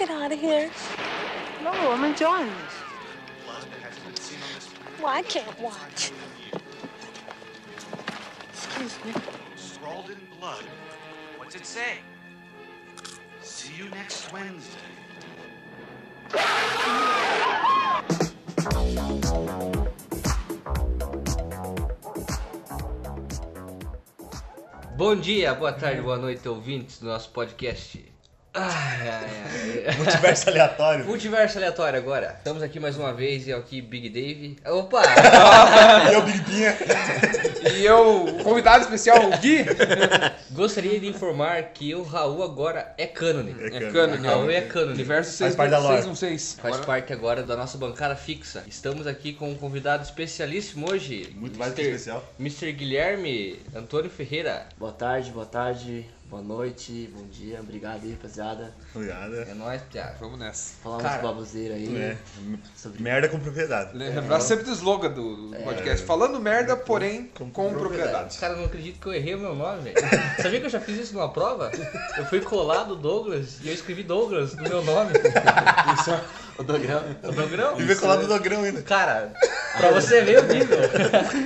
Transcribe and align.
get 0.00 0.08
out 0.08 0.32
of 0.32 0.40
here? 0.40 0.70
No, 1.62 1.72
I'm 1.72 2.04
enjoying 2.04 2.46
this. 2.46 2.76
Well, 4.98 5.08
I 5.08 5.20
can't 5.20 5.60
watch. 5.60 6.12
Excuse 8.48 8.96
me. 9.04 9.12
Scrawled 9.56 10.08
in 10.08 10.16
blood. 10.38 10.64
What's 11.36 11.54
it 11.54 11.66
say? 11.66 11.98
See 13.42 13.74
you 13.76 13.90
next 13.90 14.32
Wednesday. 14.32 14.78
Bom 24.96 25.20
dia, 25.20 25.54
boa 25.54 25.72
tarde, 25.72 26.00
boa 26.00 26.16
noite, 26.16 26.48
ouvintes 26.48 27.00
do 27.00 27.06
nosso 27.06 27.30
podcast. 27.32 28.09
Ai, 28.52 29.08
ai, 29.08 29.30
ai. 29.88 29.94
Multiverso 29.96 30.50
aleatório. 30.50 31.04
Multiverso 31.04 31.58
aleatório 31.58 31.98
agora. 31.98 32.34
Estamos 32.38 32.62
aqui 32.62 32.80
mais 32.80 32.96
uma 32.96 33.12
vez 33.14 33.46
e 33.46 33.52
aqui 33.52 33.80
Big 33.80 34.08
Dave. 34.08 34.56
Opa! 34.66 35.02
E 36.10 36.14
eu, 36.14 36.22
Big 36.22 36.40
Pinha. 36.44 36.76
E 37.76 37.84
eu, 37.84 38.38
convidado 38.42 38.82
especial, 38.84 39.18
o 39.26 39.38
Gui, 39.38 39.64
Gostaria 40.50 40.98
de 40.98 41.06
informar 41.06 41.62
que 41.72 41.94
o 41.94 42.02
Raul 42.02 42.42
agora 42.42 42.92
é 42.98 43.06
cânone. 43.06 43.54
é 43.72 43.90
cano, 43.92 44.20
Raul 44.26 44.50
é 44.50 44.62
cânone. 44.62 44.94
Universo 44.94 45.38
Faz 45.38 45.54
parte 45.54 45.70
da 45.70 45.78
lore. 45.78 45.96
616. 46.02 46.58
Faz 46.60 46.74
Agora- 46.74 46.86
parte 46.86 47.12
agora 47.12 47.42
da 47.44 47.56
nossa 47.56 47.78
bancada 47.78 48.16
fixa. 48.16 48.64
Estamos 48.66 49.06
aqui 49.06 49.32
com 49.32 49.48
um 49.50 49.54
convidado 49.54 50.02
especialíssimo 50.02 50.90
hoje. 50.90 51.32
Muito 51.36 51.56
mais 51.58 51.72
que 51.72 51.82
especial. 51.82 52.24
Mr. 52.38 52.72
Guilherme 52.72 53.60
Antônio 53.74 54.10
Ferreira. 54.10 54.66
Boa 54.76 54.92
tarde, 54.92 55.30
boa 55.30 55.46
tarde, 55.46 56.04
boa 56.30 56.42
noite, 56.42 57.10
bom 57.12 57.26
dia, 57.26 57.58
obrigado 57.60 58.04
aí, 58.04 58.12
rapaziada. 58.12 58.72
Obrigado. 58.94 59.34
É 59.34 59.52
nóis, 59.54 59.82
Piá. 59.82 60.14
Vamos 60.20 60.38
nessa. 60.38 60.74
Falar 60.80 61.02
Cara, 61.02 61.18
uns 61.18 61.22
baboseira 61.22 61.74
aí 61.74 61.96
É. 61.96 62.16
sobre 62.76 63.02
Merda 63.02 63.28
com 63.28 63.40
propriedade. 63.40 63.96
Lembrar 63.96 64.40
sempre 64.40 64.64
do 64.64 64.70
slogan 64.72 65.10
do, 65.10 65.50
do 65.50 65.56
podcast. 65.64 66.06
Falando 66.06 66.38
merda, 66.38 66.76
porém 66.76 67.28
com, 67.36 67.50
propriedade. 67.50 68.38
Cara, 68.38 68.52
eu 68.54 68.58
não 68.58 68.66
acredito 68.66 69.00
que 69.00 69.06
eu 69.08 69.12
errei 69.12 69.34
o 69.34 69.40
meu 69.40 69.56
nome, 69.56 69.82
velho. 69.82 69.96
Sabia 70.40 70.60
que 70.60 70.66
eu 70.66 70.70
já 70.70 70.80
fiz 70.80 71.00
isso 71.00 71.14
numa 71.14 71.32
prova? 71.32 71.72
Eu 72.16 72.24
fui 72.26 72.40
colar 72.40 72.84
do 72.84 72.94
Douglas 72.94 73.58
e 73.62 73.68
eu 73.68 73.74
escrevi 73.74 74.04
Douglas 74.04 74.54
no 74.54 74.62
meu 74.62 74.84
nome. 74.84 75.10
Isso 76.00 76.10
é 76.10 76.24
o 76.60 76.64
dograma. 76.64 77.16
O 77.22 77.32
Dogrão? 77.32 77.80
E 77.80 77.82
veio 77.84 77.98
colado 77.98 78.22
no 78.22 78.28
dogrão 78.28 78.62
ainda. 78.62 78.82
Cara, 78.82 79.32
pra 79.76 79.90
você 79.92 80.20
ver 80.22 80.40
o 80.40 80.46
nível. 80.46 80.78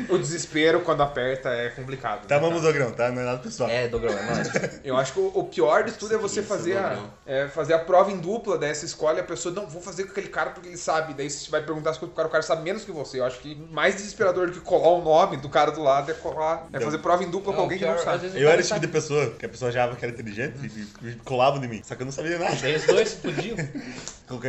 o 0.08 0.18
desespero 0.18 0.80
quando 0.80 1.02
aperta 1.02 1.48
é 1.50 1.70
complicado. 1.70 2.26
Tá, 2.26 2.34
né, 2.34 2.40
vamos 2.40 2.60
cara? 2.60 2.72
dogrão, 2.72 2.92
tá? 2.92 3.10
Não 3.10 3.22
é 3.22 3.24
nada 3.24 3.38
pessoal. 3.38 3.70
É, 3.70 3.88
Dogrão, 3.88 4.12
é 4.12 4.22
nóis. 4.34 4.50
Eu 4.84 4.96
acho 4.96 5.12
que 5.12 5.20
o, 5.20 5.30
o 5.34 5.44
pior 5.44 5.84
de 5.84 5.92
tudo 5.92 6.14
é 6.14 6.18
você 6.18 6.40
Isso, 6.40 6.48
fazer 6.48 6.76
a, 6.76 6.88
Dogrão. 6.90 7.10
é, 7.26 7.48
fazer 7.48 7.74
a 7.74 7.78
prova 7.78 8.10
em 8.10 8.18
dupla, 8.18 8.58
daí 8.58 8.74
você 8.74 8.86
escolhe 8.86 9.20
a 9.20 9.24
pessoa, 9.24 9.54
não, 9.54 9.66
vou 9.66 9.80
fazer 9.80 10.04
com 10.04 10.10
aquele 10.10 10.28
cara 10.28 10.50
porque 10.50 10.68
ele 10.68 10.76
sabe. 10.76 11.14
Daí 11.14 11.30
você 11.30 11.50
vai 11.50 11.62
perguntar 11.62 11.90
as 11.90 11.98
coisas 11.98 12.12
pro 12.12 12.16
cara, 12.16 12.28
o 12.28 12.32
cara 12.32 12.42
sabe 12.42 12.62
menos 12.62 12.84
que 12.84 12.92
você. 12.92 13.20
Eu 13.20 13.24
acho 13.24 13.38
que 13.38 13.54
mais 13.70 13.94
desesperador 13.94 14.46
do 14.48 14.52
que 14.54 14.60
colar 14.60 14.88
o 14.88 15.02
nome 15.02 15.36
do 15.36 15.48
cara 15.48 15.70
do 15.70 15.82
lado 15.82 16.10
é 16.10 16.14
colar, 16.14 16.66
é 16.72 16.80
fazer 16.80 16.98
prova 16.98 17.22
em 17.22 17.30
dupla 17.30 17.52
com 17.52 17.56
Não, 17.56 17.62
alguém 17.64 17.78
que 17.78 17.84
não 17.86 17.98
sabe. 17.98 18.30
Eu 18.34 18.48
era 18.48 18.60
esse 18.60 18.68
tipo 18.68 18.80
de 18.80 18.88
pessoa 18.88 19.30
que 19.38 19.46
a 19.46 19.48
pessoa 19.48 19.68
achava 19.70 19.94
que 19.96 20.04
era 20.04 20.12
inteligente 20.12 20.54
e, 21.02 21.08
e 21.08 21.14
colava 21.24 21.64
em 21.64 21.68
mim. 21.68 21.82
Só 21.84 21.94
que 21.94 22.02
eu 22.02 22.06
não 22.06 22.12
sabia 22.12 22.38
nada. 22.38 22.56
Daí 22.60 22.76
os 22.76 22.84
dois 22.84 23.08
se 23.10 23.16
podiam. 23.16 23.56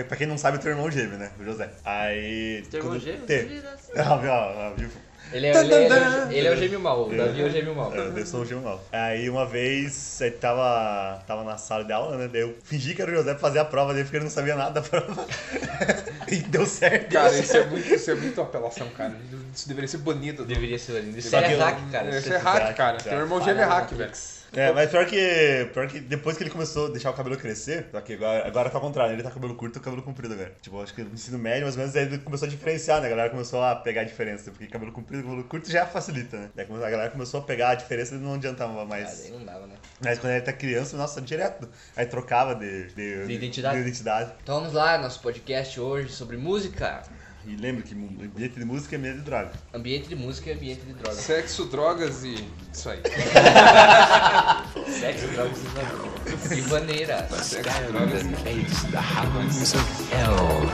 Pra 0.08 0.16
quem 0.16 0.26
não 0.26 0.38
sabe, 0.38 0.55
eu 0.56 0.60
tenho 0.60 0.74
irmão 0.74 0.90
gêmeo, 0.92 1.18
né? 1.18 1.32
O 1.40 1.44
José. 1.44 1.70
Aí. 1.84 2.64
Teu 2.72 2.80
irmão 2.82 3.00
gêmeo? 3.00 3.26
Tem. 3.26 3.46
Viu? 4.78 4.90
Ele 5.34 5.48
é, 5.48 5.50
ele 5.60 5.74
é, 5.74 5.86
ele 5.86 5.94
é, 5.94 6.38
ele 6.38 6.48
é 6.48 6.52
o 6.52 6.56
gêmeo 6.56 6.80
mal, 6.80 7.08
o 7.08 7.10
Davi 7.18 7.42
é 7.42 7.46
o 7.46 7.50
gêmeo 7.50 7.74
mal. 7.74 7.92
É, 7.96 8.20
Eu 8.20 8.26
sou 8.28 8.42
um 8.42 8.46
gêmeo 8.46 8.64
mal. 8.64 8.80
Aí 8.92 9.28
uma 9.28 9.44
vez, 9.46 10.22
eu 10.22 10.32
tava, 10.38 11.20
tava 11.26 11.44
na 11.44 11.58
sala 11.58 11.84
de 11.84 11.92
aula, 11.92 12.16
né? 12.16 12.30
Daí 12.32 12.42
eu 12.42 12.56
fingi 12.64 12.94
que 12.94 13.02
era 13.02 13.10
o 13.12 13.16
José 13.16 13.32
pra 13.32 13.40
fazer 13.40 13.58
a 13.58 13.66
prova 13.66 13.92
dele 13.92 14.04
porque 14.06 14.18
ele 14.18 14.26
não 14.26 14.32
sabia 14.32 14.56
nada 14.56 14.80
da 14.80 14.88
prova. 14.88 15.26
e 16.30 16.36
deu 16.38 16.64
certo. 16.68 17.12
Cara, 17.12 17.36
isso 17.40 17.58
é 17.58 17.66
muito, 17.66 17.92
isso 17.94 18.12
é 18.12 18.16
muito 18.16 18.40
apelação, 18.40 18.88
cara. 18.90 19.16
Isso 19.54 19.68
deveria 19.68 19.88
ser 19.88 19.98
banido. 19.98 20.44
do- 20.44 20.48
Deveria 20.48 20.78
ser 20.78 21.02
lindo. 21.02 21.18
Isso 21.18 21.36
é 21.36 21.42
que 21.42 21.54
eu- 21.54 21.60
hack, 21.60 21.92
cara. 21.92 22.18
Isso 22.18 22.32
é 22.34 22.38
hack, 22.38 22.76
cara. 22.76 22.98
Teu 23.00 23.18
irmão 23.20 23.42
gêmeo 23.44 23.64
é 23.64 23.66
hack, 23.66 23.92
velho. 23.94 24.12
É, 24.56 24.72
mas 24.72 24.90
pior 24.90 25.06
que, 25.06 25.70
pior 25.74 25.88
que 25.88 26.00
depois 26.00 26.38
que 26.38 26.44
ele 26.44 26.50
começou 26.50 26.88
a 26.88 26.90
deixar 26.90 27.10
o 27.10 27.14
cabelo 27.14 27.38
crescer, 27.38 27.88
só 27.92 28.00
que 28.02 28.14
agora, 28.14 28.48
agora 28.48 28.70
tá 28.70 28.78
ao 28.78 28.82
contrário, 28.82 29.14
ele 29.14 29.24
tá 29.24 29.30
com 29.30 29.36
cabelo 29.36 29.56
curto 29.56 29.78
e 29.80 29.82
cabelo 29.82 30.02
comprido 30.02 30.34
agora. 30.34 30.54
Tipo, 30.62 30.82
acho 30.82 30.94
que 30.94 31.04
no 31.04 31.14
ensino 31.14 31.38
médio, 31.38 31.64
mais 31.64 31.76
ou 31.76 31.82
menos, 31.82 31.96
aí 31.96 32.04
ele 32.04 32.18
começou 32.20 32.48
a 32.48 32.50
diferenciar, 32.50 33.02
né? 33.02 33.08
A 33.08 33.10
galera 33.10 33.30
começou 33.30 33.62
a 33.62 33.76
pegar 33.76 34.02
a 34.02 34.04
diferença, 34.06 34.52
porque 34.52 34.68
cabelo 34.68 34.92
comprido 34.92 35.22
e 35.22 35.26
cabelo 35.26 35.44
curto 35.44 35.70
já 35.70 35.86
facilita, 35.86 36.38
né? 36.38 36.50
Daí 36.56 36.66
a 36.66 36.90
galera 36.90 37.10
começou 37.10 37.42
a 37.42 37.44
pegar 37.44 37.70
a 37.70 37.76
diferença 37.76 38.16
e 38.16 38.18
não 38.18 38.36
adiantava 38.36 38.86
mais. 38.86 39.26
aí 39.26 39.32
não 39.32 39.44
dava, 39.44 39.68
né? 39.68 39.76
Mas 40.02 40.20
quando 40.20 40.34
ele 40.34 40.42
tá 40.42 40.54
criança, 40.54 40.96
nossa, 40.98 41.22
direto. 41.22 41.68
Aí 41.96 42.06
trocava 42.06 42.56
de, 42.56 42.88
de, 42.94 43.26
De 43.26 43.34
identidade? 43.34 43.76
de 43.76 43.82
identidade. 43.82 44.32
Então 44.42 44.60
vamos 44.60 44.74
lá, 44.74 44.98
nosso 44.98 45.22
podcast 45.22 45.80
hoje 45.80 46.10
sobre 46.10 46.38
música. 46.38 47.04
E 47.48 47.56
lembra 47.56 47.84
que 47.84 47.94
ambiente 47.94 48.58
de 48.58 48.66
música 48.66 48.96
é 48.96 48.98
meio 48.98 49.16
de 49.16 49.22
droga. 49.22 49.52
Ambiente 49.74 50.10
de 50.10 50.16
música 50.16 50.50
e 50.50 50.54
ambiente 50.54 50.82
de 50.82 50.94
drogas. 50.94 51.20
Sexo, 51.20 51.66
drogas 51.66 52.24
e. 52.24 52.44
Isso 52.74 52.90
aí. 52.90 53.00
Sexo, 54.92 55.28
drogas 55.28 55.58
e 55.60 55.68
vaneira. 55.68 56.58
E 56.58 56.62
vaneira. 56.62 57.28
Sexo, 57.44 57.92
drogas 57.92 58.24
e. 58.24 58.36
face 58.36 58.92
the 58.92 59.78
of 59.78 60.12
hell 60.12 60.70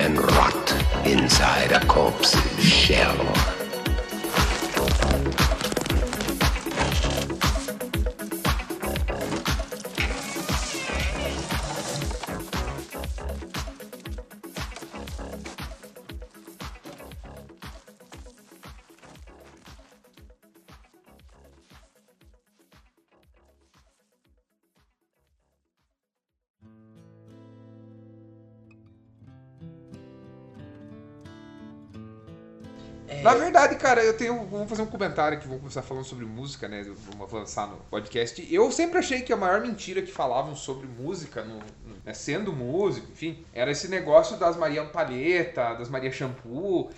and 0.00 0.18
rot 0.20 0.74
inside 1.06 1.72
a 1.72 1.84
corpse's 1.86 2.62
shell. 2.62 3.55
Cara, 33.86 34.04
eu 34.04 34.16
tenho. 34.16 34.44
Vamos 34.46 34.68
fazer 34.68 34.82
um 34.82 34.86
comentário 34.86 35.38
aqui, 35.38 35.46
vamos 35.46 35.60
começar 35.62 35.82
falando 35.82 36.04
sobre 36.04 36.24
música, 36.24 36.68
né? 36.68 36.82
Vamos 37.10 37.22
avançar 37.32 37.66
no 37.68 37.76
podcast. 37.90 38.46
Eu 38.52 38.70
sempre 38.72 38.98
achei 38.98 39.22
que 39.22 39.32
a 39.32 39.36
maior 39.36 39.60
mentira 39.60 40.02
que 40.02 40.10
falavam 40.12 40.54
sobre 40.56 40.86
música, 40.86 41.42
no, 41.44 41.54
no- 41.56 41.96
né, 42.04 42.12
sendo 42.14 42.52
músico, 42.52 43.10
enfim, 43.12 43.44
era 43.52 43.70
esse 43.70 43.88
negócio 43.88 44.36
das 44.36 44.56
Maria 44.56 44.84
Palheta, 44.84 45.74
das 45.74 45.88
Maria 45.88 46.10
Shampoo. 46.12 46.90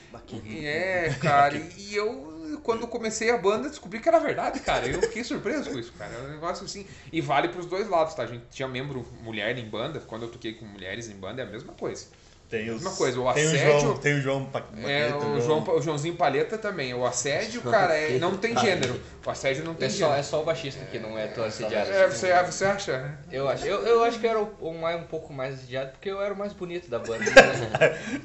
E 0.45 0.67
É, 0.67 1.15
cara, 1.21 1.57
e 1.77 1.95
eu, 1.95 2.61
quando 2.63 2.87
comecei 2.87 3.31
a 3.31 3.37
banda, 3.39 3.69
descobri 3.69 4.01
que 4.01 4.09
era 4.09 4.19
verdade, 4.19 4.61
cara. 4.61 4.87
Eu 4.87 5.01
fiquei 5.03 5.25
surpreso 5.25 5.71
com 5.71 5.79
isso, 5.79 5.93
cara. 5.99 6.13
É 6.15 6.19
um 6.27 6.31
negócio 6.31 6.65
assim. 6.65 6.87
E 7.13 7.21
vale 7.21 7.49
pros 7.49 7.67
dois 7.67 7.89
lados, 7.89 8.15
tá? 8.15 8.23
A 8.23 8.27
gente 8.27 8.45
tinha 8.51 8.69
membro 8.69 9.07
mulher 9.23 9.57
em 9.59 9.69
banda, 9.69 10.01
quando 10.01 10.23
eu 10.23 10.29
toquei 10.31 10.55
com 10.55 10.65
mulheres 10.65 11.09
em 11.09 11.15
banda 11.17 11.43
é 11.43 11.45
a 11.45 11.49
mesma 11.49 11.73
coisa. 11.75 12.07
Tem 12.49 12.71
os. 12.71 12.83
Mesma 12.83 12.97
coisa, 12.97 13.21
o 13.21 13.33
tem 13.35 13.45
o 13.45 13.49
assédio- 13.51 13.81
João, 13.81 13.97
tem 13.99 14.15
o 14.15 14.21
João 14.23 14.51
É, 14.85 15.15
o, 15.15 15.41
João, 15.41 15.63
o 15.77 15.83
Joãozinho 15.83 16.17
Palheta 16.17 16.57
também. 16.57 16.95
O 16.95 17.05
assédio, 17.05 17.61
cara, 17.63 17.95
é- 17.95 18.19
não 18.19 18.37
tem 18.39 18.57
gênero. 18.57 18.99
O 19.25 19.31
assédio 19.31 19.63
não 19.65 19.75
tem 19.75 19.87
É 19.89 19.91
só, 19.91 19.97
gênero. 19.99 20.15
é 20.15 20.23
só 20.23 20.41
o 20.41 20.45
baixista 20.45 20.83
que 20.87 20.99
não 20.99 21.19
é 21.19 21.27
tão 21.27 21.45
assediado. 21.45 21.91
É, 21.93 22.09
você, 22.09 22.33
você 22.45 22.65
acha? 22.65 23.19
Eu 23.31 23.47
acho. 23.47 23.67
Eu, 23.67 23.83
eu 23.87 24.03
acho 24.05 24.19
que 24.19 24.27
eu 24.27 24.31
era 24.31 24.41
o, 24.41 24.49
o 24.61 24.79
mais, 24.81 24.99
um 24.99 25.05
pouco 25.05 25.31
mais 25.33 25.55
assediado 25.57 25.91
porque 25.93 26.11
eu 26.11 26.23
era 26.23 26.33
o 26.33 26.37
mais 26.39 26.55
bonito 26.55 26.89
da 26.89 26.99
banda. 26.99 27.25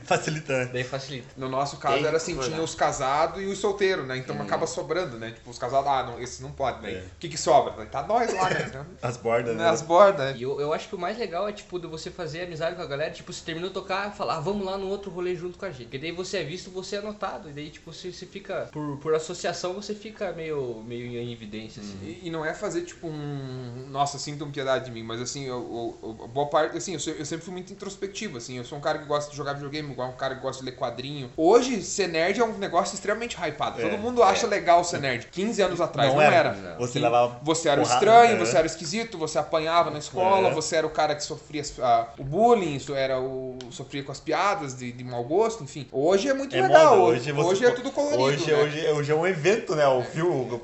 Facilita, 0.03 0.53
né? 0.65 0.69
Daí 0.71 0.83
facilita. 0.83 1.27
No 1.37 1.49
nosso 1.49 1.77
caso 1.77 1.95
Tem 1.97 2.05
era 2.05 2.17
assim, 2.17 2.37
tinha 2.37 2.61
os 2.61 2.75
casados 2.75 3.41
e 3.41 3.45
os 3.45 3.57
solteiros, 3.57 4.07
né? 4.07 4.17
Então 4.17 4.39
acaba 4.41 4.65
sobrando, 4.67 5.17
né? 5.17 5.31
Tipo, 5.31 5.49
os 5.49 5.57
casados, 5.57 5.87
ah, 5.89 6.03
não, 6.03 6.21
esse 6.21 6.41
não 6.41 6.51
pode, 6.51 6.81
né? 6.81 6.93
É. 6.93 6.97
O 6.99 7.19
que 7.19 7.29
que 7.29 7.37
sobra? 7.37 7.85
Tá 7.87 8.03
nós 8.03 8.33
lá, 8.33 8.49
né? 8.49 8.85
As 9.01 9.17
bordas, 9.17 9.55
né? 9.55 9.63
Nas 9.63 9.81
bordas. 9.81 10.35
E 10.37 10.43
eu, 10.43 10.59
eu 10.61 10.73
acho 10.73 10.87
que 10.87 10.95
o 10.95 10.99
mais 10.99 11.17
legal 11.17 11.47
é, 11.47 11.51
tipo, 11.51 11.77
de 11.79 11.87
você 11.87 12.09
fazer 12.09 12.43
amizade 12.43 12.75
com 12.75 12.81
a 12.81 12.85
galera, 12.85 13.11
tipo, 13.11 13.33
se 13.33 13.43
terminou 13.43 13.69
de 13.69 13.73
tocar, 13.73 14.12
falar, 14.13 14.37
ah, 14.37 14.39
vamos 14.39 14.65
lá 14.65 14.77
no 14.77 14.87
outro 14.87 15.11
rolê 15.11 15.35
junto 15.35 15.57
com 15.57 15.65
a 15.65 15.71
gente. 15.71 15.83
Porque 15.85 15.97
daí 15.97 16.11
você 16.11 16.37
é 16.37 16.43
visto, 16.43 16.69
você 16.69 16.97
é 16.97 17.01
notado. 17.01 17.49
E 17.49 17.53
daí, 17.53 17.69
tipo, 17.69 17.91
você, 17.91 18.11
você 18.11 18.25
fica, 18.25 18.69
por, 18.71 18.97
por 18.97 19.13
associação, 19.15 19.73
você 19.73 19.93
fica 19.95 20.31
meio, 20.33 20.83
meio 20.85 21.05
em 21.19 21.31
evidência, 21.31 21.81
assim. 21.81 21.97
E, 22.03 22.27
e 22.27 22.29
não 22.29 22.45
é 22.45 22.53
fazer 22.53 22.81
tipo 22.83 23.07
um. 23.07 23.87
Nossa, 23.89 24.17
sintam 24.17 24.49
piedade 24.51 24.85
de 24.85 24.91
mim, 24.91 25.03
mas 25.03 25.21
assim, 25.21 25.45
eu, 25.45 25.97
eu- 26.03 26.09
eu- 26.21 26.27
boa 26.27 26.47
parte. 26.47 26.77
Assim, 26.77 26.93
eu, 26.93 27.13
eu 27.15 27.25
sempre 27.25 27.43
fui 27.45 27.53
muito 27.53 27.71
introspectivo, 27.73 28.37
assim. 28.37 28.57
Eu 28.57 28.65
sou 28.65 28.77
um 28.77 28.81
cara 28.81 28.99
que 28.99 29.05
gosta 29.05 29.31
de 29.31 29.37
jogar 29.37 29.53
videogame, 29.53 29.91
igual 29.91 30.09
um 30.09 30.13
cara 30.15 30.35
que 30.35 30.41
gosta 30.41 30.63
de 30.63 30.69
ler 30.69 30.75
quadrinho. 30.77 31.31
Hoje, 31.37 31.81
ser 31.81 32.07
nerd 32.07 32.39
é 32.39 32.43
um 32.45 32.57
negócio 32.57 32.95
extremamente 32.95 33.35
hypado. 33.37 33.81
É, 33.81 33.89
Todo 33.89 33.97
mundo 33.99 34.21
acha 34.23 34.47
legal 34.47 34.83
ser 34.83 34.99
nerd. 34.99 35.27
15 35.31 35.61
anos 35.61 35.81
atrás 35.81 36.13
não, 36.13 36.21
era. 36.21 36.53
não. 36.53 36.77
Você 36.77 36.99
levava 36.99 37.39
Você 37.43 37.69
era 37.69 37.81
o 37.81 37.83
porrada, 37.83 38.05
estranho, 38.05 38.37
né? 38.39 38.45
você 38.45 38.57
era 38.57 38.67
esquisito, 38.67 39.17
você 39.17 39.37
apanhava 39.37 39.89
na 39.89 39.99
escola, 39.99 40.49
É. 40.49 40.53
você 40.53 40.75
era 40.75 40.87
o 40.87 40.89
cara 40.89 41.15
que 41.15 41.23
sofria 41.23 41.63
ah, 41.81 42.07
o 42.17 42.23
bullying, 42.23 42.75
isso 42.75 42.93
era 42.93 43.19
o 43.19 43.57
sofria 43.71 44.02
com 44.03 44.11
as 44.11 44.19
piadas 44.19 44.75
de, 44.77 44.91
de 44.91 45.03
mau 45.03 45.23
gosto, 45.23 45.63
enfim. 45.63 45.87
Hoje 45.91 46.27
é 46.29 46.33
muito 46.33 46.55
É 46.55 46.61
legal. 46.61 46.97
moda, 46.97 47.11
hoje, 47.17 47.31
você 47.31 47.47
hoje 47.49 47.65
é 47.65 47.71
tudo 47.71 47.91
colorido. 47.91 48.21
Hoje, 48.23 48.51
né? 48.51 48.61
hoje, 48.61 48.87
hoje 48.87 49.11
é 49.11 49.15
um 49.15 49.25
evento, 49.27 49.75
né? 49.75 49.87
O 49.87 50.03
filme. 50.03 50.59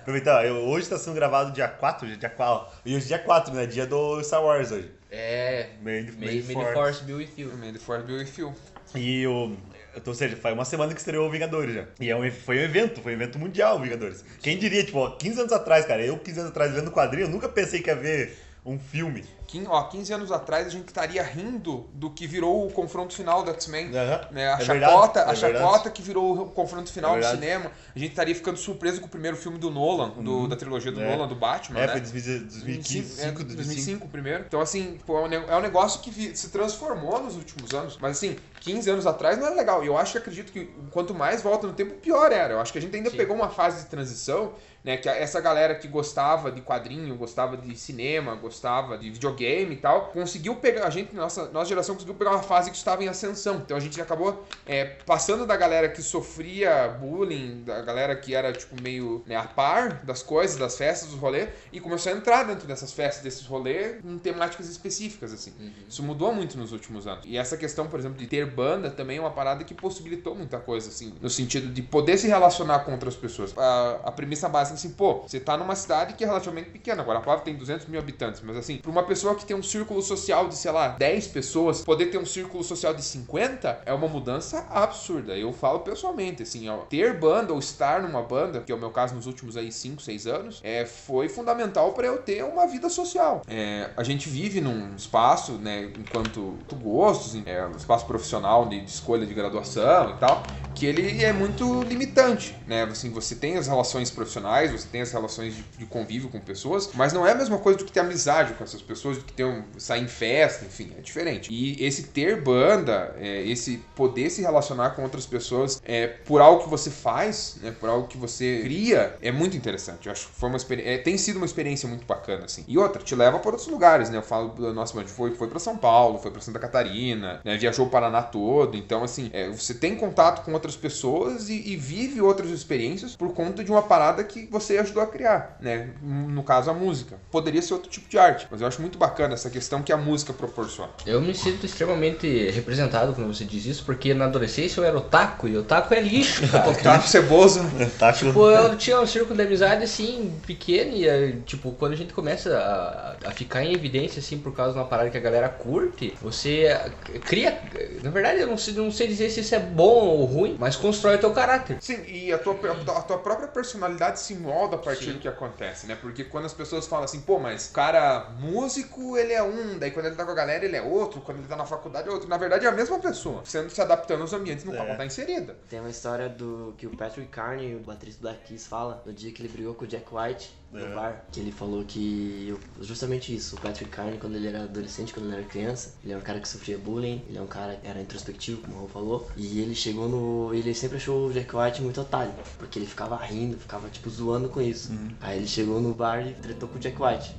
Aproveitar, 0.00 0.46
eu- 0.46 0.56
hoje 0.68 0.88
tá 0.88 0.98
sendo 0.98 1.14
gravado 1.14 1.52
dia 1.52 1.68
4, 1.68 2.06
dia 2.16 2.28
4. 2.30 2.66
E 2.84 2.94
hoje 2.96 3.04
é 3.06 3.08
dia 3.08 3.18
4, 3.18 3.52
né? 3.54 3.66
Dia 3.66 3.86
do 3.86 4.22
Star 4.22 4.42
Wars 4.42 4.70
hoje. 4.70 4.90
É. 5.10 5.68
May 5.82 6.04
the 6.04 6.52
Force. 6.52 6.72
Force 6.74 7.12
with 7.12 7.28
you. 7.36 7.50
Também 7.50 7.72
do 7.72 7.78
Ford 7.80 8.04
Bill 8.04 8.20
e 8.22 8.26
Phil. 8.26 8.52
E 8.94 9.26
o. 9.26 9.56
Ou 10.04 10.12
seja, 10.14 10.36
foi 10.36 10.52
uma 10.52 10.64
semana 10.64 10.92
que 10.92 10.98
estreou 10.98 11.28
o 11.28 11.30
Vingadores 11.30 11.72
já. 11.72 11.84
E 12.00 12.10
é 12.10 12.16
um, 12.16 12.28
foi 12.32 12.58
um 12.58 12.62
evento, 12.62 13.00
foi 13.00 13.12
um 13.12 13.14
evento 13.14 13.38
mundial 13.38 13.76
o 13.76 13.80
Vingadores. 13.80 14.24
Quem 14.42 14.58
diria, 14.58 14.82
tipo, 14.84 14.98
ó, 14.98 15.10
15 15.10 15.40
anos 15.42 15.52
atrás, 15.52 15.86
cara, 15.86 16.04
eu 16.04 16.18
15 16.18 16.40
anos 16.40 16.50
atrás 16.50 16.74
lendo 16.74 16.90
quadrinho, 16.90 17.26
eu 17.26 17.30
nunca 17.30 17.48
pensei 17.48 17.80
que 17.80 17.88
ia 17.88 17.94
ver 17.94 18.36
um 18.64 18.78
filme. 18.78 19.24
Quin- 19.46 19.66
ó, 19.68 19.82
15 19.84 20.12
anos 20.12 20.32
atrás 20.32 20.66
a 20.66 20.70
gente 20.70 20.88
estaria 20.88 21.22
rindo 21.22 21.86
do 21.92 22.08
que 22.10 22.26
virou 22.26 22.66
o 22.66 22.72
confronto 22.72 23.14
final 23.14 23.42
do 23.42 23.50
X-Men. 23.50 23.94
Aham. 23.94 24.28
Né? 24.30 24.48
A 24.52 24.56
É 24.58 24.60
chacota, 24.64 25.20
a 25.20 25.22
é 25.22 25.34
verdade. 25.34 25.58
chacota 25.58 25.90
que 25.90 26.00
virou 26.00 26.40
o 26.40 26.46
confronto 26.50 26.90
final 26.90 27.16
É 27.16 27.20
do 27.20 27.26
cinema. 27.26 27.70
A 27.94 27.98
gente 27.98 28.10
estaria 28.12 28.34
ficando 28.34 28.56
surpreso 28.56 29.00
com 29.00 29.06
o 29.06 29.10
primeiro 29.10 29.36
filme 29.36 29.58
do 29.58 29.70
Nolan, 29.70 30.08
do- 30.10 30.48
da 30.48 30.56
trilogia 30.56 30.90
do 30.90 31.00
É. 31.02 31.10
Nolan, 31.14 31.28
do 31.28 31.34
Batman, 31.34 31.78
É, 31.80 31.86
né? 31.86 31.92
foi 31.92 32.00
2015, 32.00 33.20
é, 33.20 33.30
2005, 33.30 33.44
2005 33.44 34.08
primeiro. 34.08 34.44
Então, 34.46 34.60
assim, 34.60 34.98
é 35.06 35.12
um 35.12 35.32
é 35.50 35.56
um 35.56 35.60
negócio 35.60 36.00
que 36.00 36.34
se 36.36 36.48
transformou 36.48 37.22
nos 37.22 37.36
últimos 37.36 37.72
anos. 37.74 37.98
Mas, 38.00 38.12
assim, 38.16 38.36
15 38.60 38.88
anos 38.90 39.06
atrás 39.06 39.36
não 39.38 39.46
era 39.46 39.54
legal. 39.54 39.84
E 39.84 39.88
eu 39.88 39.96
acho 39.98 40.12
que 40.12 40.18
acredito 40.18 40.50
que 40.50 40.70
quanto 40.90 41.14
mais 41.14 41.42
volta 41.42 41.66
no 41.66 41.74
tempo, 41.74 41.94
pior 41.96 42.32
era. 42.32 42.54
Eu 42.54 42.60
acho 42.60 42.72
que 42.72 42.78
a 42.78 42.80
gente 42.82 42.96
ainda 42.96 43.10
Sim. 43.10 43.16
pegou 43.18 43.36
uma 43.36 43.50
fase 43.50 43.82
de 43.84 43.90
transição, 43.90 44.52
né? 44.84 44.98
Que 44.98 45.08
essa 45.08 45.40
galera 45.40 45.74
que 45.74 45.88
gostava 45.88 46.52
de 46.52 46.60
quadrinho, 46.60 47.16
gostava 47.16 47.56
de 47.56 47.74
cinema, 47.76 48.34
gostava 48.34 48.98
de 48.98 49.10
videogame 49.10 49.74
e 49.74 49.78
tal, 49.78 50.08
conseguiu 50.08 50.56
pegar. 50.56 50.86
A 50.86 50.90
gente, 50.90 51.16
nossa, 51.16 51.48
nossa 51.48 51.68
geração 51.68 51.94
conseguiu 51.94 52.14
pegar 52.14 52.32
uma 52.32 52.42
fase 52.42 52.70
que 52.70 52.76
estava 52.76 53.02
em 53.02 53.08
ascensão. 53.08 53.56
Então 53.56 53.76
a 53.76 53.80
gente 53.80 53.98
acabou 54.00 54.46
é, 54.66 54.84
passando 55.06 55.46
da 55.46 55.56
galera 55.56 55.88
que 55.88 56.02
sofria 56.02 56.88
bullying, 57.00 57.62
da 57.64 57.80
galera 57.80 58.14
que 58.14 58.34
era, 58.34 58.52
tipo, 58.52 58.80
meio 58.82 59.22
né, 59.26 59.36
a 59.36 59.44
par 59.44 60.04
das 60.04 60.22
coisas, 60.22 60.58
das 60.58 60.76
festas, 60.76 61.08
dos 61.08 61.18
rolês, 61.18 61.48
e 61.72 61.80
começou 61.80 62.12
a 62.12 62.16
entrar 62.16 62.44
dentro 62.44 62.66
dessas 62.66 62.92
festas, 62.92 63.22
desses 63.22 63.46
rolês, 63.46 64.04
em 64.04 64.18
temáticas 64.18 64.68
específicas, 64.68 65.32
assim. 65.32 65.54
Isso 65.88 66.02
mudou 66.02 66.34
muito 66.34 66.58
nos 66.58 66.72
últimos 66.72 67.06
anos. 67.06 67.24
E 67.24 67.38
essa 67.38 67.56
questão, 67.56 67.86
por 67.86 67.98
exemplo, 67.98 68.18
de 68.18 68.26
ter 68.26 68.44
banda 68.46 68.90
também 68.90 69.16
é 69.16 69.20
uma 69.20 69.30
parada 69.30 69.64
que 69.64 69.72
possibilitou 69.72 70.34
muita 70.34 70.58
coisa, 70.58 70.88
assim, 70.88 71.14
no 71.20 71.30
sentido 71.30 71.72
de 71.72 71.82
poder 71.82 72.18
se 72.18 72.26
relacionar 72.26 72.80
com 72.80 72.92
outras 72.92 73.14
pessoas. 73.14 73.56
A, 73.56 74.00
a 74.04 74.12
premissa 74.12 74.48
básica, 74.48 74.73
assim, 74.74 74.90
pô, 74.90 75.22
você 75.22 75.40
tá 75.40 75.56
numa 75.56 75.74
cidade 75.74 76.14
que 76.14 76.24
é 76.24 76.26
relativamente 76.26 76.70
pequena, 76.70 77.02
agora 77.02 77.18
a 77.18 77.22
palavra 77.22 77.44
tem 77.44 77.56
200 77.56 77.86
mil 77.86 78.00
habitantes, 78.00 78.40
mas 78.44 78.56
assim, 78.56 78.78
pra 78.78 78.90
uma 78.90 79.02
pessoa 79.02 79.34
que 79.34 79.44
tem 79.44 79.56
um 79.56 79.62
círculo 79.62 80.02
social 80.02 80.48
de, 80.48 80.56
sei 80.56 80.70
lá, 80.70 80.88
10 80.88 81.28
pessoas, 81.28 81.82
poder 81.82 82.06
ter 82.06 82.18
um 82.18 82.26
círculo 82.26 82.62
social 82.62 82.94
de 82.94 83.02
50 83.02 83.82
é 83.86 83.92
uma 83.92 84.08
mudança 84.08 84.66
absurda. 84.70 85.36
Eu 85.36 85.52
falo 85.52 85.80
pessoalmente, 85.80 86.42
assim, 86.42 86.68
ó, 86.68 86.78
ter 86.78 87.18
banda 87.18 87.52
ou 87.52 87.58
estar 87.58 88.02
numa 88.02 88.22
banda, 88.22 88.60
que 88.60 88.72
é 88.72 88.74
o 88.74 88.78
meu 88.78 88.90
caso 88.90 89.14
nos 89.14 89.26
últimos 89.26 89.56
aí 89.56 89.70
5, 89.70 90.02
6 90.02 90.26
anos, 90.26 90.60
é, 90.62 90.84
foi 90.84 91.28
fundamental 91.28 91.92
pra 91.92 92.06
eu 92.06 92.18
ter 92.18 92.44
uma 92.44 92.66
vida 92.66 92.88
social. 92.88 93.42
É, 93.46 93.90
a 93.96 94.02
gente 94.02 94.28
vive 94.28 94.60
num 94.60 94.94
espaço, 94.94 95.52
né, 95.52 95.90
enquanto 95.98 96.58
gostos, 96.74 97.40
é, 97.46 97.64
um 97.66 97.76
espaço 97.76 98.06
profissional 98.06 98.66
de, 98.66 98.80
de 98.80 98.90
escolha 98.90 99.26
de 99.26 99.34
graduação 99.34 100.10
e 100.10 100.14
tal, 100.14 100.42
que 100.74 100.86
ele 100.86 101.22
é 101.22 101.32
muito 101.32 101.82
limitante, 101.84 102.56
né? 102.66 102.82
Assim, 102.82 103.10
você 103.10 103.34
tem 103.36 103.56
as 103.56 103.66
relações 103.66 104.10
profissionais, 104.10 104.63
você 104.70 104.88
tem 104.88 105.02
as 105.02 105.12
relações 105.12 105.54
de, 105.54 105.62
de 105.78 105.86
convívio 105.86 106.28
com 106.28 106.40
pessoas, 106.40 106.90
mas 106.94 107.12
não 107.12 107.26
é 107.26 107.32
a 107.32 107.34
mesma 107.34 107.58
coisa 107.58 107.78
do 107.78 107.84
que 107.84 107.92
ter 107.92 108.00
amizade 108.00 108.54
com 108.54 108.64
essas 108.64 108.82
pessoas, 108.82 109.18
do 109.18 109.24
que 109.24 109.32
ter 109.32 109.44
um, 109.44 109.62
sair 109.78 110.02
em 110.02 110.08
festa, 110.08 110.64
enfim, 110.64 110.92
é 110.98 111.00
diferente. 111.00 111.52
E 111.52 111.84
esse 111.84 112.04
ter 112.04 112.40
banda, 112.40 113.14
é, 113.18 113.42
esse 113.46 113.78
poder 113.94 114.30
se 114.30 114.40
relacionar 114.42 114.90
com 114.90 115.02
outras 115.02 115.26
pessoas 115.26 115.80
é, 115.84 116.06
por 116.06 116.40
algo 116.40 116.64
que 116.64 116.68
você 116.68 116.90
faz, 116.90 117.56
né, 117.62 117.74
por 117.78 117.88
algo 117.88 118.06
que 118.06 118.16
você 118.16 118.60
cria, 118.62 119.16
é 119.20 119.32
muito 119.32 119.56
interessante. 119.56 120.06
Eu 120.06 120.12
acho 120.12 120.28
que 120.28 120.34
foi 120.34 120.48
uma 120.48 120.58
é, 120.70 120.98
tem 120.98 121.18
sido 121.18 121.36
uma 121.36 121.46
experiência 121.46 121.88
muito 121.88 122.06
bacana, 122.06 122.44
assim. 122.44 122.64
E 122.66 122.78
outra, 122.78 123.02
te 123.02 123.14
leva 123.14 123.38
para 123.38 123.50
outros 123.50 123.68
lugares, 123.68 124.10
né? 124.10 124.18
Eu 124.18 124.22
falo, 124.22 124.54
nossa, 124.72 124.94
mas 124.96 125.10
foi, 125.10 125.34
foi 125.34 125.48
para 125.48 125.58
São 125.58 125.76
Paulo, 125.76 126.18
foi 126.18 126.30
para 126.30 126.40
Santa 126.40 126.58
Catarina, 126.58 127.40
né? 127.44 127.56
viajou 127.56 127.86
o 127.86 127.90
Paraná 127.90 128.22
todo. 128.22 128.76
Então, 128.76 129.04
assim, 129.04 129.30
é, 129.32 129.48
você 129.50 129.74
tem 129.74 129.96
contato 129.96 130.44
com 130.44 130.52
outras 130.52 130.76
pessoas 130.76 131.48
e, 131.48 131.72
e 131.72 131.76
vive 131.76 132.20
outras 132.20 132.50
experiências 132.50 133.16
por 133.16 133.32
conta 133.32 133.62
de 133.62 133.70
uma 133.70 133.82
parada 133.82 134.24
que 134.24 134.46
você 134.54 134.78
ajudou 134.78 135.02
a 135.02 135.06
criar, 135.06 135.56
né? 135.60 135.90
No 136.00 136.42
caso, 136.42 136.70
a 136.70 136.74
música. 136.74 137.16
Poderia 137.30 137.60
ser 137.60 137.74
outro 137.74 137.90
tipo 137.90 138.08
de 138.08 138.18
arte, 138.18 138.46
mas 138.50 138.60
eu 138.60 138.66
acho 138.66 138.80
muito 138.80 138.96
bacana 138.96 139.34
essa 139.34 139.50
questão 139.50 139.82
que 139.82 139.92
a 139.92 139.96
música 139.96 140.32
proporciona. 140.32 140.90
Eu 141.04 141.20
me 141.20 141.34
sinto 141.34 141.66
extremamente 141.66 142.50
representado 142.50 143.12
quando 143.12 143.34
você 143.34 143.44
diz 143.44 143.66
isso, 143.66 143.84
porque 143.84 144.14
na 144.14 144.26
adolescência 144.26 144.80
eu 144.80 144.84
era 144.84 144.96
otaku 144.96 145.48
e 145.48 145.56
otaku 145.56 145.92
é 145.94 146.00
lixo. 146.00 146.42
Tá 146.82 147.00
ceboso. 147.00 147.60
Tá, 147.98 148.08
acho 148.08 148.26
Tipo, 148.26 148.48
eu 148.48 148.76
tinha 148.76 149.00
um 149.00 149.06
círculo 149.06 149.36
de 149.36 149.42
amizade 149.42 149.84
assim, 149.84 150.32
pequeno, 150.46 150.92
e 150.96 151.08
eh, 151.08 151.36
tipo, 151.44 151.72
quando 151.72 151.92
a 151.92 151.96
gente 151.96 152.12
começa 152.12 152.56
a, 152.56 153.28
a 153.28 153.30
ficar 153.32 153.64
em 153.64 153.72
evidência, 153.72 154.20
assim, 154.20 154.38
por 154.38 154.54
causa 154.54 154.72
de 154.72 154.78
uma 154.78 154.86
parada 154.86 155.10
que 155.10 155.16
a 155.16 155.20
galera 155.20 155.48
curte, 155.48 156.14
você 156.20 156.64
eh, 156.64 156.90
cria. 157.24 157.58
Na 158.02 158.10
verdade, 158.10 158.40
eu 158.40 158.46
não 158.46 158.56
sei, 158.58 158.74
não 158.74 158.90
sei 158.90 159.08
dizer 159.08 159.30
se 159.30 159.40
isso 159.40 159.54
é 159.54 159.58
bom 159.58 160.06
ou 160.06 160.24
ruim, 160.24 160.56
mas 160.58 160.76
constrói 160.76 161.16
o 161.16 161.18
teu 161.18 161.32
caráter. 161.32 161.78
Sim, 161.80 162.02
e 162.06 162.32
a 162.32 162.38
tua, 162.38 162.54
a 162.96 163.02
tua 163.02 163.18
própria 163.18 163.48
personalidade 163.48 164.20
se 164.20 164.33
molda 164.34 164.76
a 164.76 164.78
partir 164.78 165.06
Sim. 165.06 165.12
do 165.14 165.18
que 165.20 165.28
acontece, 165.28 165.86
né? 165.86 165.96
Porque 166.00 166.24
quando 166.24 166.44
as 166.46 166.52
pessoas 166.54 166.86
falam 166.86 167.04
assim, 167.04 167.20
pô, 167.20 167.38
mas 167.38 167.68
o 167.68 167.72
cara 167.72 168.30
músico, 168.38 169.16
ele 169.16 169.32
é 169.32 169.42
um, 169.42 169.78
daí 169.78 169.90
quando 169.90 170.06
ele 170.06 170.14
tá 170.16 170.24
com 170.24 170.30
a 170.30 170.34
galera, 170.34 170.64
ele 170.64 170.76
é 170.76 170.82
outro, 170.82 171.20
quando 171.20 171.38
ele 171.38 171.48
tá 171.48 171.56
na 171.56 171.66
faculdade, 171.66 172.08
é 172.08 172.12
outro. 172.12 172.28
Na 172.28 172.36
verdade, 172.36 172.66
é 172.66 172.68
a 172.68 172.72
mesma 172.72 172.98
pessoa, 172.98 173.42
sendo 173.44 173.70
se 173.70 173.80
adaptando 173.80 174.20
aos 174.22 174.32
ambientes 174.32 174.64
no 174.64 174.72
qual 174.72 174.84
É. 174.84 174.88
ela 174.88 174.96
tá 174.98 175.04
inserida. 175.06 175.56
Tem 175.68 175.80
uma 175.80 175.90
história 175.90 176.28
do 176.28 176.74
que 176.78 176.86
o 176.86 176.96
Patrick 176.96 177.28
Carney, 177.28 177.74
o 177.76 177.80
baterista 177.80 178.20
do 178.20 178.22
Black 178.22 178.44
Keys, 178.46 178.66
fala 178.66 179.02
no 179.06 179.12
dia 179.12 179.32
que 179.32 179.42
ele 179.42 179.48
brigou 179.48 179.74
com 179.74 179.84
o 179.84 179.88
Jack 179.88 180.06
White 180.14 180.52
no 180.72 180.80
É. 180.80 180.94
bar. 180.94 181.24
Que 181.30 181.40
ele 181.40 181.52
falou 181.52 181.84
que 181.84 182.54
justamente 182.80 183.34
isso, 183.34 183.56
o 183.56 183.60
Patrick 183.60 183.90
Carney, 183.90 184.18
quando 184.18 184.36
ele 184.36 184.48
era 184.48 184.64
adolescente, 184.64 185.12
quando 185.12 185.26
ele 185.26 185.36
era 185.36 185.44
criança, 185.44 185.94
ele 186.02 186.12
é 186.12 186.16
um 186.16 186.20
cara 186.20 186.40
que 186.40 186.48
sofria 186.48 186.76
bullying, 186.78 187.22
ele 187.28 187.38
é 187.38 187.40
um 187.42 187.46
cara 187.46 187.76
que 187.76 187.86
era 187.86 188.00
introspectivo, 188.00 188.60
como 188.62 188.74
o 188.74 188.78
Raul 188.78 188.88
falou. 188.88 189.30
E 189.36 189.60
ele 189.60 189.74
chegou 189.74 190.08
no. 190.08 190.52
Ele 190.54 190.74
sempre 190.74 190.96
achou 190.96 191.28
o 191.28 191.32
Jack 191.32 191.54
White 191.54 191.82
muito 191.82 192.00
otário, 192.00 192.32
porque 192.58 192.78
ele 192.78 192.86
ficava 192.86 193.16
rindo, 193.16 193.56
ficava 193.56 193.88
tipo 193.88 194.08
zoando 194.10 194.48
com 194.48 194.60
isso. 194.60 194.92
Aí 195.20 195.38
ele 195.38 195.46
chegou 195.46 195.80
no 195.80 195.94
bar 195.94 196.26
e 196.26 196.34
tretou 196.34 196.68
com 196.68 196.76
o 196.76 196.80
Jack 196.80 197.00
White. 197.00 197.36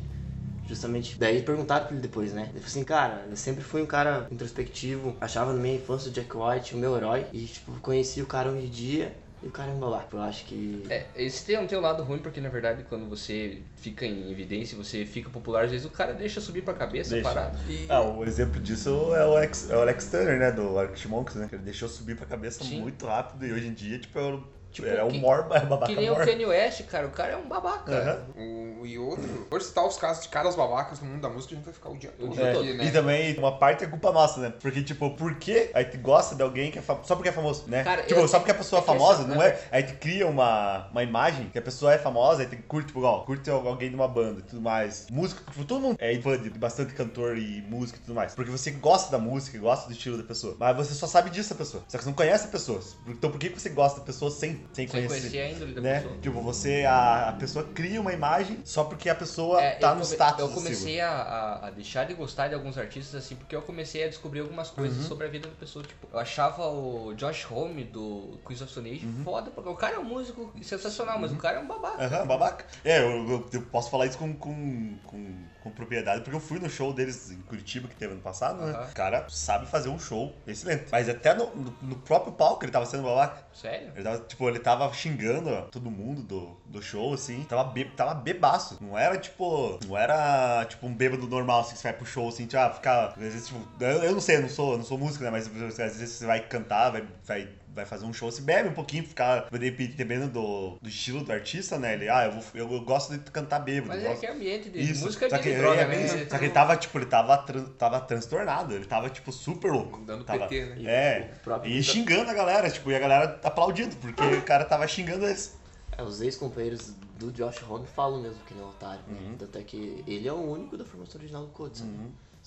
Justamente. 0.67 1.15
Daí 1.19 1.43
perguntaram 1.43 1.85
pra 1.85 1.93
ele 1.93 2.01
depois, 2.01 2.33
né? 2.33 2.43
Ele 2.49 2.53
falou 2.53 2.65
assim, 2.65 2.83
cara, 2.83 3.27
eu 3.29 3.35
sempre 3.35 3.63
fui 3.63 3.83
um 3.83 3.85
cara 3.85 4.27
introspectivo, 4.31 5.15
achava 5.21 5.53
na 5.53 5.59
minha 5.59 5.75
infância 5.75 6.09
o 6.09 6.11
Jack 6.11 6.35
White 6.35 6.73
o 6.73 6.77
meu 6.79 6.95
herói. 6.97 7.27
E, 7.31 7.45
tipo, 7.45 7.71
conheci 7.81 8.19
o 8.21 8.25
cara 8.25 8.49
um 8.49 8.59
dia 8.65 9.15
e 9.45 9.47
o 9.47 9.51
cara 9.51 9.71
é 9.71 9.75
um 9.75 9.79
babaca. 9.79 10.07
Eu 10.17 10.21
acho 10.23 10.43
que. 10.45 10.83
É, 10.89 11.05
esse 11.15 11.45
tem, 11.45 11.67
tem 11.67 11.77
um 11.77 11.81
lado 11.81 12.01
ruim, 12.01 12.17
porque 12.17 12.41
na 12.41 12.49
verdade, 12.49 12.83
quando 12.89 13.07
você 13.07 13.59
fica 13.75 14.03
em 14.03 14.31
evidência, 14.31 14.75
você 14.75 15.05
fica 15.05 15.29
popular, 15.29 15.65
às 15.65 15.71
vezes 15.71 15.85
o 15.85 15.91
cara 15.91 16.13
deixa 16.13 16.41
subir 16.41 16.63
pra 16.63 16.73
cabeça 16.73 17.11
Deixa. 17.11 17.29
a 17.29 17.33
parada. 17.33 17.59
E- 17.69 17.85
Ah, 17.87 18.01
o 18.01 18.23
exemplo 18.25 18.59
disso 18.59 18.89
é 19.15 19.23
o 19.23 19.33
Alex, 19.37 19.69
é 19.69 19.77
o 19.77 19.81
Alex 19.81 20.07
Turner, 20.09 20.39
né? 20.39 20.51
Do 20.51 20.79
Arctic 20.79 21.05
Monkeys, 21.07 21.35
né? 21.35 21.47
Que 21.47 21.55
ele 21.55 21.63
deixou 21.63 21.87
subir 21.87 22.17
pra 22.17 22.25
cabeça 22.25 22.63
Sim. 22.63 22.81
muito 22.81 23.05
rápido 23.05 23.45
e 23.45 23.53
hoje 23.53 23.67
em 23.67 23.73
dia, 23.73 23.99
tipo, 23.99 24.17
é 24.17 24.23
o, 24.33 24.43
Tipo, 24.75 24.87
é 24.89 25.03
o 25.03 25.07
que- 25.07 25.19
mor, 25.19 25.47
é 25.55 25.59
babaca 25.61 25.85
Que 25.85 25.95
nem 25.95 26.09
o 26.09 26.15
mor. 26.15 26.25
Kanye 26.25 26.45
West, 26.45 26.83
cara. 26.83 27.07
O 27.07 27.11
cara 27.11 27.31
é 27.33 27.37
um 27.37 27.47
babaca. 27.47 27.91
Aham. 27.91 28.19
O, 28.35 28.85
e 28.85 28.97
outro, 28.99 29.23
por 29.49 29.61
citar 29.61 29.85
os 29.87 29.97
casos 29.97 30.23
de 30.23 30.29
caras 30.29 30.55
babacas 30.55 30.99
no 30.99 31.07
mundo 31.07 31.21
da 31.21 31.29
música, 31.29 31.53
a 31.53 31.55
gente 31.55 31.65
vai 31.65 31.73
ficar 31.73 31.89
o 31.89 31.97
dia 31.97 32.11
todo 32.19 32.33
dia 32.33 32.43
É, 32.43 32.51
aqui, 32.51 32.73
né? 32.73 32.85
E 32.85 32.91
também, 32.91 33.37
uma 33.37 33.57
parte 33.57 33.83
é 33.83 33.87
culpa 33.87 34.11
nossa, 34.11 34.39
né? 34.39 34.53
Porque, 34.61 34.83
tipo, 34.83 35.09
por 35.11 35.35
que 35.35 35.71
a 35.73 35.81
gente 35.81 35.97
gosta 35.97 36.35
de 36.35 36.43
alguém 36.43 36.69
que 36.71 36.77
é 36.79 36.81
famoso? 36.81 37.07
Só 37.07 37.15
porque 37.15 37.29
é 37.29 37.31
famoso, 37.31 37.63
né? 37.67 37.83
Cara, 37.83 38.03
tipo, 38.03 38.19
eu- 38.19 38.27
só 38.27 38.37
porque 38.39 38.51
a 38.51 38.55
pessoa 38.55 38.81
é 38.81 38.85
famosa, 38.85 39.23
essa- 39.23 39.33
não 39.33 39.41
é? 39.41 39.57
A 39.71 39.79
gente 39.79 39.93
cria 39.93 40.27
uma, 40.27 40.87
uma 40.91 41.03
imagem 41.03 41.49
que 41.49 41.57
a 41.57 41.61
pessoa 41.61 41.93
é 41.93 41.97
famosa, 41.97 42.41
a 42.43 42.45
gente 42.45 42.57
curte, 42.63 42.87
tipo, 42.87 42.99
igual, 42.99 43.25
curte 43.25 43.49
alguém 43.49 43.89
de 43.89 43.95
uma 43.95 44.07
banda 44.07 44.41
e 44.41 44.43
tudo 44.43 44.61
mais. 44.61 45.07
Música, 45.09 45.41
tipo, 45.51 45.63
todo 45.65 45.79
mundo 45.81 45.95
é 45.99 46.15
fã 46.19 46.37
de 46.37 46.49
bastante 46.49 46.93
cantor 46.93 47.37
e 47.37 47.61
música 47.69 47.97
e 47.97 48.01
tudo 48.01 48.13
mais. 48.13 48.33
Porque 48.35 48.51
você 48.51 48.71
gosta 48.71 49.11
da 49.11 49.17
música, 49.17 49.57
gosta 49.57 49.87
do 49.87 49.93
estilo 49.93 50.17
da 50.17 50.23
pessoa. 50.23 50.55
Mas 50.59 50.75
você 50.75 50.93
só 50.93 51.07
sabe 51.07 51.29
disso 51.29 51.49
da 51.51 51.55
pessoa. 51.55 51.83
Só 51.87 51.97
que 51.97 52.03
você 52.03 52.09
não 52.09 52.15
conhece 52.15 52.45
a 52.45 52.49
pessoa. 52.49 52.81
Então 53.07 53.31
por 53.31 53.39
que 53.39 53.49
você 53.49 53.69
gosta 53.69 53.99
da 53.99 54.05
pessoa 54.05 54.29
sem, 54.31 54.64
sem 54.73 54.87
Sem 54.87 55.07
conhecer? 55.07 55.19
conhecer 55.29 55.39
a 55.41 55.49
índole 55.51 55.73
da 55.73 55.81
né? 55.81 55.99
pessoa. 56.01 56.17
Tipo, 56.21 56.41
você, 56.41 56.83
a, 56.85 57.29
a 57.29 57.33
pessoa 57.33 57.65
cria 57.73 57.99
uma 58.01 58.11
imagem 58.13 58.59
só 58.65 58.83
porque 58.83 59.09
a 59.09 59.15
pessoa 59.15 59.61
É, 59.61 59.75
tá 59.75 59.89
no 59.95 60.01
come- 60.01 60.11
status. 60.13 60.39
Eu 60.39 60.49
comecei 60.49 60.99
a, 61.01 61.59
a- 61.63 61.69
deixar 61.71 62.05
de 62.05 62.13
gostar 62.13 62.47
de 62.49 62.55
alguns 62.55 62.77
artistas 62.77 63.15
assim, 63.15 63.35
porque 63.35 63.55
eu 63.55 63.61
comecei 63.61 64.03
a 64.03 64.07
descobrir 64.07 64.41
algumas 64.41 64.69
coisas 64.69 64.97
Uhum. 65.03 65.07
sobre 65.07 65.27
a 65.27 65.29
vida 65.29 65.47
da 65.47 65.55
pessoa. 65.55 65.83
Tipo, 65.85 66.07
eu 66.11 66.19
achava 66.19 66.67
o 66.67 67.13
Josh 67.15 67.49
Homme 67.49 67.83
do 67.83 68.37
Queens 68.45 68.61
of 68.61 68.71
Stone 68.71 68.89
Age 68.91 69.05
Uhum. 69.05 69.23
foda, 69.23 69.51
porque 69.51 69.69
o 69.69 69.75
cara 69.75 69.95
é 69.95 69.99
um 69.99 70.03
músico 70.03 70.51
sensacional, 70.61 71.17
mas 71.19 71.31
o 71.31 71.35
cara 71.37 71.57
é 71.57 71.61
um 71.61 71.67
babaca. 71.67 72.03
Aham, 72.05 72.25
babaca. 72.27 72.65
É, 72.83 72.99
eu, 72.99 73.29
eu- 73.29 73.49
eu 73.53 73.61
posso 73.63 73.89
falar 73.89 74.05
isso 74.07 74.17
com, 74.17 74.33
com, 74.35 74.97
com, 75.05 75.35
com 75.65 75.71
propriedade, 75.71 76.21
porque 76.21 76.35
eu 76.35 76.39
fui 76.39 76.59
no 76.59 76.69
show 76.69 76.93
deles 76.93 77.31
em 77.31 77.41
Curitiba, 77.41 77.87
que 77.87 77.95
teve 77.95 78.13
ano 78.13 78.21
passado, 78.21 78.63
né? 78.63 78.87
O 78.87 78.93
cara 78.93 79.25
sabe 79.29 79.65
fazer 79.65 79.89
um 79.89 79.97
show 79.97 80.31
excelente. 80.45 80.85
Mas 80.91 81.09
até 81.09 81.33
no, 81.33 81.47
no, 81.55 81.75
no 81.81 81.95
próprio 81.95 82.31
palco 82.33 82.63
ele 82.63 82.71
tava 82.71 82.85
sendo 82.85 83.01
babaca. 83.01 83.43
Sério? 83.51 83.91
Ele 83.95 84.03
tava, 84.03 84.19
tipo, 84.19 84.47
ele 84.47 84.59
tava 84.59 84.93
xingando 84.93 85.49
ó, 85.49 85.61
todo 85.63 85.89
mundo 85.89 86.21
do, 86.21 86.55
do 86.67 86.83
show, 86.83 87.15
assim. 87.15 87.43
Tava, 87.45 87.63
be, 87.63 87.85
tava 87.85 88.13
bebaço. 88.13 88.77
Não 88.79 88.95
era 88.95 89.17
tipo. 89.17 89.79
Não 89.87 89.97
era 89.97 90.63
tipo 90.65 90.85
um 90.85 90.93
bêbado 90.93 91.27
normal, 91.27 91.61
assim, 91.61 91.73
que 91.73 91.79
você 91.79 91.87
vai 91.87 91.97
pro 91.97 92.05
show, 92.05 92.29
assim, 92.29 92.45
tipo, 92.45 92.61
ah, 92.61 92.69
ficar. 92.69 93.07
Às 93.07 93.15
vezes, 93.15 93.47
tipo. 93.47 93.59
Eu, 93.79 94.03
eu 94.03 94.11
não 94.11 94.21
sei, 94.21 94.35
eu 94.35 94.41
não 94.43 94.49
sou, 94.49 94.73
eu 94.73 94.77
não 94.77 94.85
sou 94.85 94.99
músico, 94.99 95.23
né? 95.23 95.31
Mas 95.31 95.47
às 95.47 95.97
vezes 95.97 96.11
você 96.11 96.27
vai 96.27 96.41
cantar, 96.41 96.91
vai. 96.91 97.07
vai 97.25 97.49
vai 97.75 97.85
fazer 97.85 98.05
um 98.05 98.13
show, 98.13 98.31
se 98.31 98.41
bebe 98.41 98.69
um 98.69 98.73
pouquinho, 98.73 99.03
ficar, 99.03 99.49
dependendo 99.51 100.29
do, 100.29 100.77
do 100.81 100.87
estilo 100.87 101.23
do 101.23 101.31
artista, 101.31 101.77
né? 101.77 101.93
Ele, 101.93 102.07
ah, 102.09 102.25
eu, 102.25 102.31
vou, 102.31 102.43
eu, 102.53 102.71
eu 102.71 102.81
gosto 102.85 103.17
de 103.17 103.29
cantar 103.29 103.59
bêbado. 103.59 103.89
Mas 103.89 104.03
é 104.03 104.07
gosto- 104.07 104.19
que 104.21 104.25
é 104.27 104.31
ambiente 104.31 104.69
de 104.69 104.79
Isso, 104.81 105.03
música 105.03 105.29
só 105.29 105.35
de 105.37 105.43
que, 105.43 105.53
droga, 105.53 105.81
é, 105.81 105.87
né? 105.87 106.07
só 106.29 106.37
que 106.37 106.45
ele 106.45 106.53
tava, 106.53 106.77
tipo, 106.77 106.97
ele 106.97 107.05
tava, 107.05 107.37
tran- 107.39 107.65
tava 107.77 107.99
transtornado, 107.99 108.73
ele 108.73 108.85
tava, 108.85 109.09
tipo, 109.09 109.29
super 109.31 109.71
louco. 109.71 109.99
Dando 110.05 110.23
tava, 110.23 110.47
PT, 110.47 110.65
né? 110.81 110.89
É, 110.89 111.31
e 111.65 111.79
Vitor- 111.79 111.83
xingando 111.83 112.31
a 112.31 112.33
galera, 112.33 112.69
tipo, 112.69 112.89
e 112.89 112.95
a 112.95 112.99
galera 112.99 113.39
aplaudindo, 113.43 113.93
porque 113.97 114.23
o 114.23 114.41
cara 114.43 114.63
tava 114.63 114.87
xingando 114.87 115.25
eles. 115.25 115.57
É, 115.97 116.01
os 116.01 116.21
ex-companheiros 116.21 116.93
do 117.19 117.31
Josh 117.31 117.61
Homme 117.69 117.87
falam 117.87 118.21
mesmo 118.21 118.39
que 118.45 118.53
ele 118.53 118.61
é 118.61 118.63
um 118.65 118.69
otário. 118.69 119.01
né? 119.07 119.17
Uhum. 119.19 119.35
Tanto 119.37 119.57
é 119.57 119.61
que 119.63 120.03
ele 120.07 120.27
é 120.27 120.31
o 120.33 120.35
único 120.51 120.77
da 120.77 120.83
formação 120.85 121.19
original 121.19 121.43
do 121.43 121.49
Code, 121.51 121.77
sabe? 121.77 121.91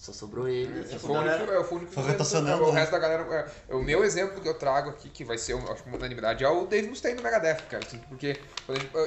Só 0.00 0.12
sobrou 0.12 0.48
ele. 0.48 0.80
É, 0.80 0.84
foi 0.96 1.10
único, 1.10 1.12
galera- 1.24 1.42
é, 1.60 1.64
foi 1.64 1.76
o 1.76 1.80
único 1.80 1.92
Foi 1.92 2.04
que- 2.04 2.10
rotacionando, 2.12 2.64
O 2.64 2.72
né? 2.72 2.78
resto 2.80 2.92
da 2.92 2.98
galera. 3.00 3.52
É, 3.68 3.74
o 3.74 3.82
meu 3.82 4.04
exemplo 4.04 4.40
que 4.40 4.48
eu 4.48 4.54
trago 4.54 4.90
aqui, 4.90 5.08
que 5.10 5.24
vai 5.24 5.36
ser, 5.36 5.54
acho 5.56 5.82
que 5.82 5.88
uma 5.88 5.98
unanimidade, 5.98 6.44
é 6.44 6.48
o 6.48 6.66
Dave 6.66 6.86
Mustaine 6.88 7.16
do 7.16 7.22
Megadeth, 7.22 7.62
cara. 7.68 7.84
assim, 7.84 7.98
porque 8.08 8.40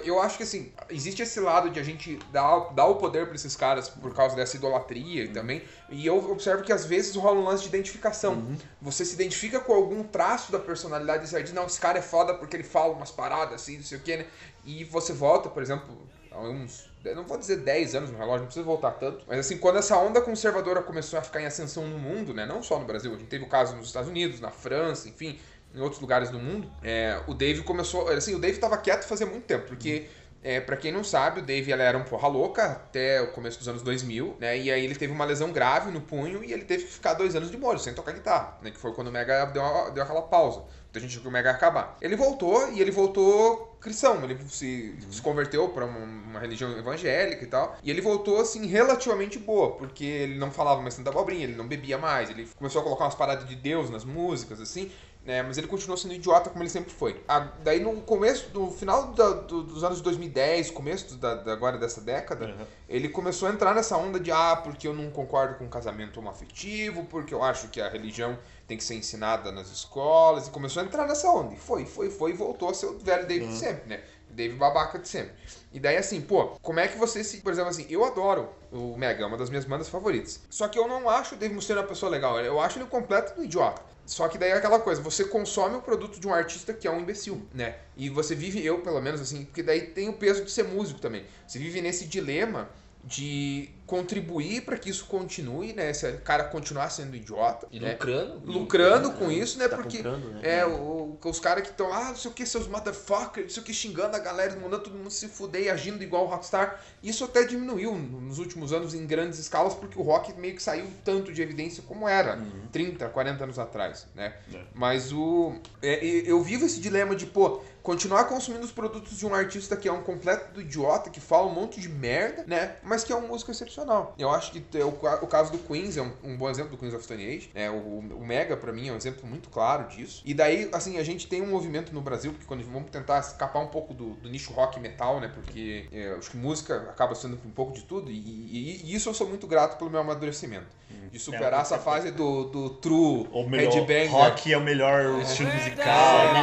eu 0.03 0.21
acho 0.21 0.35
que 0.35 0.43
assim, 0.43 0.73
existe 0.89 1.21
esse 1.21 1.39
lado 1.39 1.69
de 1.69 1.79
a 1.79 1.83
gente 1.83 2.17
dar, 2.33 2.73
dar 2.73 2.87
o 2.87 2.95
poder 2.95 3.25
pra 3.25 3.35
esses 3.35 3.55
caras 3.55 3.87
por 3.87 4.13
causa 4.13 4.35
dessa 4.35 4.57
idolatria 4.57 5.27
Uhum. 5.27 5.33
também. 5.33 5.63
E 5.89 6.05
eu 6.05 6.17
observo 6.29 6.61
que 6.61 6.73
às 6.73 6.83
vezes 6.85 7.15
rola 7.15 7.39
um 7.39 7.45
lance 7.45 7.63
de 7.63 7.69
identificação. 7.69 8.33
Uhum. 8.33 8.57
Você 8.81 9.05
se 9.05 9.13
identifica 9.13 9.61
com 9.61 9.73
algum 9.73 10.03
traço 10.03 10.51
da 10.51 10.59
personalidade 10.59 11.23
e 11.23 11.27
você 11.27 11.41
diz, 11.41 11.53
não, 11.53 11.65
esse 11.67 11.79
cara 11.79 11.99
é 11.99 12.01
foda 12.01 12.33
porque 12.33 12.55
ele 12.57 12.63
fala 12.65 12.91
umas 12.93 13.11
paradas 13.11 13.55
assim, 13.61 13.77
não 13.77 13.83
sei 13.83 13.97
o 13.97 14.01
que, 14.01 14.17
né? 14.17 14.25
E 14.65 14.83
você 14.83 15.13
volta, 15.13 15.47
por 15.49 15.63
exemplo, 15.63 15.97
há 16.29 16.39
uns. 16.41 16.90
Não 17.15 17.25
vou 17.25 17.37
dizer 17.37 17.57
10 17.57 17.95
anos 17.95 18.11
no 18.11 18.17
relógio, 18.17 18.39
não 18.41 18.45
precisa 18.45 18.65
voltar 18.65 18.91
tanto. 18.91 19.25
Mas 19.27 19.39
assim, 19.39 19.57
quando 19.57 19.77
essa 19.79 19.97
onda 19.97 20.21
conservadora 20.21 20.81
começou 20.83 21.17
a 21.17 21.21
ficar 21.21 21.41
em 21.41 21.45
ascensão 21.45 21.87
no 21.87 21.97
mundo, 21.97 22.33
né? 22.33 22.45
Não 22.45 22.61
só 22.61 22.77
no 22.79 22.85
Brasil, 22.85 23.13
a 23.13 23.17
gente 23.17 23.27
teve 23.27 23.43
o 23.43 23.49
caso 23.49 23.75
nos 23.75 23.87
Estados 23.87 24.09
Unidos, 24.09 24.39
na 24.39 24.51
França, 24.51 25.09
enfim, 25.09 25.39
em 25.73 25.79
outros 25.79 25.99
lugares 26.01 26.29
do 26.29 26.37
mundo. 26.39 26.71
É, 26.83 27.19
o 27.27 27.33
Dave 27.33 27.63
começou. 27.63 28.07
Assim, 28.09 28.35
o 28.35 28.39
Dave 28.39 28.57
tava 28.59 28.77
quieto 28.77 29.05
fazia 29.05 29.25
muito 29.25 29.45
tempo, 29.45 29.67
porque. 29.67 30.07
É, 30.43 30.59
pra 30.59 30.75
quem 30.75 30.91
não 30.91 31.03
sabe, 31.03 31.39
o 31.39 31.43
Dave 31.43 31.71
ele 31.71 31.83
era 31.83 31.95
um 31.95 32.03
porra 32.03 32.27
louca 32.27 32.63
até 32.65 33.21
o 33.21 33.27
começo 33.31 33.59
dos 33.59 33.67
anos 33.67 33.83
2000, 33.83 34.35
né? 34.39 34.57
E 34.57 34.71
aí 34.71 34.83
ele 34.83 34.95
teve 34.95 35.13
uma 35.13 35.23
lesão 35.23 35.51
grave 35.51 35.91
no 35.91 36.01
punho 36.01 36.43
e 36.43 36.51
ele 36.51 36.63
teve 36.65 36.85
que 36.85 36.91
ficar 36.93 37.13
dois 37.13 37.35
anos 37.35 37.51
de 37.51 37.57
molho, 37.57 37.77
sem 37.77 37.93
tocar 37.93 38.11
guitarra, 38.11 38.57
né? 38.59 38.71
Que 38.71 38.79
foi 38.79 38.91
quando 38.91 39.09
o 39.09 39.11
Mega 39.11 39.45
deu, 39.45 39.61
uma- 39.61 39.91
deu 39.91 40.01
aquela 40.03 40.23
pausa. 40.23 40.63
Muita 40.91 40.99
gente 40.99 41.11
achou 41.11 41.21
que 41.21 41.27
o 41.29 41.31
Mega 41.31 41.49
ia 41.49 41.55
acabar. 41.55 41.95
Ele 42.01 42.17
voltou 42.17 42.69
e 42.73 42.81
ele 42.81 42.91
voltou 42.91 43.77
cristão, 43.79 44.21
ele 44.25 44.37
se, 44.47 44.93
se 45.09 45.21
converteu 45.21 45.69
pra 45.69 45.85
uma, 45.85 45.99
uma 45.99 46.39
religião 46.39 46.77
evangélica 46.77 47.43
e 47.43 47.47
tal. 47.47 47.77
E 47.81 47.89
ele 47.89 48.01
voltou, 48.01 48.41
assim, 48.41 48.67
relativamente 48.67 49.39
boa, 49.39 49.71
porque 49.71 50.03
ele 50.03 50.37
não 50.37 50.51
falava 50.51 50.81
mais 50.81 50.95
tanta 50.95 51.09
abobrinha, 51.09 51.45
ele 51.45 51.55
não 51.55 51.65
bebia 51.65 51.97
mais, 51.97 52.29
ele 52.29 52.47
começou 52.57 52.81
a 52.81 52.83
colocar 52.83 53.05
umas 53.05 53.15
paradas 53.15 53.47
de 53.47 53.55
Deus 53.55 53.89
nas 53.89 54.03
músicas, 54.03 54.59
assim. 54.59 54.91
Né? 55.25 55.43
mas 55.43 55.57
ele 55.57 55.67
continuou 55.67 55.97
sendo 55.97 56.13
idiota 56.13 56.49
como 56.49 56.63
ele 56.63 56.69
sempre 56.69 56.91
foi. 56.91 57.23
A- 57.27 57.47
daí 57.63 57.79
no 57.79 58.01
começo, 58.01 58.49
no 58.53 58.71
final 58.71 59.07
da- 59.13 59.29
do- 59.33 59.63
dos 59.63 59.83
anos 59.83 60.01
2010, 60.01 60.71
começo 60.71 61.15
da, 61.17 61.35
da- 61.35 61.53
agora 61.53 61.77
dessa 61.77 62.01
década, 62.01 62.45
Uhum. 62.47 62.65
ele 62.89 63.07
começou 63.09 63.47
a 63.47 63.51
entrar 63.51 63.73
nessa 63.75 63.95
onda 63.97 64.19
de 64.19 64.31
ah, 64.31 64.55
porque 64.55 64.87
eu 64.87 64.93
não 64.93 65.09
concordo 65.11 65.55
com 65.55 65.67
casamento 65.69 66.19
homoafetivo, 66.19 67.05
porque 67.05 67.33
eu 67.33 67.43
acho 67.43 67.67
que 67.67 67.79
a 67.79 67.89
religião 67.89 68.37
tem 68.67 68.77
que 68.77 68.83
ser 68.83 68.95
ensinada 68.95 69.51
nas 69.51 69.69
escolas, 69.69 70.47
e 70.47 70.51
começou 70.51 70.81
a 70.81 70.85
entrar 70.85 71.05
nessa 71.05 71.29
onda. 71.29 71.53
E 71.53 71.57
foi, 71.57 71.85
foi, 71.85 72.09
foi, 72.09 72.31
e 72.31 72.33
voltou 72.33 72.69
a 72.69 72.73
ser 72.73 72.85
o 72.87 72.97
velho 72.97 73.27
David 73.27 73.51
de 73.51 73.57
sempre, 73.57 73.89
né? 73.89 74.01
David 74.29 74.57
babaca 74.57 74.97
de 74.97 75.09
sempre. 75.09 75.33
E 75.73 75.79
daí 75.79 75.97
assim, 75.97 76.21
pô, 76.21 76.55
como 76.61 76.79
é 76.79 76.87
que 76.87 76.97
você 76.97 77.21
se. 77.21 77.41
Por 77.41 77.51
exemplo, 77.51 77.69
assim, 77.69 77.85
eu 77.89 78.05
adoro 78.05 78.47
o 78.71 78.95
Mega, 78.97 79.23
é 79.23 79.27
uma 79.27 79.37
das 79.37 79.49
minhas 79.49 79.65
bandas 79.65 79.89
favoritas. 79.89 80.39
Só 80.49 80.69
que 80.69 80.79
eu 80.79 80.87
não 80.87 81.09
acho 81.09 81.35
o 81.35 81.37
Dave 81.37 81.53
Mustaine 81.53 81.81
uma 81.81 81.87
pessoa 81.87 82.09
legal. 82.09 82.39
Eu 82.39 82.59
acho 82.61 82.77
ele 82.77 82.85
um 82.85 82.89
completo 82.89 83.43
idiota. 83.43 83.81
Só 84.05 84.27
que 84.27 84.37
daí 84.37 84.49
é 84.51 84.53
aquela 84.53 84.79
coisa, 84.79 85.01
você 85.01 85.23
consome 85.23 85.75
o 85.75 85.81
produto 85.81 86.19
de 86.19 86.27
um 86.27 86.33
artista 86.33 86.73
que 86.73 86.87
é 86.87 86.91
um 86.91 86.99
imbecil, 86.99 87.45
né? 87.53 87.77
E 87.95 88.09
você 88.09 88.35
vive, 88.35 88.63
eu 88.65 88.79
pelo 88.79 88.99
menos 88.99 89.21
assim, 89.21 89.45
porque 89.45 89.63
daí 89.63 89.87
tem 89.87 90.09
o 90.09 90.13
peso 90.13 90.43
de 90.43 90.51
ser 90.51 90.63
músico 90.63 90.99
também. 90.99 91.25
Você 91.47 91.59
vive 91.59 91.81
nesse 91.81 92.05
dilema 92.05 92.69
de 93.03 93.69
contribuir 93.91 94.61
para 94.61 94.77
que 94.77 94.89
isso 94.89 95.03
continue, 95.05 95.73
né? 95.73 95.89
Esse 95.89 96.09
cara 96.23 96.45
continuar 96.45 96.89
sendo 96.89 97.13
idiota. 97.13 97.67
E 97.69 97.77
né? 97.77 97.91
lucrando. 97.91 98.41
lucrando 98.45 99.11
com 99.11 99.29
isso, 99.29 99.59
né? 99.59 99.67
Tá 99.67 99.75
Porque 99.75 100.01
né? 100.01 100.39
é, 100.41 100.65
o- 100.65 101.17
os 101.25 101.39
caras 101.41 101.63
que 101.63 101.71
estão 101.71 101.89
lá, 101.89 102.05
não 102.05 102.15
sei 102.15 102.31
o 102.31 102.33
que, 102.33 102.45
seus 102.45 102.69
motherfuckers, 102.69 103.47
não 103.47 103.53
sei 103.53 103.61
o 103.61 103.65
que, 103.65 103.73
xingando 103.73 104.15
a 104.15 104.19
galera, 104.19 104.55
mandando 104.55 104.83
todo 104.83 104.95
mundo 104.95 105.11
se 105.11 105.27
fuder 105.27 105.63
e 105.63 105.69
agindo 105.69 106.01
igual 106.01 106.23
o 106.23 106.27
Rockstar. 106.27 106.81
Isso 107.03 107.25
até 107.25 107.43
diminuiu 107.43 107.93
nos 107.93 108.39
últimos 108.39 108.71
anos 108.71 108.93
em 108.93 109.05
grandes 109.05 109.39
escalas, 109.39 109.73
porque 109.73 109.99
o 109.99 110.03
rock 110.03 110.33
meio 110.39 110.55
que 110.55 110.63
saiu 110.63 110.87
tanto 111.03 111.33
de 111.33 111.41
evidência 111.41 111.83
como 111.85 112.07
era 112.07 112.39
30, 112.71 113.09
40 113.09 113.43
anos 113.43 113.59
atrás, 113.59 114.07
né? 114.15 114.33
É. 114.53 114.61
Mas 114.73 115.11
o. 115.11 115.53
é, 115.81 115.99
eu 116.05 116.41
vivo 116.41 116.65
esse 116.65 116.79
dilema 116.79 117.13
de, 117.13 117.25
pô, 117.25 117.61
continuar 117.83 118.25
consumindo 118.25 118.63
os 118.63 118.71
produtos 118.71 119.17
de 119.17 119.25
um 119.25 119.33
artista 119.33 119.75
que 119.75 119.87
é 119.89 119.91
um 119.91 120.03
completo 120.03 120.61
idiota, 120.61 121.09
que 121.09 121.19
fala 121.19 121.47
um 121.47 121.53
monte 121.53 121.81
de 121.81 121.89
merda, 121.89 122.45
né? 122.47 122.75
Mas 122.83 123.03
que 123.03 123.11
é 123.11 123.15
um 123.15 123.27
músico 123.27 123.51
excepcional. 123.51 123.80
Eu 124.17 124.29
acho 124.29 124.51
que 124.51 124.63
é 124.77 124.83
o, 124.85 124.89
o 124.89 125.27
caso 125.27 125.51
do 125.51 125.57
Queens 125.57 125.97
é 125.97 126.01
um, 126.01 126.11
um 126.23 126.37
bom 126.37 126.49
exemplo 126.49 126.71
do 126.71 126.77
Queens 126.77 126.93
of 126.93 127.03
Stone 127.03 127.23
Age. 127.25 127.49
né? 127.53 127.69
o, 127.69 127.99
o 128.17 128.25
Mega, 128.25 128.55
pra 128.57 128.71
mim, 128.71 128.87
é 128.89 128.91
um 128.91 128.95
exemplo 128.95 129.27
muito 129.27 129.49
claro 129.49 129.87
disso. 129.89 130.21
E 130.25 130.33
daí, 130.33 130.69
assim, 130.71 130.97
a 130.97 131.03
gente 131.03 131.27
tem 131.27 131.41
um 131.41 131.47
movimento 131.47 131.93
no 131.93 132.01
Brasil, 132.01 132.31
porque 132.31 132.45
quando 132.45 132.63
vamos 132.63 132.89
tentar 132.89 133.19
escapar 133.19 133.59
um 133.59 133.67
pouco 133.67 133.93
do, 133.93 134.11
do 134.15 134.29
nicho 134.29 134.51
rock 134.53 134.77
e 134.77 134.81
metal, 134.81 135.19
né? 135.19 135.31
Porque 135.33 135.87
é, 135.91 136.15
acho 136.17 136.31
que 136.31 136.37
música 136.37 136.75
acaba 136.89 137.15
sendo 137.15 137.39
um 137.45 137.51
pouco 137.51 137.73
de 137.73 137.81
tudo. 137.83 138.09
E, 138.11 138.13
e- 138.15 138.81
e 138.85 138.93
isso 138.95 139.09
eu 139.09 139.13
sou 139.13 139.27
muito 139.27 139.47
grato 139.47 139.77
pelo 139.77 139.89
meu 139.89 139.99
amadurecimento. 140.01 140.67
De 141.11 141.19
superar 141.19 141.59
É, 141.59 141.61
essa 141.61 141.77
fase 141.77 142.11
do, 142.11 142.45
do 142.45 142.69
true 142.69 143.27
O 143.33 143.47
melhor 143.49 143.73
headbanger. 143.73 144.11
rock 144.11 144.53
é 144.53 144.57
o 144.57 144.61
melhor 144.61 145.19
estilo 145.21 145.51
musical. 145.53 145.85
É, 145.87 146.33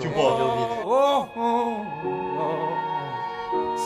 Tipo, 0.00 0.14
de 0.14 0.42
ouvido. 0.42 0.88
Oh, 0.88 1.26
oh, 1.36 1.84
oh. 2.94 2.97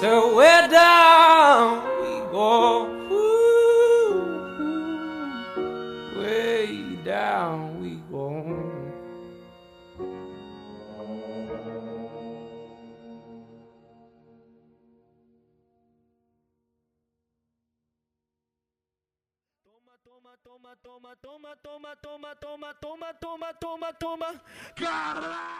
So 0.01 0.37
we're 0.37 0.69
down 0.69 1.83
we 2.03 2.21
go. 2.33 2.87
Ooh, 3.13 4.15
ooh. 4.61 6.21
way 6.21 6.97
down 7.05 7.81
we 7.81 8.01
go. 8.11 8.62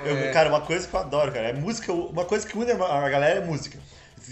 Eu- 0.05 0.33
cara, 0.33 0.49
uma 0.49 0.61
coisa 0.61 0.89
que 0.89 0.95
eu 0.95 1.01
adoro, 1.01 1.33
cara, 1.33 1.49
é 1.51 1.53
música. 1.53 1.93
Uma 1.93 2.25
coisa 2.25 2.49
que 2.49 2.59
une 2.59 2.73
a 2.73 3.09
galera 3.09 3.39
é 3.39 3.45
música. 3.45 3.79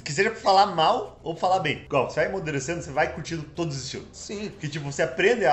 Que 0.04 0.12
seja 0.12 0.30
pra 0.30 0.38
falar 0.40 0.66
mal 0.66 1.18
ou 1.22 1.36
falar 1.36 1.58
bem. 1.60 1.82
Igual, 1.84 2.08
você 2.08 2.16
vai 2.20 2.26
amadurecendo, 2.26 2.82
você 2.82 2.90
vai 2.90 3.12
curtindo 3.12 3.42
todos 3.42 3.76
os 3.76 3.84
estilos. 3.84 4.06
Sim. 4.12 4.50
Que 4.60 4.68
tipo, 4.68 4.90
você 4.90 5.02
aprende 5.02 5.44
a, 5.46 5.52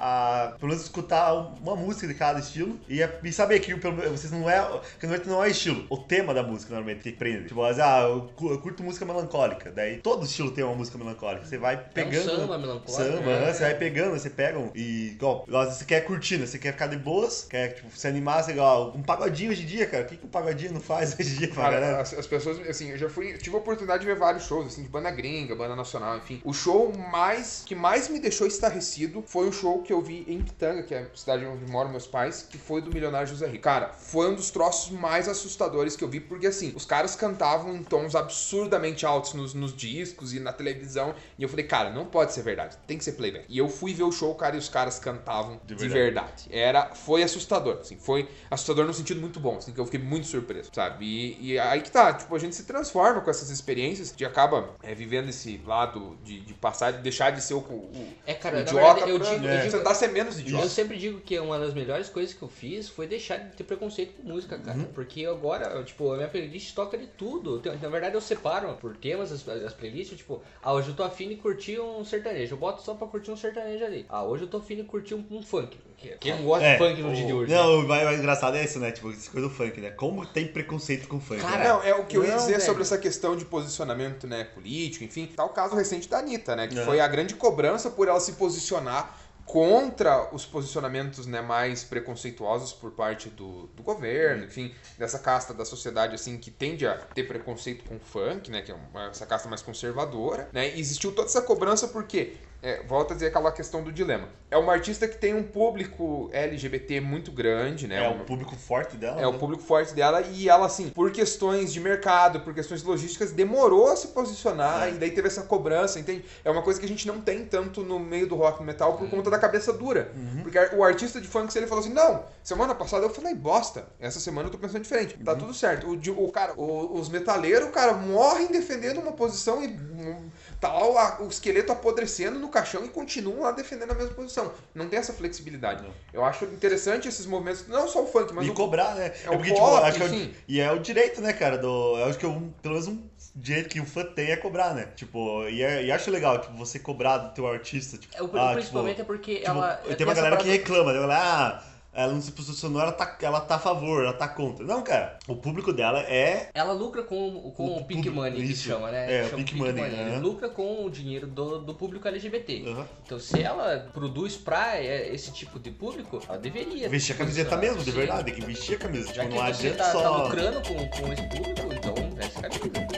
a 0.00 0.52
pelo 0.58 0.68
menos 0.70 0.82
escutar 0.84 1.32
uma 1.60 1.76
música 1.76 2.06
de 2.06 2.14
cada 2.14 2.40
estilo 2.40 2.78
e, 2.88 3.02
a- 3.02 3.10
e 3.22 3.32
saber 3.32 3.60
que 3.60 3.74
pelo 3.76 3.94
menos, 3.96 4.20
vocês 4.20 4.32
não 4.32 4.48
é 4.48 4.80
que 4.98 5.06
não 5.06 5.14
é, 5.14 5.20
não 5.26 5.44
é 5.44 5.48
estilo, 5.50 5.86
o 5.88 5.96
tema 5.96 6.34
da 6.34 6.42
música 6.42 6.74
normalmente 6.74 7.02
que 7.02 7.12
prende. 7.12 7.48
Tipo, 7.48 7.62
vezes, 7.64 7.80
ah, 7.80 8.00
eu, 8.02 8.30
eu 8.50 8.58
curto 8.60 8.82
música 8.82 9.04
melancólica, 9.04 9.70
daí 9.70 9.98
todo 9.98 10.24
estilo 10.24 10.50
tem 10.50 10.64
uma 10.64 10.74
música 10.74 10.98
melancólica. 10.98 11.46
Você 11.46 11.58
vai 11.58 11.76
pegando 11.76 12.24
samba 12.24 12.58
melancólico, 12.58 12.90
Samba, 12.90 13.20
né? 13.20 13.44
aham, 13.44 13.52
você 13.52 13.60
vai 13.62 13.74
pegando, 13.76 14.10
você 14.18 14.30
pega 14.30 14.58
um, 14.58 14.70
e 14.74 15.10
igual, 15.12 15.44
você 15.46 15.84
quer 15.84 16.00
curtir, 16.02 16.38
né? 16.38 16.46
Você 16.46 16.58
quer 16.58 16.72
ficar 16.72 16.86
de 16.88 16.96
boas, 16.96 17.46
quer 17.48 17.74
tipo, 17.74 17.88
se 17.96 18.06
animar, 18.06 18.42
você 18.42 18.52
igual, 18.52 18.92
um 18.96 19.02
pagodinho 19.02 19.50
hoje 19.50 19.62
em 19.62 19.66
dia, 19.66 19.86
cara. 19.86 20.04
O 20.04 20.06
que, 20.06 20.16
que 20.16 20.24
o 20.24 20.28
pagodinho 20.28 20.72
não 20.74 20.80
faz 20.80 21.14
hoje 21.18 21.34
em 21.34 21.38
dia 21.38 21.48
pra 21.48 21.62
Cara, 21.64 21.80
galera? 21.80 22.00
as, 22.02 22.12
as 22.14 22.26
pessoas, 22.26 22.58
assim, 22.68 22.90
eu 22.90 22.98
já 22.98 23.08
fui, 23.08 23.34
tive 23.38 23.56
a 23.56 23.60
oportunidade 23.68 24.00
de 24.00 24.06
ver 24.06 24.16
vários 24.16 24.44
shows, 24.44 24.66
assim, 24.66 24.82
de 24.82 24.88
banda 24.88 25.10
gringa, 25.10 25.54
banda 25.54 25.76
nacional, 25.76 26.16
enfim. 26.16 26.40
O 26.44 26.52
show 26.52 26.92
mais, 27.10 27.62
que 27.66 27.74
mais 27.74 28.08
me 28.08 28.18
deixou 28.18 28.46
estarrecido 28.46 29.22
foi 29.26 29.48
o 29.48 29.52
show 29.52 29.82
que 29.82 29.92
eu 29.92 30.00
vi 30.00 30.24
em 30.26 30.42
Pitanga, 30.42 30.82
que 30.82 30.94
é 30.94 31.02
a 31.02 31.16
cidade 31.16 31.44
onde 31.44 31.70
moram 31.70 31.90
meus 31.90 32.06
pais, 32.06 32.46
que 32.48 32.56
foi 32.56 32.80
do 32.80 32.90
Milionário 32.90 33.28
José 33.28 33.46
Rico. 33.46 33.64
Cara, 33.64 33.92
foi 33.92 34.30
um 34.30 34.34
dos 34.34 34.50
troços 34.50 34.90
mais 34.90 35.28
assustadores 35.28 35.96
que 35.96 36.02
eu 36.02 36.08
vi, 36.08 36.20
porque 36.20 36.46
assim, 36.46 36.72
os 36.74 36.84
caras 36.84 37.14
cantavam 37.14 37.74
em 37.74 37.82
tons 37.82 38.14
absurdamente 38.14 39.04
altos 39.04 39.34
nos, 39.34 39.52
nos 39.52 39.76
discos 39.76 40.32
e 40.32 40.40
na 40.40 40.52
televisão, 40.52 41.14
e 41.38 41.42
eu 41.42 41.48
falei, 41.48 41.66
cara, 41.66 41.90
não 41.90 42.06
pode 42.06 42.32
ser 42.32 42.42
verdade, 42.42 42.76
tem 42.86 42.96
que 42.96 43.04
ser 43.04 43.12
playback. 43.12 43.44
E 43.48 43.58
eu 43.58 43.68
fui 43.68 43.92
ver 43.92 44.04
o 44.04 44.12
show, 44.12 44.34
cara, 44.34 44.56
e 44.56 44.58
os 44.58 44.68
caras 44.68 44.98
cantavam 44.98 45.60
de, 45.64 45.74
De 45.74 45.88
verdade. 45.88 46.46
Era, 46.50 46.94
foi 46.94 47.22
assustador, 47.22 47.78
assim, 47.80 47.96
foi 47.96 48.28
assustador 48.50 48.86
no 48.86 48.94
sentido 48.94 49.20
muito 49.20 49.38
bom, 49.38 49.56
assim, 49.56 49.72
que 49.72 49.80
eu 49.80 49.84
fiquei 49.84 50.00
muito 50.00 50.26
surpreso, 50.26 50.70
sabe? 50.72 51.04
E, 51.04 51.52
e 51.52 51.58
aí 51.58 51.82
que 51.82 51.90
tá, 51.90 52.12
tipo, 52.14 52.34
a 52.34 52.38
gente 52.38 52.54
se 52.54 52.64
transforma 52.64 53.20
com 53.20 53.30
essas 53.30 53.50
experiências, 53.58 54.14
de 54.14 54.24
acaba 54.24 54.70
é, 54.82 54.94
vivendo 54.94 55.28
esse 55.28 55.60
lado 55.66 56.16
de, 56.24 56.40
de 56.40 56.54
passar, 56.54 56.92
de 56.92 56.98
deixar 57.02 57.30
de 57.30 57.42
ser 57.42 57.54
o, 57.54 57.58
o, 57.58 58.08
É, 58.26 58.34
cara, 58.34 58.60
idiota 58.60 58.94
verdade, 58.94 59.10
eu 59.10 59.18
pra 59.20 59.30
digo, 59.34 59.46
eu 59.46 59.58
digo- 59.60 59.76
tentar 59.78 59.94
ser 59.94 60.08
menos 60.08 60.38
idiota. 60.38 60.64
Eu 60.64 60.68
sempre 60.70 60.96
digo 60.96 61.20
que 61.20 61.38
uma 61.38 61.58
das 61.58 61.74
melhores 61.74 62.08
coisas 62.08 62.34
que 62.34 62.42
eu 62.42 62.48
fiz 62.48 62.88
foi 62.88 63.06
deixar 63.06 63.36
de 63.38 63.56
ter 63.56 63.64
preconceito 63.64 64.14
com 64.20 64.28
música, 64.28 64.58
cara. 64.58 64.78
Porque 64.94 65.24
agora, 65.26 65.82
tipo, 65.84 66.12
a 66.12 66.16
minha 66.16 66.28
playlist 66.28 66.74
toca 66.74 66.96
de 66.96 67.06
tudo. 67.06 67.60
Na 67.80 67.88
verdade, 67.88 68.14
eu 68.14 68.20
separo 68.20 68.74
por 68.80 68.96
temas 68.96 69.30
as, 69.32 69.46
as 69.48 69.72
playlists, 69.74 70.16
tipo, 70.18 70.42
ah, 70.62 70.72
hoje 70.72 70.88
eu 70.88 70.94
tô 70.94 71.02
afim 71.02 71.28
de 71.28 71.36
curtir 71.36 71.78
um 71.80 72.04
sertanejo. 72.04 72.54
Eu 72.54 72.58
boto 72.58 72.82
só 72.82 72.94
pra 72.94 73.06
curtir 73.06 73.30
um 73.30 73.36
sertanejo 73.36 73.84
ali. 73.84 74.06
Ah, 74.08 74.22
hoje 74.24 74.44
eu 74.44 74.48
tô 74.48 74.58
afim 74.58 74.76
de 74.76 74.84
curtir 74.84 75.14
um, 75.14 75.24
um 75.30 75.42
funk. 75.42 75.76
Quem 76.20 76.32
não 76.36 76.44
gosta 76.44 76.64
É, 76.64 76.72
de 76.74 76.78
funk 76.78 77.02
no 77.02 77.12
dia 77.12 77.26
de 77.26 77.32
hoje? 77.32 77.50
né? 77.50 77.56
Não, 77.58 77.80
o 77.80 77.88
mais, 77.88 78.04
mais 78.04 78.18
engraçado 78.20 78.56
é 78.56 78.62
isso, 78.62 78.78
né? 78.78 78.92
Tipo, 78.92 79.10
essa 79.10 79.28
coisa 79.32 79.48
do 79.48 79.52
funk, 79.52 79.80
né? 79.80 79.90
Como 79.90 80.24
tem 80.24 80.46
preconceito 80.46 81.08
com 81.08 81.18
funk. 81.20 81.40
Cara, 81.40 81.58
né? 81.58 81.68
Não, 81.68 81.82
é 81.82 81.92
o 81.92 82.04
que 82.06 82.16
eu 82.16 82.22
ia 82.22 82.30
Não, 82.30 82.36
dizer 82.36 82.52
velho. 82.52 82.64
sobre 82.64 82.82
essa 82.82 82.96
questão 82.98 83.34
de 83.34 83.44
posicionamento 83.48 84.26
né, 84.26 84.44
político, 84.44 85.04
enfim. 85.04 85.26
Tá 85.26 85.44
o 85.44 85.50
caso 85.50 85.74
recente 85.74 86.08
da 86.08 86.18
Anitta, 86.18 86.54
né? 86.54 86.66
Que 86.66 86.76
Aham. 86.76 86.84
foi 86.84 87.00
a 87.00 87.08
grande 87.08 87.34
cobrança 87.34 87.90
por 87.90 88.08
ela 88.08 88.20
se 88.20 88.32
posicionar 88.32 89.18
contra 89.48 90.28
os 90.34 90.44
posicionamentos 90.44 91.26
né, 91.26 91.40
mais 91.40 91.82
preconceituosos 91.82 92.74
por 92.74 92.90
parte 92.90 93.30
do, 93.30 93.66
do 93.68 93.82
governo, 93.82 94.44
enfim, 94.44 94.74
dessa 94.98 95.18
casta 95.18 95.54
da 95.54 95.64
sociedade 95.64 96.14
assim 96.14 96.36
que 96.36 96.50
tende 96.50 96.86
a 96.86 96.94
ter 96.98 97.24
preconceito 97.24 97.82
com 97.84 97.96
o 97.96 97.98
funk, 97.98 98.50
né, 98.50 98.60
que 98.60 98.70
é 98.70 98.74
uma, 98.74 99.06
essa 99.06 99.24
casta 99.24 99.48
mais 99.48 99.62
conservadora, 99.62 100.50
né? 100.52 100.76
E 100.76 100.78
existiu 100.78 101.12
toda 101.12 101.28
essa 101.28 101.40
cobrança 101.40 101.88
porque 101.88 102.36
é, 102.62 102.82
volta 102.84 103.12
a 103.12 103.14
dizer 103.14 103.28
aquela 103.28 103.52
questão 103.52 103.82
do 103.82 103.92
dilema. 103.92 104.28
É 104.50 104.56
uma 104.56 104.72
artista 104.72 105.06
que 105.06 105.16
tem 105.16 105.34
um 105.34 105.42
público 105.44 106.28
LGBT 106.32 107.00
muito 107.00 107.30
grande, 107.30 107.86
né? 107.86 108.04
É 108.04 108.08
um- 108.08 108.22
o 108.22 108.24
público 108.24 108.56
forte 108.56 108.96
dela. 108.96 109.20
é 109.20 109.26
o 109.26 109.32
né? 109.32 109.38
público 109.38 109.62
forte 109.62 109.94
dela 109.94 110.22
e 110.22 110.48
ela, 110.48 110.66
assim, 110.66 110.88
por 110.88 111.12
questões 111.12 111.72
de 111.72 111.78
mercado, 111.80 112.40
por 112.40 112.52
questões 112.54 112.82
logísticas, 112.82 113.30
demorou 113.30 113.88
a 113.92 113.96
se 113.96 114.08
posicionar 114.08 114.88
É. 114.88 114.90
e 114.90 114.94
daí 114.94 115.10
teve 115.10 115.28
essa 115.28 115.42
cobrança, 115.42 116.00
entende? 116.00 116.24
É 116.44 116.50
uma 116.50 116.62
coisa 116.62 116.80
que 116.80 116.86
a 116.86 116.88
gente 116.88 117.06
não 117.06 117.20
tem 117.20 117.44
tanto 117.44 117.82
no 117.82 117.98
meio 118.00 118.26
do 118.26 118.34
rock 118.36 118.62
metal 118.62 118.96
por 118.96 119.08
conta 119.08 119.30
da 119.30 119.38
cabeça 119.38 119.72
dura. 119.72 120.10
Uhum. 120.16 120.42
Porque 120.42 120.58
o 120.74 120.82
artista 120.82 121.20
de 121.20 121.28
funk, 121.28 121.52
se 121.52 121.58
ele 121.58 121.66
falou 121.66 121.84
assim, 121.84 121.92
não, 121.92 122.24
semana 122.42 122.74
passada 122.74 123.04
eu 123.04 123.10
falei 123.10 123.34
bosta, 123.34 123.86
essa 124.00 124.18
semana 124.18 124.48
eu 124.48 124.52
tô 124.52 124.58
pensando 124.58 124.82
diferente. 124.82 125.16
Tá 125.22 125.32
Uhum. 125.32 125.38
tudo 125.38 125.54
certo. 125.54 125.86
O, 125.86 126.24
o 126.24 126.32
cara, 126.32 126.54
o- 126.56 126.98
os 126.98 127.08
metaleiros, 127.08 127.70
cara, 127.70 127.92
morrem 127.92 128.48
defendendo 128.48 128.98
uma 129.00 129.12
posição 129.12 129.62
e 129.62 129.68
hum, 129.68 130.30
tá 130.60 130.72
lá 130.72 130.84
o, 130.86 130.98
a- 130.98 131.18
o 131.20 131.28
esqueleto 131.28 131.70
apodrecendo 131.72 132.38
no 132.38 132.48
caixão 132.48 132.84
e 132.84 132.88
continuam 132.88 133.40
lá 133.42 133.52
defendendo 133.52 133.92
a 133.92 133.94
mesma 133.94 134.14
posição. 134.14 134.52
Não 134.74 134.88
tem 134.88 134.98
essa 134.98 135.12
flexibilidade. 135.12 135.82
Não. 135.82 135.90
Eu 136.12 136.24
acho 136.24 136.44
interessante 136.46 137.06
esses 137.08 137.26
movimentos, 137.26 137.66
não 137.68 137.88
só 137.88 138.02
o 138.02 138.06
funk, 138.06 138.32
mas 138.34 138.46
e 138.46 138.50
o 138.50 138.54
cobrar, 138.54 138.94
né? 138.94 139.12
é 139.24 139.28
o 139.30 139.34
porque, 139.34 139.52
tipo, 139.52 139.58
pop, 139.64 139.84
acho 139.84 139.98
que 139.98 140.02
é 140.02 140.06
o- 140.06 140.30
e 140.48 140.60
é 140.60 140.72
o 140.72 140.78
direito, 140.78 141.20
né, 141.20 141.32
cara? 141.32 141.56
Do, 141.58 141.96
eu 141.98 142.04
acho 142.06 142.18
que 142.18 142.26
é 142.26 142.28
um, 142.28 142.50
pelo 142.62 142.74
menos 142.74 142.88
um 142.88 143.02
direito 143.36 143.68
que 143.68 143.80
o 143.80 143.84
fã 143.86 144.04
tem 144.04 144.30
é 144.32 144.36
cobrar, 144.36 144.74
né? 144.74 144.88
Tipo, 144.96 145.46
e, 145.48 145.62
é- 145.62 145.84
e 145.84 145.92
acho 145.92 146.10
legal, 146.10 146.40
tipo, 146.40 146.56
você 146.56 146.78
cobrar 146.78 147.18
do 147.18 147.34
teu 147.34 147.46
artista. 147.46 147.96
Tipo, 147.96 148.16
É, 148.16 148.22
o, 148.22 148.26
ah, 148.36 148.52
principalmente 148.54 148.96
tipo, 148.96 149.02
é 149.12 149.16
porque 149.16 149.34
tipo, 149.36 149.46
ela. 149.50 149.76
tem 149.96 150.06
uma 150.06 150.14
galera 150.14 150.36
que 150.38 150.48
reclama, 150.48 150.92
né? 150.92 151.02
Ela, 151.02 151.16
ah, 151.56 151.62
ela 151.98 152.12
não 152.12 152.20
se 152.22 152.30
posicionou, 152.30 152.80
ela 152.80 152.92
tá, 152.92 153.16
ela 153.22 153.40
tá 153.40 153.56
a 153.56 153.58
favor, 153.58 154.04
ela 154.04 154.12
tá 154.12 154.28
contra. 154.28 154.64
Não, 154.64 154.82
cara, 154.82 155.18
o 155.26 155.34
público 155.34 155.72
dela 155.72 156.00
é. 156.02 156.48
Ela 156.54 156.72
lucra 156.72 157.02
com, 157.02 157.50
com 157.56 157.64
O 157.66 157.78
o, 157.78 157.84
Pink 157.84 158.08
Money, 158.08 158.40
que 158.46 158.52
isso. 158.52 158.68
chama, 158.68 158.90
né? 158.92 159.18
É, 159.18 159.22
o 159.22 159.30
Chama 159.30 159.36
Pink 159.38 159.56
Money, 159.56 159.82
Ele 159.84 159.96
aham. 160.14 160.20
lucra 160.20 160.48
com 160.48 160.84
o 160.84 160.90
dinheiro 160.90 161.26
do, 161.26 161.58
do 161.58 161.74
público 161.74 162.06
LGBT. 162.06 162.64
Aham. 162.68 162.86
Então, 163.04 163.18
se 163.18 163.42
ela 163.42 163.88
produz 163.92 164.36
pra 164.36 164.76
é, 164.76 165.12
esse 165.12 165.32
tipo 165.32 165.58
de 165.58 165.70
público, 165.72 166.20
ela 166.28 166.38
deveria. 166.38 166.88
Vestir 166.88 167.14
a 167.14 167.18
camiseta 167.18 167.56
mesmo, 167.56 167.82
de 167.82 167.90
verdade, 167.90 168.24
tem 168.30 168.34
que 168.34 168.46
vestir 168.46 168.76
a 168.76 168.78
camisa. 168.78 169.12
Já 169.12 169.22
Tipo, 169.24 169.28
que 169.28 169.34
não 169.34 169.42
adianta 169.42 169.76
tá, 169.78 169.92
só. 169.92 170.02
tá 170.02 170.22
lucrando 170.24 170.62
com, 170.68 170.74
com 170.88 171.12
esse 171.12 171.22
público, 171.22 171.72
então 171.72 171.94
veste 172.14 172.38
a 172.38 172.42
camisa. 172.48 172.97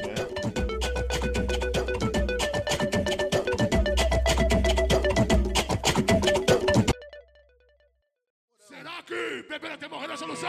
Beber 9.48 9.72
até 9.72 9.88
morrer 9.88 10.08
é 10.10 10.12
a 10.12 10.16
solução? 10.16 10.48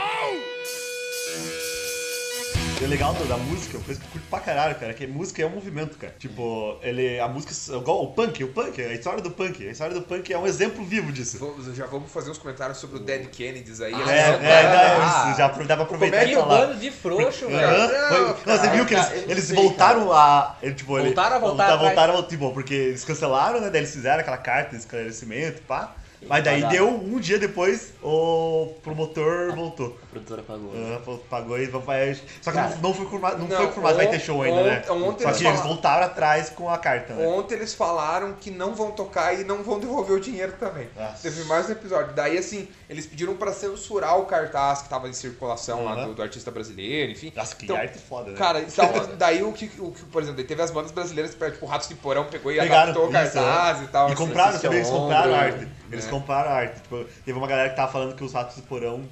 E 2.80 2.84
o 2.84 2.88
legal 2.88 3.14
da, 3.14 3.38
música, 3.38 3.78
uma 3.78 3.84
coisa 3.86 4.00
que 4.02 4.08
eu 4.08 4.12
curto 4.12 4.28
pra 4.28 4.40
caralho, 4.40 4.74
cara, 4.74 4.92
que 4.96 5.06
música 5.06 5.40
é 5.44 5.46
um 5.46 5.50
movimento, 5.52 6.00
cara. 6.00 6.16
Tipo, 6.18 6.80
ele. 6.82 7.20
A 7.20 7.28
música. 7.28 7.54
Igual 7.78 8.04
o 8.06 8.08
punk, 8.14 8.44
o 8.44 8.48
punk, 8.48 8.82
a 8.82 8.92
história 8.94 9.22
do 9.22 9.30
punk. 9.30 9.68
A 9.68 9.72
história 9.72 9.94
do 9.94 10.02
punk 10.02 10.34
é 10.34 10.38
um 10.38 10.48
exemplo 10.48 10.84
vivo 10.84 11.12
disso. 11.12 11.38
Vamos- 11.38 11.76
já 11.76 11.86
vamos 11.86 12.12
fazer 12.12 12.32
uns 12.32 12.40
comentários 12.40 12.80
sobre 12.80 12.98
o 12.98 13.00
Dead 13.00 13.28
Kennedys 13.30 13.82
aí. 13.82 13.94
Ah, 13.94 13.98
É, 13.98 14.02
Eles- 14.02 14.10
é, 14.18 14.64
não, 14.64 14.72
dá- 14.72 14.80
cara. 14.80 15.30
isso, 15.30 15.38
já 15.38 15.48
dá 15.48 15.76
pra 15.76 15.84
aproveitar 15.86 16.18
Como 16.26 16.32
é 16.32 16.36
que 16.36 16.42
bando 16.50 16.80
de 16.80 16.90
frouxo, 16.92 17.48
velho. 17.48 17.88
Foi- 18.08 18.20
Não, 18.20 18.28
Não, 18.48 18.58
você 18.58 18.70
viu 18.72 18.86
que 18.88 18.94
eles, 18.96 19.06
cara, 19.06 19.18
eles 19.32 19.44
sei, 19.44 19.56
voltaram 19.56 20.12
a. 20.12 20.58
ele, 20.64 20.74
tipo, 20.74 20.98
ele- 20.98 21.06
Voltaram 21.08 21.36
a 21.36 21.40
voltar 21.40 21.68
voltar- 21.68 21.76
atrás. 21.76 21.96
voltaram, 21.96 22.28
tipo, 22.28 22.52
porque 22.52 22.74
eles 22.74 23.04
cancelaram, 23.04 23.62
né? 23.62 23.70
Daí 23.70 23.82
eles 23.82 23.94
fizeram 23.94 24.22
aquela 24.22 24.38
carta 24.38 24.72
de 24.72 24.78
esclarecimento, 24.78 25.62
pá. 25.64 25.96
Mas 26.28 26.44
daí 26.44 26.68
deu 26.70 26.88
um 26.88 27.20
dia 27.20 27.38
depois, 27.38 27.94
o 28.02 28.74
promotor 28.84 29.56
voltou. 29.56 29.98
Produtora 30.12 30.44
pagou. 30.44 30.72
Ah, 30.76 31.18
pagou 31.30 31.58
e 31.58 31.68
vai. 31.68 32.14
Só 32.42 32.52
que 32.52 32.58
Cara, 32.58 32.76
não, 32.82 32.94
foi 32.94 33.06
confirmado, 33.06 33.38
não 33.40 33.48
não, 33.48 33.56
foi 33.58 33.68
confirmado, 33.68 33.96
vai 33.96 34.08
ter 34.10 34.20
show 34.20 34.42
ainda, 34.42 34.62
né? 34.64 34.84
ont- 34.90 35.04
ontem 35.04 35.24
Só 35.24 35.30
eles 35.30 35.42
que 35.42 35.48
eles 35.48 35.62
voltaram 35.62 36.06
atrás 36.06 36.50
com 36.50 36.70
a 36.70 36.78
carta, 36.78 37.14
né? 37.14 37.26
Ontem 37.28 37.56
eles 37.56 37.74
falaram 37.74 38.34
que 38.34 38.52
não 38.52 38.76
vão 38.76 38.92
tocar 38.92 39.34
e 39.40 39.46
não 39.46 39.64
vão 39.64 39.80
devolver 39.80 40.18
o 40.18 40.20
dinheiro 40.20 40.54
também. 40.60 40.90
Nossa. 40.96 41.22
Teve 41.24 41.46
mais 41.46 41.70
um 41.70 41.72
episódio. 41.72 42.14
Daí, 42.14 42.38
assim, 42.38 42.68
eles 42.90 43.06
pediram 43.06 43.36
pra 43.38 43.54
censurar 43.54 44.20
o 44.20 44.26
cartaz 44.26 44.82
que 44.82 44.90
tava 44.90 45.08
em 45.08 45.14
circulação 45.14 45.86
lá 45.86 45.94
Aham. 45.94 46.08
do, 46.10 46.14
do 46.16 46.22
artista 46.22 46.52
brasileiro, 46.52 47.12
enfim. 47.14 47.32
Nossa, 47.34 47.56
que 47.56 47.64
Então, 47.64 47.78
arte 47.78 47.98
foda, 47.98 48.32
né? 48.32 48.38
Cara, 48.38 48.60
então, 48.60 48.90
daí 49.18 49.42
o 49.44 49.54
que, 49.54 49.72
o 49.80 49.92
que, 49.92 50.04
por 50.06 50.22
exemplo, 50.22 50.44
teve 50.44 50.62
as 50.62 50.72
bandas 50.72 50.92
brasileiras, 50.92 51.34
tipo, 51.34 51.66
Ratos 51.66 51.88
de 51.88 51.96
Porão 51.96 52.26
pegou 52.26 52.52
e 52.52 52.60
Pegaram 52.60 52.92
adaptou 52.92 53.04
o 53.04 53.06
isso, 53.06 53.34
cartaz 53.34 53.80
é. 53.80 53.84
e 53.84 53.88
tal. 53.88 54.10
E 54.10 54.14
assim. 54.14 54.26
compraram, 54.26 54.50
Assiste 54.50 54.62
também, 54.64 54.80
eles 54.80 54.90
ao 54.92 54.98
compraram 55.00 55.36
arte. 55.36 55.68
Eles 55.90 56.06
É. 56.06 56.10
compraram 56.10 56.52
arte. 56.52 56.82
Tipo, 56.82 57.06
teve 57.26 57.38
uma 57.38 57.48
galera 57.48 57.70
que 57.70 57.76
tava 57.78 57.92
falando 57.92 58.14
que 58.16 58.24
os 58.26 58.34
ratos 58.34 58.58
do 58.58 58.64
porão 58.64 59.04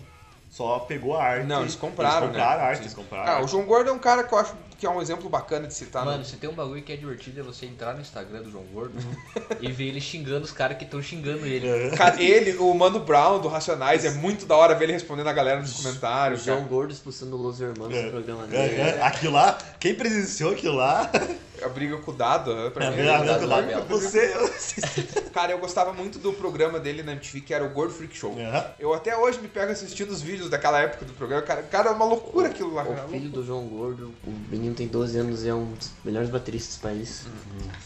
só 0.50 0.80
pegou 0.80 1.16
a 1.16 1.24
arte. 1.24 1.46
Não, 1.46 1.62
eles 1.62 1.76
compraram, 1.76 2.18
Eles 2.28 2.28
compraram 2.30 2.58
né? 2.58 2.64
a 2.64 2.68
arte, 2.68 2.78
Sim. 2.78 2.84
eles 2.84 2.94
compraram 2.94 3.32
Ah, 3.34 3.42
o. 3.44 3.48
João 3.48 3.66
Gordo 3.66 3.90
é 3.90 3.94
um 3.94 4.00
cara 4.00 4.24
que 4.24 4.34
eu 4.34 4.38
acho 4.38 4.54
que 4.80 4.86
é 4.86 4.90
um 4.90 5.02
exemplo 5.02 5.30
bacana 5.30 5.68
de 5.68 5.74
citar. 5.74 6.06
Mano, 6.06 6.20
no... 6.20 6.26
se 6.26 6.38
tem 6.38 6.50
um 6.50 6.54
bagulho 6.54 6.82
que 6.82 6.92
é 6.94 6.96
divertido 6.96 7.42
é 7.42 7.44
você 7.44 7.66
entrar 7.66 7.94
no 7.94 8.00
Instagram 8.02 8.42
do 8.44 8.50
João 8.50 8.64
Gordo 8.74 8.94
e 9.60 9.70
ver 9.72 9.88
ele 9.90 10.00
xingando 10.00 10.46
os 10.46 10.52
caras 10.54 10.78
que 10.78 10.86
estão 10.86 11.02
xingando 11.02 11.46
ele. 11.46 11.92
Cara, 11.98 12.22
ele, 12.22 12.58
o 12.58 12.74
Mano 12.74 13.00
Brown 13.02 13.40
do 13.42 13.48
Racionais, 13.50 14.06
é 14.06 14.12
muito 14.12 14.46
da 14.46 14.56
hora 14.56 14.74
ver 14.76 14.86
ele 14.86 14.94
respondendo 14.94 15.28
a 15.28 15.34
galera 15.34 15.60
nos 15.60 15.78
O 15.80 15.84
comentários. 15.84 16.44
João 16.46 16.60
cara. 16.60 16.70
Gordo 16.70 16.94
expulsando 16.94 17.36
o 17.36 17.42
Los 17.42 17.60
Hermanos 17.60 17.94
É. 17.96 18.04
do 18.04 18.12
programa 18.12 18.44
É, 18.46 18.48
dele. 18.48 18.82
é, 18.82 19.02
Aquilo 19.04 19.34
lá, 19.34 19.58
quem 19.80 19.94
presenciou 19.94 20.52
aquilo 20.54 20.76
lá, 20.78 21.12
A 21.64 21.70
briga 21.70 21.98
com 21.98 22.12
o 22.12 22.14
Dado, 22.14 22.56
né, 22.56 22.70
pra 22.70 22.86
é, 22.86 22.92
mim, 22.92 23.08
é, 23.08 23.20
o 23.20 23.26
Dado 23.26 23.88
você. 23.88 24.34
Cara, 25.34 25.52
eu 25.52 25.60
gostava 25.60 25.94
muito 25.94 26.20
do 26.20 26.34
programa 26.34 26.80
dele 26.80 27.04
na 27.04 27.12
MTV, 27.14 27.42
que 27.42 27.54
era 27.54 27.64
o 27.64 27.70
Gordo 27.70 27.94
Freak 27.94 28.16
Show. 28.16 28.38
Aham. 28.40 28.66
Eu 28.80 28.94
até 28.94 29.16
hoje 29.18 29.40
me 29.40 29.48
pego 29.48 29.72
assistindo 29.72 30.10
os 30.10 30.22
vídeos 30.22 30.50
daquela 30.50 30.80
época 30.80 31.06
do 31.06 31.14
programa. 31.14 31.42
Cara, 31.44 31.64
cara 31.64 31.90
é 31.90 31.94
uma 31.94 32.06
loucura 32.06 32.50
aquilo 32.50 32.74
lá. 32.74 32.86
cara. 32.86 33.06
O 33.06 33.10
filho 33.10 33.30
do 33.30 33.46
João 33.46 33.68
Gordo, 33.68 34.14
o 34.26 34.32
menino 34.50 34.76
tem 34.76 34.88
12 34.88 35.18
anos 35.18 35.44
e 35.44 35.50
é 35.50 35.54
um 35.54 35.74
dos 35.74 35.92
melhores 36.04 36.30
bateristas 36.30 36.78
do 36.78 36.82
país. 36.82 37.26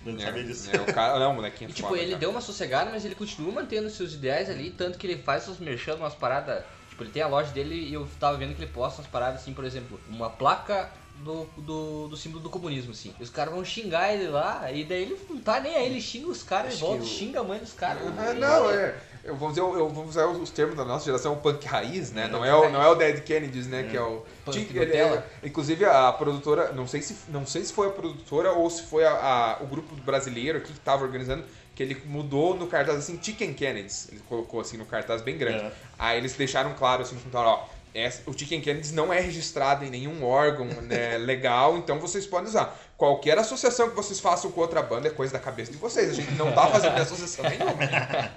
Eu 0.05 0.13
não 0.13 0.19
sabia 0.19 0.43
disso. 0.43 0.69
É, 0.71 0.79
o 0.79 0.93
cara, 0.93 1.19
não, 1.19 1.31
o 1.31 1.35
molequinho. 1.35 1.69
é 1.69 1.71
E 1.71 1.73
tipo, 1.73 1.87
foda, 1.89 1.99
ele 1.99 2.11
cara. 2.11 2.19
deu 2.19 2.29
uma 2.29 2.41
sossegada, 2.41 2.89
mas 2.91 3.05
ele 3.05 3.15
continua 3.15 3.51
mantendo 3.51 3.89
seus 3.89 4.13
ideais 4.13 4.49
ali, 4.49 4.71
tanto 4.71 4.97
que 4.97 5.07
ele 5.07 5.21
faz 5.21 5.43
seus 5.43 5.59
merchan, 5.59 5.95
umas 5.95 6.13
paradas. 6.13 6.63
Tipo, 6.89 7.03
ele 7.03 7.11
tem 7.11 7.23
a 7.23 7.27
loja 7.27 7.51
dele 7.51 7.75
e 7.75 7.93
eu 7.93 8.07
tava 8.19 8.37
vendo 8.37 8.55
que 8.55 8.61
ele 8.61 8.71
posta 8.71 9.01
umas 9.01 9.09
paradas 9.09 9.41
assim, 9.41 9.53
por 9.53 9.65
exemplo, 9.65 9.99
uma 10.09 10.29
placa 10.29 10.91
do, 11.15 11.45
do, 11.57 12.07
do 12.09 12.17
símbolo 12.17 12.41
do 12.43 12.49
comunismo, 12.49 12.91
assim. 12.91 13.13
E 13.19 13.23
os 13.23 13.29
caras 13.29 13.53
vão 13.53 13.63
xingar 13.63 14.13
ele 14.13 14.27
lá, 14.27 14.69
e 14.71 14.83
daí 14.83 15.03
ele 15.03 15.17
não 15.29 15.37
tá 15.39 15.59
nem 15.59 15.75
aí, 15.75 15.85
ele 15.85 16.01
xinga 16.01 16.27
os 16.27 16.43
caras 16.43 16.79
volta, 16.79 17.03
o- 17.03 17.05
xinga 17.05 17.39
a 17.39 17.43
mãe 17.43 17.59
dos 17.59 17.73
caras. 17.73 18.01
Ah, 18.17 18.33
não, 18.33 18.69
é. 18.69 18.95
Eu 19.23 19.37
vou, 19.37 19.49
dizer, 19.49 19.61
eu 19.61 19.87
vou 19.87 20.03
usar 20.05 20.25
os 20.27 20.49
termos 20.49 20.75
da 20.75 20.83
nossa 20.83 21.05
geração, 21.05 21.31
o 21.31 21.37
punk 21.37 21.65
raiz, 21.65 22.11
né? 22.11 22.27
Não 22.27 22.43
é, 22.43 22.53
o, 22.53 22.69
não 22.69 22.81
é 22.83 22.87
o 22.89 22.95
Dead 22.95 23.23
Kennedys, 23.23 23.67
né? 23.67 23.83
Que 23.89 23.95
é 23.95 24.01
o. 24.01 24.21
Punk 24.43 24.57
ele- 24.81 24.91
é- 24.97 25.23
inclusive 25.45 25.85
a 25.85 26.11
produtora, 26.11 26.73
não 26.73 26.85
sei, 26.85 27.01
se, 27.01 27.15
não 27.29 27.45
sei 27.45 27.63
se 27.63 27.71
foi 27.71 27.87
a 27.87 27.91
produtora 27.91 28.51
ou 28.51 28.69
se 28.69 28.83
foi 28.83 29.05
a- 29.05 29.13
a- 29.59 29.63
o 29.63 29.67
grupo 29.67 29.95
brasileiro 29.95 30.57
aqui 30.57 30.73
que 30.73 30.79
tava 30.81 31.05
organizando, 31.05 31.45
que 31.73 31.81
ele 31.81 32.01
mudou 32.05 32.53
no 32.57 32.67
cartaz 32.67 32.97
assim, 32.97 33.17
Chicken 33.23 33.53
Kennedys. 33.53 34.09
Ele 34.11 34.19
colocou 34.27 34.59
assim 34.59 34.75
no 34.75 34.85
cartaz 34.85 35.21
bem 35.21 35.37
grande. 35.37 35.63
É. 35.63 35.71
Aí 35.97 36.17
eles 36.17 36.33
deixaram 36.33 36.73
claro 36.73 37.03
assim, 37.03 37.15
falaram, 37.31 37.51
ó. 37.51 37.82
Essa- 37.93 38.21
o 38.25 38.37
Chicken 38.37 38.61
Kennedys 38.61 38.91
não 38.91 39.11
é 39.13 39.19
registrado 39.19 39.85
em 39.85 39.89
nenhum 39.89 40.23
órgão 40.23 40.65
né, 40.65 41.17
legal, 41.17 41.77
então 41.77 41.99
vocês 41.99 42.25
podem 42.25 42.49
usar. 42.49 42.79
Qualquer 42.97 43.37
associação 43.37 43.89
que 43.89 43.95
vocês 43.95 44.19
façam 44.19 44.51
com 44.51 44.61
outra 44.61 44.81
banda 44.81 45.07
é 45.07 45.11
coisa 45.11 45.33
da 45.33 45.39
cabeça 45.39 45.71
de 45.71 45.77
vocês. 45.77 46.11
A 46.11 46.13
gente 46.13 46.31
não 46.33 46.51
tá 46.53 46.67
fazendo 46.67 46.95
associação 46.97 47.43
nenhuma. 47.49 47.73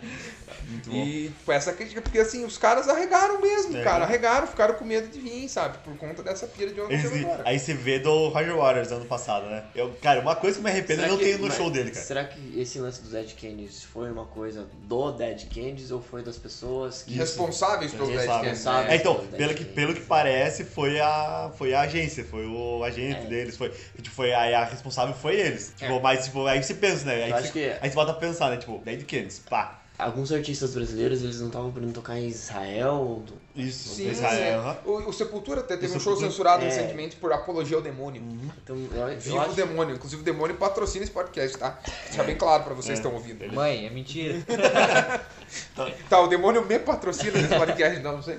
Muito. 0.68 0.90
E 0.92 1.30
foi 1.44 1.54
essa 1.54 1.72
crítica, 1.72 2.02
porque 2.02 2.18
assim, 2.18 2.44
os 2.44 2.58
caras 2.58 2.88
arregaram 2.88 3.40
mesmo, 3.40 3.76
É. 3.76 3.84
cara. 3.84 4.04
Arregaram, 4.04 4.46
ficaram 4.48 4.74
com 4.74 4.84
medo 4.84 5.06
de 5.08 5.20
vir, 5.20 5.48
sabe? 5.48 5.78
Por 5.78 5.96
conta 5.96 6.22
dessa 6.24 6.46
pira 6.48 6.72
de 6.72 6.80
uma 6.80 6.92
Esse- 6.92 7.08
conservadora. 7.08 7.42
aí 7.48 7.58
você 7.58 7.72
vê 7.74 8.00
do 8.00 8.28
Roger 8.28 8.56
Waters 8.56 8.90
ano 8.90 9.04
passado, 9.04 9.46
né? 9.46 9.64
Eu, 9.76 9.92
cara, 10.02 10.20
uma 10.20 10.34
coisa 10.34 10.56
que 10.56 10.64
me 10.64 10.70
arrependo 10.70 11.02
é 11.02 11.04
Será 11.04 11.08
não 11.12 11.18
que- 11.18 11.24
ter 11.24 11.30
ido 11.34 11.42
no 11.42 11.48
mas 11.48 11.56
show 11.56 11.70
dele, 11.70 11.90
cara. 11.92 12.04
Será 12.04 12.24
que 12.24 12.60
esse 12.60 12.78
lance 12.80 13.00
dos 13.00 13.12
Dead 13.12 13.32
Kennedys 13.34 13.84
foi 13.84 14.10
uma 14.10 14.24
coisa 14.26 14.66
do 14.82 15.12
Dead 15.12 15.46
Kennedys 15.48 15.92
ou 15.92 16.00
foi 16.02 16.24
das 16.24 16.36
pessoas 16.36 17.02
que... 17.02 17.14
Responsáveis 17.14 17.92
pelos 17.92 18.08
Dead. 18.08 18.18
Responsável. 18.26 18.90
É, 18.90 18.96
então, 18.96 19.14
Dead 19.30 19.36
pelo 19.36 19.54
que, 19.54 19.64
pelo 19.64 19.94
que 19.94 20.00
parece, 20.00 20.64
foi 20.64 20.98
a, 21.00 21.52
foi 21.56 21.74
a 21.74 21.82
agência, 21.82 22.24
foi 22.24 22.44
o 22.44 22.82
agente 22.82 23.20
É. 23.20 23.26
deles, 23.26 23.56
foi, 23.56 23.68
tipo, 24.02 24.10
foi 24.10 24.32
a 24.32 24.45
aí 24.46 24.54
a 24.54 24.64
responsável 24.64 25.14
foi 25.14 25.36
eles. 25.38 25.72
Tipo, 25.76 25.92
É. 25.94 26.00
mas 26.00 26.24
tipo, 26.24 26.46
aí 26.46 26.62
você 26.62 26.74
pensa, 26.74 27.04
né? 27.04 27.24
Aí 27.24 27.30
Eu 27.30 27.36
acho 27.36 27.46
você, 27.48 27.52
que 27.52 27.60
é. 27.64 27.78
aí 27.80 27.88
você 27.88 27.94
volta 27.94 28.12
a 28.12 28.14
pensar, 28.14 28.50
né? 28.50 28.56
Tipo, 28.56 28.80
daí 28.84 28.96
de 28.96 29.04
que 29.04 29.16
eles? 29.16 29.38
Pá. 29.48 29.80
Alguns 29.98 30.30
artistas 30.30 30.74
brasileiros, 30.74 31.22
eles 31.22 31.40
não 31.40 31.46
estavam 31.46 31.72
podendo 31.72 31.94
tocar 31.94 32.18
em 32.18 32.26
Israel. 32.28 33.22
Isso, 33.54 33.94
Sim, 33.94 34.10
Israel, 34.10 34.60
aham. 34.60 34.76
O, 34.84 34.92
o 35.08 35.12
Sepultura 35.12 35.60
até 35.62 35.74
teve 35.74 35.94
O 35.94 35.96
um 35.96 36.00
show 36.00 36.14
censurado 36.18 36.62
é. 36.64 36.68
recentemente 36.68 37.16
por 37.16 37.32
apologia 37.32 37.78
ao 37.78 37.82
demônio. 37.82 38.22
Então, 38.62 38.76
eu, 38.92 39.08
eu 39.08 39.18
Viva 39.18 39.40
acho 39.40 39.52
o 39.52 39.54
demônio. 39.54 39.94
Inclusive 39.94 40.20
o 40.20 40.24
demônio 40.24 40.54
patrocina 40.56 41.02
esse 41.02 41.12
podcast, 41.12 41.56
tá? 41.56 41.78
Deixar 42.08 42.24
bem 42.24 42.36
claro 42.36 42.64
pra 42.64 42.74
vocês 42.74 43.00
que 43.00 43.06
É. 43.06 43.08
estão 43.08 43.14
ouvindo. 43.14 43.50
Mãe, 43.54 43.86
é 43.86 43.90
mentira. 43.90 44.34
Tá, 46.10 46.20
o 46.20 46.26
demônio 46.26 46.62
me 46.66 46.78
patrocina 46.78 47.40
nesse 47.40 47.56
podcast, 47.56 48.00
não, 48.00 48.16
não 48.16 48.22
sei. 48.22 48.38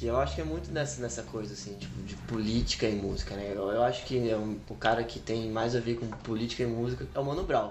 Que 0.00 0.06
eu 0.06 0.18
acho 0.18 0.34
que 0.34 0.40
é 0.40 0.44
muito 0.44 0.72
nessa, 0.72 1.02
nessa 1.02 1.22
coisa, 1.22 1.52
assim, 1.52 1.76
tipo, 1.76 2.02
de 2.02 2.16
política 2.16 2.88
e 2.88 2.94
música, 2.94 3.36
né? 3.36 3.52
Eu, 3.54 3.68
eu 3.68 3.82
acho 3.82 4.06
que 4.06 4.30
é 4.30 4.34
um- 4.36 4.58
o 4.70 4.74
cara 4.74 5.04
que 5.04 5.20
tem 5.20 5.50
mais 5.50 5.76
a 5.76 5.80
ver 5.80 5.96
com 5.96 6.06
política 6.08 6.62
e 6.62 6.66
música 6.66 7.06
é 7.14 7.18
o 7.20 7.24
Mano 7.24 7.44
Brown. 7.44 7.70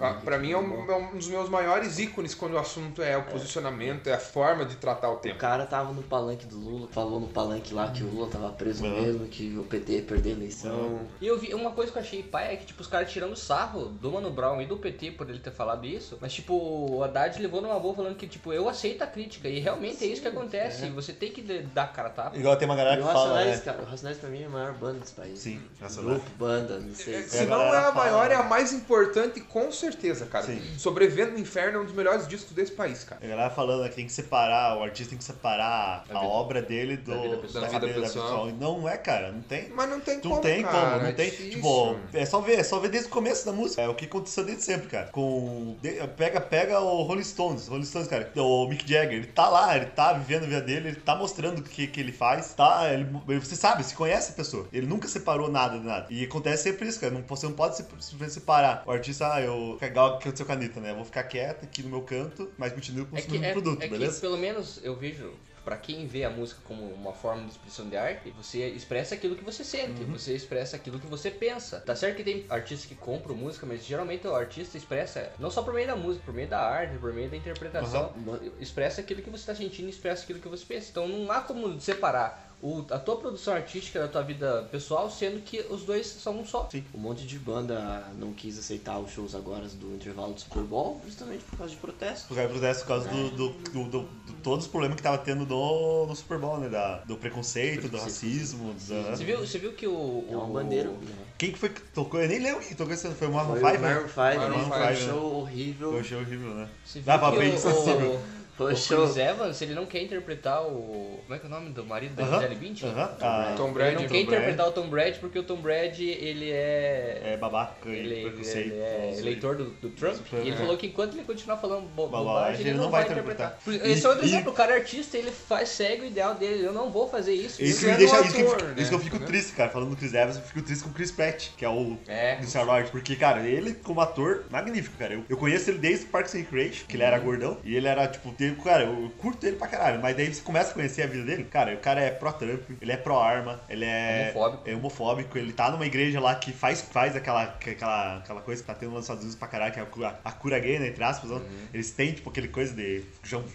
Ah, 0.00 0.14
pra 0.14 0.38
mim 0.38 0.50
é 0.50 0.58
um, 0.58 0.90
é 0.90 0.96
um 0.96 1.16
dos 1.16 1.28
meus 1.28 1.48
maiores 1.48 2.00
ícones 2.00 2.34
quando 2.34 2.54
o 2.54 2.58
assunto 2.58 3.00
é 3.00 3.16
o 3.16 3.22
posicionamento, 3.22 4.08
é 4.08 4.14
a 4.14 4.18
forma 4.18 4.64
de 4.64 4.74
tratar 4.76 5.08
o 5.10 5.14
O 5.14 5.16
tema. 5.18 5.36
cara 5.36 5.66
tava 5.66 5.92
no 5.92 6.02
palanque 6.02 6.46
do 6.46 6.58
Lula, 6.58 6.88
falou 6.90 7.20
no 7.20 7.28
palanque 7.28 7.72
lá 7.72 7.88
que 7.92 8.02
o 8.02 8.08
Lula 8.08 8.28
tava 8.28 8.50
preso 8.50 8.84
Uhum. 8.84 9.02
mesmo, 9.02 9.26
que 9.28 9.56
o 9.56 9.62
PT 9.62 9.92
ia 9.92 10.02
perder 10.02 10.30
a 10.30 10.32
eleição. 10.32 11.00
E 11.20 11.26
eu 11.26 11.38
vi 11.38 11.54
uma 11.54 11.70
coisa 11.70 11.92
que 11.92 11.98
eu 11.98 12.02
achei 12.02 12.22
pai 12.24 12.54
é 12.54 12.56
que, 12.56 12.66
tipo, 12.66 12.80
os 12.80 12.88
caras 12.88 13.08
tirando 13.12 13.36
sarro 13.36 13.84
do 13.86 14.10
Mano 14.10 14.30
Brown 14.30 14.60
e 14.60 14.66
do 14.66 14.76
PT 14.76 15.12
por 15.12 15.28
ele 15.30 15.38
ter 15.38 15.52
falado 15.52 15.86
isso. 15.86 16.18
Mas, 16.20 16.32
tipo, 16.32 16.54
o 16.54 17.04
Haddad 17.04 17.40
levou 17.40 17.60
numa 17.62 17.78
boa 17.78 17.94
falando 17.94 18.16
que, 18.16 18.26
tipo, 18.26 18.52
eu 18.52 18.68
aceito 18.68 19.02
a 19.02 19.06
crítica. 19.06 19.48
E 19.48 19.60
realmente 19.60 20.02
é 20.02 20.08
isso 20.08 20.20
que 20.22 20.28
acontece. 20.28 20.88
Você 20.90 21.12
tem 21.12 21.30
que 21.30 21.40
dar 21.72 21.92
cara 21.92 22.08
a 22.08 22.10
tapa. 22.10 22.36
Igual 22.36 22.56
tem 22.56 22.66
uma 22.66 22.74
galera 22.76 22.96
que 22.96 23.02
o 23.02 23.06
fala, 23.06 23.20
Racionais, 23.28 23.58
né? 23.58 23.64
cara, 23.64 23.82
o 23.82 23.84
Racionais 23.86 24.18
pra 24.18 24.28
mim 24.28 24.42
é 24.42 24.46
a 24.46 24.50
maior 24.50 24.72
banda 24.74 24.98
desse 24.98 25.12
país. 25.14 25.38
Sim, 25.38 25.60
Racionais. 25.80 26.18
Grupo, 26.20 26.30
banda, 26.36 26.80
não 26.80 26.94
sei. 26.94 27.22
Se 27.22 27.44
não 27.44 27.62
é 27.62 27.78
a 27.78 27.92
maior, 27.92 27.92
fala- 27.92 28.32
é 28.32 28.36
a 28.36 28.42
mais 28.42 28.72
importante, 28.72 29.33
com 29.40 29.70
certeza, 29.72 30.26
cara. 30.26 30.46
Sim. 30.46 30.60
Sobrevivendo 30.78 31.32
no 31.32 31.38
Inferno 31.38 31.78
é 31.78 31.80
um 31.82 31.84
dos 31.84 31.94
melhores 31.94 32.26
discos 32.28 32.52
desse 32.52 32.72
país, 32.72 33.04
cara. 33.04 33.20
A 33.24 33.28
galera 33.28 33.50
falando 33.50 33.82
né, 33.82 33.88
que 33.88 33.96
tem 33.96 34.06
que 34.06 34.12
separar, 34.12 34.76
o 34.78 34.82
artista 34.82 35.10
tem 35.10 35.18
que 35.18 35.24
separar 35.24 36.00
a, 36.00 36.04
vida- 36.06 36.20
obra 36.20 36.62
dele 36.62 36.96
do, 36.96 37.14
da 37.14 37.20
vida 37.22 37.36
pessoal. 37.38 37.62
Da 37.64 37.78
vida 37.78 38.00
pessoal. 38.00 38.48
E 38.48 38.52
Não 38.52 38.88
é, 38.88 38.96
cara, 38.96 39.32
não 39.32 39.42
tem. 39.42 39.68
Mas 39.70 39.88
não 39.90 40.00
tem 40.00 40.14
Não 40.16 40.22
como, 40.22 40.40
tem 40.40 40.62
cara, 40.62 40.90
como, 40.90 41.02
não 41.02 41.08
é 41.08 41.12
tem. 41.12 41.30
difícil. 41.30 41.50
Tipo, 41.52 41.96
é 42.12 42.26
só 42.26 42.40
ver, 42.40 42.58
é 42.58 42.64
só 42.64 42.78
ver 42.78 42.88
desde 42.88 43.08
o 43.08 43.12
começo 43.12 43.44
da 43.46 43.52
música. 43.52 43.82
É 43.82 43.88
o 43.88 43.94
que 43.94 44.04
aconteceu 44.06 44.44
desde 44.44 44.62
sempre, 44.64 44.88
cara. 44.88 45.08
Com. 45.08 45.76
pega, 46.16 46.40
pega 46.40 46.80
o 46.80 47.02
Rolling 47.02 47.24
Stones. 47.24 47.68
Rolling 47.68 47.84
Stones, 47.84 48.08
cara. 48.08 48.30
O 48.36 48.66
Mick 48.68 48.88
Jagger, 48.88 49.14
ele 49.18 49.26
tá 49.26 49.48
lá, 49.48 49.76
ele 49.76 49.86
tá 49.86 50.12
vivendo 50.12 50.44
a 50.44 50.46
vida 50.46 50.60
dele, 50.60 50.88
ele 50.88 50.96
tá 51.00 51.14
mostrando 51.16 51.58
o 51.58 51.62
que, 51.62 51.86
que 51.86 52.00
ele 52.00 52.12
faz. 52.12 52.54
Tá, 52.54 52.92
ele, 52.92 53.06
você 53.38 53.56
sabe, 53.56 53.82
se 53.84 53.94
conhece 53.94 54.32
a 54.32 54.34
pessoa. 54.34 54.66
Ele 54.72 54.86
nunca 54.86 55.08
separou 55.08 55.50
nada 55.50 55.78
de 55.78 55.84
nada. 55.84 56.06
E 56.10 56.24
acontece 56.24 56.62
sempre 56.64 56.88
isso, 56.88 57.00
cara. 57.00 57.12
Não, 57.12 57.22
você 57.22 57.46
não 57.46 57.52
pode 57.54 57.76
se- 57.76 57.84
separar. 58.30 58.82
O 58.86 58.90
artista, 58.92 59.23
ah, 59.32 59.40
eu. 59.40 59.78
Igual 59.80 60.18
que 60.18 60.24
aconteceu 60.28 60.46
com 60.46 60.52
a 60.52 60.54
Anitta, 60.54 60.80
né? 60.80 60.90
Eu 60.90 60.96
vou 60.96 61.04
ficar 61.04 61.24
quieto 61.24 61.64
aqui 61.64 61.82
no 61.82 61.88
meu 61.90 62.02
canto, 62.02 62.50
mas 62.58 62.72
continuo 62.72 63.08
É 63.12 63.20
que, 63.22 63.22
consumindo 63.22 63.44
o 63.44 63.48
é, 63.48 63.52
produto, 63.52 63.82
é 63.82 63.88
que, 63.88 63.92
beleza? 63.92 64.20
pelo 64.20 64.36
menos, 64.38 64.80
eu 64.82 64.94
vejo, 64.96 65.32
pra 65.64 65.76
quem 65.78 66.06
vê 66.06 66.24
a 66.24 66.30
música 66.30 66.60
como 66.64 66.84
uma 66.92 67.12
forma 67.14 67.44
de 67.44 67.52
expressão 67.52 67.88
de 67.88 67.96
arte, 67.96 68.30
você 68.32 68.66
expressa 68.68 69.14
aquilo 69.14 69.34
que 69.34 69.42
você 69.42 69.64
sente, 69.64 70.02
Uhum. 70.02 70.12
você 70.12 70.34
expressa 70.34 70.76
aquilo 70.76 70.98
que 71.00 71.06
você 71.06 71.30
pensa. 71.30 71.80
Tá 71.80 71.96
certo 71.96 72.16
que 72.16 72.24
tem 72.24 72.44
artistas 72.50 72.86
que 72.86 72.94
compram 72.94 73.34
música, 73.34 73.64
mas 73.64 73.84
geralmente 73.84 74.26
o 74.26 74.34
artista 74.34 74.76
expressa, 74.76 75.32
não 75.38 75.50
só 75.50 75.62
por 75.62 75.72
meio 75.72 75.86
da 75.86 75.96
música, 75.96 76.22
por 76.24 76.34
meio 76.34 76.48
da 76.48 76.60
arte, 76.60 76.98
por 76.98 77.12
meio 77.14 77.30
da 77.30 77.36
interpretação, 77.36 78.12
expressa 78.60 79.00
aquilo 79.00 79.22
que 79.22 79.30
você 79.30 79.46
tá 79.46 79.54
sentindo 79.54 79.88
expressa 79.88 80.22
aquilo 80.24 80.38
que 80.38 80.48
você 80.48 80.64
pensa. 80.66 80.88
Então 80.90 81.08
não 81.08 81.30
há 81.32 81.40
como 81.40 81.80
separar 81.80 82.53
o- 82.66 82.86
a 82.90 82.98
tua 82.98 83.16
produção 83.16 83.52
artística 83.52 84.00
da 84.00 84.08
tua 84.08 84.22
vida 84.22 84.66
pessoal, 84.72 85.10
sendo 85.10 85.40
que 85.42 85.60
os 85.68 85.82
dois 85.82 86.06
são 86.06 86.40
um 86.40 86.46
só. 86.46 86.66
Um 86.94 86.98
monte 86.98 87.26
de 87.26 87.38
banda 87.38 88.04
não 88.18 88.32
quis 88.32 88.58
aceitar 88.58 88.98
os 88.98 89.10
shows 89.12 89.34
agora 89.34 89.66
do 89.68 89.94
intervalo 89.94 90.32
do 90.32 90.40
Super 90.40 90.62
Bowl, 90.62 90.98
justamente 91.04 91.44
por 91.44 91.58
causa 91.58 91.72
de 91.74 91.78
protesto. 91.78 92.28
Por 92.28 92.34
causa 92.36 92.48
do 92.48 92.58
protesto, 92.58 92.82
por 92.84 92.88
causa 92.88 93.08
do, 93.10 93.30
do, 93.30 93.48
do, 93.50 93.84
do- 93.84 93.88
do- 94.02 94.32
todos 94.42 94.64
os 94.64 94.70
problemas 94.70 94.96
que 94.96 95.02
tava 95.02 95.18
tendo 95.18 95.44
no, 95.44 96.06
no 96.06 96.16
Super 96.16 96.38
Bowl, 96.38 96.58
né? 96.58 96.68
Da, 96.70 96.98
do 97.04 97.16
preconceito, 97.18 97.88
do 97.88 97.98
racismo. 97.98 98.74
Da... 98.88 99.16
Você 99.16 99.24
viu, 99.24 99.38
você 99.40 99.58
viu 99.58 99.72
que 99.74 99.86
o. 99.86 100.24
É 100.30 100.34
uma 100.34 100.44
o- 100.46 100.52
bandeira. 100.52 100.90
Quem 101.36 101.52
que 101.52 101.58
foi 101.58 101.68
que 101.68 101.82
tocou? 101.92 102.20
Eu 102.22 102.28
nem 102.28 102.38
lembro 102.38 102.62
quem 102.62 102.74
tocou 102.74 102.94
esse. 102.94 103.08
Foi 103.10 103.28
o 103.28 103.30
o 103.36 103.56
Five, 103.56 103.78
né? 103.78 103.94
Maroon 103.94 104.08
5, 104.08 104.16
Maroon 104.16 104.56
né? 104.56 104.64
five, 104.64 104.68
Foi 104.68 104.76
um 104.76 104.80
né? 104.80 104.96
show 104.96 105.34
horrível. 105.40 105.90
Foi 105.92 106.00
um 106.00 106.04
show 106.04 106.18
horrível, 106.20 106.54
né? 106.54 106.68
Você 106.84 106.98
viu 107.00 107.06
Dá 107.06 107.18
pra 107.18 107.30
que 107.32 107.38
bem 107.38 107.54
o- 107.54 107.58
sensível. 107.58 108.10
o- 108.12 108.43
Foi 108.56 108.72
o. 108.72 108.76
Chris 108.76 109.16
Evans, 109.16 109.60
ele 109.62 109.74
não 109.74 109.86
quer 109.86 110.02
interpretar 110.02 110.62
o. 110.62 111.20
Como 111.24 111.34
é 111.34 111.38
que 111.38 111.44
é 111.46 111.48
o 111.48 111.50
nome 111.50 111.70
do 111.70 111.84
marido 111.84 112.14
da 112.14 112.24
Gisele 112.24 112.54
Bündchen? 112.54 112.88
aham. 112.90 113.16
Ah, 113.20 113.54
Tom 113.56 113.64
Ele 113.66 113.72
Brady. 113.74 113.94
não 113.96 114.02
Tom 114.02 114.08
quer 114.08 114.20
interpretar 114.20 114.68
o 114.68 114.72
Tom 114.72 114.88
Brady 114.88 115.18
porque 115.18 115.38
o 115.38 115.42
Tom 115.42 115.56
Brady, 115.56 116.08
ele 116.10 116.50
é... 116.50 117.20
É 117.24 117.36
babaca 117.36 117.88
Ele, 117.88 118.20
e 118.20 118.22
preconceito. 118.22 118.72
ele 118.72 118.80
é 118.80 119.14
eleitor 119.18 119.56
do, 119.56 119.64
do 119.70 119.88
Trump 119.90 120.16
e 120.32 120.36
ele 120.36 120.50
É. 120.50 120.56
falou 120.56 120.76
que 120.76 120.86
enquanto 120.86 121.14
ele 121.14 121.24
continuar 121.24 121.56
falando 121.56 121.82
bo 121.88 122.06
Bobagem, 122.06 122.24
bobagem, 122.24 122.66
ele, 122.68 122.78
não 122.78 122.90
vai 122.90 123.04
interpretar. 123.04 123.58
E- 123.66 123.92
Esse 123.92 124.06
é 124.06 124.08
outro 124.08 124.24
e- 124.24 124.28
exemplo, 124.28 124.52
o 124.52 124.54
cara 124.54 124.72
é 124.72 124.76
artista, 124.76 125.16
ele 125.16 125.30
faz, 125.30 125.70
segue 125.70 126.02
o 126.02 126.04
ideal 126.06 126.34
dele, 126.34 126.64
eu 126.66 126.72
não 126.72 126.90
vou 126.90 127.08
fazer 127.08 127.32
isso. 127.34 127.62
Isso 127.62 127.80
que 127.80 127.86
é 127.86 127.92
me 127.92 127.98
deixa. 127.98 128.16
do 128.16 128.24
Isso 128.24 128.34
que, 128.34 128.40
eu 128.42 128.46
ator, 128.48 128.58
fico- 128.60 128.68
né? 128.74 128.74
isso 128.80 128.88
que 128.90 128.94
eu 128.94 129.00
fico 129.00 129.18
triste, 129.20 129.52
cara. 129.52 129.70
Falando 129.70 129.90
do 129.90 129.96
Chris 129.96 130.14
Evans, 130.14 130.36
eu 130.36 130.42
fico 130.42 130.62
triste 130.62 130.84
com 130.84 130.90
o 130.90 130.92
Chris 130.92 131.10
Pratt, 131.10 131.48
que 131.56 131.64
é 131.64 131.68
o 131.68 131.96
É. 132.06 132.36
do 132.36 132.46
Star 132.46 132.66
Wars. 132.66 132.90
Porque, 132.90 133.16
cara, 133.16 133.46
ele 133.46 133.74
como 133.74 134.00
ator, 134.00 134.44
magnífico, 134.50 134.96
cara. 134.98 135.14
Eu, 135.14 135.24
eu 135.28 135.36
conheço 135.36 135.70
ele 135.70 135.78
desde 135.78 136.06
Parks 136.06 136.34
and 136.34 136.38
Recreation, 136.38 136.84
que 136.86 136.96
ele 136.96 137.02
Uhum. 137.02 137.08
era 137.08 137.18
gordão. 137.18 137.58
E 137.64 137.74
ele 137.74 137.88
era, 137.88 138.06
tipo, 138.06 138.30
tem- 138.52 138.54
cara, 138.64 138.84
eu 138.84 139.10
curto 139.18 139.46
ele 139.46 139.56
pra 139.56 139.66
caralho. 139.68 140.00
Mas 140.00 140.16
daí 140.16 140.32
você 140.32 140.40
começa 140.42 140.70
a 140.70 140.74
conhecer 140.74 141.02
a 141.02 141.06
vida 141.06 141.24
dele. 141.24 141.44
Cara, 141.44 141.74
o 141.74 141.78
cara 141.78 142.00
é 142.00 142.10
pró-Trump, 142.10 142.62
ele 142.80 142.92
é 142.92 142.96
pró-arma, 142.96 143.60
ele 143.68 143.84
é. 143.84 144.32
Homofóbico. 144.34 144.68
É 144.68 144.74
homofóbico. 144.74 145.38
Ele 145.38 145.52
tá 145.52 145.70
numa 145.70 145.86
igreja 145.86 146.20
lá 146.20 146.34
que 146.34 146.52
faz, 146.52 146.80
faz 146.82 147.16
aquela, 147.16 147.42
aquela, 147.42 148.18
aquela 148.18 148.40
coisa 148.40 148.62
que 148.62 148.66
tá 148.66 148.74
tendo 148.74 148.92
nos 148.92 149.02
Estados 149.02 149.22
Unidos 149.22 149.38
pra 149.38 149.48
caralho, 149.48 149.72
que 149.72 149.80
é 149.80 149.82
a 149.82 149.86
cura, 149.86 150.20
a 150.24 150.32
cura 150.32 150.58
gay, 150.58 150.78
né? 150.78 150.88
Entre 150.88 151.02
aspas. 151.04 151.30
ó. 151.30 151.34
Uhum. 151.36 151.42
Eles 151.72 151.90
têm, 151.90 152.12
tipo, 152.12 152.30
aquele 152.30 152.48
coisa 152.48 152.74
de 152.74 153.02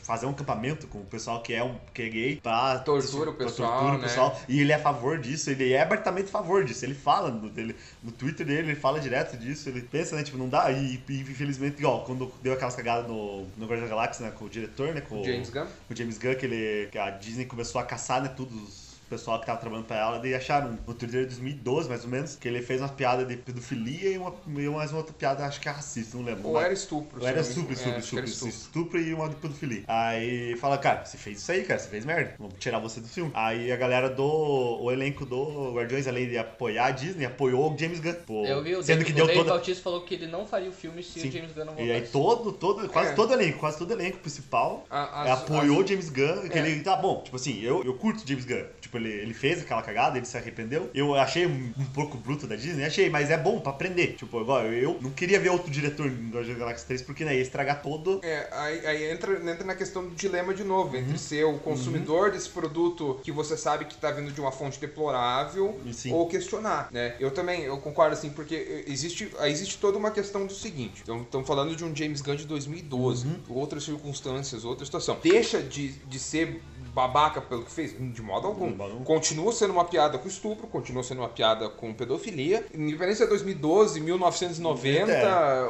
fazer 0.03 0.25
um 0.25 0.31
acampamento 0.31 0.87
com 0.87 0.99
o 0.99 1.05
pessoal 1.05 1.41
que 1.41 1.53
é, 1.53 1.63
um, 1.63 1.75
que 1.93 2.01
é 2.03 2.09
gay 2.09 2.39
pra. 2.41 2.79
Tortura 2.79 3.31
o 3.31 3.33
pessoal, 3.33 3.71
tortura 3.71 3.93
o 3.93 3.97
né? 3.97 4.07
pessoal. 4.07 4.39
E 4.47 4.61
ele 4.61 4.71
é 4.71 4.75
a 4.75 4.79
favor 4.79 5.17
disso, 5.17 5.49
ele 5.49 5.73
é 5.73 5.81
abertamente 5.81 6.27
a 6.29 6.31
favor 6.31 6.63
disso. 6.63 6.85
Ele 6.85 6.93
fala 6.95 7.29
no, 7.29 7.49
dele, 7.49 7.75
no 8.03 8.11
Twitter 8.11 8.45
dele, 8.45 8.69
ele 8.71 8.75
fala 8.75 8.99
direto 8.99 9.37
disso. 9.37 9.69
Ele 9.69 9.81
pensa, 9.81 10.15
né? 10.15 10.23
Tipo, 10.23 10.37
não 10.37 10.49
dá. 10.49 10.71
E, 10.71 11.01
e 11.09 11.19
infelizmente, 11.21 11.79
igual, 11.79 12.03
quando 12.05 12.31
deu 12.41 12.53
aquelas 12.53 12.75
cagadas 12.75 13.07
no, 13.07 13.43
no 13.57 13.65
Guardiões 13.65 13.89
da 13.89 13.95
Galáxia, 13.95 14.25
né? 14.25 14.31
Com 14.37 14.45
o 14.45 14.49
diretor, 14.49 14.78
né? 14.87 15.01
Com 15.01 15.23
James 15.23 15.49
Gunn. 15.49 15.67
o 15.89 15.95
James 15.95 16.17
Gunn, 16.17 16.35
que, 16.35 16.45
ele, 16.45 16.89
que 16.91 16.97
a 16.97 17.09
Disney 17.11 17.45
começou 17.45 17.79
a 17.79 17.85
caçar, 17.85 18.21
né, 18.21 18.29
tudo 18.29 18.55
os 18.55 18.88
o 18.88 18.88
pessoal 19.09 19.39
que 19.39 19.45
tava 19.45 19.59
trabalhando 19.59 19.85
pra 19.85 19.97
ela, 19.97 20.27
e 20.27 20.33
acharam 20.35 20.77
no 20.85 20.93
Twitter 20.93 21.21
de 21.21 21.25
2012, 21.27 21.89
mais 21.89 22.03
ou 22.03 22.09
menos, 22.09 22.35
que 22.35 22.47
ele 22.47 22.61
fez 22.61 22.79
uma 22.81 22.89
piada 22.89 23.25
de 23.25 23.35
pedofilia 23.37 24.11
e, 24.11 24.17
uma, 24.17 24.33
e 24.47 24.69
mais 24.69 24.91
uma 24.91 24.99
outra 24.99 25.13
piada, 25.13 25.45
acho 25.45 25.59
que 25.59 25.67
é 25.67 25.71
racista, 25.71 26.17
não 26.17 26.23
lembro. 26.25 26.47
Ou 26.47 26.53
Mas- 26.53 26.63
era 26.65 26.73
estupro. 26.73 27.21
ou 27.21 27.27
era 27.27 27.37
não 27.37 27.43
me- 27.43 27.49
estupro, 27.49 27.71
é, 27.71 27.73
estupro, 27.99 28.25
estupro, 28.25 28.49
estupro, 28.49 28.99
e 29.01 29.13
uma 29.13 29.29
de 29.29 29.35
pedofilia. 29.35 29.83
Aí 29.87 30.55
fala, 30.57 30.77
cara, 30.77 31.05
você 31.05 31.17
fez 31.17 31.39
isso 31.39 31.51
aí, 31.51 31.63
cara, 31.63 31.79
você 31.79 31.89
fez 31.89 32.05
merda. 32.05 32.35
Vamos 32.39 32.55
tirar 32.59 32.79
você 32.79 32.99
do 32.99 33.07
filme. 33.07 33.31
Aí 33.33 33.71
a 33.71 33.75
galera 33.77 34.09
do. 34.09 34.23
O 34.81 34.91
elenco 34.91 35.25
do 35.25 35.73
Guardiões, 35.73 36.07
além 36.07 36.27
de 36.29 36.37
apoiar 36.37 36.85
a 36.87 36.91
Disney, 36.91 37.25
apoiou 37.25 37.73
o 37.73 37.77
James 37.77 37.99
Gunn. 37.99 38.13
Pô, 38.25 38.45
Eu 38.45 38.63
vi, 38.63 38.75
o 38.75 38.83
sendo 38.83 39.03
que 39.03 39.11
o 39.11 39.15
deu 39.15 39.25
Dave 39.25 39.39
toda. 39.39 39.51
Bautista 39.51 39.83
falou 39.83 40.01
que 40.01 40.13
ele 40.13 40.27
não 40.27 40.45
faria 40.45 40.69
o 40.69 40.71
filme 40.73 41.01
se 41.03 41.19
Sim. 41.19 41.29
o 41.29 41.31
James 41.31 41.51
Gunn 41.53 41.65
não 41.65 41.73
E 41.73 41.77
voltasse. 41.77 41.91
aí 41.91 42.07
todo, 42.09 42.51
todo, 42.51 42.89
quase 42.89 43.11
É. 43.11 43.15
todo 43.15 43.33
elenco, 43.33 43.59
quase 43.59 43.77
todo 43.77 43.91
elenco 43.91 44.17
principal 44.19 44.85
A- 44.89 45.25
é, 45.27 45.31
as- 45.31 45.39
apoiou 45.41 45.77
o 45.79 45.81
as- 45.83 45.89
James 45.89 46.09
Gunn, 46.09 46.47
que 46.49 46.57
É. 46.57 46.61
ele 46.67 46.81
tá 46.83 46.95
bom. 46.95 47.21
Tipo 47.23 47.35
assim, 47.35 47.59
eu, 47.61 47.83
eu 47.83 47.93
curto 47.95 48.23
o 48.23 48.27
James 48.27 48.45
Gunn. 48.45 48.65
Tipo, 48.79 48.97
ele, 48.99 49.09
ele 49.09 49.33
fez 49.33 49.61
aquela 49.61 49.81
cagada, 49.81 50.17
ele 50.17 50.25
se 50.25 50.37
arrependeu. 50.37 50.89
Eu 50.93 51.15
achei 51.15 51.45
um, 51.45 51.73
um 51.77 51.85
pouco 51.85 52.17
bruto 52.17 52.45
da 52.47 52.55
Disney, 52.55 52.85
achei, 52.85 53.09
mas 53.09 53.29
é 53.29 53.37
bom 53.37 53.59
pra 53.59 53.71
aprender. 53.71 54.13
Tipo, 54.17 54.39
agora, 54.39 54.67
eu 54.67 54.97
não 55.01 55.09
queria 55.11 55.39
ver 55.39 55.49
outro 55.49 55.71
diretor 55.71 56.05
em 56.07 56.29
Guardiões 56.29 56.57
da 56.57 56.65
Galáxia 56.65 56.87
3, 56.87 57.01
porque 57.03 57.23
né, 57.25 57.35
ia 57.35 57.41
estragar 57.41 57.81
todo. 57.81 58.19
É, 58.23 58.47
aí, 58.51 58.85
aí 58.85 59.11
entra, 59.11 59.33
entra 59.51 59.63
na 59.63 59.75
questão 59.75 60.03
do 60.07 60.15
dilema 60.15 60.53
de 60.53 60.63
novo, 60.63 60.95
Uhum. 60.95 61.01
entre 61.01 61.17
ser 61.17 61.43
o 61.45 61.57
consumidor 61.59 62.31
desse 62.31 62.49
produto 62.49 63.19
que 63.23 63.31
você 63.31 63.55
sabe 63.57 63.85
que 63.85 63.95
tá 63.97 64.11
vindo 64.11 64.31
de 64.31 64.39
uma 64.41 64.51
fonte 64.51 64.79
deplorável 64.79 65.79
sim. 65.91 66.11
ou 66.13 66.27
questionar, 66.27 66.89
né? 66.91 67.15
Eu 67.19 67.31
também, 67.31 67.61
eu 67.63 67.77
concordo 67.77 68.13
assim, 68.13 68.29
porque 68.29 68.83
existe, 68.87 69.31
existe 69.41 69.77
toda 69.77 69.97
uma 69.97 70.11
questão 70.11 70.45
do 70.45 70.53
seguinte, 70.53 71.01
então 71.03 71.21
estamos 71.21 71.47
falando 71.47 71.75
de 71.75 71.83
um 71.83 71.95
James 71.95 72.21
Gunn 72.21 72.35
de 72.35 72.45
2012, 72.45 73.27
Uhum. 73.27 73.39
outras 73.49 73.83
circunstâncias, 73.83 74.63
outra 74.65 74.85
situação. 74.85 75.17
Deixa 75.23 75.61
de, 75.61 75.89
de 75.89 76.19
ser 76.19 76.61
babaca 76.93 77.41
pelo 77.41 77.63
que 77.63 77.71
fez? 77.71 77.93
De 77.97 78.21
modo 78.21 78.47
algum. 78.47 78.71
De. 78.71 79.03
Continua 79.05 79.51
sendo 79.51 79.71
uma 79.73 79.85
piada 79.85 80.17
com 80.17 80.27
estupro, 80.27 80.67
continua 80.67 81.03
sendo 81.03 81.19
uma 81.21 81.29
piada 81.29 81.69
com 81.69 81.93
pedofilia. 81.93 82.65
Independente 82.73 83.17
se 83.17 83.23
é 83.23 83.27
2012, 83.27 83.99
1990, 83.99 85.11
É. 85.11 85.63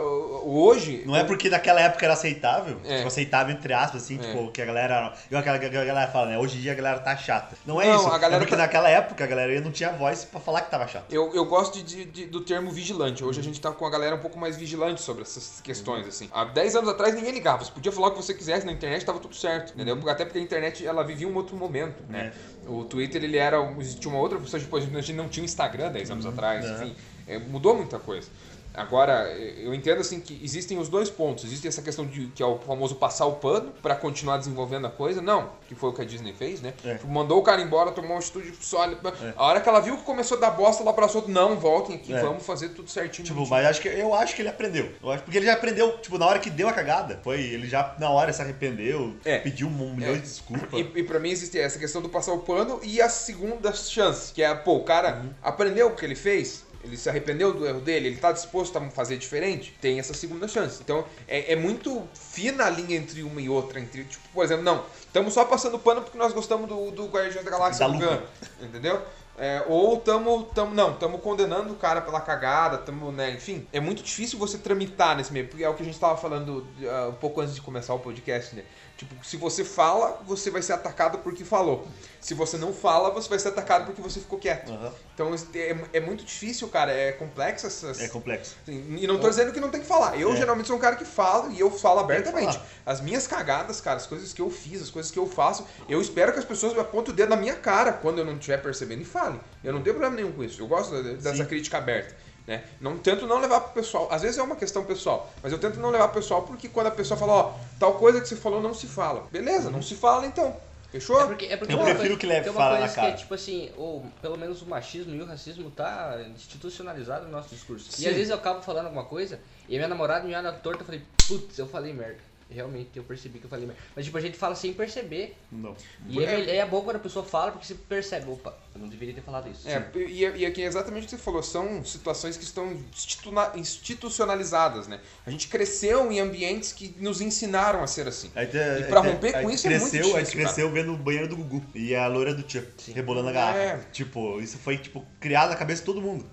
hoje... 0.44 1.04
Não 1.06 1.16
é 1.16 1.24
porque 1.24 1.50
naquela 1.50 1.82
época 1.82 2.06
era 2.06 2.14
aceitável, 2.14 2.78
É. 2.86 2.98
tipo, 2.98 3.08
aceitável 3.08 3.56
entre 3.56 3.74
aspas, 3.74 4.04
assim, 4.04 4.18
É. 4.18 4.22
tipo, 4.22 4.52
que 4.52 4.62
a 4.62 4.66
galera. 4.66 5.14
Igual 5.28 5.42
aquela, 5.42 5.58
aquela 5.58 5.86
galera 5.86 6.12
fala, 6.12 6.28
né? 6.28 6.38
Hoje 6.38 6.58
em 6.58 6.62
dia 6.62 6.72
a 6.72 6.76
galera 6.76 7.00
tá 7.00 7.16
chata. 7.18 7.56
Não 7.66 7.82
é 7.82 7.88
Não, 7.88 7.96
isso. 7.98 8.08
a 8.08 8.18
galera 8.18 8.36
é 8.36 8.40
porque 8.40 8.56
tá- 8.56 8.62
naquela 8.64 8.90
época 8.90 9.24
a 9.24 9.28
galera 9.28 9.60
não 9.62 9.72
tinha 9.72 9.92
voz 9.92 10.26
pra 10.26 10.40
falar 10.40 10.62
que 10.62 10.72
tava 10.72 10.88
chato. 10.88 11.12
Eu, 11.14 11.34
eu 11.34 11.46
gosto 11.46 11.82
de, 11.84 12.06
de- 12.06 12.26
do 12.26 12.42
termo 12.42 12.72
vigilante. 12.72 13.24
Hoje 13.24 13.40
a 13.40 13.44
gente 13.44 13.60
tá 13.60 13.72
com 13.72 13.86
a 13.86 13.90
galera 13.90 14.16
um 14.16 14.20
pouco 14.20 14.38
mais 14.40 14.58
vigilante 14.58 15.02
sobre 15.02 15.24
essas 15.24 15.62
questões, 15.62 16.08
assim. 16.08 16.30
Há 16.32 16.46
10 16.46 16.76
anos 16.76 16.90
atrás 16.90 17.14
ninguém 17.16 17.32
ligava. 17.32 17.64
Você 17.64 17.72
podia 17.72 17.92
falar 17.92 18.08
o 18.08 18.12
que 18.12 18.18
você 18.18 18.34
quisesse 18.34 18.66
na 18.66 18.72
internet, 18.72 19.06
tava 19.06 19.20
tudo 19.20 19.36
certo, 19.36 19.74
entendeu? 19.74 19.98
Até 20.10 20.26
porque 20.26 20.40
a 20.40 20.42
internet, 20.42 20.86
ela 20.86 21.04
vivia 21.10 21.28
um 21.28 21.36
outro 21.36 21.56
momento, 21.56 22.02
né? 22.10 22.32
O 22.68 22.84
Twitter, 22.86 23.24
ele 23.24 23.38
era... 23.38 23.58
Existia 23.80 24.10
uma 24.10 24.20
outra... 24.20 24.38
Depois 24.40 24.84
a 24.84 25.02
gente 25.02 25.14
não 25.14 25.28
tinha 25.28 25.44
o 25.44 25.46
Instagram 25.46 25.92
10 25.92 26.12
anos 26.12 26.26
atrás, 26.26 26.64
É. 26.66 26.74
enfim. 26.74 26.96
É, 27.28 27.38
mudou 27.40 27.76
muita 27.76 28.00
coisa. 28.00 28.28
Agora, 28.74 29.32
eu 29.58 29.74
entendo 29.74 30.00
assim 30.00 30.20
que 30.20 30.40
existem 30.44 30.78
os 30.78 30.88
dois 30.90 31.10
pontos. 31.10 31.44
Existe 31.44 31.68
essa 31.68 31.82
questão 31.82 32.06
de 32.06 32.28
que 32.28 32.42
é 32.42 32.46
o 32.46 32.60
famoso 32.60 32.96
passar 32.96 33.26
o 33.26 33.34
pano 33.34 33.74
pra 33.82 33.96
continuar 33.96 34.38
desenvolvendo 34.38 34.86
a 34.88 34.90
coisa. 34.90 35.22
Não, 35.22 35.50
que 35.68 35.76
foi 35.76 35.90
o 35.90 35.94
que 35.94 36.02
a 36.02 36.06
Disney 36.06 36.34
fez, 36.34 36.62
né? 36.62 36.74
É. 36.86 36.98
Mandou 37.06 37.40
o 37.40 37.44
cara 37.44 37.62
embora, 37.62 37.92
tomou 37.92 38.12
uma 38.12 38.20
atitude 38.20 38.54
sólida. 38.62 39.14
A 39.36 39.46
hora 39.46 39.60
que 39.60 39.68
ela 39.68 39.80
viu 39.80 39.98
que 39.98 40.04
começou 40.04 40.38
a 40.38 40.42
dar 40.42 40.52
bosta, 40.52 40.84
ela 40.84 40.92
abraçou, 40.92 41.28
não, 41.28 41.58
voltem 41.58 41.96
aqui, 41.96 42.14
É. 42.14 42.22
vamos 42.22 42.46
fazer 42.46 42.70
tudo 42.70 42.90
certinho. 42.90 43.26
Tipo, 43.26 43.36
bonitinho." 43.38 43.58
mas 43.58 43.66
acho 43.68 43.82
que, 43.82 43.88
eu 43.90 44.14
acho 44.14 44.36
que 44.36 44.42
ele 44.42 44.50
aprendeu. 44.50 44.92
Eu 45.02 45.12
acho, 45.12 45.24
porque 45.24 45.38
ele 45.38 45.46
já 45.48 45.54
aprendeu, 45.54 45.98
tipo, 45.98 46.18
na 46.18 46.28
hora 46.28 46.40
que 46.40 46.50
deu 46.50 46.70
a 46.70 46.74
cagada, 46.74 47.20
foi, 47.24 47.42
ele 47.42 47.68
já 47.68 47.96
na 48.00 48.10
hora 48.12 48.32
se 48.32 48.42
arrependeu, 48.42 49.16
É. 49.26 49.40
pediu 49.40 49.68
um 49.68 49.94
milhão 49.96 50.14
de 50.14 50.22
desculpas. 50.22 50.80
E, 50.80 51.00
e 51.00 51.04
pra 51.04 51.20
mim 51.20 51.32
existe 51.32 51.60
essa 51.60 51.78
questão 51.80 52.02
do 52.02 52.10
passar 52.10 52.34
o 52.34 52.40
pano 52.40 52.80
e 52.84 53.02
a 53.02 53.10
segunda 53.10 53.74
chance, 53.74 54.32
que 54.32 54.42
é, 54.44 54.54
pô, 54.54 54.76
o 54.78 54.84
cara 54.84 55.16
Uhum. 55.24 55.30
aprendeu 55.42 55.88
o 55.88 55.96
que 55.96 56.06
ele 56.06 56.16
fez, 56.16 56.64
ele 56.84 56.98
se 56.98 57.10
arrependeu 57.10 57.54
do 57.54 57.66
erro 57.66 57.82
dele, 57.82 58.08
ele 58.08 58.18
tá 58.18 58.32
disposto 58.32 58.78
a 58.78 58.90
fazer 58.90 59.18
diferente, 59.18 59.76
tem 59.82 60.00
essa 60.00 60.14
segunda 60.14 60.48
chance. 60.48 60.82
Então 60.82 61.06
é, 61.28 61.54
é 61.54 61.56
muito 61.56 62.08
fina 62.14 62.66
a 62.66 62.70
linha 62.70 62.98
entre 62.98 63.24
uma 63.24 63.42
e 63.42 63.50
outra. 63.50 63.80
Entre, 63.80 64.04
tipo, 64.04 64.28
por 64.34 64.44
exemplo, 64.44 64.64
não, 64.64 64.84
estamos 65.00 65.34
só 65.34 65.46
passando 65.46 65.78
pano 65.78 66.02
porque 66.02 66.18
nós 66.18 66.34
gostamos 66.34 66.68
do, 66.68 66.92
do 66.92 67.08
Guardiões 67.08 67.44
da 67.44 67.52
Galáxia 67.52 67.88
Da 67.88 67.94
do. 67.94 68.00
Gun, 68.00 68.22
entendeu? 68.62 69.02
É, 69.42 69.64
ou 69.70 69.96
tamo, 69.96 70.44
tamo, 70.54 70.76
não, 70.76 70.92
estamos 70.92 71.22
condenando 71.22 71.72
o 71.72 71.76
cara 71.78 72.02
pela 72.02 72.20
cagada, 72.20 72.78
tamo, 72.78 73.10
né, 73.10 73.32
enfim. 73.32 73.66
É 73.72 73.80
muito 73.80 74.04
difícil 74.04 74.38
você 74.38 74.58
tramitar 74.58 75.16
nesse 75.16 75.32
meio, 75.32 75.48
porque 75.48 75.64
é 75.64 75.70
o 75.70 75.74
que 75.74 75.82
a 75.82 75.86
gente 75.86 75.98
tava 75.98 76.18
falando 76.18 76.68
ah, 76.84 77.08
um 77.08 77.14
pouco 77.14 77.40
antes 77.40 77.56
de 77.56 77.62
começar 77.62 77.94
o 77.94 78.00
podcast, 78.00 78.54
né? 78.54 78.64
Tipo, 79.00 79.16
se 79.26 79.38
você 79.38 79.64
fala, 79.64 80.20
você 80.28 80.50
vai 80.52 80.62
ser 80.62 80.74
atacado 80.74 81.20
porque 81.20 81.46
falou. 81.46 81.88
Se 82.20 82.34
você 82.34 82.58
não 82.58 82.74
fala, 82.74 83.10
você 83.10 83.30
vai 83.30 83.40
ser 83.40 83.48
atacado 83.48 83.86
porque 83.86 84.02
você 84.02 84.20
ficou 84.20 84.38
quieto. 84.38 84.74
Aham. 84.74 84.92
Então 85.14 85.34
é, 85.56 85.78
é 85.94 86.00
muito 86.02 86.26
difícil, 86.26 86.68
cara, 86.68 86.92
é 86.92 87.14
complexo 87.14 87.66
essas... 87.66 87.98
É 88.02 88.10
complexo. 88.10 88.58
Assim, 88.62 88.98
E 89.00 89.08
não 89.08 89.18
tô 89.18 89.30
dizendo 89.30 89.54
que 89.54 89.60
não 89.62 89.70
tem 89.70 89.80
que 89.80 89.88
falar. 89.88 90.20
Eu 90.20 90.34
É. 90.34 90.36
geralmente 90.36 90.68
sou 90.68 90.76
um 90.76 90.80
cara 90.82 90.98
que 90.98 91.06
falo 91.06 91.50
e 91.50 91.58
eu 91.58 91.72
falo 91.72 92.02
abertamente. 92.02 92.60
As 92.86 93.00
minhas 93.00 93.26
cagadas, 93.26 93.80
cara, 93.80 93.96
as 93.96 94.06
coisas 94.06 94.34
que 94.34 94.42
eu 94.42 94.50
fiz, 94.50 94.82
as 94.82 94.90
coisas 94.90 95.10
que 95.10 95.18
eu 95.18 95.26
faço, 95.26 95.66
eu 95.88 96.02
espero 96.02 96.34
que 96.34 96.40
as 96.40 96.44
pessoas 96.46 96.74
me 96.74 96.82
apontem 96.82 97.14
o 97.14 97.16
dedo 97.16 97.30
na 97.30 97.38
minha 97.38 97.56
cara 97.56 97.94
quando 97.94 98.18
eu 98.18 98.26
não 98.26 98.34
estiver 98.34 98.62
percebendo 98.62 99.02
e 99.02 99.06
falem. 99.06 99.40
Eu 99.64 99.72
não 99.72 99.82
tenho 99.82 99.96
problema 99.96 100.18
nenhum 100.22 100.34
com 100.34 100.44
isso. 100.44 100.62
Eu 100.62 100.68
gosto 100.68 101.02
de- 101.02 101.16
dessa 101.16 101.38
Sim. 101.38 101.46
crítica 101.46 101.78
aberta. 101.78 102.14
Né? 102.50 102.64
Não 102.82 102.98
tento 102.98 103.28
não 103.28 103.40
levar 103.40 103.62
pro 103.62 103.74
pessoal. 103.74 104.08
Às 104.10 104.24
vezes 104.24 104.40
é 104.40 104.42
uma 104.42 104.56
questão 104.56 104.84
pessoal, 104.84 105.32
mas 105.44 105.52
eu 105.52 105.60
tento 105.60 105.80
não 105.80 105.92
levar 105.92 106.08
pro 106.08 106.20
pessoal 106.20 106.42
porque 106.42 106.68
quando 106.68 106.88
a 106.88 106.92
pessoa 106.92 107.16
fala, 107.16 107.32
ó, 107.32 107.54
tal 107.80 107.94
coisa 107.94 108.20
que 108.20 108.28
você 108.28 108.36
falou 108.36 108.60
não 108.60 108.74
se 108.74 108.88
fala. 108.88 109.28
Beleza, 109.32 109.70
não 109.70 109.84
se 109.84 109.94
fala 109.94 110.26
então. 110.26 110.56
Fechou? 110.92 111.22
É 111.22 111.28
porque, 111.28 111.46
é 111.46 111.56
porque 111.58 111.72
Eu 111.74 111.78
tem 111.78 111.86
uma 111.86 111.86
prefiro 111.86 112.18
coisa- 112.18 112.20
que 112.20 112.26
leve 112.26 112.50
fala 112.52 112.80
na 112.80 112.90
que 112.90 112.96
cara. 112.96 113.10
é 113.10 113.12
tipo 113.12 113.32
assim, 113.36 113.70
ou 113.78 114.04
pelo 114.20 114.36
menos 114.36 114.64
o 114.64 114.66
machismo 114.66 115.14
e 115.14 115.22
o 115.22 115.26
racismo 115.28 115.70
tá 115.70 116.20
institucionalizado 116.34 117.26
no 117.26 117.32
nosso 117.32 117.50
discurso. 117.50 117.92
Sim. 117.92 118.06
E 118.06 118.08
às 118.08 118.16
vezes 118.16 118.32
eu 118.32 118.38
acabo 118.38 118.64
falando 118.64 118.86
alguma 118.88 119.06
coisa 119.06 119.40
e 119.68 119.76
a 119.76 119.78
minha 119.78 119.88
namorada 119.88 120.26
me 120.28 120.34
olha 120.34 120.52
torta 120.52 120.80
e 120.80 120.82
eu 120.82 120.86
falei, 120.88 121.04
putz, 121.28 121.60
eu 121.60 121.68
falei 121.68 121.94
merda. 121.94 122.18
Realmente, 122.52 122.90
eu 122.96 123.04
percebi 123.04 123.38
que 123.38 123.46
eu 123.46 123.50
falei 123.50 123.68
merda. 123.68 123.80
Mas 123.96 124.06
tipo, 124.06 124.18
a 124.18 124.22
gente 124.22 124.36
fala 124.36 124.56
sem 124.56 124.74
perceber. 124.74 125.36
Não. 125.52 125.76
E 126.08 126.24
é, 126.24 126.56
é 126.58 126.66
bom 126.66 126.82
quando 126.82 126.96
a 126.96 127.00
pessoa 127.00 127.24
fala 127.24 127.52
porque 127.52 127.68
você 127.68 127.76
percebe, 127.76 128.28
opa, 128.32 128.58
eu 128.74 128.82
não 128.82 128.88
deveria 128.88 129.14
ter 129.14 129.22
falado 129.22 129.48
isso. 129.52 129.70
É, 129.70 129.88
e, 129.96 130.22
e 130.26 130.46
aqui 130.48 130.64
é 130.64 130.66
exatamente 130.66 131.04
o 131.04 131.06
que 131.06 131.12
você 131.12 131.18
falou, 131.22 131.44
são 131.44 131.86
situações 131.86 132.38
que 132.38 132.44
estão 132.44 132.72
instituna- 132.92 133.52
institucionalizadas, 133.56 134.88
né? 134.88 135.00
A 135.26 135.30
gente 135.32 135.48
cresceu 135.48 136.12
em 136.12 136.20
ambientes 136.20 136.72
que 136.74 136.96
nos 137.00 137.22
ensinaram 137.22 137.84
a 137.84 137.88
ser 137.88 138.08
assim. 138.08 138.32
Aí, 138.36 138.48
E 138.48 138.84
pra 138.86 139.02
aí- 139.02 139.12
romper 139.12 139.36
aí 139.36 139.44
com 139.44 139.50
isso 139.52 139.68
é 139.68 139.70
cresceu, 139.70 140.02
muito 140.04 140.16
A 140.16 140.20
difícil, 140.22 140.26
gente 140.40 140.46
cresceu 140.46 140.72
vendo 140.72 140.94
o 140.94 140.98
banheiro 140.98 141.28
do 141.28 141.36
Gugu 141.36 141.64
e 141.76 141.96
a 141.96 142.08
loira 142.08 142.34
do 142.34 142.44
Tia, 142.44 142.68
rebolando 142.94 143.30
a 143.30 143.32
garrafa. 143.32 143.60
É. 143.60 143.80
Tipo, 143.92 144.40
isso 144.42 144.58
foi, 144.58 144.78
tipo, 144.78 145.06
criado 145.20 145.50
na 145.50 145.56
cabeça 145.56 145.82
de 145.82 145.86
todo 145.86 146.02
mundo. 146.02 146.26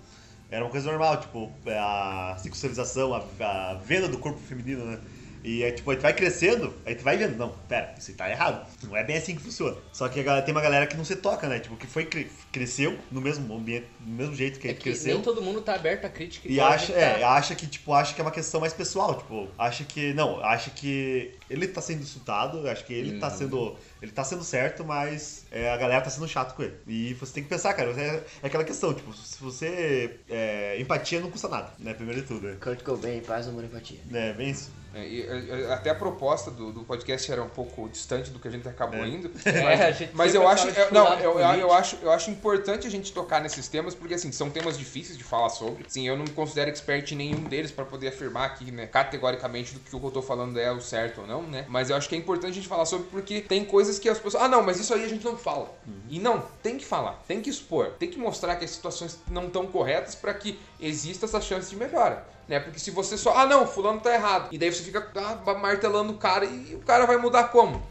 Era 0.49 0.63
uma 0.63 0.71
coisa 0.71 0.89
normal, 0.89 1.19
tipo, 1.19 1.51
a 1.67 2.37
sexualização, 2.41 3.13
a, 3.13 3.23
a 3.39 3.73
venda 3.75 4.07
do 4.07 4.17
corpo 4.17 4.39
feminino, 4.39 4.85
né? 4.85 4.99
E 5.47 5.63
é 5.63 5.71
tipo, 5.71 5.89
a 5.89 5.93
gente 5.93 6.03
vai 6.03 6.13
crescendo, 6.13 6.73
aí 6.85 6.93
tu 6.93 7.03
vai 7.05 7.15
vendo, 7.15 7.37
não, 7.37 7.49
pera, 7.69 7.95
isso 7.97 8.11
aí 8.11 8.17
tá 8.17 8.29
errado. 8.29 8.67
Não 8.83 8.97
é 8.97 9.03
bem 9.03 9.15
assim 9.15 9.33
que 9.33 9.41
funciona. 9.41 9.77
Só 9.93 10.09
que 10.09 10.19
a 10.19 10.23
galera- 10.23 10.45
tem 10.45 10.53
uma 10.53 10.61
galera 10.61 10.85
que 10.85 10.97
não 10.97 11.05
se 11.05 11.15
toca, 11.15 11.47
né? 11.47 11.59
Tipo, 11.59 11.77
que 11.77 11.87
foi, 11.87 12.03
cre- 12.05 12.29
cresceu 12.51 12.97
no 13.09 13.21
mesmo 13.21 13.55
ambiente, 13.55 13.87
no 14.01 14.13
mesmo 14.13 14.35
jeito 14.35 14.59
que 14.59 14.67
a 14.67 14.71
É 14.71 14.73
gente 14.73 14.83
que 14.83 14.89
cresceu. 14.89 15.13
nem 15.15 15.23
todo 15.23 15.41
mundo 15.41 15.61
tá 15.61 15.73
aberto 15.75 16.03
à 16.03 16.09
crítica. 16.09 16.47
E 16.51 16.59
acha, 16.59 16.91
é, 16.91 17.19
tá. 17.19 17.29
acha 17.31 17.55
que, 17.55 17.65
tipo, 17.65 17.93
acha 17.93 18.13
que 18.13 18.19
é 18.19 18.23
uma 18.25 18.31
questão 18.31 18.59
mais 18.59 18.73
pessoal, 18.73 19.15
tipo, 19.15 19.47
acha 19.57 19.85
que. 19.85 20.13
Não, 20.13 20.43
acha 20.43 20.69
que 20.69 21.31
ele 21.49 21.65
tá 21.67 21.79
sendo 21.81 22.01
insultado, 22.01 22.67
acha 22.67 22.83
que 22.83 22.93
ele 22.93 23.17
tá 23.17 23.29
sendo. 23.29 23.75
Ele 24.01 24.11
tá 24.11 24.23
sendo 24.23 24.43
certo, 24.43 24.83
mas 24.83 25.45
é, 25.49 25.71
a 25.71 25.77
galera 25.77 26.01
tá 26.01 26.09
sendo 26.09 26.27
chato 26.27 26.55
com 26.55 26.61
ele. 26.63 26.75
E 26.85 27.13
você 27.15 27.33
tem 27.33 27.43
que 27.43 27.49
pensar, 27.49 27.73
cara, 27.73 27.89
é, 27.99 28.21
é 28.43 28.47
aquela 28.47 28.63
questão, 28.63 28.93
tipo, 28.93 29.13
se 29.13 29.39
você. 29.41 30.19
é, 30.29 30.77
empatia 30.79 31.19
não 31.21 31.31
custa 31.31 31.47
nada, 31.47 31.71
né? 31.79 31.93
Primeiro 31.93 32.21
de 32.21 32.27
tudo, 32.27 32.47
né? 32.47 32.57
Kurt 32.61 32.83
Cobain, 32.83 33.21
paz, 33.21 33.47
amor 33.47 33.63
e 33.63 33.67
empatia. 33.67 33.99
É, 34.13 34.33
bem 34.33 34.49
isso. 34.49 34.69
É, 34.97 35.07
e, 35.07 35.21
é, 35.67 35.71
até 35.73 35.91
a 35.91 35.95
proposta 35.95 36.49
do, 36.49 36.71
do 36.71 36.83
podcast 36.83 37.31
era 37.31 37.43
um 37.43 37.49
pouco 37.49 37.87
distante 37.87 38.31
do 38.31 38.39
que 38.39 38.47
a 38.47 38.51
gente 38.51 38.67
acabou 38.67 39.03
É. 39.03 39.07
indo. 39.07 39.31
É, 39.45 39.85
a 39.85 39.91
gente 39.91 40.11
Mas 40.15 40.33
eu 40.33 40.47
acho, 40.47 40.67
eu- 40.69 40.91
não, 40.91 41.13
eu, 41.19 41.39
eu, 41.39 41.71
acho, 41.73 41.97
eu 42.01 42.11
acho 42.11 42.31
importante 42.31 42.87
a 42.87 42.89
gente 42.89 43.11
tocar 43.13 43.41
nesses 43.41 43.67
temas 43.67 43.93
porque 43.93 44.13
assim 44.13 44.31
são 44.31 44.49
temas 44.49 44.77
difíceis 44.77 45.17
de 45.17 45.23
falar 45.23 45.49
sobre. 45.49 45.85
Sim, 45.87 46.07
eu 46.07 46.15
não 46.17 46.23
me 46.23 46.31
considero 46.31 46.69
expert 46.69 47.11
em 47.11 47.15
nenhum 47.15 47.43
deles 47.43 47.69
pra 47.71 47.85
poder 47.85 48.07
afirmar 48.09 48.45
aqui, 48.45 48.71
né, 48.71 48.87
categoricamente 48.87 49.73
do 49.73 49.79
que 49.79 49.93
eu 49.93 50.11
tô 50.11 50.21
falando 50.21 50.59
é 50.59 50.71
o 50.71 50.79
certo 50.81 51.21
ou 51.21 51.27
não, 51.27 51.43
né? 51.43 51.65
Mas 51.67 51.89
eu 51.89 51.95
acho 51.95 52.07
que 52.09 52.15
é 52.15 52.17
importante 52.17 52.51
a 52.51 52.55
gente 52.55 52.67
falar 52.67 52.85
sobre 52.85 53.07
porque 53.07 53.41
tem 53.41 53.65
coisas 53.65 53.99
que 53.99 54.07
as 54.09 54.17
pessoas, 54.17 54.43
ah, 54.43 54.47
não, 54.47 54.63
mas 54.63 54.79
isso 54.79 54.93
aí 54.93 55.03
a 55.03 55.07
gente 55.09 55.23
não 55.25 55.37
fala. 55.37 55.69
E 56.09 56.19
não, 56.19 56.43
tem 56.63 56.77
que 56.77 56.85
falar, 56.85 57.21
tem 57.27 57.41
que 57.41 57.49
expor, 57.49 57.91
tem 57.99 58.09
que 58.09 58.17
mostrar 58.17 58.55
que 58.55 58.65
as 58.65 58.71
situações 58.71 59.19
não 59.29 59.45
estão 59.47 59.67
corretas 59.67 60.15
pra 60.15 60.33
que 60.33 60.59
exista 60.79 61.25
essa 61.25 61.41
chance 61.41 61.69
de 61.69 61.75
melhora. 61.75 62.25
Né? 62.47 62.59
Porque 62.59 62.79
se 62.79 62.91
você 62.91 63.17
só, 63.17 63.37
ah 63.37 63.45
não, 63.45 63.67
fulano 63.67 63.99
tá 63.99 64.13
errado. 64.13 64.49
E 64.51 64.57
daí 64.57 64.73
você 64.73 64.83
fica 64.83 65.11
ah, 65.15 65.53
martelando 65.55 66.13
o 66.13 66.17
cara 66.17 66.45
e 66.45 66.75
o 66.75 66.79
cara 66.79 67.05
vai 67.05 67.17
mudar 67.17 67.45
como? 67.45 67.85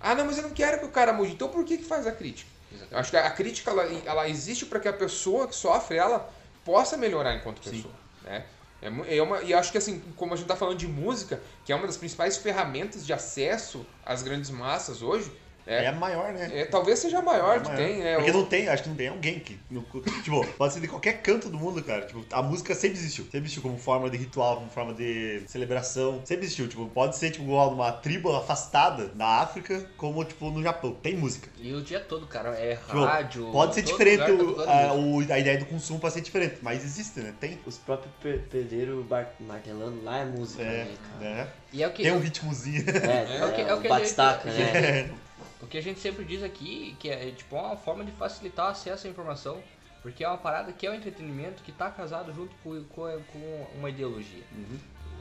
Ah, 0.00 0.14
não, 0.14 0.24
mas 0.24 0.36
eu 0.36 0.42
não 0.42 0.50
quero 0.50 0.80
que 0.80 0.86
o 0.86 0.90
cara 0.90 1.12
mude. 1.12 1.32
Então 1.32 1.48
por 1.48 1.64
que, 1.64 1.78
que 1.78 1.84
faz 1.84 2.06
a 2.06 2.12
crítica? 2.12 2.50
Eu 2.90 2.98
acho 2.98 3.10
que 3.10 3.16
a 3.16 3.30
crítica 3.30 3.70
ela, 3.70 3.84
ela 4.04 4.28
existe 4.28 4.66
para 4.66 4.80
que 4.80 4.88
a 4.88 4.92
pessoa 4.92 5.46
que 5.46 5.54
sofre 5.54 5.96
ela 5.96 6.30
possa 6.64 6.96
melhorar 6.96 7.34
enquanto 7.34 7.60
pessoa. 7.60 7.94
Né? 8.24 8.44
É, 8.82 9.16
é 9.16 9.22
uma, 9.22 9.40
e 9.42 9.54
acho 9.54 9.70
que 9.70 9.78
assim, 9.78 10.02
como 10.16 10.34
a 10.34 10.36
gente 10.36 10.46
tá 10.46 10.56
falando 10.56 10.76
de 10.76 10.88
música, 10.88 11.40
que 11.64 11.72
é 11.72 11.76
uma 11.76 11.86
das 11.86 11.96
principais 11.96 12.36
ferramentas 12.36 13.06
de 13.06 13.12
acesso 13.12 13.86
às 14.04 14.22
grandes 14.22 14.50
massas 14.50 15.02
hoje, 15.02 15.30
É, 15.66 15.84
é, 15.84 15.86
a 15.88 15.92
maior, 15.92 16.32
né? 16.32 16.50
é, 16.52 16.64
talvez 16.64 16.98
seja 16.98 17.18
a 17.18 17.22
maior 17.22 17.56
É 17.56 17.60
que 17.60 17.64
maior. 17.68 17.76
tem, 17.76 17.98
né? 17.98 18.16
Porque 18.16 18.32
não 18.32 18.44
tem, 18.44 18.68
acho 18.68 18.82
que 18.82 18.88
não 18.88 18.96
tem 18.96 19.08
alguém 19.08 19.38
que. 19.38 19.58
no- 19.70 19.82
tipo, 20.24 20.44
pode 20.58 20.74
ser 20.74 20.80
de 20.80 20.88
qualquer 20.88 21.22
canto 21.22 21.48
do 21.48 21.58
mundo, 21.58 21.82
cara. 21.84 22.04
Tipo, 22.06 22.24
a 22.32 22.42
música 22.42 22.74
sempre 22.74 22.98
existiu. 22.98 23.24
Sempre 23.24 23.40
existiu 23.40 23.62
como 23.62 23.78
forma 23.78 24.10
de 24.10 24.16
ritual, 24.16 24.56
como 24.56 24.70
forma 24.70 24.92
de 24.94 25.42
celebração. 25.46 26.20
Sempre 26.24 26.44
existiu. 26.46 26.66
Tipo, 26.68 26.86
pode 26.88 27.16
ser, 27.16 27.30
tipo, 27.30 27.44
igual 27.44 27.70
numa 27.70 27.92
tribo 27.92 28.34
afastada 28.34 29.10
na 29.14 29.26
África, 29.40 29.88
como, 29.96 30.24
tipo, 30.24 30.50
no 30.50 30.62
Japão. 30.62 30.94
Tem 30.94 31.16
música. 31.16 31.48
E 31.58 31.72
o 31.72 31.80
dia 31.82 32.00
todo, 32.00 32.26
cara, 32.26 32.50
é 32.58 32.74
Tipo, 32.76 33.04
rádio. 33.04 33.50
pode 33.52 33.74
ser 33.74 33.82
diferente 33.82 34.30
lugar 34.30 34.66
tá 34.66 34.92
o- 34.94 35.20
a, 35.30 35.34
a 35.34 35.38
ideia 35.38 35.58
do 35.58 35.66
consumo 35.66 35.98
pode 36.00 36.14
ser 36.14 36.20
diferente, 36.22 36.56
mas 36.60 36.82
existe, 36.84 37.20
né? 37.20 37.32
Tem. 37.38 37.58
Os 37.64 37.78
próprios 37.78 38.12
pedreiros 38.50 39.04
martelando 39.40 40.02
lá 40.02 40.18
é 40.18 40.24
música, 40.24 40.62
É, 40.62 40.84
né, 40.84 40.94
cara? 41.18 41.34
né? 41.34 41.48
E 41.72 41.82
é 41.82 41.86
o 41.88 41.92
que, 41.92 42.02
Tem 42.02 42.12
um 42.12 42.18
ritmozinho. 42.18 42.84
É, 42.88 43.36
É 43.38 43.44
o 43.44 43.52
que- 43.54 43.60
é 43.62 43.74
o 43.74 43.80
que 43.80 43.86
a 43.86 43.90
batistaca, 43.90 44.50
gente- 44.50 44.72
né? 44.72 45.10
O 45.62 45.66
que 45.66 45.78
a 45.78 45.80
gente 45.80 46.00
sempre 46.00 46.24
diz 46.24 46.42
aqui, 46.42 46.96
que 46.98 47.08
é 47.08 47.30
tipo 47.30 47.56
uma 47.56 47.76
forma 47.76 48.04
de 48.04 48.10
facilitar 48.12 48.66
o 48.66 48.70
acesso 48.70 49.06
à 49.06 49.10
informação, 49.10 49.62
porque 50.02 50.24
é 50.24 50.28
uma 50.28 50.36
parada 50.36 50.72
que 50.72 50.84
é 50.84 50.90
o 50.90 50.94
entretenimento 50.94 51.62
que 51.62 51.70
tá 51.70 51.88
casado 51.88 52.34
junto 52.34 52.54
com, 52.56 52.82
com, 52.86 53.22
com 53.32 53.66
uma 53.78 53.88
ideologia. 53.88 54.42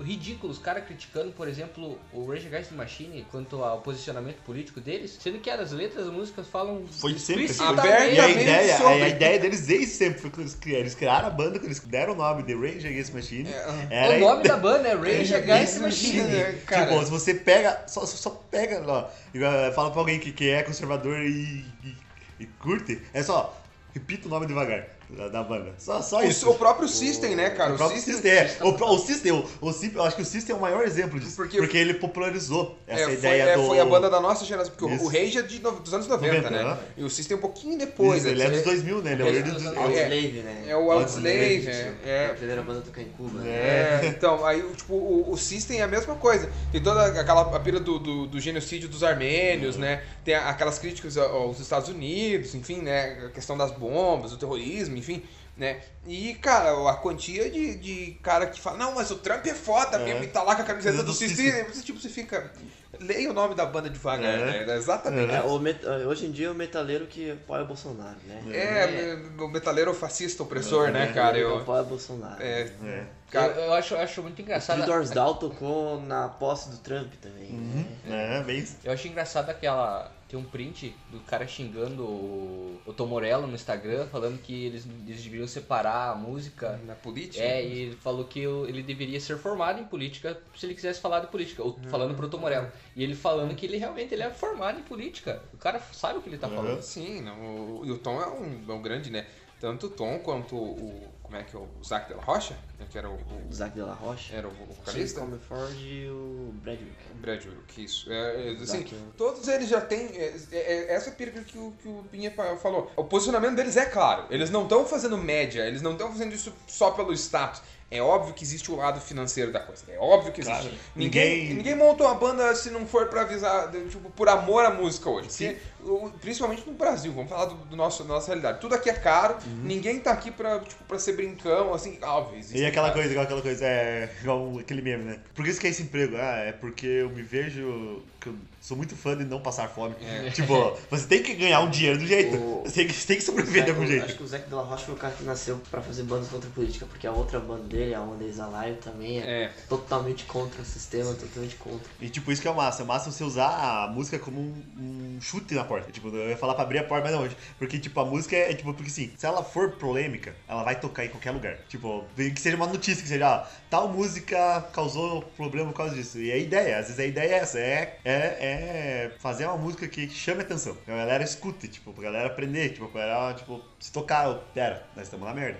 Ridículo, 0.01 0.51
os 0.51 0.59
caras 0.59 0.83
criticando, 0.85 1.31
por 1.31 1.47
exemplo, 1.47 1.99
o 2.11 2.25
Rage 2.29 2.47
Against 2.47 2.69
the 2.69 2.75
Machine 2.75 3.25
quanto 3.31 3.63
ao 3.63 3.81
posicionamento 3.81 4.37
político 4.43 4.79
deles, 4.81 5.17
sendo 5.21 5.39
que 5.39 5.49
as 5.49 5.71
letras 5.71 6.05
das 6.05 6.13
músicas 6.13 6.47
falam 6.47 6.85
Foi 6.87 7.17
sempre. 7.17 7.45
assim. 7.45 7.63
E 7.63 8.19
a 8.19 8.29
ideia, 8.29 8.77
sobre- 8.77 9.03
a 9.03 9.07
ideia 9.09 9.39
deles 9.39 9.61
desde 9.67 9.87
sempre 9.87 10.19
foi 10.21 10.29
que 10.29 10.41
eles 10.41 10.55
criaram, 10.55 10.81
eles 10.81 10.95
criaram 10.95 11.27
a 11.27 11.29
banda, 11.29 11.59
que 11.59 11.65
eles 11.65 11.79
deram 11.79 12.13
o 12.13 12.15
nome 12.15 12.43
de 12.43 12.53
Rage 12.55 12.87
Against 12.87 13.11
the 13.11 13.17
Machine. 13.17 13.49
Era 13.89 14.15
O 14.15 14.19
nome 14.19 14.43
da 14.43 14.57
banda 14.57 14.87
é 14.89 14.93
Rage 14.95 15.33
Against 15.35 15.73
the 15.75 15.79
Machine. 15.81 16.21
né, 16.23 16.59
cara? 16.65 16.87
Tipo, 16.87 17.03
se 17.05 17.11
você 17.11 17.33
pega, 17.33 17.83
só, 17.87 18.05
só 18.05 18.29
pega, 18.49 18.83
ó, 18.87 19.07
igual, 19.33 19.71
fala 19.73 19.91
pra 19.91 19.99
alguém 19.99 20.19
que, 20.19 20.31
que 20.31 20.49
é 20.49 20.63
conservador 20.63 21.19
e, 21.19 21.65
e, 21.83 21.95
e 22.39 22.45
curte, 22.59 23.01
é 23.13 23.21
só, 23.23 23.61
repita 23.93 24.27
o 24.27 24.31
nome 24.31 24.45
devagar 24.47 24.87
da, 25.17 25.27
da 25.27 25.43
banda. 25.43 25.73
Só, 25.77 26.01
só 26.01 26.23
isso. 26.23 26.47
O, 26.49 26.51
o 26.53 26.55
próprio 26.55 26.87
System, 26.87 27.35
né, 27.35 27.49
cara? 27.51 27.73
O 27.73 27.77
próprio 27.77 27.99
System, 28.01 28.31
é. 28.31 28.57
O, 28.61 28.69
o 28.69 28.99
System, 28.99 29.31
o, 29.31 29.45
o 29.61 29.71
System, 29.71 29.91
eu 29.99 30.03
acho 30.03 30.15
que 30.15 30.21
o 30.21 30.25
System 30.25 30.55
é 30.55 30.57
o 30.57 30.61
maior 30.61 30.83
exemplo 30.83 31.19
disso. 31.19 31.35
Porque- 31.35 31.57
Porque, 31.57 31.77
ele 31.77 31.93
popularizou 31.95 32.77
essa 32.87 33.01
É, 33.01 33.05
foi, 33.05 33.13
ideia 33.13 33.43
é, 33.43 33.55
do... 33.57 33.65
foi 33.67 33.79
a 33.79 33.85
banda 33.85 34.09
da 34.09 34.19
nossa 34.19 34.45
geração, 34.45 34.73
porque 34.75 34.85
o- 34.85 34.95
Isso. 34.95 35.05
o 35.05 35.07
Rage 35.07 35.37
é 35.37 35.41
de 35.41 35.59
no- 35.61 35.71
dos 35.79 35.93
anos 35.93 36.07
90, 36.07 36.35
90, 36.49 36.49
né? 36.49 36.63
né? 36.63 36.77
E 36.97 37.03
o 37.03 37.09
System 37.09 37.37
um 37.37 37.41
pouquinho 37.41 37.77
depois. 37.77 38.19
Isso, 38.23 38.27
ele 38.29 38.41
é 38.41 38.47
né? 38.47 38.55
dos 38.55 38.63
2000, 38.63 39.01
né? 39.01 39.11
Ele 39.13 39.21
é 39.21 39.25
o 39.25 39.29
É, 39.29 39.41
dos 39.41 39.63
É. 39.63 39.67
Outslave, 39.79 40.41
né? 40.43 40.63
É 40.67 40.75
o 40.75 40.91
Outslave, 40.91 41.67
é, 41.67 41.93
É 42.05 42.09
é, 42.11 42.25
a 42.31 42.33
primeira 42.35 42.61
banda 42.61 42.79
a 42.79 42.81
tocar 42.83 43.01
em 43.01 43.09
Cuba, 43.09 43.39
né? 43.39 43.49
É, 43.49 44.07
então, 44.07 44.45
aí 44.45 44.61
tipo, 44.75 44.93
o, 44.93 45.31
o 45.31 45.37
System 45.37 45.79
é 45.79 45.83
a 45.83 45.87
mesma 45.87 46.15
coisa. 46.15 46.49
Tem 46.71 46.81
toda 46.81 47.05
aquela 47.19 47.41
a 47.55 47.59
pira 47.59 47.79
do, 47.79 47.99
do, 47.99 48.27
do 48.27 48.39
genocídio 48.39 48.87
dos 48.89 49.03
armênios, 49.03 49.77
né? 49.77 50.03
Tem 50.23 50.35
aquelas 50.35 50.77
críticas 50.79 51.17
ao- 51.17 51.31
aos 51.43 51.59
Estados 51.59 51.89
Unidos, 51.89 52.53
enfim, 52.55 52.77
né? 52.81 53.25
A 53.25 53.29
questão 53.29 53.57
das 53.57 53.71
bombas, 53.71 54.31
o 54.33 54.37
terrorismo, 54.37 54.97
enfim. 55.01 55.23
né? 55.57 55.81
E, 56.07 56.33
cara, 56.35 56.71
a 56.89 56.95
quantia 56.95 57.49
de, 57.51 57.75
de 57.75 58.17
cara 58.23 58.47
que 58.47 58.59
fala, 58.59 58.77
não, 58.77 58.95
mas 58.95 59.11
o 59.11 59.17
Trump 59.17 59.45
é 59.45 59.53
foda 59.53 59.97
É. 59.97 60.05
mesmo, 60.05 60.23
e 60.23 60.27
tá 60.27 60.41
lá 60.41 60.55
com 60.55 60.61
a 60.61 60.65
camiseta 60.65 60.97
do 60.97 61.03
do. 61.03 61.13
System. 61.13 61.63
Você, 61.65 61.81
tipo, 61.83 61.99
você 61.99 62.09
fica... 62.09 62.51
Leia 62.99 63.29
o 63.29 63.33
nome 63.33 63.55
da 63.55 63.65
banda 63.65 63.89
devagar, 63.89 64.33
É. 64.33 64.65
né? 64.65 64.75
Exatamente. 64.75 65.33
É, 65.33 65.41
o 65.41 65.57
met- 65.59 65.83
hoje 65.85 66.25
em 66.25 66.31
dia 66.31 66.47
é 66.47 66.51
o 66.51 66.55
metaleiro 66.55 67.05
que 67.07 67.31
apoia 67.31 67.63
o 67.63 67.65
Bolsonaro, 67.65 68.17
né? 68.27 68.41
É, 68.51 69.17
o 69.41 69.47
metaleiro 69.47 69.93
fascista 69.93 70.43
opressor, 70.43 70.89
É, 70.89 70.91
né, 70.91 71.11
cara? 71.13 71.37
Eu, 71.37 71.57
apoia 71.59 71.81
o 71.81 71.85
Bolsonaro. 71.85 72.41
é, 72.41 72.69
É. 72.83 73.03
cara, 73.31 73.53
eu, 73.53 73.61
eu 73.65 73.73
acho, 73.73 73.93
eu 73.95 73.99
acho 74.01 74.21
muito 74.21 74.39
O 74.39 74.41
engraçado. 74.41 74.77
Three 74.77 74.87
Doors 74.87 75.09
Down 75.09 75.33
tocou 75.35 76.01
na 76.01 76.27
posse 76.27 76.69
do 76.69 76.77
Trump 76.77 77.11
também. 77.21 77.49
Uhum. 77.51 77.85
né? 78.05 78.39
É, 78.39 78.43
bem. 78.43 78.67
Eu 78.83 78.91
acho 78.93 79.07
engraçado 79.07 79.49
aquela. 79.49 80.11
Tem 80.31 80.39
um 80.39 80.45
print 80.45 80.95
do 81.11 81.19
cara 81.19 81.45
xingando 81.45 82.03
o, 82.03 82.79
o 82.85 82.93
Tom 82.93 83.05
Morello 83.05 83.45
no 83.47 83.53
Instagram, 83.53 84.07
falando 84.07 84.41
que 84.41 84.63
eles, 84.63 84.87
eles 85.05 85.21
deveriam 85.21 85.45
separar 85.45 86.11
a 86.11 86.15
música. 86.15 86.79
na 86.85 86.95
política. 86.95 87.43
É, 87.43 87.61
e 87.61 87.79
ele 87.81 87.95
falou 87.97 88.23
que 88.23 88.39
ele 88.39 88.81
deveria 88.81 89.19
ser 89.19 89.37
formado 89.37 89.81
em 89.81 89.83
política 89.83 90.41
se 90.55 90.65
ele 90.65 90.73
quisesse 90.73 91.01
falar 91.01 91.19
de 91.19 91.27
política, 91.27 91.61
ou 91.61 91.77
falando 91.89 92.15
pro 92.15 92.29
Tom 92.29 92.37
Morello. 92.37 92.71
E 92.95 93.03
ele 93.03 93.13
falando 93.13 93.53
que 93.53 93.65
ele 93.65 93.75
realmente 93.75 94.13
ele 94.13 94.23
é 94.23 94.29
formado 94.29 94.79
em 94.79 94.83
política. 94.83 95.43
O 95.53 95.57
cara 95.57 95.81
sabe 95.91 96.19
o 96.19 96.21
que 96.21 96.29
ele 96.29 96.37
tá 96.37 96.47
falando. 96.47 96.81
Sim, 96.81 97.19
não, 97.19 97.81
o, 97.81 97.85
e 97.85 97.91
o 97.91 97.97
Tom 97.97 98.21
é 98.21 98.27
um, 98.29 98.63
é 98.69 98.73
um 98.73 98.81
grande, 98.81 99.11
né? 99.11 99.27
Tanto 99.59 99.87
o 99.87 99.89
Tom 99.89 100.17
quanto 100.19 100.55
o. 100.55 101.10
Como 101.31 101.41
é 101.41 101.45
que 101.45 101.55
é? 101.55 101.59
O 101.59 101.67
Zac 101.81 102.09
de 102.09 102.13
la 102.13 102.21
Rocha, 102.21 102.57
né, 102.77 102.85
que 102.91 102.97
era 102.97 103.09
o, 103.09 103.13
o- 103.13 103.47
O 103.49 103.53
Zac 103.53 103.73
de 103.73 103.81
la 103.81 103.93
Rocha. 103.93 104.35
era 104.35 104.49
o 104.49 104.51
vocalista. 104.51 105.21
Comerford 105.21 105.77
e 105.77 106.09
o 106.09 106.51
Bradwick. 106.61 106.91
Brad 107.21 107.45
Wilk, 107.45 107.83
isso. 107.85 108.11
É, 108.11 108.49
é, 108.49 108.51
assim, 108.51 108.65
Zac- 108.65 108.95
todos 109.17 109.47
eles 109.47 109.69
já 109.69 109.79
têm. 109.79 110.07
É, 110.17 110.35
é, 110.51 110.57
é 110.57 110.93
essa 110.93 111.09
pira 111.11 111.31
que, 111.31 111.57
o- 111.57 111.71
que 111.81 111.87
o 111.87 112.03
Pinha 112.11 112.31
fa- 112.31 112.57
falou. 112.57 112.91
O 112.97 113.05
posicionamento 113.05 113.55
deles 113.55 113.77
é 113.77 113.85
claro. 113.85 114.25
Eles 114.29 114.49
não 114.49 114.63
estão 114.63 114.85
fazendo 114.85 115.17
média, 115.17 115.65
eles 115.65 115.81
não 115.81 115.93
estão 115.93 116.11
fazendo 116.11 116.33
isso 116.35 116.51
só 116.67 116.91
pelo 116.91 117.13
status. 117.13 117.61
É 117.93 118.01
óbvio 118.01 118.33
que 118.33 118.41
existe 118.43 118.71
o 118.71 118.77
lado 118.77 119.01
financeiro 119.01 119.51
da 119.51 119.59
coisa. 119.59 119.83
É 119.89 119.97
óbvio 119.99 120.31
que 120.31 120.39
existe. 120.39 120.61
Claro. 120.61 120.75
Ninguém, 120.95 121.39
Ninguém- 121.41 121.53
ninguém 121.57 121.75
montou 121.75 122.07
uma 122.07 122.15
banda 122.15 122.55
se 122.55 122.69
não 122.69 122.87
for 122.87 123.07
pra 123.07 123.21
avisar, 123.23 123.69
tipo, 123.89 124.09
por 124.11 124.29
amor 124.29 124.63
à 124.63 124.69
música 124.69 125.09
hoje. 125.09 125.29
Sim. 125.29 125.55
Porque, 125.83 126.17
principalmente 126.19 126.63
no 126.65 126.73
Brasil, 126.73 127.11
vamos 127.11 127.29
falar 127.29 127.45
do, 127.45 127.55
do 127.55 127.75
nosso, 127.75 128.03
da 128.03 128.13
nossa 128.13 128.27
realidade. 128.27 128.61
Tudo 128.61 128.75
aqui 128.75 128.89
é 128.89 128.93
caro, 128.93 129.35
ninguém 129.63 129.99
tá 129.99 130.11
aqui 130.11 130.31
pra, 130.31 130.59
tipo, 130.59 130.81
pra 130.85 130.97
ser 130.97 131.13
brincão, 131.13 131.73
assim, 131.73 131.97
óbvio. 132.01 132.39
E 132.53 132.65
aquela 132.65 132.87
caras- 132.87 132.93
coisa, 132.93 133.09
igual 133.11 133.25
aquela 133.25 133.41
coisa, 133.41 133.65
é 133.65 134.09
igual 134.21 134.57
aquele 134.59 134.81
meme, 134.81 135.03
né? 135.03 135.19
Por 135.35 135.43
que 135.43 135.51
isso 135.51 135.59
que 135.59 135.67
é 135.67 135.69
esse 135.71 135.83
emprego? 135.83 136.15
Ah, 136.15 136.37
é 136.37 136.51
porque 136.53 136.85
eu 136.87 137.09
me 137.09 137.21
vejo. 137.21 138.01
que 138.21 138.27
eu 138.29 138.35
sou 138.61 138.77
muito 138.77 138.95
fã 138.95 139.17
de 139.17 139.25
não 139.25 139.41
passar 139.41 139.67
fome. 139.67 139.95
Tipo, 140.33 140.77
você 140.89 141.07
tem 141.07 141.21
que 141.23 141.33
ganhar 141.35 141.59
um 141.61 141.69
dinheiro 141.69 141.97
do 141.99 142.05
jeito. 142.07 142.37
O- 142.37 142.61
Você 142.63 142.75
tem 142.75 142.87
que, 142.87 142.93
você 142.93 143.07
tem 143.07 143.17
que 143.17 143.23
sobreviver 143.23 143.63
de 143.65 143.71
algum 143.71 143.83
Acho 143.83 143.91
jeito. 143.91 144.15
que 144.17 144.23
o 144.23 144.27
Zac 144.27 144.47
de 144.47 144.53
la 144.53 144.61
Rocha 144.61 144.85
foi 144.85 144.93
o 144.93 144.97
cara 144.97 145.13
que 145.13 145.23
nasceu 145.23 145.59
pra 145.69 145.81
fazer 145.81 146.03
bandas 146.03 146.27
contra 146.29 146.47
a 146.49 146.53
política, 146.53 146.85
porque 146.85 147.05
a 147.07 147.11
outra 147.11 147.39
banda 147.39 147.63
dele, 147.63 147.93
a 147.95 148.01
One 148.01 148.19
Days 148.19 148.39
Alive, 148.39 148.77
também 148.77 149.19
é, 149.19 149.43
É. 149.45 149.51
totalmente 149.67 150.23
contra 150.25 150.61
o 150.61 150.65
sistema, 150.65 151.13
totalmente 151.15 151.55
contra. 151.55 151.87
E 151.99 152.07
tipo, 152.09 152.31
isso 152.31 152.41
que 152.41 152.47
é 152.47 152.51
o 152.51 152.55
massa. 152.55 152.83
É 152.83 152.85
massa 152.85 153.11
você 153.11 153.23
usar 153.23 153.47
a 153.49 153.87
música 153.87 154.19
como 154.19 154.39
um, 154.39 154.63
um 154.77 155.17
chute 155.21 155.53
na 155.55 155.63
porta. 155.63 155.91
Tipo, 155.91 156.09
eu 156.09 156.29
ia 156.29 156.37
falar 156.37 156.53
pra 156.53 156.63
abrir 156.63 156.77
a 156.79 156.83
porta, 156.83 157.05
mas 157.05 157.13
não 157.15 157.23
hoje. 157.23 157.35
Porque, 157.57 157.79
tipo, 157.79 157.99
a 157.99 158.05
música 158.05 158.35
é, 158.35 158.53
tipo, 158.53 158.73
porque 158.73 158.89
assim, 158.91 159.11
se 159.17 159.25
ela 159.25 159.43
for 159.43 159.71
polêmica, 159.71 160.35
ela 160.47 160.63
vai 160.63 160.79
tocar 160.79 161.03
em 161.05 161.09
qualquer 161.09 161.31
lugar. 161.31 161.57
Tipo, 161.67 162.05
que 162.15 162.39
seja 162.39 162.55
uma 162.55 162.67
notícia, 162.67 163.01
que 163.01 163.09
seja, 163.09 163.27
ah, 163.27 163.47
tal 163.69 163.87
música 163.87 164.61
causou 164.71 165.21
problema 165.35 165.71
por 165.71 165.77
causa 165.77 165.95
disso. 165.95 166.19
E 166.19 166.31
a 166.31 166.37
ideia, 166.37 166.77
às 166.77 166.85
vezes 166.87 166.99
a 166.99 167.05
ideia 167.05 167.31
é 167.33 167.37
essa, 167.37 167.59
é, 167.59 167.97
é, 168.05 168.37
é 168.61 169.11
fazer 169.19 169.45
uma 169.45 169.57
música 169.57 169.87
que 169.87 170.09
chame 170.09 170.41
atenção. 170.41 170.75
Que 170.75 170.91
a 170.91 170.95
galera 170.97 171.23
escute, 171.23 171.67
tipo, 171.67 171.91
pra 171.93 172.03
galera 172.03 172.27
aprender, 172.27 172.69
tipo, 172.69 172.87
pra 172.87 173.01
galera, 173.01 173.33
tipo, 173.35 173.61
se 173.79 173.91
tocar, 173.91 174.33
pera, 174.53 174.85
nós 174.95 175.05
estamos 175.05 175.27
na 175.27 175.33
merda. 175.33 175.59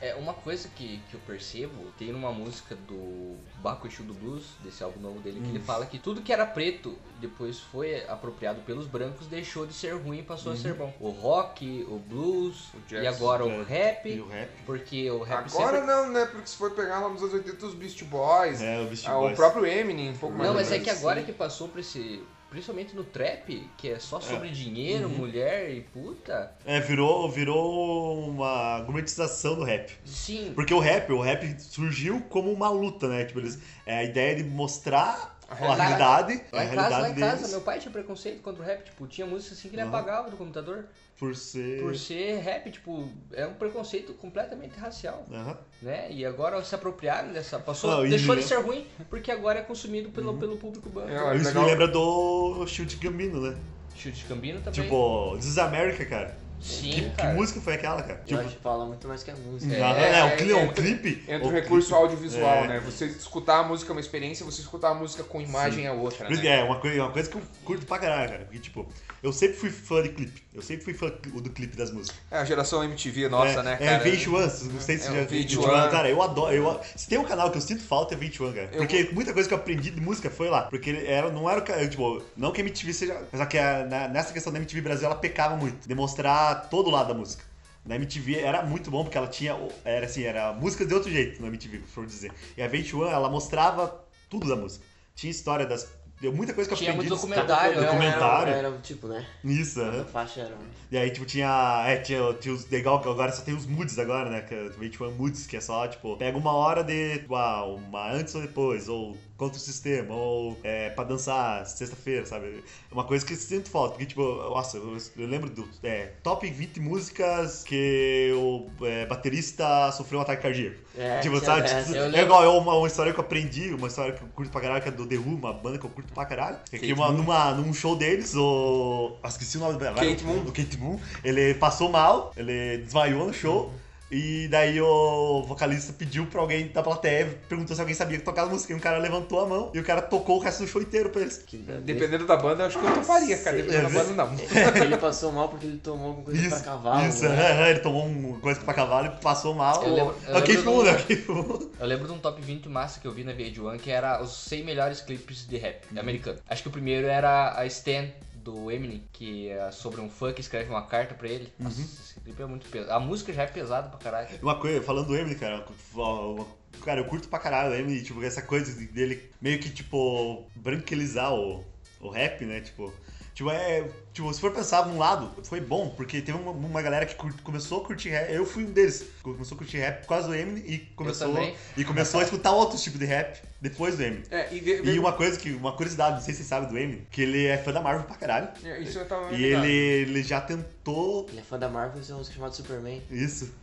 É, 0.00 0.14
uma 0.14 0.32
coisa 0.32 0.68
que, 0.76 1.00
que 1.10 1.14
eu 1.14 1.20
percebo, 1.26 1.90
tem 1.98 2.12
numa 2.12 2.30
música 2.30 2.76
do 2.76 3.36
Baco 3.60 3.88
Exu 3.88 4.04
do 4.04 4.14
Blues, 4.14 4.44
desse 4.62 4.82
álbum 4.84 5.00
novo 5.00 5.18
dele, 5.18 5.40
que 5.40 5.48
ele 5.48 5.58
fala 5.58 5.86
que 5.86 5.98
tudo 5.98 6.22
que 6.22 6.32
era 6.32 6.46
preto 6.46 6.96
depois 7.20 7.58
foi 7.58 8.04
apropriado 8.06 8.60
pelos 8.60 8.86
brancos, 8.86 9.26
deixou 9.26 9.66
de 9.66 9.74
ser 9.74 9.94
ruim 9.96 10.20
e 10.20 10.22
passou 10.22 10.52
a 10.52 10.56
ser 10.56 10.74
bom. 10.74 10.94
O 11.00 11.10
rock, 11.10 11.84
o 11.88 11.98
blues, 11.98 12.68
O 12.74 12.80
jazz, 12.86 13.02
e 13.02 13.06
agora 13.08 13.44
o 13.44 13.48
jazz, 13.48 13.66
rap, 13.68 14.08
E 14.08 14.20
o 14.20 14.28
rap. 14.28 14.48
porque 14.64 15.10
o 15.10 15.22
rap 15.22 15.46
Agora 15.46 15.80
sempre... 15.80 15.92
não, 15.92 16.10
né? 16.12 16.26
Porque 16.26 16.46
se 16.46 16.56
for 16.56 16.70
pegar 16.70 17.00
lá 17.00 17.08
nos 17.08 17.20
anos 17.20 17.34
80 17.34 17.66
os 17.66 17.74
Beast 17.74 18.04
Boys, 18.04 18.60
É, 18.62 18.80
o 18.80 18.86
Beast 18.86 19.04
ah, 19.08 19.18
o 19.18 19.34
próprio 19.34 19.66
Eminem, 19.66 20.10
um 20.10 20.16
pouco 20.16 20.36
mais 20.36 20.48
Não, 20.48 20.54
mas 20.54 20.70
é 20.70 20.78
que 20.78 20.90
agora 20.90 21.18
assim. 21.18 21.26
que 21.26 21.32
passou 21.32 21.68
pra 21.68 21.80
esse... 21.80 22.22
Principalmente 22.50 22.96
no 22.96 23.04
trap, 23.04 23.68
que 23.76 23.90
é 23.90 23.98
só 23.98 24.20
sobre 24.20 24.48
dinheiro, 24.48 25.08
mulher 25.08 25.70
e 25.70 25.82
puta. 25.82 26.52
É, 26.64 26.80
virou, 26.80 27.30
virou 27.30 28.26
uma 28.28 28.80
gourmetização 28.80 29.54
do 29.54 29.64
rap. 29.64 29.92
Sim, 30.04 30.52
Porque 30.54 30.72
o 30.72 30.78
rap, 30.78 31.12
o 31.12 31.20
rap 31.20 31.60
surgiu 31.60 32.22
como 32.30 32.50
uma 32.50 32.70
luta, 32.70 33.06
né? 33.06 33.26
Tipo, 33.26 33.40
eles, 33.40 33.58
é 33.84 33.98
a 33.98 34.04
ideia 34.04 34.36
de 34.36 34.44
mostrar 34.44 35.37
a 35.48 35.54
realidade. 35.54 35.88
realidade, 35.88 36.44
a 36.52 36.56
Lá 36.56 36.64
em 36.64 36.68
casa, 36.68 36.74
realidade 36.74 37.02
lá 37.02 37.10
em 37.10 37.14
casa, 37.14 37.48
meu 37.48 37.60
pai 37.62 37.78
tinha 37.78 37.90
preconceito 37.92 38.42
contra 38.42 38.62
o 38.62 38.66
rap, 38.66 38.84
tipo, 38.84 39.06
tinha 39.06 39.26
música 39.26 39.54
assim 39.54 39.68
que 39.68 39.74
ele 39.76 39.82
Aham. 39.82 39.90
apagava 39.90 40.30
do 40.30 40.36
computador. 40.36 40.84
por 41.18 41.34
ser... 41.34 41.80
Por 41.80 41.96
ser 41.96 42.38
rap, 42.40 42.70
tipo, 42.70 43.08
é 43.32 43.46
um 43.46 43.54
preconceito 43.54 44.12
completamente 44.14 44.78
racial, 44.78 45.24
Aham. 45.32 45.56
né? 45.82 46.06
E 46.10 46.24
agora 46.24 46.62
se 46.62 46.74
apropriaram 46.74 47.32
dessa. 47.32 47.58
Passou, 47.58 47.90
Não, 47.90 48.08
deixou 48.08 48.36
de 48.36 48.42
ser 48.42 48.60
ruim, 48.60 48.86
porque 49.08 49.30
agora 49.32 49.60
é 49.60 49.62
consumido 49.62 50.10
pelo, 50.10 50.36
pelo 50.38 50.56
público 50.58 50.88
branco. 50.90 51.10
É, 51.10 51.36
Isso 51.36 51.46
legal. 51.46 51.64
me 51.64 51.70
lembra 51.70 51.88
do 51.88 52.66
Chute 52.66 52.96
Gambino, 52.96 53.40
né? 53.40 53.56
Chute 53.96 54.18
de 54.18 54.24
Cambino 54.26 54.60
também. 54.60 54.82
Tipo, 54.82 55.34
This 55.36 55.46
is 55.46 55.58
America, 55.58 56.04
cara. 56.04 56.36
Sim, 56.60 56.90
que, 56.90 57.00
que 57.02 57.10
cara. 57.10 57.34
música 57.34 57.60
foi 57.60 57.74
aquela, 57.74 58.02
cara? 58.02 58.20
Eu 58.20 58.24
Tipo, 58.26 58.40
acho 58.40 58.56
que 58.56 58.62
fala 58.62 58.84
muito 58.86 59.06
mais 59.08 59.22
que 59.22 59.30
a 59.30 59.36
música. 59.36 59.74
é, 59.74 59.78
É, 59.80 60.18
é, 60.18 60.24
o, 60.24 60.26
é, 60.28 60.36
cli- 60.36 60.52
o 60.52 60.58
entra- 60.58 60.82
clipe... 60.82 61.24
Entra 61.28 61.46
o 61.46 61.50
o 61.50 61.52
recurso 61.52 61.88
clipe- 61.88 62.02
audiovisual, 62.02 62.64
é. 62.64 62.68
né? 62.68 62.82
Você 62.84 63.06
escutar 63.06 63.58
a 63.58 63.62
música 63.62 63.90
é 63.90 63.94
uma 63.94 64.00
experiência, 64.00 64.44
você 64.44 64.60
escutar 64.60 64.90
a 64.90 64.94
música 64.94 65.22
com 65.24 65.40
imagem 65.40 65.86
é 65.86 65.92
outra, 65.92 66.26
que 66.26 66.34
né? 66.36 66.60
é 66.60 66.62
uma 66.64 66.78
coisa, 66.80 67.02
uma 67.02 67.12
coisa 67.12 67.28
que 67.30 67.36
eu 67.36 67.42
curto 67.64 67.86
pra 67.86 67.98
caralho, 67.98 68.30
cara. 68.30 68.44
Porque, 68.44 68.58
tipo, 68.58 68.86
eu 69.22 69.32
sempre 69.32 69.56
fui 69.56 69.70
fã 69.70 70.02
de 70.02 70.10
clipe. 70.10 70.42
Eu 70.54 70.62
sempre 70.62 70.84
fui 70.84 70.94
fã 70.94 71.06
do 71.08 71.50
clipe 71.50 71.76
das 71.76 71.90
músicas. 71.92 72.18
É 72.30 72.38
a 72.38 72.44
geração 72.44 72.82
MTV 72.82 73.28
nossa, 73.28 73.60
é, 73.60 73.62
né, 73.62 73.76
É 73.80 73.84
cara? 73.98 74.04
VH1, 74.04 74.64
não 74.72 74.80
sei 74.80 74.98
se 74.98 75.08
É, 75.08 75.12
já 75.12 75.24
viu. 75.24 75.40
VH1. 75.44 75.62
VH1, 75.62 75.90
Cara, 75.90 76.08
eu 76.10 76.20
adoro. 76.22 76.52
Eu, 76.52 76.80
se 76.96 77.08
tem 77.08 77.18
um 77.18 77.24
canal 77.24 77.50
que 77.50 77.58
eu 77.58 77.62
sinto 77.62 77.82
falta 77.84 78.14
é 78.14 78.18
VH1, 78.18 78.52
cara. 78.54 78.68
Eu 78.72 78.78
Porque 78.78 79.08
muita 79.12 79.32
coisa 79.32 79.48
que 79.48 79.54
eu 79.54 79.58
aprendi 79.58 79.90
de 79.90 80.00
música 80.00 80.28
foi 80.28 80.48
lá. 80.50 80.62
Porque 80.62 80.90
ele 80.90 81.06
era, 81.06 81.30
não 81.30 81.48
era 81.48 81.60
o 81.60 81.88
Tipo, 81.88 82.22
não 82.36 82.50
que 82.50 82.60
a 82.60 82.64
MTV 82.64 82.92
seja. 82.92 83.16
Mas 83.30 83.40
é 83.40 83.46
que 83.46 83.56
a- 83.58 83.86
na- 83.86 84.08
nessa 84.08 84.32
questão 84.32 84.52
da 84.52 84.58
MTV 84.58 84.80
Brasil 84.80 85.06
ela 85.06 85.14
pecava 85.14 85.56
muito. 85.56 85.86
Demonstrar 85.88 86.47
todo 86.54 86.88
o 86.88 86.90
lado 86.90 87.08
da 87.08 87.14
música. 87.14 87.44
Na 87.84 87.96
MTV 87.96 88.40
era 88.40 88.62
muito 88.62 88.90
bom 88.90 89.02
porque 89.04 89.16
ela 89.16 89.28
tinha. 89.28 89.56
Era 89.84 90.06
assim, 90.06 90.22
era 90.22 90.52
música 90.52 90.84
de 90.84 90.92
outro 90.92 91.10
jeito 91.10 91.40
na 91.40 91.48
MTV, 91.48 91.78
por 91.94 92.04
dizer. 92.04 92.30
E 92.56 92.62
a 92.62 92.68
VH1 92.68 93.10
ela 93.10 93.28
mostrava 93.30 94.04
tudo 94.28 94.46
da 94.48 94.56
música. 94.56 94.84
Tinha 95.14 95.30
história 95.30 95.64
das. 95.66 95.88
Deu 96.20 96.32
muita 96.32 96.52
coisa 96.52 96.66
que 96.68 96.74
eu 96.74 96.78
Tinha 96.78 96.90
aprendi. 96.90 97.08
muito 97.10 97.20
dos- 97.20 97.30
documentário, 97.30 97.80
né? 97.80 97.86
documentário. 97.86 98.52
Era, 98.52 98.68
era 98.68 98.78
tipo, 98.78 99.06
né? 99.06 99.24
Nisso, 99.42 99.80
aham. 99.80 100.02
A 100.02 100.04
faixa 100.04 100.40
era. 100.40 100.54
E 100.90 100.98
aí, 100.98 101.10
tipo, 101.10 101.24
tinha. 101.24 101.84
É, 101.86 101.96
tinha, 101.98 102.34
tinha 102.34 102.52
os 102.52 102.68
legal 102.68 103.00
que 103.00 103.08
agora 103.08 103.30
só 103.32 103.42
tem 103.42 103.54
os 103.54 103.64
moods 103.64 103.98
agora, 103.98 104.28
né? 104.28 104.40
Que 104.42 104.52
é 104.54 104.62
o 104.64 104.70
21 104.72 105.12
moods, 105.12 105.46
que 105.46 105.56
é 105.56 105.60
só, 105.60 105.86
tipo, 105.86 106.16
pega 106.16 106.36
uma 106.36 106.52
hora 106.52 106.82
de. 106.82 107.24
ah, 107.30 107.64
uma 107.64 108.10
antes 108.12 108.34
ou 108.34 108.42
depois, 108.42 108.88
ou 108.88 109.16
contra 109.38 109.56
o 109.56 109.60
sistema, 109.60 110.12
ou 110.12 110.58
é, 110.64 110.90
pra 110.90 111.04
dançar 111.04 111.64
sexta-feira, 111.64 112.26
sabe? 112.26 112.46
É 112.90 112.92
Uma 112.92 113.04
coisa 113.04 113.24
que 113.24 113.32
eu 113.32 113.36
sinto 113.36 113.70
falta, 113.70 113.90
porque, 113.90 114.06
tipo, 114.06 114.20
nossa, 114.22 114.76
eu, 114.76 114.98
eu 115.16 115.26
lembro 115.28 115.48
do 115.48 115.66
é, 115.84 116.10
top 116.24 116.50
20 116.50 116.80
músicas 116.80 117.62
que 117.62 118.32
o 118.34 118.66
é, 118.84 119.06
baterista 119.06 119.92
sofreu 119.92 120.18
um 120.18 120.22
ataque 120.22 120.42
cardíaco. 120.42 120.76
É, 120.98 121.20
tipo, 121.20 121.38
sabe? 121.38 121.62
essa. 121.62 121.84
Tipo, 121.84 122.16
é 122.16 122.22
igual 122.22 122.42
eu, 122.42 122.58
uma, 122.58 122.74
uma 122.74 122.86
história 122.88 123.12
que 123.12 123.20
eu 123.20 123.24
aprendi, 123.24 123.72
uma 123.72 123.86
história 123.86 124.12
que 124.12 124.22
eu 124.22 124.28
curto 124.34 124.50
pra 124.50 124.60
caralho, 124.60 124.82
que 124.82 124.88
é 124.88 124.92
do 124.92 125.06
The 125.06 125.16
Who, 125.16 125.36
uma 125.36 125.52
banda 125.52 125.78
que 125.78 125.86
eu 125.86 125.90
curto 125.90 126.12
pra 126.12 126.26
caralho. 126.26 126.58
É 126.72 126.78
que 126.78 126.92
uma, 126.92 127.12
numa, 127.12 127.52
num 127.52 127.72
show 127.72 127.94
deles, 127.94 128.34
o. 128.34 129.16
Ah, 129.22 129.28
esqueci 129.28 129.56
o 129.56 129.60
nome 129.60 129.78
dela. 129.78 129.94
Kate 129.96 130.24
Moon. 130.24 130.40
O 130.40 130.52
Kate 130.52 130.76
Moon. 130.76 130.98
Ele 131.22 131.54
passou 131.54 131.88
mal, 131.88 132.32
ele 132.36 132.78
desmaiou 132.78 133.24
no 133.24 133.32
show. 133.32 133.72
E 134.10 134.48
daí 134.48 134.80
o 134.80 135.42
vocalista 135.42 135.92
pediu 135.92 136.26
pra 136.26 136.40
alguém 136.40 136.68
da 136.68 136.82
plateia, 136.82 137.38
perguntou 137.48 137.74
se 137.74 137.80
alguém 137.80 137.94
sabia 137.94 138.18
tocar 138.20 138.42
a 138.42 138.46
música. 138.46 138.72
E 138.72 138.76
um 138.76 138.80
cara 138.80 138.98
levantou 138.98 139.40
a 139.40 139.46
mão 139.46 139.70
e 139.74 139.78
o 139.78 139.84
cara 139.84 140.00
tocou 140.00 140.36
o 140.36 140.38
resto 140.38 140.62
do 140.62 140.68
show 140.68 140.80
inteiro 140.80 141.10
pra 141.10 141.20
eles. 141.20 141.44
Dependendo 141.82 142.26
da 142.26 142.36
banda, 142.36 142.62
eu 142.62 142.66
acho 142.66 142.78
que 142.78 142.86
eu 142.86 142.94
toparia, 142.94 143.36
cara. 143.38 143.56
Dependendo 143.56 143.92
da 143.92 144.02
banda, 144.02 144.14
não. 144.14 144.38
Ele 144.88 144.96
passou 144.96 145.32
mal 145.32 145.48
porque 145.48 145.66
ele 145.66 145.78
tomou 145.78 146.08
alguma 146.08 146.24
coisa 146.26 146.48
pra 146.48 146.60
cavalo. 146.60 147.06
isso, 147.06 147.28
né? 147.28 147.68
é, 147.68 147.70
ele 147.70 147.80
tomou 147.80 148.06
uma 148.06 148.38
coisa 148.38 148.60
pra 148.60 148.72
cavalo 148.72 149.06
e 149.08 149.10
passou 149.22 149.54
mal. 149.54 149.82
Eu 149.84 149.94
lembro- 149.94 150.16
eu 150.26 150.36
é 150.36 150.40
lembro 150.40 150.54
Kate 150.54 150.64
Moon. 150.64 151.68
Eu 151.78 151.86
lembro 151.86 152.06
de 152.06 152.12
um 152.12 152.18
top 152.18 152.40
20 152.40 152.68
massa 152.68 153.00
que 153.00 153.06
eu 153.06 153.12
vi 153.12 153.24
na 153.24 153.32
VH1 153.32 153.78
que 153.78 153.90
era 153.90 154.22
os 154.22 154.32
100 154.32 154.64
melhores 154.64 155.00
clipes 155.00 155.46
de 155.46 155.56
rap 155.58 155.82
americano. 155.98 156.38
Acho 156.48 156.62
que 156.62 156.68
o 156.68 156.72
primeiro 156.72 157.06
era 157.06 157.58
a 157.58 157.66
Stan 157.66 158.06
do 158.42 158.70
Eminem, 158.70 159.04
que 159.12 159.48
é 159.48 159.70
sobre 159.70 160.00
um 160.00 160.08
fã 160.10 160.32
que 160.32 160.40
escreve 160.40 160.70
uma 160.70 160.86
carta 160.86 161.14
pra 161.14 161.28
ele. 161.28 161.52
Nossa, 161.58 161.80
esse 161.80 162.20
clipe 162.20 162.40
é 162.42 162.46
muito 162.46 162.68
pesado. 162.68 162.92
A 162.92 163.00
música 163.00 163.32
já 163.32 163.42
é 163.42 163.46
pesada 163.46 163.88
pra 163.88 163.98
caralho. 163.98 164.28
Uma 164.42 164.58
coisa, 164.58 164.82
falando 164.82 165.06
do 165.08 165.16
Eminem, 165.16 165.38
cara, 165.38 165.64
uma- 165.94 166.46
cara, 166.84 167.00
eu 167.00 167.04
curto 167.06 167.28
pra 167.28 167.38
caralho 167.38 167.72
o 167.72 167.74
Eminem, 167.74 168.02
tipo, 168.02 168.22
essa 168.22 168.42
coisa 168.42 168.72
dele 168.92 169.30
meio 169.40 169.58
que, 169.58 169.70
tipo, 169.70 170.46
branquilizar 170.56 171.32
o, 171.34 171.64
o 172.00 172.08
rap, 172.08 172.44
né? 172.44 172.60
Tipo, 172.60 172.92
Tipo, 173.34 173.50
é. 173.52 173.88
Tipo, 174.18 174.34
se 174.34 174.40
for 174.40 174.50
pensar 174.50 174.82
de 174.82 174.88
um 174.88 174.98
lado, 174.98 175.30
foi 175.44 175.60
bom, 175.60 175.90
porque 175.90 176.20
teve 176.20 176.36
uma, 176.36 176.50
uma 176.50 176.82
galera 176.82 177.06
que 177.06 177.14
cur- 177.14 177.32
começou 177.44 177.82
a 177.82 177.86
curtir 177.86 178.08
rap. 178.08 178.32
Eu 178.32 178.44
fui 178.44 178.64
um 178.64 178.72
deles. 178.72 179.04
Começou 179.22 179.54
a 179.54 179.58
curtir 179.58 179.76
rap 179.76 180.00
por 180.00 180.08
causa 180.08 180.26
do 180.26 180.34
Eminem 180.34 180.64
e 180.66 180.78
começou, 180.96 181.32
e 181.76 181.84
começou 181.84 182.18
a 182.18 182.24
escutar 182.24 182.50
outros 182.50 182.82
tipos 182.82 182.98
de 182.98 183.04
rap 183.04 183.40
depois 183.60 183.96
do 183.96 184.02
Eminem. 184.02 184.24
É, 184.28 184.52
e, 184.52 184.58
ve- 184.58 184.82
E 184.82 184.98
uma 184.98 185.12
coisa 185.12 185.38
que, 185.38 185.52
uma 185.52 185.70
curiosidade, 185.72 186.16
não 186.16 186.20
sei 186.20 186.34
se 186.34 186.38
vocês 186.38 186.48
sabem 186.48 186.68
do 186.68 186.76
Eminem, 186.76 187.06
que 187.12 187.22
ele 187.22 187.46
é 187.46 187.56
fã 187.58 187.70
da 187.72 187.80
Marvel 187.80 188.02
pra 188.06 188.16
caralho. 188.16 188.48
É, 188.64 188.80
Isso 188.80 188.98
eu 188.98 189.06
tava 189.06 189.32
E 189.32 189.44
ele, 189.44 189.68
ele 189.72 190.22
já 190.24 190.40
tentou 190.40 191.26
Ele 191.28 191.38
é 191.38 191.42
fã 191.44 191.56
da 191.56 191.68
Marvel 191.68 192.02
e 192.02 192.04
tem 192.04 192.12
uma 192.12 192.18
música 192.18 192.34
chamada 192.34 192.54
Superman. 192.54 193.00
isso. 193.12 193.54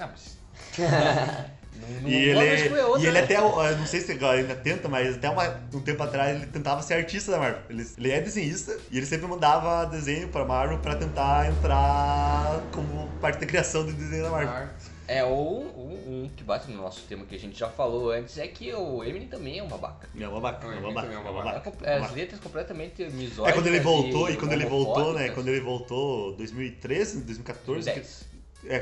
Ah, 0.00 0.08
mas 0.10 0.36
Não, 2.02 2.08
E 2.10 2.32
uma 2.34 2.44
ele, 2.44 2.78
outra, 2.82 3.00
e 3.00 3.06
ele 3.06 3.12
né? 3.12 3.20
até, 3.24 3.36
eu 3.36 3.76
não 3.78 3.86
sei 3.86 4.00
se 4.00 4.12
agora 4.12 4.38
ainda 4.38 4.54
tenta, 4.54 4.88
mas 4.88 5.16
até 5.16 5.28
uma- 5.30 5.60
um 5.74 5.80
tempo 5.80 6.02
atrás 6.02 6.36
ele 6.36 6.46
tentava 6.46 6.82
ser 6.82 6.94
artista 6.94 7.32
da 7.32 7.38
Marvel. 7.38 7.60
Ele, 7.68 7.86
ele 7.98 8.10
é 8.10 8.20
desenhista 8.20 8.76
e 8.90 8.96
ele 8.96 9.06
sempre 9.06 9.26
mandava 9.26 9.84
desenho 9.86 10.28
pra 10.28 10.44
Marvel 10.44 10.78
pra 10.78 10.94
tentar 10.96 11.48
entrar 11.50 12.62
como 12.72 13.08
parte 13.20 13.40
da 13.40 13.46
criação 13.46 13.84
do 13.84 13.92
desenho 13.92 14.24
da 14.24 14.30
Marvel. 14.30 14.68
É, 15.08 15.24
ou 15.24 15.64
um, 15.64 16.24
um 16.24 16.30
que 16.36 16.44
bate 16.44 16.70
no 16.70 16.80
nosso 16.80 17.02
tema 17.08 17.26
que 17.26 17.34
a 17.34 17.38
gente 17.38 17.58
já 17.58 17.68
falou 17.68 18.12
antes 18.12 18.38
é 18.38 18.46
que 18.46 18.72
o 18.72 19.02
Eminem 19.02 19.26
também 19.26 19.58
é 19.58 19.62
um 19.62 19.66
babaca. 19.66 20.08
É 20.16 20.28
uma 20.28 20.40
babaca, 20.40 20.66
é 20.66 20.70
uma 20.78 20.80
babaca, 20.82 21.00
também 21.02 21.16
é 21.16 21.18
é 21.18 21.20
uma 21.20 21.30
uma 21.42 21.50
É, 21.82 21.94
é, 21.94 21.98
as 21.98 22.12
letras 22.12 22.40
completamente 22.40 23.02
misóginas 23.06 23.48
É 23.48 23.52
quando 23.52 23.66
ele 23.66 23.80
voltou, 23.80 24.30
e 24.30 24.34
e 24.34 24.36
quando 24.36 24.52
ele 24.52 24.66
voltou, 24.66 25.12
né? 25.14 25.30
Quando 25.30 25.48
ele 25.48 25.60
voltou 25.60 26.36
2013, 26.36 27.22
2014. 27.22 27.90
que- 27.90 28.00
2010. 28.00 28.30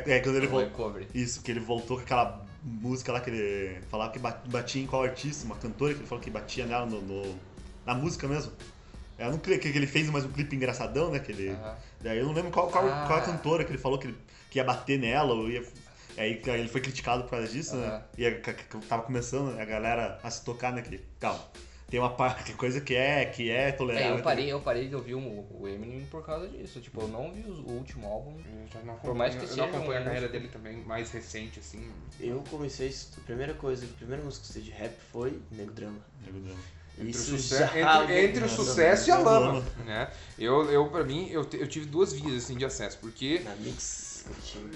É, 0.06 0.16
é 0.16 0.20
quando 0.20 0.36
ele 0.36 0.46
voltou. 0.48 1.00
Isso, 1.14 1.40
que 1.40 1.50
ele 1.50 1.60
voltou 1.60 1.96
com 1.96 2.02
aquela 2.02 2.44
música 2.62 3.12
lá 3.12 3.20
que 3.20 3.30
ele 3.30 3.80
falava 3.90 4.12
que 4.12 4.18
ba- 4.18 4.42
batia 4.46 4.82
em 4.82 4.86
qual 4.86 5.02
artista, 5.02 5.44
uma 5.44 5.56
cantora 5.56 5.94
que 5.94 6.00
ele 6.00 6.06
falou 6.08 6.22
que 6.22 6.30
batia 6.30 6.66
nela 6.66 6.86
no, 6.86 7.00
no- 7.00 7.38
na 7.86 7.94
música 7.94 8.26
mesmo. 8.28 8.52
É, 9.18 9.26
eu 9.26 9.30
não 9.32 9.38
creio 9.38 9.60
que 9.60 9.68
ele 9.68 9.86
fez 9.86 10.08
mais 10.10 10.24
um 10.24 10.30
clipe 10.30 10.54
engraçadão, 10.54 11.10
né? 11.10 11.18
Que 11.18 11.32
ele. 11.32 11.48
Daí 12.00 12.18
eu 12.18 12.26
não 12.26 12.32
lembro 12.32 12.50
qual, 12.50 12.68
qual, 12.68 12.86
Ah. 12.88 13.04
qual 13.06 13.18
a 13.18 13.22
cantora 13.22 13.64
que 13.64 13.70
ele 13.70 13.78
falou 13.78 13.98
que, 13.98 14.06
ele, 14.08 14.16
que 14.50 14.58
ia 14.58 14.64
bater 14.64 14.98
nela, 14.98 15.34
ou 15.34 15.48
ia. 15.50 15.64
Aí 16.16 16.40
ele 16.46 16.68
foi 16.68 16.80
criticado 16.80 17.24
por 17.24 17.30
causa 17.30 17.48
disso, 17.48 17.76
né? 17.76 18.02
E 18.16 18.26
a- 18.26 18.40
que 18.40 18.76
tava 18.88 19.02
começando 19.02 19.58
a 19.58 19.64
galera 19.64 20.18
a 20.22 20.30
se 20.30 20.44
tocar, 20.44 20.72
né? 20.72 20.82
Que, 20.82 20.98
calma, 21.20 21.40
tem 21.90 21.98
uma 21.98 22.10
parte, 22.10 22.52
coisa 22.54 22.80
que 22.80 22.94
é, 22.94 23.24
que 23.24 23.50
é 23.50 23.68
É, 23.68 23.72
tolerável. 23.72 24.16
eu 24.18 24.22
parei, 24.22 24.52
eu 24.52 24.60
parei 24.60 24.88
de 24.88 24.94
ouvir 24.94 25.14
o, 25.14 25.46
o 25.60 25.66
Eminem 25.66 26.04
por 26.10 26.24
causa 26.24 26.46
disso. 26.48 26.80
Tipo, 26.80 27.02
eu 27.02 27.08
não 27.08 27.26
ouvi 27.26 27.40
os- 27.40 27.60
o 27.60 27.70
último 27.70 28.06
álbum. 28.06 28.32
Eu 28.38 28.68
já 28.72 28.80
não 28.82 28.94
Por 28.96 29.14
mais 29.14 29.34
que 29.34 29.42
eu 29.44 29.48
seja 29.48 29.62
não 29.62 29.68
acompanho 29.70 30.00
um 30.00 30.02
a 30.02 30.04
carreira 30.04 30.28
dele 30.28 30.48
também, 30.48 30.76
mais 30.84 31.10
recente, 31.10 31.58
assim. 31.60 31.90
Eu 32.20 32.44
comecei, 32.50 32.88
a 33.16 33.20
primeira 33.22 33.54
coisa, 33.54 33.86
a 33.86 33.88
primeira 33.96 34.22
música 34.22 34.46
que 34.52 34.58
eu 34.58 34.62
de 34.62 34.70
rap 34.70 34.94
foi 35.10 35.40
Nego 35.50 35.72
Drama. 35.72 35.98
Nego 36.26 36.40
Drama. 36.40 36.60
Entre, 36.98 37.10
Isso 37.10 37.36
o, 37.36 37.38
suce- 37.38 37.56
já 37.58 37.66
entre, 37.78 38.24
entre 38.24 38.44
o 38.44 38.48
sucesso 38.48 39.08
e 39.08 39.12
a 39.12 39.16
eu 39.18 39.22
lama, 39.24 39.64
né? 39.86 40.10
Eu, 40.36 40.68
eu 40.70 40.88
pra 40.88 41.04
mim, 41.04 41.28
eu, 41.30 41.48
eu 41.52 41.68
tive 41.68 41.86
duas 41.86 42.12
vias, 42.12 42.44
assim, 42.44 42.56
de 42.56 42.64
acesso, 42.64 42.98
porque... 43.00 43.38
Na 43.44 43.54
Mix. 43.56 44.26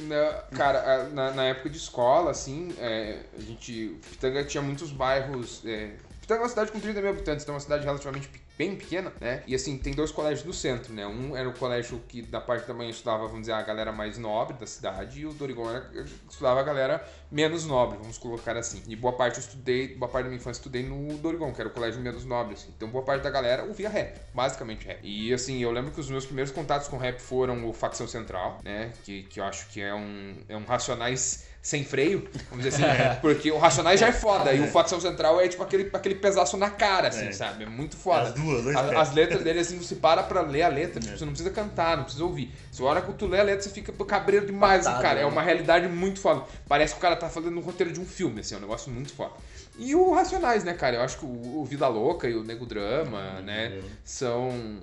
Na, 0.07 0.33
cara, 0.57 1.09
na, 1.09 1.33
na 1.33 1.45
época 1.45 1.69
de 1.69 1.77
escola, 1.77 2.31
assim, 2.31 2.73
é, 2.79 3.21
a 3.37 3.41
gente. 3.43 3.99
Pitanga 4.11 4.45
tinha 4.45 4.63
muitos 4.63 4.91
bairros. 4.93 5.61
É, 5.67 5.97
Pitanga 6.23 6.41
é 6.41 6.43
uma 6.45 6.49
cidade 6.49 6.71
com 6.71 6.79
30 6.79 7.01
mil 7.01 7.11
habitantes, 7.11 7.43
então 7.43 7.53
é 7.53 7.57
uma 7.57 7.61
cidade 7.61 7.85
relativamente 7.85 8.31
bem 8.57 8.77
pequena, 8.77 9.13
né? 9.21 9.43
E 9.45 9.57
assim, 9.57 9.77
tem 9.77 9.93
dois 9.93 10.13
colégios 10.13 10.47
no 10.47 10.53
centro, 10.53 10.93
né? 10.95 11.05
Um 11.05 11.37
era 11.37 11.49
o 11.49 11.53
colégio 11.53 12.01
que 12.07 12.23
da 12.23 12.41
parte 12.41 12.67
da 12.67 12.73
manhã 12.73 12.91
estudava, 12.91 13.27
vamos 13.27 13.41
dizer, 13.41 13.53
a 13.53 13.63
galera 13.63 13.91
mais 13.91 14.17
nobre 14.19 14.57
da 14.57 14.65
cidade, 14.65 15.21
e 15.21 15.27
o 15.27 15.33
Dorigon 15.33 15.69
era, 15.69 15.91
estudava 16.31 16.61
a 16.61 16.63
galera 16.63 17.05
menos 17.29 17.67
nobre, 17.67 17.99
vamos 17.99 18.19
colocar 18.19 18.57
assim. 18.57 18.81
E 18.87 18.95
boa 18.95 19.15
parte 19.15 19.39
eu 19.39 19.41
estudei, 19.41 19.97
boa 19.97 20.09
parte 20.09 20.25
da 20.25 20.31
minha 20.31 20.39
infância 20.41 20.61
estudei 20.61 20.85
no 20.85 21.19
Dorigon, 21.19 21.53
que 21.53 21.61
era 21.61 21.69
o 21.69 21.73
colégio 21.73 22.01
menos 22.01 22.25
nobre, 22.25 22.55
assim. 22.55 22.73
Então 22.77 22.89
boa 22.89 23.05
parte 23.05 23.23
da 23.23 23.31
galera 23.31 23.65
ouvia 23.65 23.89
rap, 23.89 24.21
basicamente 24.33 24.87
rap. 24.87 25.01
E 25.03 25.35
assim, 25.35 25.59
eu 25.59 25.73
lembro 25.73 25.91
que 25.91 25.99
os 25.99 26.09
meus 26.09 26.25
primeiros 26.25 26.53
contatos 26.53 26.87
com 26.87 26.97
rap 26.99 27.19
foram 27.19 27.69
o 27.69 27.73
Facção 27.73 28.07
Central, 28.07 28.61
né? 28.63 28.93
Que, 29.03 29.25
que 29.25 29.41
eu 29.41 29.45
acho 29.45 29.67
que 29.71 29.81
é 29.81 29.93
um, 29.93 30.37
é 30.49 30.57
um 30.57 30.65
Racionais 30.65 31.51
sem 31.63 31.85
freio, 31.85 32.29
vamos 32.51 32.65
dizer 32.65 32.85
assim, 32.85 33.21
porque 33.23 33.53
o 33.53 33.57
Racionais 33.57 34.01
já 34.01 34.09
é 34.09 34.13
foda, 34.13 34.53
e 34.53 34.61
o 34.61 34.67
Facção 34.67 35.01
Central 35.01 35.41
é 35.41 35.47
tipo 35.47 35.63
aquele, 35.63 35.89
aquele 35.93 36.17
pesaço 36.17 36.57
na 36.57 36.69
cara, 36.69 37.07
assim, 37.07 37.27
É. 37.29 37.33
sabe? 37.33 37.63
É 37.63 37.69
muito 37.69 37.97
foda. 37.97 38.23
As 38.31 38.35
duas, 38.35 38.65
dois 38.65 38.75
A- 38.75 38.83
pés. 38.83 38.99
As 38.99 39.15
letras 39.15 39.45
dele, 39.45 39.61
assim, 39.61 39.79
você 39.79 39.95
para 39.95 40.25
pra 40.25 40.41
ler 40.41 40.63
a 40.63 40.69
letra, 40.69 41.01
tipo, 41.01 41.17
você 41.17 41.25
não 41.25 41.33
precisa 41.33 41.51
cantar, 41.53 41.97
não 41.97 42.03
precisa 42.03 42.25
ouvir. 42.25 42.53
Você 42.73 42.83
hora 42.83 43.01
que 43.01 43.13
tu 43.13 43.27
lê 43.29 43.39
a 43.39 43.45
letra, 43.45 43.63
você 43.63 43.71
fica 43.71 43.93
cabreiro 44.05 44.45
demais, 44.45 44.85
cara. 44.85 45.21
É 45.21 45.23
né? 45.23 45.25
uma 45.25 45.41
realidade 45.41 45.87
muito 45.87 46.19
foda. 46.19 46.43
Parece 46.67 46.95
que 46.95 46.99
o 46.99 47.01
cara 47.03 47.15
tá 47.15 47.29
falando 47.29 47.57
um 47.57 47.61
roteiro 47.63 47.93
de 47.93 48.01
um 48.01 48.05
filme, 48.05 48.41
assim, 48.41 48.57
é 48.57 48.59
um 48.59 48.63
negócio 48.63 48.91
muito 48.91 49.13
foda. 49.15 49.33
E 49.79 49.95
o 49.95 50.13
Racionais, 50.13 50.65
né, 50.65 50.75
cara? 50.75 50.97
Eu 50.97 51.03
acho 51.03 51.17
que 51.19 51.25
o, 51.25 51.65
Vida 51.65 51.87
Louca 51.87 52.29
e 52.29 52.35
o 52.35 52.43
Nego 52.43 52.67
Drama, 52.67 53.41
né, 53.41 53.81
são 54.05 54.81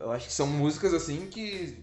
Eu 0.00 0.10
acho 0.10 0.26
que 0.28 0.32
são 0.32 0.46
músicas 0.46 0.94
assim 0.94 1.26
que, 1.30 1.78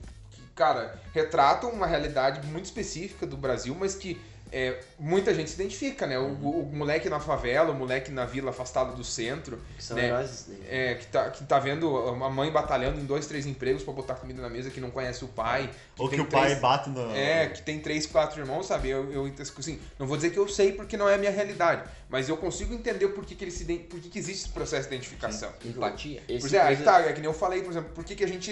cara, 0.59 0.99
retratam 1.13 1.69
uma 1.71 1.87
realidade 1.87 2.45
muito 2.47 2.65
específica 2.65 3.25
do 3.25 3.37
Brasil, 3.37 3.73
mas 3.79 3.95
que 3.95 4.19
é, 4.51 4.79
muita 4.97 5.31
gente 5.31 5.47
se 5.51 5.55
identifica, 5.61 6.07
né? 6.07 6.17
O, 6.17 6.23
o- 6.23 6.69
o 6.71 6.75
moleque 6.75 7.07
na 7.07 7.19
favela, 7.19 7.69
o 7.71 7.75
moleque 7.75 8.09
na 8.11 8.25
vila 8.25 8.49
afastado 8.49 8.95
do 8.95 9.03
centro, 9.03 9.59
que 9.77 9.83
são 9.83 9.95
né? 9.95 10.07
heróis 10.07 10.47
daí. 10.47 10.63
É, 10.67 10.95
que, 10.95 11.05
tá, 11.05 11.29
que 11.29 11.43
tá 11.43 11.59
vendo 11.59 11.95
a 11.95 12.29
mãe 12.31 12.51
batalhando 12.51 12.99
em 12.99 13.05
dois, 13.05 13.27
três 13.27 13.45
empregos 13.45 13.83
pra 13.83 13.93
botar 13.93 14.15
comida 14.15 14.41
na 14.41 14.49
mesa, 14.49 14.71
que 14.71 14.81
não 14.81 14.89
conhece 14.89 15.23
o 15.23 15.27
pai. 15.27 15.69
Ou 15.99 16.09
que 16.09 16.19
o 16.19 16.25
pai 16.25 16.45
três- 16.47 16.59
bate 16.59 16.89
no. 16.89 17.15
É, 17.15 17.45
que 17.49 17.61
tem 17.61 17.79
três, 17.79 18.07
quatro 18.07 18.41
irmãos, 18.41 18.65
sabe? 18.65 18.89
Eu, 18.89 19.11
eu 19.13 19.31
assim, 19.59 19.79
não 19.99 20.07
vou 20.07 20.17
dizer 20.17 20.31
que 20.31 20.39
eu 20.39 20.47
sei 20.47 20.71
porque 20.73 20.97
não 20.97 21.07
é 21.07 21.13
a 21.13 21.17
minha 21.19 21.31
realidade, 21.31 21.83
mas 22.09 22.27
eu 22.27 22.35
consigo 22.35 22.73
entender 22.73 23.09
por 23.09 23.23
que, 23.27 23.35
que, 23.35 23.43
ele 23.43 23.51
se, 23.51 23.65
por 23.87 23.99
que, 23.99 24.09
que 24.09 24.17
existe 24.17 24.45
esse 24.45 24.49
processo 24.49 24.89
de 24.89 24.95
identificação. 24.95 25.53
Empatia. 25.63 26.23
Esse 26.27 26.39
Pois 26.39 26.53
é, 26.55 26.59
aí 26.59 26.75
que 26.75 26.81
coisa- 26.83 26.99
tá, 27.03 27.07
é 27.07 27.13
que 27.13 27.19
nem 27.21 27.29
eu 27.29 27.35
falei, 27.35 27.61
por 27.61 27.69
exemplo, 27.69 27.91
por 27.93 28.03
que, 28.03 28.15
que 28.15 28.23
a 28.23 28.27
gente 28.27 28.49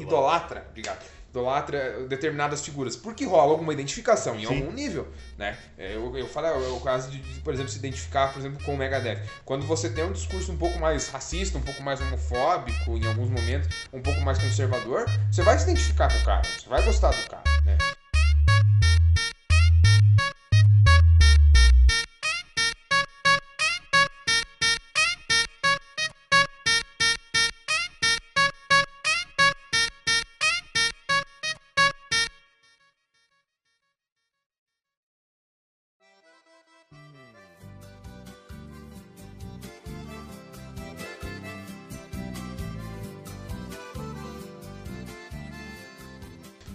idolatra, 0.00 0.66
obrigado, 0.70 1.04
idolatra 1.30 2.06
determinadas 2.08 2.64
figuras? 2.64 2.96
Porque 2.96 3.24
rola 3.24 3.52
alguma 3.52 3.72
identificação 3.72 4.34
em 4.36 4.46
Sim. 4.46 4.58
algum 4.58 4.72
nível, 4.72 5.08
né? 5.38 5.56
É, 5.78 5.94
Eu, 5.94 6.16
eu 6.16 6.26
falo, 6.26 6.46
é 6.48 6.68
o 6.68 6.80
caso 6.80 7.10
de, 7.10 7.18
de, 7.18 7.40
por 7.40 7.54
exemplo, 7.54 7.70
se 7.70 7.78
identificar, 7.78 8.32
por 8.32 8.40
exemplo, 8.40 8.62
com 8.64 8.74
o 8.74 8.76
Megadeth. 8.76 9.22
Quando 9.44 9.64
você 9.66 9.88
tem 9.88 10.04
um 10.04 10.12
discurso 10.12 10.52
um 10.52 10.56
pouco 10.56 10.78
mais 10.78 11.08
racista, 11.08 11.56
um 11.56 11.62
pouco 11.62 11.82
mais 11.82 12.00
homofóbico, 12.00 12.96
em 12.96 13.06
alguns 13.06 13.30
momentos, 13.30 13.68
um 13.92 14.02
pouco 14.02 14.20
mais 14.20 14.38
conservador, 14.38 15.06
você 15.30 15.42
vai 15.42 15.56
se 15.58 15.64
identificar 15.64 16.12
com 16.12 16.18
o 16.18 16.24
cara, 16.24 16.42
você 16.44 16.68
vai 16.68 16.82
gostar 16.82 17.10
do 17.10 17.28
cara, 17.28 17.44
né? 17.64 17.78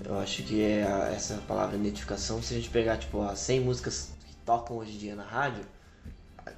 Eu 0.05 0.19
acho 0.19 0.43
que 0.43 0.63
é 0.63 0.83
a- 0.83 1.11
essa 1.13 1.35
palavra 1.47 1.75
identificação, 1.75 2.41
se 2.41 2.53
a 2.53 2.57
gente 2.57 2.69
pegar 2.69 2.97
tipo 2.97 3.21
as 3.23 3.39
100 3.39 3.61
músicas 3.61 4.09
que 4.27 4.35
tocam 4.45 4.77
hoje 4.77 4.93
em 4.93 4.97
dia 4.97 5.15
na 5.15 5.23
rádio, 5.23 5.63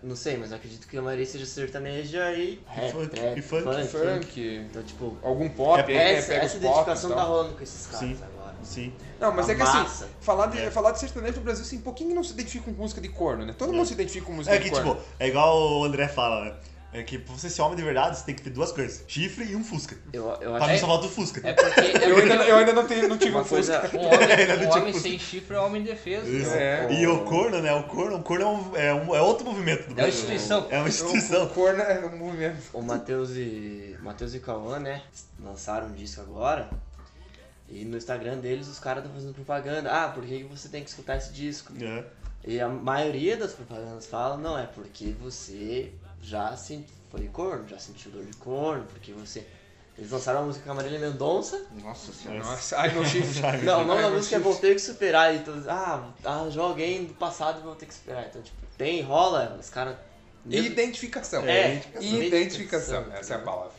não 0.03 0.17
sei, 0.17 0.35
mas 0.35 0.51
eu 0.51 0.57
acredito 0.57 0.85
que 0.85 0.97
a 0.97 1.01
maioria 1.01 1.25
seja 1.25 1.45
sertaneja 1.45 2.33
e 2.33 2.61
rap, 2.67 2.91
funk, 2.91 3.07
trap, 3.15 3.37
e 3.37 3.41
funk, 3.41 3.63
funk. 3.63 3.87
Funk, 3.87 4.65
Então, 4.69 4.83
tipo, 4.83 5.17
algum 5.23 5.47
pop, 5.49 5.79
É, 5.79 5.95
né? 5.95 6.13
essa, 6.15 6.27
Pega 6.33 6.45
essa 6.45 6.57
identificação 6.57 7.09
e 7.09 7.13
tá 7.13 7.19
tal. 7.21 7.29
rolando 7.29 7.53
com 7.55 7.63
esses 7.63 7.85
caras 7.87 7.99
Sim. 7.99 8.17
agora. 8.21 8.55
Sim. 8.63 8.93
Não, 9.19 9.31
mas 9.33 9.47
A 9.47 9.53
é 9.53 9.55
que 9.55 9.61
assim, 9.61 9.77
massa. 9.77 10.09
falar 10.19 10.47
de, 10.47 10.59
É. 10.59 10.69
falar 10.69 10.91
de 10.91 10.99
sertanejo 10.99 11.37
no 11.37 11.41
Brasil, 11.43 11.63
assim, 11.63 11.79
pouquinho 11.79 12.13
não 12.13 12.23
se 12.23 12.33
identifica 12.33 12.65
com 12.65 12.71
música 12.71 12.99
de 12.99 13.07
corno, 13.07 13.45
né? 13.45 13.55
Todo 13.57 13.71
mundo 13.71 13.85
se 13.87 13.93
identifica 13.93 14.25
com 14.25 14.33
música 14.33 14.53
É 14.53 14.57
de 14.57 14.65
que, 14.65 14.71
corno. 14.71 14.95
tipo, 14.95 15.07
é 15.19 15.27
igual 15.29 15.79
o 15.79 15.83
André 15.85 16.09
fala, 16.09 16.43
né? 16.45 16.53
É 16.97 17.03
que 17.03 17.19
pra 17.19 17.35
você 17.35 17.47
ser 17.49 17.61
homem 17.61 17.75
de 17.77 17.83
verdade, 17.83 18.17
você 18.17 18.25
tem 18.25 18.33
que 18.33 18.41
ter 18.41 18.49
duas 18.49 18.71
coisas: 18.71 19.03
chifre 19.07 19.45
e 19.45 19.55
um 19.55 19.63
Fusca. 19.63 19.95
Eu, 20.11 20.29
eu 20.41 20.53
Pra 20.55 20.55
acho 20.65 20.69
mim 20.73 20.77
só 20.79 20.87
falta 20.87 21.05
o 21.05 21.09
Fusca. 21.09 21.47
É 21.47 21.53
porque 21.53 21.79
eu, 22.03 22.17
ainda, 22.17 22.33
eu 22.45 22.55
ainda 22.57 22.73
não, 22.73 22.87
tenho, 22.87 23.07
não 23.07 23.17
tive 23.17 23.31
uma 23.31 23.41
um 23.41 23.45
coisa. 23.45 23.81
Fusca. 23.81 23.97
um 23.97 24.01
homem, 24.07 24.67
um 24.67 24.71
homem 24.71 24.93
Fusca. 24.93 25.09
sem 25.09 25.19
chifre 25.19 25.55
é 25.55 25.59
homem 25.59 25.81
indefeso. 25.81 26.27
Isso. 26.27 26.49
É. 26.55 26.91
E 26.91 27.05
o 27.05 27.23
corno, 27.23 27.61
né? 27.61 27.71
O 27.73 27.83
corno, 27.83 28.17
o 28.17 28.23
corno 28.23 28.43
é, 28.43 28.47
um, 28.47 28.75
é, 28.77 28.93
um- 28.93 29.15
é 29.15 29.21
outro 29.21 29.45
movimento 29.45 29.83
do 29.83 29.89
É 29.89 29.89
uma 29.89 29.93
Brasil. 29.95 30.13
instituição. 30.21 30.67
É 30.71 30.77
uma 30.77 30.85
O 30.85 30.87
instituição. 30.87 31.47
corno 31.49 31.81
é 31.81 32.05
um 32.05 32.17
movimento. 32.17 32.57
O 32.73 32.81
Matheus 32.81 33.29
e. 33.35 33.95
Matheus 34.01 34.33
e 34.33 34.39
Cauã, 34.39 34.79
né? 34.79 35.03
Lançaram 35.39 35.87
um 35.87 35.93
disco 35.93 36.21
agora. 36.21 36.67
E 37.69 37.83
no 37.83 37.97
Instagram 37.97 38.37
deles 38.37 38.67
os 38.67 38.79
caras 38.79 39.03
estão 39.03 39.13
fazendo 39.13 39.33
propaganda. 39.35 39.91
Ah, 39.91 40.07
por 40.09 40.23
que 40.25 40.37
que 40.39 40.43
você 40.45 40.69
tem 40.69 40.83
que 40.83 40.89
escutar 40.89 41.17
esse 41.17 41.31
disco? 41.33 41.73
É. 41.81 42.03
E 42.45 42.61
a 42.61 42.69
maioria 42.69 43.35
das 43.35 43.51
propagandas 43.51 44.05
fala, 44.05 44.37
não, 44.37 44.57
é 44.57 44.65
porque 44.65 45.13
você 45.21 45.91
já 46.21 46.55
se, 46.55 46.85
foi 47.09 47.27
corno, 47.27 47.67
já 47.67 47.79
sentiu 47.79 48.11
dor 48.11 48.25
de 48.25 48.35
corno, 48.37 48.85
porque 48.85 49.11
você. 49.13 49.45
Eles 49.97 50.11
lançaram 50.11 50.41
a 50.41 50.43
música 50.43 50.63
com 50.63 50.71
a 50.71 50.75
Marília 50.75 50.99
Mendonça. 50.99 51.65
Nossa 51.81 52.13
senhora. 52.13 52.43
Nossa. 52.43 52.77
Ai, 52.77 52.93
meu 52.93 53.03
chifre. 53.05 53.41
Não, 53.63 53.81
o 53.81 53.85
nome 53.85 54.01
da 54.03 54.11
música 54.11 54.35
é. 54.35 54.39
Vou 54.39 54.53
Ter 54.55 54.75
Que 54.75 54.81
Superar. 54.81 55.33
Então, 55.33 55.55
ah, 55.67 56.07
arranjou 56.23 56.65
alguém 56.65 57.05
do 57.05 57.15
passado 57.15 57.59
e 57.59 57.63
vou 57.63 57.75
ter 57.75 57.87
que 57.87 57.95
superar. 57.95 58.27
Então, 58.27 58.39
tipo, 58.41 58.57
tem, 58.77 59.01
rola, 59.01 59.57
os 59.59 59.69
caras. 59.71 59.95
Identificação. 60.45 61.43
É, 61.45 61.77
Identificação. 61.77 62.21
identificação. 62.21 63.05
Essa 63.13 63.33
é 63.33 63.37
a 63.37 63.39
palavra. 63.39 63.71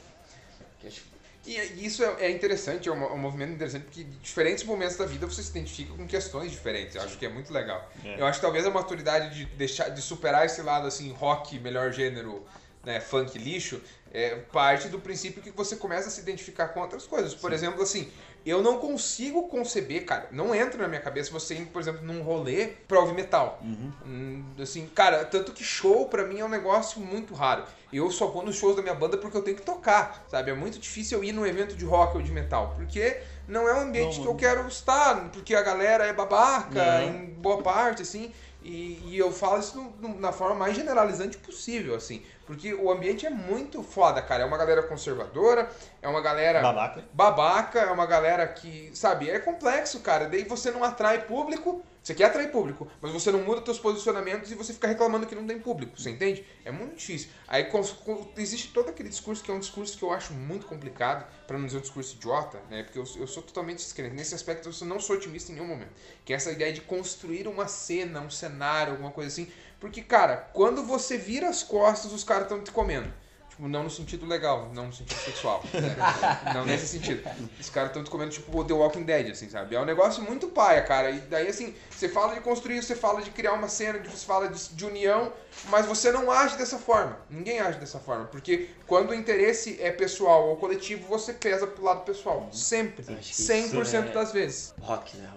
É, 1.57 1.67
E 1.67 1.73
e 1.79 1.87
isso 1.87 2.05
é 2.05 2.27
é 2.27 2.31
interessante, 2.31 2.89
é 2.89 2.93
um, 2.93 3.03
é 3.03 3.13
um 3.13 3.19
movimento 3.19 3.53
interessante, 3.53 3.85
porque 3.85 4.03
em 4.03 4.11
diferentes 4.23 4.65
momentos 4.65 4.97
da 4.97 5.07
vida 5.07 5.27
você 5.27 5.43
se 5.43 5.51
identifica 5.51 5.93
com 5.95 6.07
questões 6.07 6.51
diferentes. 6.51 6.95
Eu 6.97 7.03
acho 7.03 7.17
que 7.17 7.27
é 7.27 7.29
muito 7.29 7.53
legal. 7.53 7.91
É. 8.05 8.21
Eu 8.21 8.27
acho 8.27 8.39
que 8.39 8.45
talvez 8.45 8.67
a 8.67 8.71
maturidade 8.71 9.35
de 9.35 9.45
deixar 9.57 9.89
de 9.89 10.03
superar 10.03 10.45
esse 10.47 10.63
lado 10.63 10.87
assim, 10.87 11.13
rock, 11.13 11.59
melhor 11.59 11.93
gênero, 11.93 12.45
né, 12.85 13.01
funk 13.01 13.39
lixo, 13.39 13.81
é 14.13 14.37
parte 14.53 14.89
do 14.89 14.99
princípio 14.99 15.43
que 15.43 15.51
você 15.51 15.77
começa 15.77 16.09
a 16.09 16.11
se 16.11 16.21
identificar 16.21 16.69
com 16.69 16.81
outras 16.81 17.07
coisas. 17.07 17.35
Por 17.35 17.53
exemplo, 17.53 17.83
assim, 17.83 18.11
eu 18.49 18.63
não 18.63 18.79
consigo 18.79 19.49
conceber, 19.49 20.05
cara, 20.05 20.29
não 20.31 20.55
entra 20.55 20.81
na 20.81 20.89
minha 20.89 21.01
cabeça 21.01 21.31
você 21.31 21.55
ir, 21.55 21.67
por 21.67 21.81
exemplo, 21.83 22.03
num 22.05 22.23
rolê 22.23 22.69
pra 22.87 23.01
ouvir 23.01 23.15
metal. 23.15 23.61
Hum, 23.63 24.43
Assim, 24.61 24.87
cara, 24.95 25.25
tanto 25.25 25.53
que 25.53 25.63
show 25.65 26.07
pra 26.09 26.25
mim 26.25 26.41
é 26.41 26.45
um 26.45 26.49
negócio 26.49 27.01
muito 27.01 27.35
raro. 27.35 27.65
Eu 27.93 28.11
só 28.11 28.27
vou 28.27 28.45
nos 28.45 28.57
shows 28.57 28.77
da 28.77 28.83
minha 28.83 28.95
banda 28.95 29.17
porque 29.17 29.37
eu 29.37 29.43
tenho 29.43 29.57
que 29.57 29.63
tocar, 29.63 30.25
sabe? 30.29 30.51
É 30.51 30.55
muito 30.55 30.79
difícil 30.79 31.19
eu 31.19 31.25
ir 31.25 31.33
num 31.33 31.47
evento 31.47 31.75
de 31.75 31.85
rock 31.85 32.17
ou 32.17 32.23
de 32.23 32.31
metal, 32.33 32.75
porque 32.77 33.21
não 33.47 33.69
é 33.69 33.75
um 33.75 33.81
ambiente 33.81 34.17
Não, 34.19 34.23
que 34.25 34.29
eu 34.31 34.35
quero 34.35 34.67
estar, 34.69 35.31
porque 35.31 35.55
a 35.55 35.63
galera 35.63 36.05
é 36.07 36.13
babaca, 36.13 37.01
Não. 37.01 37.05
em 37.09 37.25
boa 37.27 37.63
parte, 37.63 38.03
assim. 38.03 38.33
E, 38.63 39.01
e 39.07 39.17
eu 39.19 39.33
falo 39.33 39.61
isso 39.61 39.77
no- 39.77 40.09
no- 40.09 40.21
na 40.21 40.33
forma 40.33 40.57
mais 40.57 40.77
generalizante 40.77 41.39
possível, 41.39 41.95
assim. 41.95 42.23
Porque 42.49 42.73
o 42.75 42.91
ambiente 42.91 43.27
é 43.27 43.31
muito 43.31 43.83
foda, 43.83 44.23
cara. 44.23 44.43
É 44.43 44.47
uma 44.47 44.57
galera 44.57 44.83
conservadora, 44.83 45.71
é 46.03 46.09
uma 46.09 46.21
galera 46.23 46.63
Babaca. 46.63 47.05
babaca, 47.13 47.79
é 47.81 47.91
uma 47.93 48.07
galera 48.07 48.49
que, 48.49 48.91
sabe, 48.95 49.29
é 49.31 49.39
complexo, 49.39 50.01
cara. 50.01 50.27
Daí 50.27 50.45
você 50.45 50.71
não 50.71 50.83
atrai 50.83 51.27
público, 51.27 51.83
você 52.03 52.15
quer 52.15 52.25
atrair 52.25 52.51
público, 52.51 52.89
mas 53.03 53.13
você 53.13 53.31
não 53.31 53.41
muda 53.43 53.63
seus 53.63 53.79
posicionamentos 53.79 54.51
e 54.51 54.55
você 54.55 54.73
fica 54.73 54.89
reclamando 54.89 55.27
que 55.27 55.35
não 55.35 55.47
tem 55.47 55.59
público, 55.61 56.01
você 56.01 56.09
entende? 56.09 56.43
É 56.65 56.71
muito 56.71 56.97
difícil. 56.97 57.29
Aí 57.47 57.65
cons- 57.65 57.93
con- 57.93 58.27
existe 58.39 58.69
todo 58.73 58.89
aquele 58.89 59.11
discurso 59.11 59.45
que 59.45 59.51
é 59.51 59.55
um 59.55 59.59
discurso 59.59 59.99
que 59.99 60.03
eu 60.03 60.11
acho 60.11 60.33
muito 60.33 60.65
complicado, 60.67 61.27
pra 61.47 61.59
não 61.59 61.67
dizer 61.67 61.79
um 61.79 61.83
discurso 61.83 62.17
idiota, 62.17 62.59
né? 62.71 62.83
Porque 62.83 62.99
eu, 62.99 63.05
eu 63.21 63.27
sou 63.27 63.43
totalmente 63.43 63.79
descrente. 63.79 64.15
Nesse 64.15 64.35
aspecto 64.35 64.71
eu 64.71 64.87
não 64.87 64.99
sou 64.99 65.17
otimista 65.17 65.53
em 65.53 65.57
nenhum 65.57 65.69
momento. 65.69 65.91
Que 66.25 66.33
é 66.33 66.37
essa 66.37 66.51
ideia 66.51 66.73
de 66.73 66.81
construir 66.81 67.47
uma 67.47 67.69
cena, 67.69 68.21
um 68.23 68.31
cenário, 68.31 68.93
alguma 68.93 69.11
coisa 69.11 69.29
assim. 69.29 69.51
Porque, 69.81 70.03
cara, 70.03 70.49
quando 70.53 70.83
você 70.85 71.17
vira 71.17 71.49
as 71.49 71.63
costas, 71.63 72.13
os 72.13 72.25
caras 72.25 72.45
estão 72.45 72.61
te 72.63 72.71
comendo. 72.73 73.13
Tipo, 73.49 73.69
não 73.69 73.83
no 73.83 73.91
sentido 73.91 74.25
legal, 74.25 74.71
não 74.73 74.87
no 74.87 74.93
sentido 74.93 75.19
sexual. 75.19 75.63
né? 75.75 75.97
não 76.55 76.65
nesse 76.65 76.87
sentido. 76.87 77.29
Os 77.59 77.69
caras 77.69 77.91
estão 77.91 78.05
te 78.05 78.11
comendo, 78.11 78.31
tipo, 78.31 78.65
The 78.65 78.73
Walking 78.73 79.03
Dead, 79.03 79.31
assim, 79.33 79.51
sabe? 79.51 79.75
É 79.75 79.81
um 79.81 79.85
negócio 79.85 80.23
muito 80.23 80.47
paia, 80.49 80.81
cara. 80.83 81.11
E 81.11 81.19
daí, 81.23 81.49
assim, 81.49 81.75
você 81.91 82.09
fala 82.09 82.35
de 82.35 82.41
construir, 82.41 82.81
você 82.83 82.95
fala 82.95 83.21
de 83.21 83.31
criar 83.31 83.53
uma 83.55 83.69
cena, 83.69 83.99
você 83.99 84.25
fala 84.25 84.49
de, 84.49 84.69
de 84.69 84.85
união, 84.85 85.33
mas 85.71 85.87
você 85.87 86.13
não 86.13 86.31
age 86.31 86.57
dessa 86.57 86.79
forma. 86.79 87.19
Ninguém 87.29 87.59
age 87.59 87.79
dessa 87.81 87.99
forma. 87.99 88.27
Porque 88.27 88.71
quando 88.87 89.11
o 89.11 89.15
interesse 89.15 89.77
é 89.81 89.91
pessoal 89.91 90.49
ou 90.51 90.57
coletivo, 90.57 91.09
você 91.09 91.33
pesa 91.33 91.67
pro 91.67 91.85
lado 91.85 92.03
pessoal. 92.05 92.49
Sempre. 92.53 93.05
Acho 93.13 93.35
que 93.35 93.43
100% 93.43 93.83
isso 93.83 93.97
é- 93.97 94.03
das 94.03 94.33
vezes. 94.33 94.75
Rock, 94.81 95.17
né? 95.17 95.29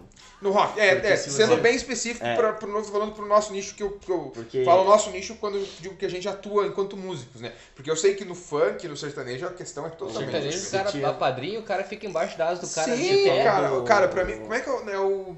No 0.42 0.50
rock, 0.52 0.80
é, 0.80 0.96
é 1.06 1.16
se 1.16 1.30
sendo 1.30 1.50
você- 1.56 1.62
bem 1.62 1.76
específico, 1.76 2.26
É. 2.26 2.36
pra, 2.36 2.54
pro, 2.54 2.84
falando 2.84 3.14
pro 3.14 3.28
nosso 3.28 3.54
nicho, 3.54 3.76
que 3.76 3.84
eu, 3.84 3.92
que 3.92 4.12
eu 4.12 4.32
Porque- 4.34 4.66
falo 4.66 4.84
nosso 4.84 5.12
nicho 5.12 5.36
quando 5.36 5.58
eu 5.58 5.68
digo 5.80 5.96
que 5.96 6.06
a 6.06 6.10
gente 6.10 6.28
atua 6.28 6.66
enquanto 6.66 6.98
músicos, 6.98 7.42
né? 7.42 7.54
Porque 7.76 7.92
eu 7.92 7.96
sei 7.96 8.16
que 8.16 8.26
no 8.26 8.34
funk, 8.34 8.88
no 8.88 8.98
sertanejo, 8.98 9.46
a 9.46 9.52
questão 9.54 9.86
é 9.86 9.90
totalmente 9.92 10.32
Sertanejo, 10.32 10.48
o 10.48 10.52
diferente. 10.62 10.72
cara 10.72 10.92
Tinha- 10.92 11.10
apadrinha, 11.10 11.60
o 11.60 11.64
cara 11.64 11.84
fica 11.84 12.08
embaixo 12.08 12.38
da 12.40 12.50
asa 12.50 12.62
do 12.62 12.74
cara. 12.74 12.96
Sim, 12.96 13.24
de 13.24 13.26
cara, 13.44 13.68
do- 13.70 13.84
cara, 13.84 14.08
pra 14.08 14.26
mim, 14.26 14.40
como 14.40 14.54
é 14.54 14.60
que 14.62 14.68
é 14.70 14.74
o... 14.74 14.84
né, 14.84 14.98
o- 14.98 15.36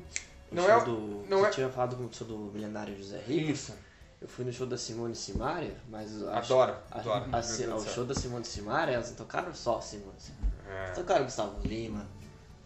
não 0.49 0.63
o 0.65 0.69
é 0.69 0.77
o... 0.77 0.85
do, 0.85 1.25
não 1.29 1.39
você 1.41 1.47
é- 1.47 1.49
tinha 1.49 1.69
falado 1.69 1.97
com 1.97 2.03
o 2.05 2.13
show 2.13 2.25
do 2.25 2.37
milionário 2.37 2.95
José 2.97 3.21
Rico. 3.27 3.51
Isso. 3.51 3.73
Eu 4.21 4.27
fui 4.29 4.45
no 4.45 4.53
show 4.53 4.65
da 4.65 4.77
Simone 4.77 5.15
Simaria, 5.15 5.75
mas 5.89 6.23
Adoro, 6.23 6.77
a- 6.89 6.97
adoro. 6.97 7.25
a- 7.29 7.37
a- 7.39 7.75
o 7.75 7.83
show 7.89 8.05
da 8.05 8.15
Simone 8.15 8.45
Simaria, 8.45 8.95
elas 8.95 9.09
não 9.09 9.17
tocaram 9.17 9.53
só 9.53 9.81
Simone 9.81 10.13
Simaria. 10.17 10.53
É. 10.87 10.91
Tocaram 10.91 11.25
Gustavo 11.25 11.59
Lima, 11.67 12.07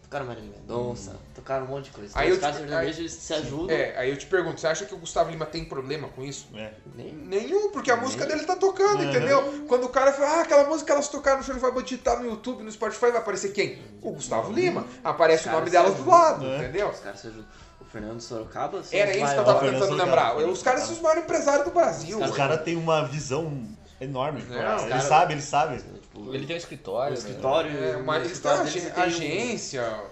tocaram 0.08 0.26
Marília 0.26 0.50
Mendonça, 0.58 1.16
tocaram 1.34 1.66
um 1.66 1.68
monte 1.68 1.84
de 1.86 1.90
coisa. 1.90 2.12
Aí 2.18 2.28
Então, 2.28 2.30
eu 2.30 2.34
os 2.36 2.40
caras 2.40 2.56
te- 2.56 2.60
sertanejos 2.62 2.98
eles 2.98 3.12
se 3.12 3.34
ajudam. 3.34 3.76
É, 3.76 3.94
aí 3.98 4.08
eu 4.10 4.16
te 4.16 4.24
pergunto, 4.26 4.58
você 4.58 4.66
acha 4.66 4.86
que 4.86 4.94
o 4.94 4.98
Gustavo 4.98 5.30
Lima 5.30 5.44
tem 5.44 5.64
problema 5.66 6.08
com 6.08 6.24
isso? 6.24 6.48
É. 6.54 6.72
Nem- 6.94 7.12
Nenhum, 7.12 7.70
porque 7.70 7.90
a 7.90 7.96
música 7.96 8.24
dele 8.24 8.44
tá 8.44 8.56
tocando, 8.56 9.02
Uhum. 9.02 9.10
entendeu? 9.10 9.64
Quando 9.68 9.84
o 9.84 9.88
cara 9.90 10.12
fala, 10.12 10.38
ah, 10.38 10.40
aquela 10.40 10.64
música 10.64 10.86
que 10.86 10.92
elas 10.92 11.08
tocaram 11.08 11.38
no 11.38 11.44
show, 11.44 11.54
ele 11.54 11.60
vai 11.60 11.82
digitar 11.82 12.18
no 12.20 12.26
YouTube, 12.26 12.62
no 12.62 12.72
Spotify, 12.72 13.10
vai 13.10 13.18
aparecer 13.18 13.52
quem? 13.52 13.82
O 14.00 14.12
Gustavo 14.12 14.50
Lima. 14.52 14.86
Aparece 15.04 15.48
o 15.48 15.52
nome 15.52 15.68
delas 15.68 15.94
do 15.94 16.08
lado, 16.08 16.46
É. 16.46 16.56
entendeu? 16.56 16.88
Os 16.88 17.00
caras 17.00 17.20
se 17.20 17.26
ajudam. 17.26 17.46
O 17.80 17.84
Fernando 17.84 18.20
Sorocaba 18.20 18.82
Era 18.90 19.10
isso 19.16 19.32
que 19.32 19.38
eu 19.40 19.44
tava 19.44 19.60
tentando 19.60 19.78
Sorocaba. 19.86 20.04
lembrar. 20.04 20.36
Os 20.50 20.62
caras 20.62 20.82
são 20.82 20.94
os 20.94 21.00
maiores 21.00 21.24
empresários 21.24 21.64
do 21.64 21.70
Brasil. 21.70 22.18
Os 22.22 22.30
O 22.30 22.34
cara 22.34 22.56
tem 22.58 22.76
uma 22.76 23.06
visão 23.06 23.62
enorme. 24.00 24.42
Não, 24.42 24.56
cara. 24.58 24.80
ele 24.80 24.88
cara- 24.88 25.00
sabe, 25.02 25.34
ele 25.34 25.42
sabe. 25.42 25.82
Tipo, 26.18 26.34
Ele 26.34 26.46
tem 26.46 26.56
um 26.56 26.58
escritório. 26.58 27.08
o 27.16 27.22
né? 27.22 27.28
escritório. 27.28 27.84
É, 27.84 27.96
uma, 27.96 28.16
eles 28.16 28.38
têm 28.40 28.64
escritório 28.64 28.72
tem 28.72 28.82
um- 28.92 29.02
agência. 29.02 30.02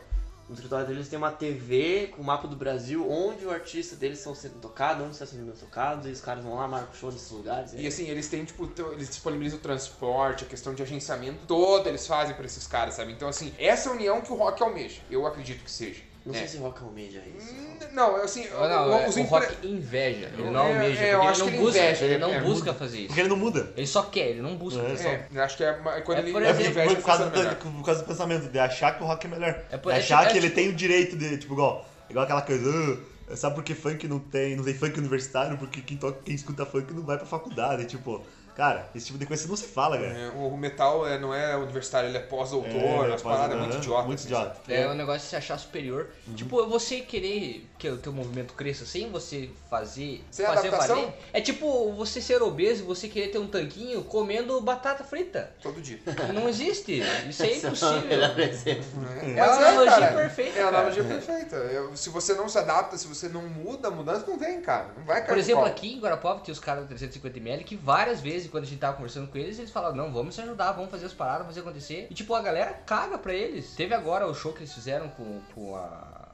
No 0.49 0.55
escritório 0.55 0.87
deles 0.87 1.09
tem 1.09 1.19
uma 1.19 1.33
TV 1.33 2.13
com 2.15 2.23
o 2.23 2.25
mapa 2.25 2.47
do 2.47 2.55
Brasil, 2.55 3.05
onde 3.11 3.45
o 3.45 3.51
artista 3.51 3.97
deles 3.97 4.19
estão 4.19 4.33
sendo 4.33 4.61
tocado, 4.61 5.03
onde 5.03 5.15
está 5.15 5.27
sendo 5.27 5.53
tocado, 5.59 6.09
e 6.09 6.13
os 6.13 6.21
caras 6.21 6.45
vão 6.45 6.55
lá, 6.55 6.69
marcam 6.69 6.95
show 6.95 7.11
nesses 7.11 7.29
lugares. 7.33 7.73
E 7.75 7.85
assim, 7.85 8.09
eles 8.09 8.29
têm, 8.29 8.45
tipo, 8.45 8.71
eles 8.93 9.09
disponibilizam 9.09 9.59
o 9.59 9.63
transporte, 9.63 10.45
a 10.45 10.47
questão 10.47 10.73
de 10.73 10.85
agenciamento 10.85 11.41
todo, 11.49 11.89
eles 11.89 12.07
fazem 12.07 12.33
pra 12.37 12.47
esses 12.47 12.65
caras, 12.65 12.95
sabe? 12.95 13.11
Então, 13.11 13.29
assim, 13.29 13.53
essa 13.59 13.89
é 13.89 13.93
a 13.93 13.95
união 13.97 14.21
que 14.21 14.31
o 14.33 14.37
rock 14.37 14.63
almeja. 14.63 15.01
Eu 15.11 15.27
acredito 15.27 15.65
que 15.65 15.71
seja. 15.71 16.03
Não 16.27 16.35
É. 16.35 16.39
sei 16.39 16.49
se 16.49 16.57
rock 16.59 16.83
almeja 16.83 17.23
isso. 17.39 17.55
Hum, 17.55 17.77
Não, 17.93 18.17
assim, 18.17 18.47
não, 18.51 18.99
é, 18.99 19.09
os 19.09 19.15
o 19.17 19.21
empre- 19.21 19.31
rock 19.47 19.67
inveja, 19.67 20.29
ele 20.37 20.49
É, 20.49 20.51
não 20.51 20.61
almeja, 20.67 21.01
é, 21.05 21.15
eu 21.15 21.19
porque 21.19 21.31
acho 21.31 21.41
ele 21.43 21.51
que 21.51 21.57
não 21.57 21.63
ele 21.63 21.67
busca, 21.67 21.79
inveja, 21.79 22.05
ele 22.05 22.15
é, 22.15 22.19
não 22.19 22.35
é, 22.35 22.41
busca 22.41 22.75
fazer 22.75 22.99
isso. 22.99 23.07
Porque 23.07 23.21
ele 23.21 23.29
não 23.29 23.37
muda. 23.37 23.73
Ele 23.77 23.87
só 23.87 24.03
quer, 24.03 24.29
ele 24.31 24.43
não 24.43 24.57
busca. 24.57 24.81
É. 24.81 25.07
É, 25.07 25.27
eu 25.33 25.43
acho 25.43 25.57
que 25.57 25.65
é 25.65 25.73
quando 26.05 26.19
É, 26.19 26.21
ele 26.23 26.33
por 26.33 26.43
É 26.43 26.51
inveja, 26.51 26.95
por, 26.97 27.03
causa 27.05 27.31
por 27.31 27.85
causa 27.85 28.03
do 28.03 28.07
pensamento, 28.09 28.49
de 28.51 28.59
achar 28.59 28.97
que 28.99 29.03
o 29.05 29.07
rock 29.07 29.25
é 29.27 29.31
melhor. 29.31 29.63
É 29.71 29.77
por- 29.79 29.93
de 29.93 29.99
é 29.99 30.03
achar 30.03 30.19
tipo- 30.19 30.33
que 30.33 30.37
é 30.39 30.41
ele 30.41 30.49
tipo- 30.49 30.61
tem 30.61 30.69
o 30.69 30.73
direito 30.75 31.17
de, 31.17 31.39
tipo, 31.39 31.55
igual, 31.55 31.87
igual 32.11 32.25
aquela 32.25 32.43
coisa, 32.43 32.99
"Ah, 33.31 33.37
sabe 33.37 33.55
por 33.55 33.63
que 33.65 33.75
funk 33.75 34.07
não 34.09 34.19
tem, 34.19 34.57
não 34.57 34.65
tem 34.65 34.75
funk 34.75 34.99
universitário? 34.99 35.57
Porque 35.57 35.81
quem, 35.81 35.97
toca, 35.97 36.19
quem 36.25 36.35
escuta 36.35 36.67
funk 36.67 36.93
não 36.93 37.03
vai 37.05 37.17
pra 37.17 37.25
faculdade. 37.27 37.87
Tipo, 37.87 38.23
cara, 38.57 38.89
esse 38.95 39.07
tipo 39.07 39.19
de 39.19 39.27
coisa 39.27 39.47
não 39.47 39.55
se 39.57 39.67
fala, 39.67 39.97
cara. 39.99 40.09
É, 40.19 40.29
o 40.31 40.57
metal 40.57 41.07
é, 41.07 41.19
não 41.19 41.33
é 41.35 41.57
universitário, 41.57 42.09
ele 42.09 42.17
é 42.17 42.21
pós-doutor, 42.21 42.73
É, 43.05 43.09
umas 43.11 43.23
paradas 43.23 43.57
aham, 43.57 43.67
muito 43.67 43.77
idiotas. 43.79 44.07
Muito 44.07 44.19
assim, 44.21 44.27
idiota. 44.29 44.61
É 44.73 44.89
um 44.89 44.95
negócio 44.95 45.21
de 45.21 45.27
se 45.27 45.37
achar 45.37 45.59
superior. 45.59 46.09
Tipo, 46.35 46.67
você 46.67 47.01
querer 47.01 47.69
que 47.79 47.89
o 47.89 47.99
teu 47.99 48.13
movimento 48.13 48.55
cresça 48.55 48.85
sem 48.87 49.11
você 49.11 49.51
fazer, 49.71 50.25
Sem 50.31 50.47
fazer 50.47 50.69
adaptação? 50.69 50.97
valer. 50.97 51.15
É 51.33 51.41
tipo 51.41 51.93
você 51.93 52.21
ser 52.21 52.41
obeso 52.43 52.83
e 52.83 52.87
você 52.87 53.09
querer 53.09 53.29
ter 53.29 53.39
um 53.39 53.47
tanquinho 53.47 54.03
comendo 54.05 54.61
batata 54.61 55.05
frita. 55.05 55.53
Todo 55.63 55.81
dia. 55.81 55.99
Não 56.33 56.49
existe. 56.49 57.03
Isso 57.29 57.43
é 57.43 57.47
é 57.53 57.57
impossível. 57.59 58.11
É 58.11 59.35
Mas 59.35 59.57
uma 59.59 59.67
analogia 59.69 59.91
cara, 60.09 60.15
perfeita, 60.17 60.59
É 60.59 60.63
a 60.63 60.65
cara. 60.65 60.77
analogia 60.79 61.05
perfeita. 61.05 61.57
Eu- 61.57 61.97
se 61.97 62.09
você 62.11 62.35
não 62.35 62.49
se 62.49 62.59
adapta, 62.59 62.97
se 62.97 63.07
você 63.07 63.29
não 63.29 63.43
muda, 63.43 63.89
a 63.89 63.91
mudança 63.91 64.25
não 64.27 64.39
vem, 64.39 64.61
cara. 64.61 64.89
Não 64.97 65.05
vai 65.05 65.21
cair 65.21 65.29
Por 65.29 65.39
exemplo, 65.39 65.65
aqui 65.65 65.93
em 65.95 66.01
Guarapava 66.01 66.41
tinha 66.41 66.53
os 66.53 66.61
caras 66.61 66.87
do 66.87 66.95
350ml 66.95 67.65
que 67.65 67.77
várias 67.77 68.21
vezes, 68.21 68.46
quando 68.49 68.65
a 68.65 68.67
gente 68.67 68.79
tava 68.79 68.97
conversando 68.97 69.29
com 69.29 69.39
eles, 69.39 69.59
eles 69.59 69.71
falavam, 69.71 69.97
não, 69.97 70.13
vamos 70.13 70.35
se 70.35 70.41
ajudar, 70.41 70.73
vamos 70.73 70.91
fazer 70.91 71.07
as 71.07 71.13
paradas, 71.13 71.47
fazer 71.47 71.61
acontecer. 71.61 72.07
E 72.11 72.15
tipo, 72.15 72.35
a 72.35 72.43
galera 72.43 72.73
caga 72.87 73.19
pra 73.19 73.35
eles. 73.35 73.75
Teve 73.75 73.95
agora 73.95 74.27
o 74.27 74.35
show 74.35 74.53
que 74.53 74.61
eles 74.61 74.73
fizeram 74.73 75.09
com, 75.09 75.41
com 75.55 75.77
a. 75.77 76.27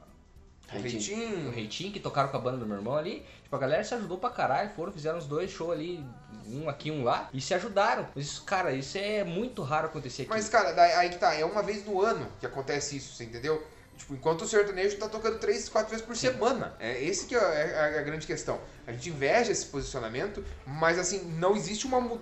O 0.73 0.77
O 0.77 0.81
Reitinho. 0.81 1.51
Reitinho, 1.51 1.91
que 1.91 1.99
tocaram 1.99 2.29
com 2.29 2.37
a 2.37 2.39
banda 2.39 2.57
do 2.57 2.65
meu 2.65 2.77
irmão 2.77 2.95
ali. 2.95 3.25
Tipo, 3.43 3.55
a 3.55 3.59
galera 3.59 3.83
se 3.83 3.93
ajudou 3.93 4.17
pra 4.17 4.29
caralho, 4.31 4.71
foram, 4.75 4.91
fizeram 4.91 5.19
os 5.19 5.27
dois 5.27 5.51
shows 5.51 5.71
ali, 5.71 6.03
um 6.47 6.67
aqui, 6.67 6.89
um 6.89 7.03
lá, 7.03 7.29
e 7.31 7.39
se 7.39 7.53
ajudaram. 7.53 8.07
Mas 8.15 8.25
isso, 8.25 8.43
cara, 8.43 8.71
isso 8.71 8.97
é 8.97 9.23
muito 9.23 9.61
raro 9.61 9.87
acontecer 9.87 10.23
aqui. 10.23 10.31
Mas, 10.31 10.49
cara, 10.49 10.69
aí 10.97 11.09
que 11.09 11.17
tá, 11.17 11.35
é 11.35 11.45
uma 11.45 11.61
vez 11.61 11.85
no 11.85 12.01
ano 12.01 12.27
que 12.39 12.45
acontece 12.45 12.97
isso, 12.97 13.15
você 13.15 13.25
entendeu? 13.25 13.63
Tipo, 13.97 14.15
enquanto 14.15 14.41
o 14.41 14.47
sertanejo 14.47 14.97
tá 14.97 15.07
tocando 15.07 15.37
três, 15.39 15.69
quatro 15.69 15.91
vezes 15.91 16.05
por 16.05 16.15
semana. 16.15 16.73
É 16.79 17.03
esse 17.03 17.27
que 17.27 17.35
é 17.35 17.39
a, 17.39 17.87
é 17.89 17.99
a 17.99 18.01
grande 18.01 18.25
questão. 18.25 18.59
A 18.85 18.91
gente 18.91 19.09
inveja 19.09 19.51
esse 19.51 19.65
posicionamento, 19.67 20.43
mas 20.65 20.99
assim, 20.99 21.23
não 21.39 21.55
existe 21.55 21.85
uma, 21.85 21.97
um- 21.97 22.19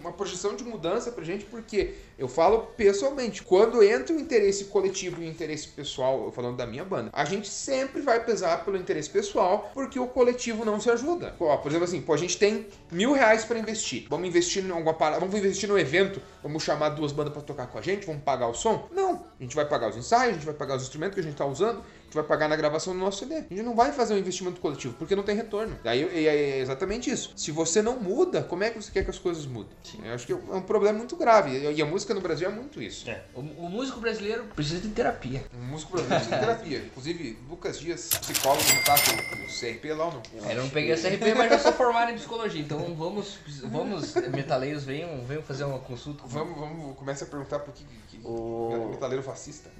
uma 0.00 0.12
projeção 0.12 0.54
de 0.54 0.62
mudança 0.64 1.10
pra 1.10 1.24
gente, 1.24 1.44
porque 1.46 1.94
eu 2.18 2.28
falo 2.28 2.66
pessoalmente, 2.76 3.42
quando 3.42 3.82
entra 3.82 4.14
o 4.14 4.20
interesse 4.20 4.66
coletivo 4.66 5.22
e 5.22 5.26
o 5.26 5.28
interesse 5.28 5.68
pessoal, 5.68 6.24
eu 6.24 6.32
falando 6.32 6.56
da 6.56 6.66
minha 6.66 6.84
banda, 6.84 7.10
a 7.12 7.24
gente 7.24 7.48
sempre 7.48 8.02
vai 8.02 8.24
pesar 8.24 8.64
pelo 8.64 8.76
interesse 8.76 9.08
pessoal, 9.08 9.70
porque 9.72 9.98
o 9.98 10.06
coletivo 10.06 10.64
não 10.64 10.78
se 10.80 10.90
ajuda. 10.90 11.34
Ó, 11.40 11.56
por 11.56 11.68
exemplo 11.70 11.84
assim, 11.84 12.00
pô, 12.02 12.12
a 12.12 12.16
gente 12.18 12.36
tem 12.38 12.66
mil 12.90 13.12
reais 13.12 13.44
pra 13.44 13.58
investir. 13.58 14.06
Vamos 14.10 14.28
investir 14.28 14.64
em 14.64 14.70
alguma 14.70 14.94
parada, 14.94 15.20
vamos 15.20 15.34
investir 15.34 15.68
no 15.68 15.78
evento, 15.78 16.20
vamos 16.42 16.62
chamar 16.62 16.90
duas 16.90 17.12
bandas 17.12 17.32
pra 17.32 17.42
tocar 17.42 17.66
com 17.66 17.78
a 17.78 17.82
gente, 17.82 18.06
vamos 18.06 18.22
pagar 18.22 18.48
o 18.48 18.54
som? 18.54 18.88
Não. 18.92 19.24
A 19.40 19.42
gente 19.42 19.56
vai 19.56 19.64
pagar 19.64 19.88
os 19.90 19.96
ensaios, 19.96 20.32
a 20.32 20.34
gente 20.34 20.44
vai 20.46 20.54
pagar 20.54 20.76
os 20.76 20.82
instrumentos 20.82 21.14
que 21.14 21.20
a 21.20 21.24
gente 21.24 21.36
tá 21.36 21.46
usando 21.46 21.82
tu 22.12 22.16
vai 22.16 22.24
pagar 22.24 22.46
na 22.46 22.54
gravação 22.56 22.92
do 22.92 22.98
nosso 23.00 23.20
CD. 23.20 23.36
A 23.36 23.38
gente 23.40 23.62
não 23.62 23.74
vai 23.74 23.90
fazer 23.90 24.12
um 24.12 24.18
investimento 24.18 24.60
coletivo, 24.60 24.94
porque 24.98 25.16
não 25.16 25.22
tem 25.22 25.34
retorno. 25.34 25.74
Aí 25.82 26.02
e 26.02 26.28
é 26.28 26.58
exatamente 26.58 27.10
isso. 27.10 27.32
Se 27.34 27.50
você 27.50 27.80
não 27.80 27.98
muda, 27.98 28.42
como 28.42 28.62
é 28.62 28.70
que 28.70 28.80
você 28.80 28.92
quer 28.92 29.02
que 29.02 29.10
as 29.10 29.18
coisas 29.18 29.46
mudem? 29.46 29.72
Eu 30.04 30.12
acho 30.14 30.26
que 30.26 30.32
é 30.32 30.36
um 30.36 30.60
problema 30.60 30.98
muito 30.98 31.16
grave. 31.16 31.58
E 31.72 31.80
a 31.80 31.86
música 31.86 32.12
no 32.12 32.20
Brasil 32.20 32.46
é 32.48 32.52
muito 32.52 32.82
isso. 32.82 33.08
É. 33.08 33.22
O, 33.34 33.40
o 33.40 33.70
músico 33.70 33.98
brasileiro 33.98 34.44
precisa 34.54 34.80
de 34.80 34.88
terapia. 34.88 35.42
Um 35.58 35.64
músico 35.64 35.92
brasileiro 35.92 36.24
precisa 36.26 36.38
de 36.40 36.46
terapia. 36.46 36.78
Inclusive, 36.92 37.38
Lucas 37.48 37.80
Dias, 37.80 38.08
psicólogo, 38.08 38.62
não 38.74 38.82
tá 38.82 38.94
com 38.94 39.42
o 39.42 39.46
CRP 39.46 39.94
lá 39.94 40.04
ou 40.06 40.12
não? 40.12 40.22
É, 40.50 40.52
eu 40.54 40.62
não 40.62 40.68
peguei 40.68 40.92
a 40.92 40.96
CRP, 40.96 41.34
mas 41.34 41.50
já 41.50 41.58
sou 41.58 41.72
formado 41.72 42.10
em 42.10 42.16
psicologia. 42.16 42.60
Então 42.60 42.94
vamos, 42.94 43.38
vamos 43.62 44.14
metaleiros, 44.30 44.84
venham, 44.84 45.24
venham 45.24 45.42
fazer 45.42 45.64
uma 45.64 45.78
consulta. 45.78 46.22
Vamos, 46.26 46.58
vamos, 46.58 46.96
começa 46.96 47.24
a 47.24 47.28
perguntar 47.28 47.60
por 47.60 47.72
que, 47.72 47.84
que 48.08 48.20
O- 48.22 48.88
metaleiro 48.90 49.22
fascista. 49.22 49.70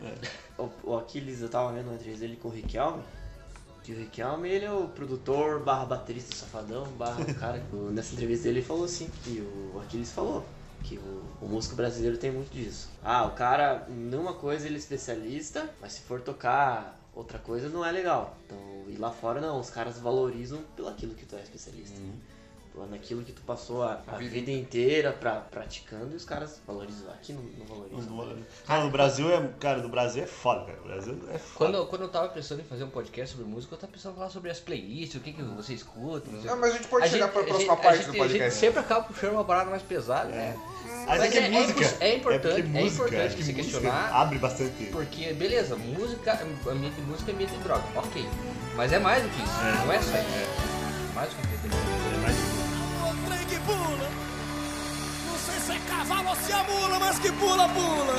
O, 0.59 0.69
o 0.85 0.97
Aquiles, 0.97 1.41
eu 1.43 1.49
tava 1.49 1.73
vendo 1.73 1.87
uma 1.89 1.95
entrevista 1.95 2.22
dele 2.23 2.37
com 2.37 2.49
o 2.49 2.51
Riquelme. 2.51 3.03
Que 3.83 3.93
o 3.93 3.99
Riquelme, 3.99 4.49
ele 4.49 4.65
é 4.65 4.73
o 4.73 4.89
produtor 4.89 5.61
barra 5.61 5.85
baterista 5.85 6.37
safadão, 6.37 6.87
barra 6.93 7.25
cara. 7.35 7.63
Nessa 7.93 8.15
entrevista 8.15 8.45
dele, 8.45 8.61
ele 8.61 8.67
falou 8.67 8.85
assim, 8.85 9.11
que 9.25 9.41
o 9.41 9.81
Aquiles 9.81 10.13
falou. 10.13 10.45
Que 10.85 10.99
o, 10.99 11.23
o 11.41 11.49
músico 11.49 11.75
brasileiro 11.75 12.17
tem 12.17 12.31
muito 12.31 12.53
disso. 12.53 12.89
Ah, 13.03 13.25
o 13.27 13.33
cara, 13.33 13.87
numa 13.89 14.35
coisa 14.35 14.67
ele 14.67 14.77
é 14.77 14.79
especialista, 14.79 15.69
mas 15.81 15.95
se 15.95 16.01
for 16.03 16.21
tocar 16.21 16.99
outra 17.15 17.39
coisa 17.39 17.69
não 17.69 17.85
é 17.85 17.91
legal. 17.91 18.37
Então, 18.47 18.59
e 18.89 18.97
lá 18.97 19.11
fora 19.11 19.41
não, 19.41 19.59
os 19.61 19.71
caras 19.71 19.99
valorizam 19.99 20.63
pelo 20.77 20.89
aquilo 20.89 21.15
que 21.15 21.27
tu 21.27 21.37
é 21.37 21.43
especialista. 21.43 21.97
Pelo 21.97 22.13
naquilo 22.91 23.23
que 23.23 23.33
tu 23.33 23.43
passou 23.43 23.83
a, 23.83 24.01
a 24.09 24.17
vida 24.17 24.51
inteira 24.51 25.13
pra, 25.13 25.37
praticando 25.37 26.13
e 26.13 26.17
os 26.17 26.25
caras 26.25 26.61
valorizam. 26.67 27.11
Aqui 27.11 27.33
não, 27.33 27.43
não 27.43 27.67
valorizam. 27.67 28.39
Cara, 28.67 28.85
no 28.85 28.91
Brasil 28.91 29.31
é. 29.33 29.49
Cara, 29.61 29.79
no 29.83 29.89
Brasil 29.89 30.23
é 30.23 30.27
foda, 30.27 30.65
cara. 30.67 30.79
O 30.81 30.85
Brasil 30.85 31.19
é 31.33 31.39
foda. 31.39 31.73
Quando, 31.73 31.87
quando 31.87 32.03
eu 32.03 32.09
tava 32.09 32.29
pensando 32.29 32.61
em 32.61 32.65
fazer 32.65 32.85
um 32.85 32.91
podcast 32.91 33.37
sobre 33.37 33.51
música, 33.51 33.75
eu 33.75 33.79
tava 33.79 33.93
pensando 33.93 34.13
em 34.13 34.17
falar 34.17 34.31
sobre 34.31 34.51
as 34.51 34.59
playlists, 34.61 35.17
o 35.21 35.21
que, 35.21 35.33
que 35.33 35.43
você 35.43 35.75
escuta. 35.75 36.31
não. 36.31 36.43
Não, 36.43 36.57
mas 36.59 36.71
a 36.75 36.77
gente 36.79 36.89
pode 36.89 37.09
chegar 37.09 37.29
pra 37.29 37.43
a 37.43 37.45
próxima 37.45 37.73
gente- 37.75 37.83
parte 37.83 37.89
a 37.89 37.97
gente, 37.97 38.05
do 38.07 38.11
A 38.11 38.13
gente 38.15 38.29
podcast. 38.29 38.59
sempre 38.61 38.81
acaba 38.81 39.05
puxando 39.05 39.33
uma 39.33 39.45
parada 39.45 39.71
mais 39.71 39.83
pesada, 39.83 40.29
né? 40.31 40.59
Mas 41.07 41.23
é 41.23 41.29
que 41.29 41.39
é 41.39 41.49
música. 41.51 41.85
É, 42.01 42.09
É 42.11 42.17
importante, 42.17 42.61
é, 42.61 42.63
música, 42.65 42.95
importante 43.05 43.27
acho 43.27 43.37
que 43.37 43.45
se 43.45 43.53
questionar. 43.55 44.13
abre 44.15 44.39
bastante. 44.39 44.85
Porque, 44.93 45.33
beleza, 45.35 45.77
música, 45.77 46.41
ambiente 46.71 46.95
de 46.95 47.03
música 47.03 47.31
é 47.31 47.35
ambiente 47.35 47.53
de 47.53 47.59
droga, 47.63 47.83
ok. 47.97 48.25
Mas 48.77 48.93
é 48.93 48.99
mais 48.99 49.23
do 49.23 49.29
que 49.29 49.43
isso, 49.43 49.85
não 49.87 49.93
é 49.93 50.01
só 50.01 50.19
isso. 50.19 51.15
Mais 51.15 51.29
do 51.31 51.37
que 51.37 51.43
ambiente 51.43 51.52
que 57.23 57.31
pula, 57.33 57.69
pula. 57.69 58.17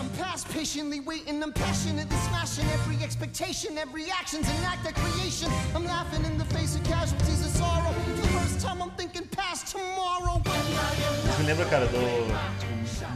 I'm 0.00 0.08
past 0.16 0.48
patiently 0.48 1.00
waiting, 1.00 1.42
I'm 1.42 1.52
passionately 1.52 2.16
smashing 2.28 2.64
every 2.72 3.04
expectation, 3.04 3.76
every 3.76 4.10
action's 4.10 4.48
an 4.48 4.64
act 4.64 4.86
of 4.86 4.94
creation. 4.94 5.50
I'm 5.74 5.84
laughing 5.84 6.24
in 6.24 6.38
the 6.38 6.46
face 6.46 6.74
of 6.74 6.82
casualties 6.84 7.44
of 7.44 7.52
sorrow. 7.52 7.92
For 7.92 8.22
the 8.22 8.28
first 8.28 8.60
time, 8.60 8.80
I'm 8.80 8.90
thinking 8.92 9.26
past 9.26 9.72
tomorrow. 9.72 10.42
Isso 10.44 11.38
me 11.40 11.46
lembra, 11.46 11.66
cara, 11.66 11.86
do. 11.86 12.73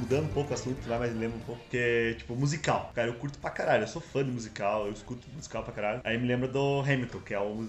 Mudando 0.09 0.25
um 0.25 0.33
pouco 0.33 0.53
o 0.53 0.55
assunto, 0.55 0.89
vai, 0.89 0.99
mas 0.99 1.15
lembra 1.15 1.37
um 1.37 1.41
pouco. 1.41 1.61
Porque, 1.61 2.15
tipo, 2.17 2.35
musical. 2.35 2.91
Cara, 2.95 3.09
eu 3.09 3.15
curto 3.15 3.39
pra 3.39 3.51
caralho. 3.51 3.83
Eu 3.83 3.89
sou 3.89 4.01
fã 4.01 4.25
de 4.25 4.31
musical, 4.31 4.87
eu 4.87 4.93
escuto 4.93 5.29
musical 5.37 5.63
pra 5.63 5.73
caralho. 5.75 6.01
Aí 6.03 6.17
me 6.17 6.27
lembra 6.27 6.49
do 6.49 6.81
Hamilton, 6.81 7.19
que 7.21 7.35
é 7.35 7.39
o 7.39 7.69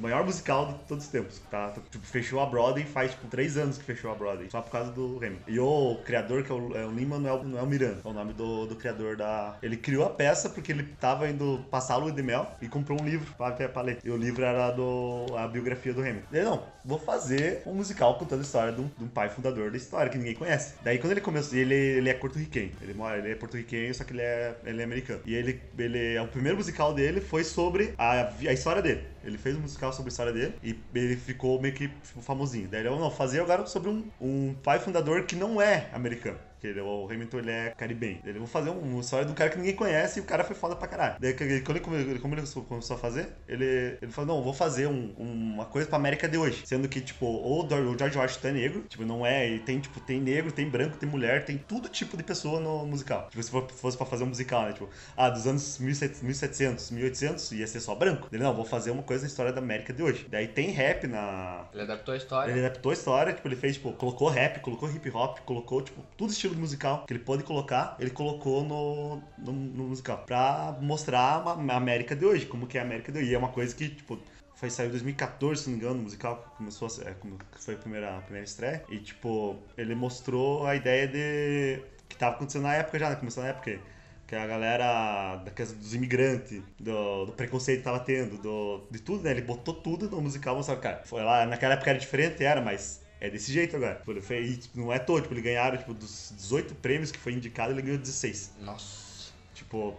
maior 0.00 0.24
musical 0.24 0.72
de 0.72 0.74
todos 0.88 1.04
os 1.04 1.10
tempos. 1.10 1.40
Tá? 1.48 1.72
Tipo, 1.88 2.04
fechou 2.04 2.40
a 2.40 2.46
Broadway 2.46 2.84
faz, 2.84 3.12
tipo, 3.12 3.28
três 3.28 3.56
anos 3.56 3.78
que 3.78 3.84
fechou 3.84 4.10
a 4.10 4.14
Broadway. 4.16 4.50
Só 4.50 4.60
por 4.60 4.72
causa 4.72 4.90
do 4.90 5.18
Hamilton. 5.18 5.44
E 5.46 5.60
o 5.60 6.00
criador, 6.04 6.42
que 6.42 6.50
é 6.50 6.54
o, 6.54 6.76
é 6.76 6.84
o 6.84 6.90
Lin-Manuel 6.90 7.44
Manuel 7.44 7.66
Miranda, 7.66 8.00
é 8.04 8.08
o 8.08 8.12
nome 8.12 8.32
do, 8.32 8.66
do 8.66 8.74
criador 8.74 9.16
da. 9.16 9.56
Ele 9.62 9.76
criou 9.76 10.04
a 10.04 10.10
peça 10.10 10.48
porque 10.50 10.72
ele 10.72 10.82
tava 11.00 11.28
indo 11.28 11.64
passar 11.70 11.94
a 11.94 11.98
lua 11.98 12.10
de 12.10 12.22
mel 12.24 12.50
e 12.60 12.66
comprou 12.66 13.00
um 13.00 13.04
livro 13.04 13.32
pra, 13.36 13.52
pra 13.52 13.82
ler. 13.82 14.00
E 14.02 14.10
o 14.10 14.16
livro 14.16 14.44
era 14.44 14.72
do, 14.72 15.26
a 15.36 15.46
biografia 15.46 15.94
do 15.94 16.00
Hamilton. 16.00 16.26
Ele, 16.32 16.44
não, 16.44 16.64
vou 16.84 16.98
fazer 16.98 17.62
um 17.66 17.74
musical 17.74 18.18
contando 18.18 18.40
a 18.40 18.42
história 18.42 18.72
de 18.72 18.80
um, 18.80 18.90
de 18.98 19.04
um 19.04 19.08
pai 19.08 19.28
fundador 19.28 19.70
da 19.70 19.76
história 19.76 20.10
que 20.10 20.18
ninguém 20.18 20.34
conhece. 20.34 20.74
Daí 20.82 20.98
quando 20.98 21.12
ele 21.12 21.20
começou, 21.20 21.56
ele, 21.56 21.67
ele 21.74 22.08
é 22.08 22.14
porto-riquenho. 22.14 22.72
Ele 22.80 22.94
mora, 22.94 23.18
ele 23.18 23.30
é 23.30 23.34
porto-riquenho, 23.34 23.94
só 23.94 24.04
que 24.04 24.12
ele 24.12 24.22
é, 24.22 24.56
ele 24.64 24.80
é 24.80 24.84
americano. 24.84 25.20
E 25.24 25.34
ele, 25.34 25.60
ele, 25.78 26.18
o 26.18 26.28
primeiro 26.28 26.56
musical 26.56 26.94
dele 26.94 27.20
foi 27.20 27.44
sobre 27.44 27.94
a, 27.98 28.28
a 28.28 28.52
história 28.52 28.82
dele. 28.82 29.04
Ele 29.24 29.38
fez 29.38 29.56
um 29.56 29.60
musical 29.60 29.92
sobre 29.92 30.08
a 30.08 30.12
história 30.12 30.32
dele 30.32 30.54
e 30.62 30.78
ele 30.94 31.16
ficou 31.16 31.60
meio 31.60 31.74
que 31.74 31.88
tipo, 31.88 32.22
famosinho. 32.22 32.68
Daí 32.68 32.80
ele, 32.80 32.90
não, 32.90 33.10
fazer 33.10 33.40
agora 33.40 33.66
sobre 33.66 33.90
um, 33.90 34.04
um 34.20 34.54
pai 34.62 34.78
fundador 34.78 35.24
que 35.24 35.36
não 35.36 35.60
é 35.60 35.88
americano. 35.92 36.38
Que 36.60 36.66
ele, 36.68 36.80
o 36.80 37.06
Hamilton 37.10 37.38
ele 37.38 37.50
é 37.50 37.70
caribenho. 37.76 38.20
Ele 38.24 38.38
vou 38.38 38.48
fazer 38.48 38.70
um- 38.70 38.78
uma 38.78 39.00
história 39.00 39.24
de 39.26 39.32
um 39.32 39.34
cara 39.34 39.50
que 39.50 39.58
ninguém 39.58 39.74
conhece 39.74 40.18
e 40.18 40.22
o 40.22 40.24
cara 40.24 40.42
foi 40.44 40.56
foda 40.56 40.74
pra 40.76 40.88
caralho. 40.88 41.16
Daí 41.20 41.34
quando 41.34 41.76
ele, 41.76 42.20
como 42.20 42.34
ele 42.34 42.48
começou 42.68 42.96
a 42.96 42.98
fazer, 42.98 43.28
ele, 43.48 43.98
ele 44.02 44.10
falou: 44.12 44.36
Não, 44.36 44.42
vou 44.42 44.52
fazer 44.52 44.86
um- 44.86 45.12
uma 45.18 45.64
coisa 45.64 45.88
pra 45.88 45.96
América 45.96 46.28
de 46.28 46.36
hoje. 46.36 46.62
Sendo 46.66 46.88
que, 46.88 47.00
tipo, 47.00 47.26
o, 47.26 47.62
Dor- 47.62 47.80
o 47.86 47.98
George 47.98 48.16
Washington 48.18 48.48
é 48.48 48.52
negro, 48.52 48.84
tipo, 48.88 49.04
não 49.04 49.24
é. 49.24 49.48
E 49.48 49.58
tem, 49.60 49.78
tipo, 49.80 50.00
tem 50.00 50.20
negro, 50.20 50.50
tem 50.52 50.68
branco, 50.68 50.96
tem 50.96 51.08
mulher, 51.08 51.44
tem 51.44 51.56
todo 51.58 51.88
tipo 51.88 52.16
de 52.16 52.22
pessoa 52.22 52.60
no 52.60 52.84
musical. 52.86 53.28
Tipo, 53.30 53.42
se 53.42 53.50
fosse 53.50 53.96
pra 53.96 54.06
fazer 54.06 54.24
um 54.24 54.28
musical, 54.28 54.62
né? 54.64 54.72
Tipo, 54.72 54.88
ah, 55.16 55.30
dos 55.30 55.46
anos 55.46 55.78
1700, 55.78 56.22
1700 56.22 56.90
1800 56.90 57.52
ia 57.52 57.66
ser 57.66 57.80
só 57.80 57.94
branco. 57.94 58.28
Ele, 58.32 58.42
não, 58.42 58.54
vou 58.54 58.64
fazer 58.64 58.90
uma 58.90 59.02
coisa 59.02 59.22
da 59.22 59.28
história 59.28 59.52
da 59.52 59.60
América 59.60 59.92
de 59.92 60.02
hoje. 60.02 60.26
Daí 60.30 60.48
tem 60.48 60.70
rap 60.70 61.06
na, 61.06 61.66
Ele 61.72 61.82
adaptou 61.82 62.14
a 62.14 62.16
história. 62.16 62.50
ele 62.50 62.60
adaptou 62.66 62.90
a 62.90 62.92
história, 62.94 63.32
tipo, 63.32 63.46
ele 63.48 63.56
fez, 63.56 63.74
tipo, 63.74 63.92
colocou 63.92 64.28
rap, 64.28 64.60
colocou 64.60 64.90
hip 64.90 65.08
hop, 65.10 65.38
colocou, 65.40 65.82
tipo, 65.82 66.00
tudo 66.16 66.30
estilo 66.32 66.47
de 66.50 66.56
musical 66.56 67.04
que 67.06 67.12
ele 67.12 67.20
pôde 67.20 67.42
colocar, 67.42 67.96
ele 67.98 68.10
colocou 68.10 68.64
no, 68.64 69.22
no, 69.38 69.52
no 69.52 69.84
musical. 69.84 70.24
Pra 70.26 70.76
mostrar 70.80 71.42
a 71.46 71.76
América 71.76 72.14
de 72.14 72.24
hoje, 72.24 72.46
como 72.46 72.66
que 72.66 72.78
é 72.78 72.80
a 72.80 72.84
América 72.84 73.12
de 73.12 73.18
hoje. 73.18 73.30
E 73.30 73.34
é 73.34 73.38
uma 73.38 73.48
coisa 73.48 73.74
que, 73.74 73.88
tipo, 73.88 74.18
foi 74.58 74.70
saiu 74.70 74.88
em 74.88 74.90
2014, 74.90 75.62
se 75.62 75.70
não 75.70 75.76
me 75.76 75.84
engano, 75.84 76.00
o 76.00 76.02
musical 76.02 76.42
que 76.42 76.56
começou 76.56 76.88
a, 76.88 77.08
é, 77.08 77.14
foi 77.60 77.74
a 77.74 77.78
primeira, 77.78 78.18
a 78.18 78.20
primeira 78.22 78.44
estreia. 78.44 78.84
E, 78.90 78.98
tipo, 78.98 79.56
ele 79.76 79.94
mostrou 79.94 80.66
a 80.66 80.74
ideia 80.74 81.06
de. 81.06 81.80
que 82.08 82.16
tava 82.16 82.34
acontecendo 82.34 82.62
na 82.62 82.74
época 82.74 82.98
já, 82.98 83.08
né? 83.08 83.16
Começou 83.16 83.42
na 83.44 83.50
época. 83.50 83.78
Que 84.26 84.34
a 84.34 84.46
galera 84.46 85.36
da 85.36 85.50
casa 85.52 85.74
dos 85.74 85.94
imigrantes, 85.94 86.60
do, 86.78 87.26
do 87.26 87.32
preconceito 87.32 87.78
que 87.78 87.84
tava 87.84 88.00
tendo, 88.00 88.36
do, 88.36 88.86
de 88.90 88.98
tudo, 89.00 89.22
né? 89.22 89.30
Ele 89.30 89.42
botou 89.42 89.72
tudo 89.72 90.10
no 90.10 90.20
musical, 90.20 90.56
mostrava, 90.56 90.80
cara. 90.80 91.02
Foi 91.06 91.22
lá, 91.22 91.46
naquela 91.46 91.74
época 91.74 91.90
era 91.90 91.98
diferente, 91.98 92.44
era, 92.44 92.60
mas 92.60 93.00
é 93.20 93.28
desse 93.30 93.52
jeito 93.52 93.76
agora. 93.76 93.96
Tipo, 93.96 94.10
Ele 94.12 94.20
fez, 94.20 94.50
e, 94.52 94.56
tipo, 94.58 94.78
não 94.78 94.92
é 94.92 94.98
todo, 94.98 95.22
tipo, 95.22 95.34
ele 95.34 95.42
ganharam, 95.42 95.76
tipo, 95.76 95.92
dos 95.94 96.32
18 96.36 96.74
prêmios 96.76 97.10
que 97.10 97.18
foi 97.18 97.32
indicado, 97.32 97.72
ele 97.72 97.82
ganhou 97.82 97.98
16. 97.98 98.54
Nossa. 98.60 99.32
Tipo, 99.54 99.96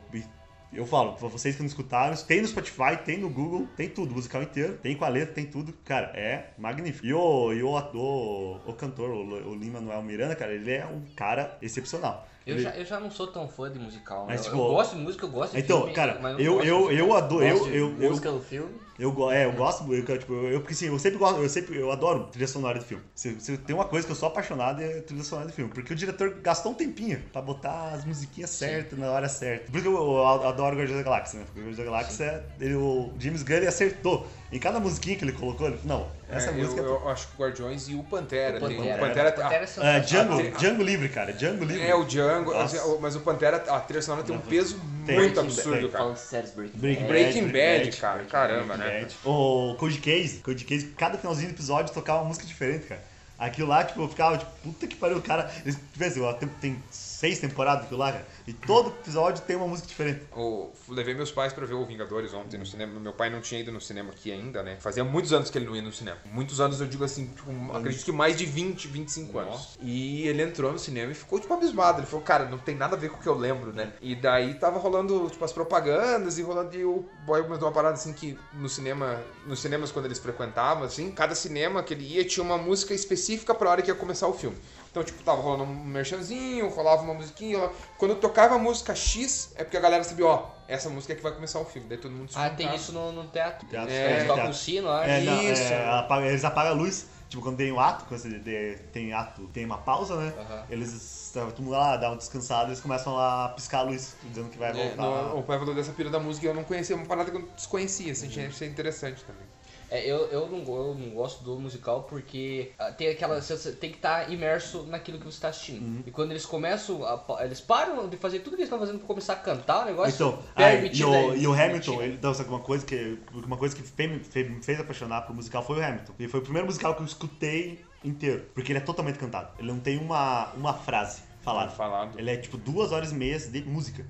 eu 0.72 0.86
falo, 0.86 1.14
pra 1.14 1.28
vocês 1.28 1.56
que 1.56 1.62
não 1.62 1.68
escutaram, 1.68 2.16
tem 2.16 2.42
no 2.42 2.48
Spotify, 2.48 2.96
tem 3.04 3.18
no 3.18 3.30
Google, 3.30 3.68
tem 3.76 3.90
tudo, 3.90 4.14
musical 4.14 4.44
inteiro, 4.44 4.78
tem 4.78 4.96
com 4.96 5.04
a 5.04 5.10
letra, 5.10 5.34
tem 5.34 5.46
tudo. 5.46 5.74
Cara, 5.84 6.12
é 6.16 6.52
magnífico. 6.58 7.06
E 7.08 7.14
o, 7.14 7.52
e 7.54 7.64
o 7.64 7.76
ator, 7.76 8.62
o 8.70 8.74
cantor, 8.74 9.10
o, 9.10 9.50
o 9.50 9.56
Lin-Manuel 9.56 10.02
Miranda, 10.04 10.36
cara, 10.36 10.54
ele 10.54 10.72
é 10.72 10.86
um 10.86 11.02
cara 11.16 11.58
excepcional. 11.62 12.28
Eu 12.46 12.56
Ele- 12.56 12.64
já, 12.64 12.70
eu 12.78 12.86
já 12.86 13.00
não 13.00 13.12
sou 13.12 13.28
tão 13.28 13.48
fã 13.50 13.70
de 13.72 13.80
musical. 13.80 14.22
né? 14.28 14.34
Mas, 14.34 14.46
eu, 14.46 14.52
tipo, 14.52 14.58
eu 14.64 14.68
gosto 14.70 14.96
de 14.96 15.02
música, 15.02 15.26
eu 15.26 15.30
gosto 15.30 15.54
de 15.54 15.60
Então, 15.60 15.78
filme, 15.80 15.94
cara, 15.94 16.20
eu, 16.40 16.64
eu, 16.64 16.64
eu, 16.64 16.80
musical. 17.08 17.18
adoro. 17.18 17.46
Eu, 17.46 17.68
eu, 17.68 18.02
eu, 18.02 18.10
música 18.10 18.32
no 18.32 18.42
filme. 18.42 18.76
Eu, 19.00 19.32
é, 19.32 19.46
eu 19.46 19.54
gosto, 19.54 19.92
eu, 19.94 20.04
tipo, 20.20 20.34
eu, 20.34 20.60
porque 20.60 20.74
assim, 20.74 20.88
eu 20.88 21.00
sempre 21.00 21.18
gosto, 21.18 21.40
eu 21.40 21.48
sempre, 21.48 21.78
eu 21.78 21.90
adoro 21.90 22.26
trilha 22.26 22.48
sonora 22.48 22.80
de 22.80 22.86
filme. 22.86 23.04
Se, 23.16 23.40
se 23.40 23.58
tem 23.58 23.74
uma 23.74 23.86
coisa 23.86 24.06
que 24.06 24.12
eu 24.12 24.16
sou 24.16 24.28
apaixonado 24.28 24.82
é 24.82 25.00
trilha 25.02 25.24
sonora 25.24 25.48
de 25.48 25.54
filme, 25.54 25.72
porque 25.74 25.94
o 25.94 25.96
diretor 25.96 26.32
gastou 26.42 26.74
um 26.74 26.76
tempinho 26.76 27.24
pra 27.32 27.42
botar 27.42 27.94
as 27.94 28.04
musiquinhas 28.04 28.50
certas 28.50 29.00
na 29.00 29.10
hora 29.10 29.30
certa. 29.30 29.72
Por 29.72 29.78
isso 29.78 29.90
que 29.90 29.96
eu, 29.96 29.96
eu 29.96 30.28
adoro 30.28 30.76
Guardiões 30.76 30.98
da 30.98 31.04
Galáxia, 31.04 31.40
né? 31.40 31.46
Porque 31.46 31.62
Guardiões 31.62 31.78
da 31.78 31.84
Galáxia, 31.86 32.46
ele, 32.60 32.76
o 32.76 33.14
James 33.18 33.42
Gunn 33.42 33.56
ele 33.56 33.68
acertou. 33.68 34.28
Em 34.52 34.58
cada 34.58 34.80
musiquinha 34.80 35.16
que 35.16 35.24
ele 35.24 35.32
colocou, 35.32 35.68
ele 35.68 35.80
não, 35.84 36.08
essa 36.28 36.50
É, 36.50 36.54
música... 36.54 36.82
eu, 36.82 36.88
eu 37.02 37.10
acho 37.10 37.28
que 37.28 37.34
o 37.36 37.40
Guardiões 37.44 37.88
e 37.88 37.94
o 37.94 38.02
Pantera. 38.04 38.58
O 38.58 38.68
tem- 38.68 38.78
Pantera. 38.78 38.96
o 38.96 39.08
Pantera, 39.08 39.30
O 39.30 39.34
Pantera 39.34 39.60
é 39.60 39.64
ah, 39.64 39.68
sensacional. 39.68 39.94
É, 39.94 40.00
Django, 40.00 40.34
Ah, 40.56 40.58
Django 40.58 40.84
Livre, 40.84 41.10
cara, 41.10 41.34
Django 41.34 41.66
Livre. 41.66 41.84
É, 41.86 41.94
o 41.96 42.04
Django, 42.04 42.52
mas 43.00 43.16
o 43.16 43.20
Pantera, 43.20 43.58
a 43.58 43.80
trilha 43.80 44.02
sonora 44.02 44.24
tem 44.24 44.36
um 44.36 44.40
peso 44.40 44.80
Tem. 45.06 45.16
muito 45.20 45.36
Tem. 45.36 45.44
absurdo, 45.44 45.72
Tem. 45.80 45.88
cara. 45.90 45.98
Falando 46.04 46.16
de 46.16 46.22
séries 46.22 46.52
Breaking 46.52 46.80
Breaking 46.80 47.02
Bad. 47.04 47.08
Breaking 47.14 47.48
Bad, 47.48 47.86
Bad, 47.86 47.98
cara, 47.98 48.24
caramba, 48.26 48.78
né? 48.78 49.02
Bad. 49.02 49.16
O 49.24 49.76
Code 49.78 50.00
Case, 50.00 50.38
Code 50.40 50.66
Case, 50.66 50.88
cada 50.98 51.18
finalzinho 51.18 51.50
do 51.50 51.54
episódio 51.54 51.94
tocava 51.94 52.22
uma 52.22 52.30
música 52.30 52.48
diferente, 52.48 52.88
cara. 52.88 53.02
Aquilo 53.38 53.68
lá, 53.70 53.84
tipo, 53.84 54.02
eu 54.02 54.10
ficava, 54.10 54.38
tipo, 54.38 54.52
puta 54.64 54.88
que 54.88 54.96
pariu, 54.96 55.18
o 55.18 55.22
cara. 55.22 55.50
Eles, 55.64 55.76
tipo 55.94 56.04
assim, 56.04 56.22
tem, 56.40 56.50
tem 56.60 56.84
seis 57.20 57.40
temporadas 57.40 57.84
daquilo 57.84 58.00
lá, 58.00 58.12
cara. 58.14 58.26
E 58.48 58.54
todo 58.54 58.90
episódio 58.90 59.44
tem 59.44 59.56
uma 59.56 59.68
música 59.68 59.88
diferente. 59.88 60.22
O- 60.36 60.70
levei 60.88 61.14
meus 61.14 61.32
pais 61.32 61.52
pra 61.52 61.66
ver 61.66 61.74
o 61.74 61.86
Vingadores 61.86 62.34
ontem 62.34 62.58
no 62.58 62.66
cinema. 62.66 63.00
Meu 63.00 63.12
pai 63.14 63.30
não 63.30 63.42
tinha 63.42 63.60
ido 63.60 63.72
no 63.72 63.82
cinema 63.82 64.12
aqui 64.12 64.32
ainda, 64.32 64.64
né? 64.64 64.78
Fazia 64.80 65.04
muitos 65.04 65.34
anos 65.34 65.50
que 65.50 65.58
ele 65.58 65.66
não 65.66 65.76
ia 65.76 65.82
no 65.82 65.92
cinema. 65.92 66.18
Muitos 66.26 66.60
anos, 66.62 66.80
eu 66.80 66.88
digo 66.88 67.04
assim, 67.04 67.28
tipo, 67.28 67.52
acredito 67.76 68.06
que 68.06 68.12
mais 68.12 68.38
de 68.38 68.46
20, 68.46 68.88
25 68.88 69.38
anos. 69.38 69.78
E 69.82 70.28
ele 70.28 70.42
entrou 70.42 70.72
no 70.72 70.80
cinema 70.80 71.12
e 71.12 71.16
ficou, 71.16 71.40
tipo, 71.40 71.54
abismado. 71.54 72.00
Ele 72.00 72.08
falou, 72.08 72.24
cara, 72.26 72.46
não 72.46 72.58
tem 72.58 72.76
nada 72.76 72.96
a 72.96 73.00
ver 73.00 73.10
com 73.10 73.18
o 73.18 73.20
que 73.22 73.28
eu 73.28 73.36
lembro, 73.36 73.74
né? 73.74 73.92
E 74.02 74.16
daí 74.16 74.54
tava 74.54 74.80
rolando, 74.80 75.30
tipo, 75.30 75.44
as 75.44 75.52
propagandas 75.52 76.38
e 76.38 76.42
rolando. 76.42 76.76
E 76.76 76.86
o 76.86 77.06
boy 77.26 77.44
comentou 77.44 77.68
uma 77.68 77.74
parada 77.74 77.96
assim 77.96 78.14
que 78.14 78.38
no 78.54 78.70
cinema, 78.70 79.22
nos 79.46 79.60
cinemas 79.60 79.92
quando 79.92 80.06
eles 80.06 80.20
frequentavam, 80.20 80.84
assim, 80.84 81.12
cada 81.12 81.36
cinema 81.36 81.84
que 81.84 81.94
ele 81.94 82.06
ia 82.06 82.24
tinha 82.26 82.44
uma 82.44 82.58
música 82.58 82.94
específica 82.94 83.10
específica 83.20 83.56
pra 83.56 83.70
hora 83.72 83.82
que 83.82 83.90
ia 83.90 83.96
começar 83.96 84.28
o 84.28 84.34
filme. 84.34 84.56
Então, 84.92 85.04
tipo, 85.04 85.22
tava 85.24 85.40
rolando 85.42 85.64
um 85.66 85.84
merchanzinho, 85.86 86.68
rolava 86.70 87.04
uma 87.04 87.14
musiquinha. 87.14 87.60
rola- 87.60 87.74
Quando 87.98 88.16
tocava 88.16 88.56
a 88.56 88.58
música 88.58 88.96
X, 88.96 89.52
é 89.56 89.64
porque 89.64 89.78
a 89.78 89.80
galera 89.80 90.04
sabia, 90.04 90.26
ó, 90.26 90.50
essa 90.68 90.90
música 90.90 91.14
é 91.14 91.16
que 91.16 91.22
vai 91.22 91.32
começar 91.32 91.60
o 91.60 91.66
filme. 91.66 91.88
Daí 91.88 91.98
todo 92.00 92.12
mundo 92.12 92.32
se 92.32 92.38
Ah, 92.40 92.50
tem 92.50 92.74
isso 92.76 92.92
no, 92.92 93.12
no 93.12 93.28
teatro. 93.28 93.68
Teatro, 93.68 93.94
É, 93.94 94.12
Eles 94.14 94.22
tocam 94.24 94.36
teatro. 94.36 94.52
o 94.52 94.56
sino 94.56 94.88
lá. 94.88 95.06
É, 95.08 95.22
não, 95.22 95.44
Isso. 95.44 95.62
é, 95.62 96.00
apaga- 96.00 96.26
eles 96.26 96.44
apagam 96.44 96.72
a 96.72 96.76
luz. 96.76 97.06
Tipo, 97.30 97.44
quando 97.44 97.58
tem 97.58 97.72
um 97.72 97.80
ato, 97.80 98.06
quando 98.06 98.20
você 98.20 98.40
tem, 98.40 98.78
tem 98.92 99.14
ato, 99.14 99.46
tem 99.54 99.64
uma 99.64 99.78
pausa, 99.78 100.16
né? 100.16 100.34
Aham. 100.36 100.66
Eles, 100.68 101.30
todo 101.32 101.62
mundo 101.62 101.74
lá, 101.74 101.96
dá 101.96 102.10
uma 102.10 102.18
descansada, 102.18 102.70
eles 102.70 102.80
começam 102.82 103.14
lá 103.14 103.46
a 103.46 103.50
piscar 103.50 103.80
a 103.80 103.84
luz, 103.84 104.16
dizendo 104.24 104.50
que 104.50 104.58
vai 104.58 104.72
É, 104.72 104.74
voltar. 104.74 105.04
no, 105.04 105.38
o 105.38 105.44
pai 105.44 105.60
falou 105.60 105.76
dessa 105.76 105.92
pira 105.92 106.10
da 106.10 106.20
música 106.20 106.48
e 106.48 106.50
eu 106.50 106.56
não 106.56 106.64
conhecia, 106.64 106.96
uma 106.96 107.06
parada 107.06 107.30
que 107.30 107.38
eu 107.38 107.44
desconhecia, 107.56 108.12
assim, 108.14 108.26
achei 108.26 108.48
achei 108.48 108.68
interessante 108.68 109.24
também. 109.24 109.46
É, 109.92 110.06
eu, 110.06 110.28
eu, 110.28 110.48
não, 110.48 110.60
eu 110.60 110.96
não 110.96 111.10
gosto 111.10 111.44
do 111.44 111.60
musical 111.60 112.04
porque 112.04 112.72
ah, 112.78 112.92
tem 112.92 113.10
aquela. 113.10 113.42
Você 113.42 113.72
tem 113.72 113.90
que 113.90 113.98
estar 113.98 114.32
imerso 114.32 114.84
naquilo 114.84 115.18
que 115.18 115.26
você 115.26 115.38
está 115.38 115.50
assistindo. 115.50 115.82
Uhum. 115.82 116.04
E 116.06 116.12
quando 116.12 116.32
eles 116.32 116.46
começam. 116.46 117.04
A, 117.04 117.44
eles 117.44 117.60
param 117.60 118.08
de 118.08 118.16
fazer 118.18 118.40
tudo 118.40 118.56
que 118.56 118.62
eles 118.62 118.68
estão 118.68 118.80
fazendo 118.80 119.00
pra 119.00 119.08
começar 119.08 119.34
a 119.34 119.38
cantar 119.38 119.84
o 119.84 119.86
negócio. 119.86 120.14
Então, 120.14 120.40
aí, 120.56 120.92
e, 120.94 121.04
o, 121.04 121.36
e 121.36 121.48
o 121.48 121.54
Hamilton, 121.54 122.02
ele, 122.04 122.14
então, 122.14 122.34
sabe 122.34 122.50
uma 122.50 122.60
coisa 122.60 122.86
que, 122.86 123.18
uma 123.34 123.58
coisa 123.58 123.76
que 123.76 123.82
me 123.82 124.20
fez, 124.20 124.50
me 124.50 124.64
fez 124.64 124.80
apaixonar 124.80 125.22
pro 125.24 125.34
musical 125.34 125.64
foi 125.64 125.80
o 125.80 125.84
Hamilton. 125.84 126.14
E 126.20 126.28
foi 126.28 126.40
o 126.40 126.44
primeiro 126.44 126.68
musical 126.68 126.94
que 126.94 127.02
eu 127.02 127.06
escutei 127.06 127.84
inteiro, 128.04 128.46
porque 128.54 128.72
ele 128.72 128.80
é 128.80 128.84
totalmente 128.84 129.18
cantado. 129.18 129.50
Ele 129.58 129.70
não 129.72 129.80
tem 129.80 129.98
uma, 129.98 130.52
uma 130.54 130.74
frase 130.74 131.24
falada. 131.42 131.72
Falado. 131.72 132.20
Ele 132.20 132.30
é 132.30 132.38
tipo 132.38 132.58
duas 132.58 132.92
horas 132.92 133.12
e 133.12 133.16
meias 133.16 133.48
de 133.48 133.62
música. 133.64 134.06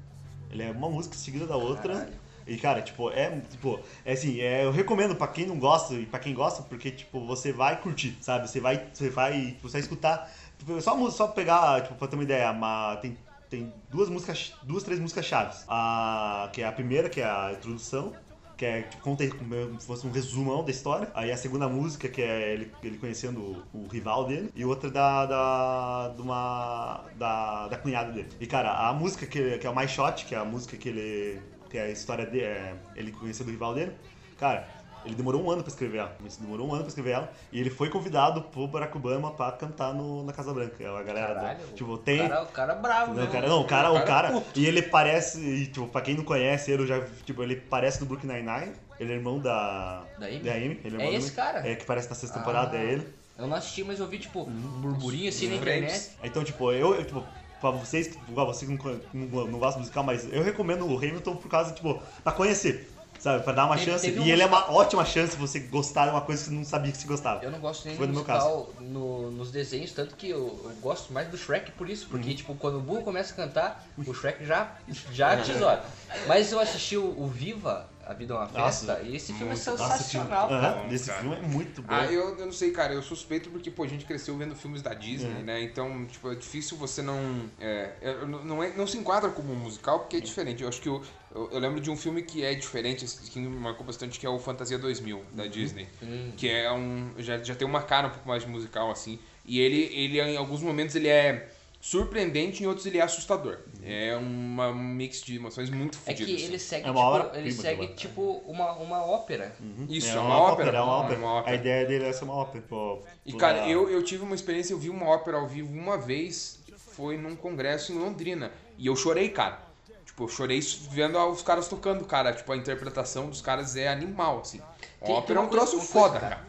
Ele 0.52 0.64
é 0.64 0.72
uma 0.72 0.90
música 0.90 1.16
seguida 1.16 1.46
da 1.48 1.56
outra. 1.56 1.94
Caralho. 1.94 2.29
E 2.50 2.58
cara, 2.58 2.82
tipo, 2.82 3.10
é 3.12 3.30
tipo, 3.50 3.80
é 4.04 4.14
assim, 4.14 4.40
é, 4.40 4.66
eu 4.66 4.72
recomendo 4.72 5.16
pra 5.16 5.28
quem 5.28 5.46
não 5.46 5.60
gosta 5.60 5.94
e 5.94 6.06
pra 6.06 6.20
quem 6.20 6.34
gosta, 6.34 6.64
porque 6.64 6.92
tipo, 6.92 7.26
você 7.26 7.52
vai 7.52 7.80
curtir, 7.82 8.18
sabe? 8.22 8.50
Você 8.50 8.60
vai, 8.60 8.88
você 8.94 9.10
vai, 9.10 9.48
tipo, 9.52 9.70
você 9.70 9.74
vai 9.74 9.82
escutar, 9.82 10.32
tipo, 10.58 10.82
só 10.82 11.10
só 11.12 11.28
pegar, 11.28 11.84
tipo, 11.84 11.96
pra 11.96 12.08
ter 12.08 12.16
uma 12.16 12.24
ideia, 12.24 12.52
uma, 12.52 12.96
tem 12.98 13.18
tem 13.50 13.74
duas 13.90 14.10
músicas, 14.10 14.54
duas, 14.62 14.84
três 14.84 15.00
músicas 15.00 15.26
chaves. 15.26 15.66
A 15.68 16.50
que 16.54 16.62
é 16.62 16.68
a 16.68 16.72
primeira, 16.72 17.10
que 17.10 17.20
é 17.20 17.26
a 17.26 17.54
introdução, 17.54 18.14
que 18.56 18.66
é 18.66 18.82
tipo, 18.84 19.02
conta 19.02 19.28
como 19.30 19.80
se 19.80 19.88
fosse 19.88 20.06
um 20.06 20.12
resumão 20.12 20.64
da 20.64 20.70
história. 20.70 21.10
Aí 21.14 21.32
a 21.32 21.38
segunda 21.38 21.68
música, 21.68 22.08
que 22.10 22.22
é 22.22 22.54
ele, 22.54 22.72
ele 22.84 22.98
conhecendo 22.98 23.40
o, 23.74 23.80
o 23.80 23.88
rival 23.88 24.26
dele. 24.26 24.52
E 24.54 24.66
outra 24.66 24.92
da. 24.92 25.26
da. 25.26 26.14
uma. 26.20 27.06
da, 27.16 27.70
da 27.70 27.78
cunhada 27.78 28.12
dele. 28.12 28.30
E 28.40 28.46
cara, 28.46 28.90
a 28.90 28.94
música 28.94 29.26
que, 29.26 29.58
que 29.58 29.66
é 29.66 29.70
o 29.70 29.74
mais 29.74 29.90
shot, 29.90 30.26
que 30.26 30.36
é 30.36 30.38
a 30.38 30.46
música 30.46 30.78
que 30.78 30.90
ele. 30.90 31.42
Que 31.70 31.78
é 31.78 31.84
a 31.84 31.90
história 31.90 32.26
dele. 32.26 32.46
É, 32.46 32.76
ele 32.96 33.12
conhecendo 33.12 33.48
o 33.48 33.52
rival 33.52 33.74
dele. 33.74 33.92
Cara. 34.40 34.68
Ele 35.06 35.16
demorou 35.16 35.42
um 35.42 35.50
ano 35.50 35.64
pra 35.64 35.70
escrever 35.72 36.00
ela. 36.00 36.14
Ele 36.20 36.30
demorou 36.42 36.68
um 36.68 36.72
ano 36.74 36.82
pra 36.82 36.90
escrever 36.90 37.12
ela. 37.12 37.32
E 37.54 37.60
ele 37.62 37.70
foi 37.70 37.90
convidado 37.90 38.42
pro 38.42 38.68
Barack 38.68 38.98
Obama 38.98 39.32
pra 39.32 39.50
cantar 39.54 39.94
no, 39.94 40.26
na 40.26 40.34
Casa 40.34 40.54
Branca. 40.54 40.76
A 40.78 41.02
galera. 41.04 41.36
Caralho, 41.36 41.60
tipo, 41.74 41.92
o 41.94 41.98
tem. 41.98 42.18
cara, 42.28 42.44
o 42.44 42.48
cara 42.48 42.74
é 42.74 42.76
bravo, 42.76 43.14
Não, 43.14 43.22
né? 43.22 43.30
o 43.30 43.32
cara, 43.32 43.48
não, 43.48 43.62
o 43.62 43.66
cara, 43.66 43.92
o 43.92 43.96
O 43.96 44.04
cara 44.04 44.28
é 44.28 44.32
cara, 44.34 44.44
e 44.54 44.66
ele 44.66 44.82
parece, 44.82 45.40
e, 45.40 45.68
tipo, 45.68 45.88
pra 45.88 46.02
quem 46.02 46.18
não 46.18 46.26
conhece, 46.26 46.70
ele 46.70 46.86
já, 46.86 47.02
tipo, 47.26 47.42
ele 47.42 47.56
parece 47.56 47.98
do 47.98 48.06
Brooklyn 48.06 48.34
Nine-Nine, 48.34 48.74
ele 49.00 49.14
é 49.14 49.16
irmão 49.16 49.40
da... 49.40 50.04
Da 50.20 50.26
Amy? 50.26 50.40
Da 50.40 50.52
Amy, 50.52 50.82
ele 50.84 50.96
É 51.02 51.12
da 51.12 51.12
esse 51.14 51.32
cara? 51.32 51.66
É, 51.66 51.76
que 51.76 51.86
parece 51.86 52.10
na 52.10 52.16
sexta 52.16 52.38
temporada, 52.38 52.76
Ah. 52.78 52.82
é 52.82 52.92
ele. 52.92 53.08
Eu 53.38 53.48
não 53.48 53.56
assisti, 53.56 53.86
mas 53.86 54.02
eu 54.02 54.08
vi, 54.08 54.20
tipo, 54.20 54.42
um 54.42 54.82
burburinho 54.82 55.30
assim 55.30 55.48
na 55.48 55.54
Uns 55.54 55.60
internet. 55.62 56.10
Então, 56.22 56.44
tipo, 56.44 56.74
eu, 56.74 56.96
eu, 56.96 57.06
tipo, 57.06 57.24
pra 57.60 57.72
vocês, 57.72 58.18
igual 58.28 58.48
vocês 58.48 58.70
que 58.70 58.78
não, 58.78 59.00
não, 59.14 59.48
não 59.48 59.60
gostam 59.60 59.74
de 59.82 59.88
musical, 59.88 60.04
mas 60.04 60.32
eu 60.32 60.44
recomendo 60.44 60.86
o 60.88 60.98
Hamilton 60.98 61.36
por 61.36 61.50
causa, 61.50 61.74
tipo, 61.74 62.02
pra 62.24 62.32
conhecer, 62.32 62.90
sabe, 63.20 63.44
pra 63.44 63.52
dar 63.54 63.66
uma 63.66 63.76
Teve- 63.78 63.92
chance. 63.92 64.06
teve 64.06 64.20
um 64.20 64.24
e 64.26 64.32
ele 64.32 64.42
é 64.42 64.48
musical- 64.48 64.70
uma 64.72 64.80
ótima 64.80 65.04
chance 65.06 65.36
você 65.36 65.60
gostar 65.60 66.06
de 66.06 66.12
uma 66.12 66.22
coisa 66.22 66.42
que 66.44 66.50
você 66.50 66.56
não 66.56 66.64
sabia 66.64 66.92
que 66.92 66.98
você 66.98 67.08
gostava. 67.08 67.44
Eu 67.44 67.52
não 67.52 67.60
gosto 67.60 67.86
nem 67.88 67.98
Foi 67.98 68.08
do 68.08 68.14
no 68.14 68.20
meu 68.24 68.28
musical 68.28 68.74
no- 68.80 69.32
nos 69.32 69.52
desenhos, 69.52 69.92
tanto 69.92 70.16
que 70.16 70.30
eu, 70.30 70.38
eu 70.64 70.72
gosto 70.82 71.12
mais 71.12 71.28
do 71.28 71.38
Shrek 71.38 71.72
por 71.74 71.90
isso, 71.90 72.06
Uhum. 72.06 72.12
porque 72.12 72.34
tipo, 72.34 72.56
quando 72.56 72.78
o 72.78 72.82
burro 72.82 73.02
começa 73.04 73.34
a 73.34 73.36
cantar, 73.36 73.86
o 73.98 74.14
Shrek 74.14 74.46
já, 74.46 74.72
já 75.12 75.36
tesoura. 75.38 75.84
Mas 76.28 76.52
eu 76.52 76.60
assisti 76.60 76.96
o, 76.98 77.04
o 77.22 77.28
Viva, 77.28 77.88
A 78.10 78.14
Vida 78.16 78.34
é 78.34 78.38
uma 78.38 78.48
Nossa, 78.48 78.88
Festa, 78.88 79.02
e 79.04 79.16
esse 79.16 79.28
filme 79.34 79.52
é 79.52 79.56
Nossa, 79.56 79.78
sensacional, 79.78 80.52
Aham, 80.52 80.74
cara. 80.74 80.94
Esse 80.96 81.06
cara. 81.12 81.20
filme 81.22 81.36
é 81.36 81.42
muito 81.42 81.84
bom. 81.84 81.94
Ah, 81.94 82.06
eu, 82.08 82.40
eu 82.40 82.46
não 82.48 82.52
sei, 82.52 82.72
cara, 82.72 82.92
eu 82.92 83.04
suspeito 83.04 83.52
porque, 83.52 83.70
pô, 83.70 83.84
a 83.84 83.88
gente 83.88 84.04
cresceu 84.04 84.36
vendo 84.36 84.56
filmes 84.56 84.82
da 84.82 84.96
Disney, 84.96 85.30
É. 85.42 85.44
né? 85.44 85.62
Então, 85.62 86.08
tipo, 86.08 86.32
é 86.32 86.34
difícil 86.34 86.76
você 86.76 87.04
não. 87.04 87.20
É, 87.60 87.92
é, 88.02 88.26
não, 88.26 88.64
é, 88.64 88.74
não 88.76 88.88
se 88.88 88.98
enquadra 88.98 89.30
como 89.30 89.54
um 89.54 89.56
musical 89.56 90.00
porque 90.00 90.18
é 90.18 90.20
diferente. 90.20 90.64
Eu 90.64 90.70
acho 90.70 90.82
que 90.82 90.90
eu, 90.90 91.04
eu, 91.36 91.52
eu 91.52 91.60
lembro 91.60 91.80
de 91.80 91.92
um 91.92 91.96
filme 91.96 92.24
que 92.24 92.44
é 92.44 92.56
diferente, 92.56 93.06
que 93.06 93.40
me 93.40 93.48
marcou 93.48 93.86
bastante, 93.86 94.20
que 94.20 94.26
é 94.26 94.30
o 94.30 94.40
Fantasia 94.40 94.80
2000 94.80 95.24
da 95.34 95.46
Disney. 95.46 95.88
Que 96.36 96.50
é 96.50 96.72
um. 96.72 97.12
Já, 97.20 97.38
já 97.38 97.54
tem 97.54 97.68
uma 97.68 97.84
cara 97.84 98.08
um 98.08 98.10
pouco 98.10 98.28
mais 98.28 98.42
de 98.42 98.50
musical, 98.50 98.90
assim. 98.90 99.20
E 99.46 99.60
ele, 99.60 99.82
ele, 99.94 100.20
em 100.20 100.36
alguns 100.36 100.64
momentos, 100.64 100.96
ele 100.96 101.10
é 101.10 101.48
surpreendente, 101.80 102.64
em 102.64 102.68
outros 102.68 102.86
ele 102.86 102.98
é 102.98 103.02
assustador. 103.02 103.60
É 103.84 104.16
uma, 104.18 104.68
um 104.70 104.74
mix 104.76 105.22
de 105.22 105.38
emoções 105.38 105.70
muito 105.70 105.98
É 106.06 106.12
fodido. 106.12 106.26
que 106.30 106.36
assim. 106.36 106.46
ele 106.46 106.60
segue, 106.60 106.88
É 106.88 106.92
uma 106.92 107.22
tipo, 107.24 107.36
ele 107.38 107.52
segue 107.52 107.88
tipo 107.90 108.22
uma, 108.46 108.74
uma 108.74 109.06
ópera. 109.06 109.56
Isso, 109.88 110.08
é, 110.10 110.12
é 110.12 110.20
uma, 110.20 110.24
uma 110.36 110.38
ópera. 110.52 110.78
é 110.78 110.82
uma 110.82 110.92
é 110.92 110.96
ópera. 110.98 111.20
uma 111.20 111.34
ópera. 111.36 111.52
A 111.52 111.56
ideia 111.60 111.86
dele 111.86 112.06
é 112.06 112.14
ser 112.14 112.26
uma 112.26 112.34
ópera. 112.36 112.64
Pô, 112.68 113.02
E 113.26 113.32
toda- 113.32 113.42
cara, 113.46 113.68
eu, 113.70 113.90
eu 113.90 114.04
tive 114.04 114.24
uma 114.24 114.36
experiência, 114.36 114.74
eu 114.74 114.78
vi 114.80 114.90
uma 114.90 115.08
ópera 115.08 115.38
ao 115.38 115.48
vivo 115.48 115.74
uma 115.74 115.98
vez, 115.98 116.60
foi 116.78 117.18
num 117.18 117.36
congresso 117.36 117.94
em 117.94 117.98
Londrina. 117.98 118.52
E 118.78 118.88
eu 118.88 118.96
chorei, 118.96 119.30
cara. 119.30 119.60
Tipo, 120.06 120.24
eu 120.24 120.28
chorei 120.28 120.60
vendo 120.92 121.18
os 121.30 121.42
caras 121.42 121.68
tocando, 121.70 122.04
cara. 122.04 122.34
Tipo, 122.34 122.52
a 122.52 122.58
interpretação 122.58 123.30
dos 123.30 123.42
caras 123.42 123.76
é 123.78 123.88
animal, 123.88 124.40
assim. 124.42 124.60
A 125.02 125.06
Tem- 125.06 125.16
ópera 125.16 125.40
é 125.40 125.42
um 125.44 125.48
troço 125.48 125.78
uma 125.78 125.86
coisa, 125.86 125.94
foda, 125.94 126.20
cara. 126.20 126.36
cara. 126.36 126.48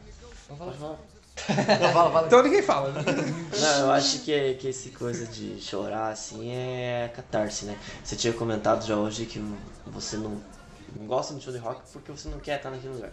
Vamos 0.49 0.77
falar. 0.77 0.99
Não, 1.49 1.93
fala, 1.93 2.13
fala. 2.13 2.27
Então 2.27 2.43
ninguém 2.43 2.63
fala, 2.63 2.93
né? 2.93 3.03
Não, 3.59 3.81
eu 3.87 3.91
acho 3.91 4.21
que, 4.21 4.55
que 4.55 4.69
esse 4.69 4.91
coisa 4.91 5.27
de 5.27 5.61
chorar 5.61 6.11
assim 6.11 6.53
é 6.53 7.11
catarse, 7.15 7.65
né? 7.65 7.79
Você 8.05 8.17
tinha 8.17 8.33
comentado 8.33 8.87
já 8.87 8.97
hoje 8.97 9.27
que 9.27 9.39
você 9.87 10.17
não, 10.17 10.41
não 10.97 11.07
gosta 11.07 11.35
do 11.35 11.41
show 11.41 11.53
de 11.53 11.59
rock 11.59 11.83
porque 11.93 12.11
você 12.13 12.29
não 12.29 12.39
quer 12.39 12.57
estar 12.57 12.71
naquele 12.71 12.95
lugar. 12.95 13.13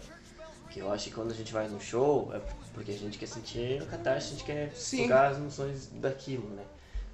Que 0.69 0.79
eu 0.79 0.91
acho 0.91 1.05
que 1.05 1.11
quando 1.11 1.31
a 1.31 1.35
gente 1.35 1.53
vai 1.53 1.67
num 1.67 1.79
show 1.79 2.31
é 2.33 2.41
porque 2.73 2.91
a 2.91 2.97
gente 2.97 3.17
quer 3.17 3.27
sentir 3.27 3.81
a 3.81 3.85
catarse, 3.85 4.27
a 4.27 4.29
gente 4.31 4.43
quer 4.43 4.71
Sim. 4.75 5.11
as 5.11 5.37
emoções 5.37 5.89
daquilo, 5.93 6.49
né? 6.49 6.63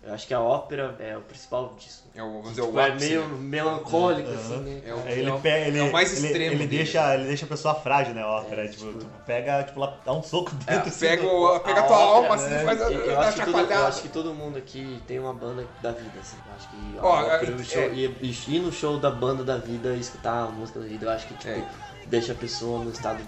Eu 0.05 0.13
acho 0.13 0.27
que 0.27 0.33
a 0.33 0.39
ópera 0.41 0.95
é 0.99 1.15
o 1.15 1.21
principal 1.21 1.73
disso. 1.79 2.03
É 2.13 2.21
o, 2.21 2.41
Tipo, 2.53 2.67
o 2.71 2.79
é 2.79 2.93
meio 2.93 3.21
né? 3.25 3.37
melancólico, 3.39 4.29
assim, 4.29 4.57
né? 4.57 4.81
É 4.85 4.93
o- 4.93 4.99
É, 5.07 5.11
ele, 5.13 5.31
é 5.31 5.67
ele, 5.69 5.79
é 5.79 5.83
o 5.83 5.91
mais 5.93 6.11
ele- 6.17 6.27
extremo 6.27 6.51
Ele, 6.51 6.67
dele. 6.67 6.77
deixa, 6.77 7.15
ele 7.15 7.23
deixa 7.23 7.45
a 7.45 7.47
pessoa 7.47 7.73
frágil, 7.75 8.13
né, 8.13 8.21
a 8.21 8.27
ópera. 8.27 8.65
É, 8.65 8.67
tipo, 8.67 8.85
tipo- 8.87 8.99
tu 8.99 9.07
pega, 9.25 9.63
tipo, 9.63 9.79
lá, 9.79 9.97
dá 10.05 10.11
um 10.11 10.21
soco 10.21 10.51
É, 10.67 10.73
dentro 10.73 10.89
assim, 10.89 10.99
pega, 10.99 11.23
pega 11.61 11.79
a 11.79 11.83
A 11.83 11.87
tua 11.87 11.97
ópera, 11.97 12.15
alma 12.23 12.35
assim, 12.35 12.49
né? 12.53 12.65
faz 12.65 12.81
a, 12.81 12.91
Eu, 12.91 12.99
eu 13.05 13.19
acho 13.21 13.39
que 13.39 13.45
todo, 13.51 13.71
eu 13.71 13.87
acho 13.87 14.01
que 14.01 14.09
todo 14.09 14.33
mundo 14.33 14.57
aqui 14.57 15.01
tem 15.07 15.19
uma 15.19 15.33
banda 15.33 15.65
da 15.81 15.91
vida, 15.93 16.19
assim. 16.19 16.37
Eu 16.45 16.53
acho 16.53 16.69
que 16.69 16.99
ópera, 16.99 17.55
é- 17.61 17.63
show, 17.63 17.81
é- 17.81 17.87
e, 17.93 18.35
ir 18.49 18.59
no 18.59 18.71
show 18.73 18.99
da 18.99 19.09
banda 19.09 19.43
da 19.43 19.55
vida 19.57 19.95
e 19.95 19.99
escutar 20.01 20.43
a 20.43 20.47
música 20.47 20.79
da 20.81 20.85
vida, 20.85 21.05
eu 21.05 21.09
acho 21.11 21.27
que 21.27 21.33
tipo, 21.35 21.49
É. 21.49 21.65
deixa 22.07 22.33
a 22.33 22.35
pessoa 22.35 22.83
no 22.83 22.91
estado 22.91 23.23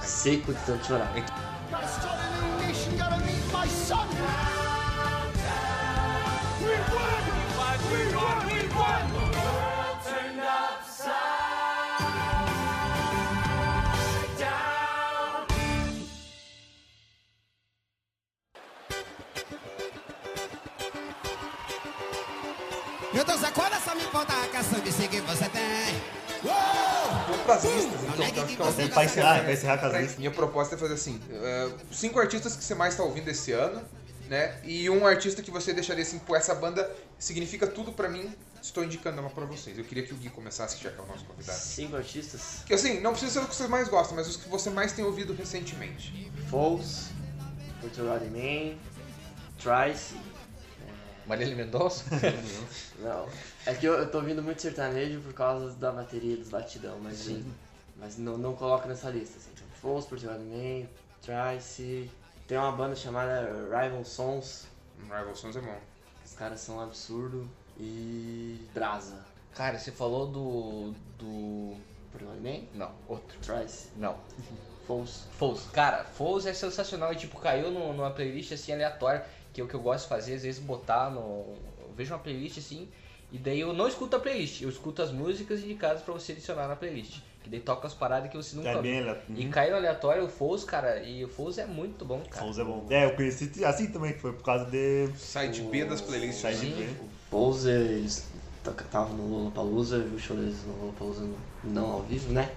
seco 0.00 0.52
de 0.54 0.60
tanto 0.64 0.86
chorar. 0.86 1.12
Starting 3.70 4.49
a 23.44 23.50
nation, 23.50 23.62
gotta 23.62 23.70
meet 23.70 23.70
my 23.70 23.70
son. 23.70 23.70
Então 23.70 23.70
sacode 23.70 23.74
essa 23.74 23.94
me 23.94 24.04
conta 24.06 24.32
a 24.32 24.48
caçambice 24.48 25.08
que 25.08 25.20
você 25.22 25.48
tem. 25.48 26.20
Uou! 26.42 26.54
Vamos 27.28 27.42
pras 27.42 27.64
listas, 27.64 28.02
então. 28.02 28.14
que 28.14 28.38
eu 28.38 28.44
acho 28.44 28.56
que 28.56 28.62
é 28.62 28.64
uma- 28.64 28.82
É 28.82 28.88
pra 28.88 29.04
encerrar, 29.04 29.42
pra 29.42 29.52
encerrar 29.52 29.78
com 29.78 29.86
as 29.86 29.92
listas. 29.94 30.18
Minha 30.18 30.30
proposta 30.30 30.74
é 30.74 30.78
fazer 30.78 30.94
assim: 30.94 31.20
é, 31.30 31.70
cinco 31.92 32.18
artistas 32.18 32.56
que 32.56 32.64
você 32.64 32.74
mais 32.74 32.96
tá 32.96 33.02
ouvindo 33.02 33.28
esse 33.28 33.52
ano, 33.52 33.82
né? 34.28 34.58
E 34.64 34.88
um 34.88 35.06
artista 35.06 35.42
que 35.42 35.50
você 35.50 35.72
deixaria 35.72 36.02
assim, 36.02 36.18
pô, 36.18 36.34
essa 36.34 36.54
banda 36.54 36.90
significa 37.18 37.66
tudo 37.66 37.92
pra 37.92 38.08
mim, 38.08 38.34
estou 38.62 38.82
indicando 38.82 39.18
ela 39.18 39.28
pra 39.28 39.44
vocês. 39.44 39.76
Eu 39.76 39.84
queria 39.84 40.02
que 40.06 40.14
o 40.14 40.16
Gui 40.16 40.30
começasse, 40.30 40.82
já 40.82 40.90
que 40.90 40.98
é 40.98 41.02
o 41.02 41.06
nosso 41.06 41.24
convidado. 41.26 41.58
Cinco 41.58 41.96
artistas: 41.96 42.62
Que 42.64 42.72
assim, 42.74 43.00
não 43.00 43.10
precisa 43.12 43.32
ser 43.32 43.38
os 43.40 43.46
que 43.48 43.54
vocês 43.56 43.68
mais 43.68 43.88
gostam, 43.88 44.16
mas 44.16 44.26
os 44.28 44.36
que 44.36 44.48
você 44.48 44.70
mais 44.70 44.92
tem 44.92 45.04
ouvido 45.04 45.34
recentemente. 45.34 46.32
Foles, 46.48 47.08
Portugal 47.82 48.18
Man, 48.20 48.76
Trice. 49.58 50.14
Marília 51.30 51.54
Mendonça? 51.54 52.04
Não, 52.98 53.28
é 53.64 53.72
que 53.74 53.86
eu, 53.86 53.94
eu 53.94 54.10
tô 54.10 54.18
ouvindo 54.18 54.42
muito 54.42 54.60
sertanejo 54.60 55.20
por 55.20 55.32
causa 55.32 55.70
da 55.76 55.92
bateria 55.92 56.36
dos 56.36 56.48
batidão, 56.48 56.98
mas, 57.00 57.18
sim. 57.18 57.44
mas 57.96 58.18
não, 58.18 58.36
não 58.36 58.54
coloco 58.54 58.86
nessa 58.88 59.08
lista. 59.10 59.38
Assim. 59.38 59.50
Então, 59.54 59.66
Foles, 59.80 60.04
Portugal 60.06 60.38
Man, 60.38 60.86
Trice. 61.22 62.10
Tem 62.48 62.58
uma 62.58 62.72
banda 62.72 62.96
chamada 62.96 63.48
Rival 63.70 64.04
Sons. 64.04 64.66
Rival 65.02 65.34
Sons 65.36 65.54
é 65.56 65.60
bom. 65.60 65.78
Os 66.24 66.32
caras 66.34 66.60
são 66.60 66.80
absurdo. 66.80 67.48
E. 67.78 68.66
Brasa. 68.74 69.24
Cara, 69.54 69.78
você 69.78 69.92
falou 69.92 70.26
do. 70.26 70.92
do. 71.16 71.76
Portugal 72.10 72.36
Man? 72.42 72.64
Não, 72.74 72.90
outro. 73.08 73.38
Trice. 73.40 73.88
Não. 73.96 74.18
False. 74.86 75.20
Foles. 75.38 75.62
Cara, 75.72 76.04
Foles 76.04 76.44
é 76.44 76.52
sensacional 76.52 77.12
e 77.12 77.16
tipo, 77.16 77.38
caiu 77.38 77.70
no- 77.70 77.92
numa 77.92 78.10
playlist 78.10 78.50
assim 78.50 78.72
aleatória, 78.72 79.24
que 79.52 79.60
é 79.60 79.64
o 79.64 79.66
que 79.68 79.74
eu 79.74 79.80
gosto 79.80 80.04
de 80.04 80.08
fazer, 80.08 80.34
às 80.34 80.42
vezes 80.42 80.60
botar 80.60 81.10
no. 81.10 81.56
Eu 81.80 81.92
vejo 81.96 82.12
uma 82.14 82.20
playlist 82.20 82.58
assim, 82.58 82.88
e 83.32 83.38
daí 83.38 83.60
eu 83.60 83.72
não 83.72 83.88
escuto 83.88 84.16
a 84.16 84.20
playlist, 84.20 84.62
eu 84.62 84.68
escuto 84.68 85.02
as 85.02 85.10
músicas 85.12 85.60
indicadas 85.60 86.02
pra 86.02 86.14
você 86.14 86.32
adicionar 86.32 86.68
na 86.68 86.76
playlist. 86.76 87.20
Que 87.42 87.48
daí 87.48 87.60
toca 87.60 87.86
as 87.86 87.94
paradas 87.94 88.30
que 88.30 88.36
você 88.36 88.54
nunca 88.54 88.68
É 88.68 88.82
bem 88.82 89.02
viu. 89.02 89.16
E 89.34 89.44
uhum. 89.46 89.50
caiu 89.50 89.70
no 89.70 89.76
aleatório 89.78 90.24
o 90.24 90.28
Foles, 90.28 90.62
cara, 90.62 91.02
e 91.02 91.24
o 91.24 91.28
Foles 91.28 91.56
é 91.56 91.64
muito 91.64 92.04
bom, 92.04 92.20
cara. 92.28 92.42
Souls 92.44 92.58
é 92.58 92.64
bom. 92.64 92.86
É, 92.90 93.06
eu 93.06 93.16
conheci 93.16 93.64
assim 93.64 93.86
também, 93.90 94.12
foi 94.12 94.32
por 94.34 94.42
causa 94.44 94.66
de. 94.66 95.08
Side 95.16 95.62
B 95.62 95.84
das 95.86 96.02
playlists. 96.02 96.40
Side 96.42 96.56
Sim. 96.56 96.76
B. 96.76 97.08
False, 97.30 97.68
eles 97.68 98.28
estavam 98.62 99.16
no 99.16 99.26
Lollapalooza, 99.26 99.96
eu 99.96 100.08
vi 100.08 100.16
o 100.16 100.18
show 100.18 100.36
deles 100.36 100.64
no 100.64 100.76
Lollapalooza 100.76 101.22
no- 101.22 101.38
não 101.64 101.86
ao 101.92 102.02
vivo, 102.02 102.30
né? 102.32 102.50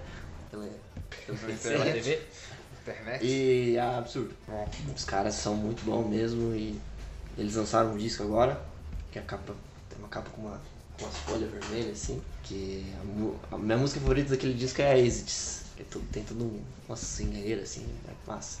Pela, 0.50 0.68
pela. 1.62 1.84
TV. 1.92 2.20
Internet. 2.84 3.24
E 3.24 3.76
é 3.76 3.80
absurdo. 3.80 4.34
Os 4.94 5.04
caras 5.04 5.34
são 5.34 5.54
muito 5.54 5.82
bons 5.84 6.06
mesmo 6.06 6.54
e 6.54 6.78
eles 7.36 7.54
lançaram 7.54 7.94
um 7.94 7.96
disco 7.96 8.22
agora, 8.22 8.60
que 9.10 9.18
a 9.18 9.22
capa 9.22 9.54
tem 9.88 9.98
uma 9.98 10.08
capa 10.08 10.28
com 10.30 10.42
uma 10.42 10.60
com 10.98 11.06
as 11.06 11.16
folhas 11.18 11.50
vermelhas 11.50 12.02
assim, 12.02 12.22
que 12.44 12.84
a, 13.50 13.54
a 13.54 13.58
minha 13.58 13.76
música 13.76 14.00
favorita 14.00 14.30
daquele 14.30 14.54
disco 14.54 14.80
é 14.80 14.92
a 14.92 14.98
Exits, 14.98 15.64
que 15.76 15.82
é 15.82 15.86
tudo, 15.90 16.06
tem 16.12 16.22
tudo 16.22 16.44
um, 16.44 16.62
uma 16.86 16.94
assim, 16.94 17.32
é 17.36 18.12
massa. 18.26 18.60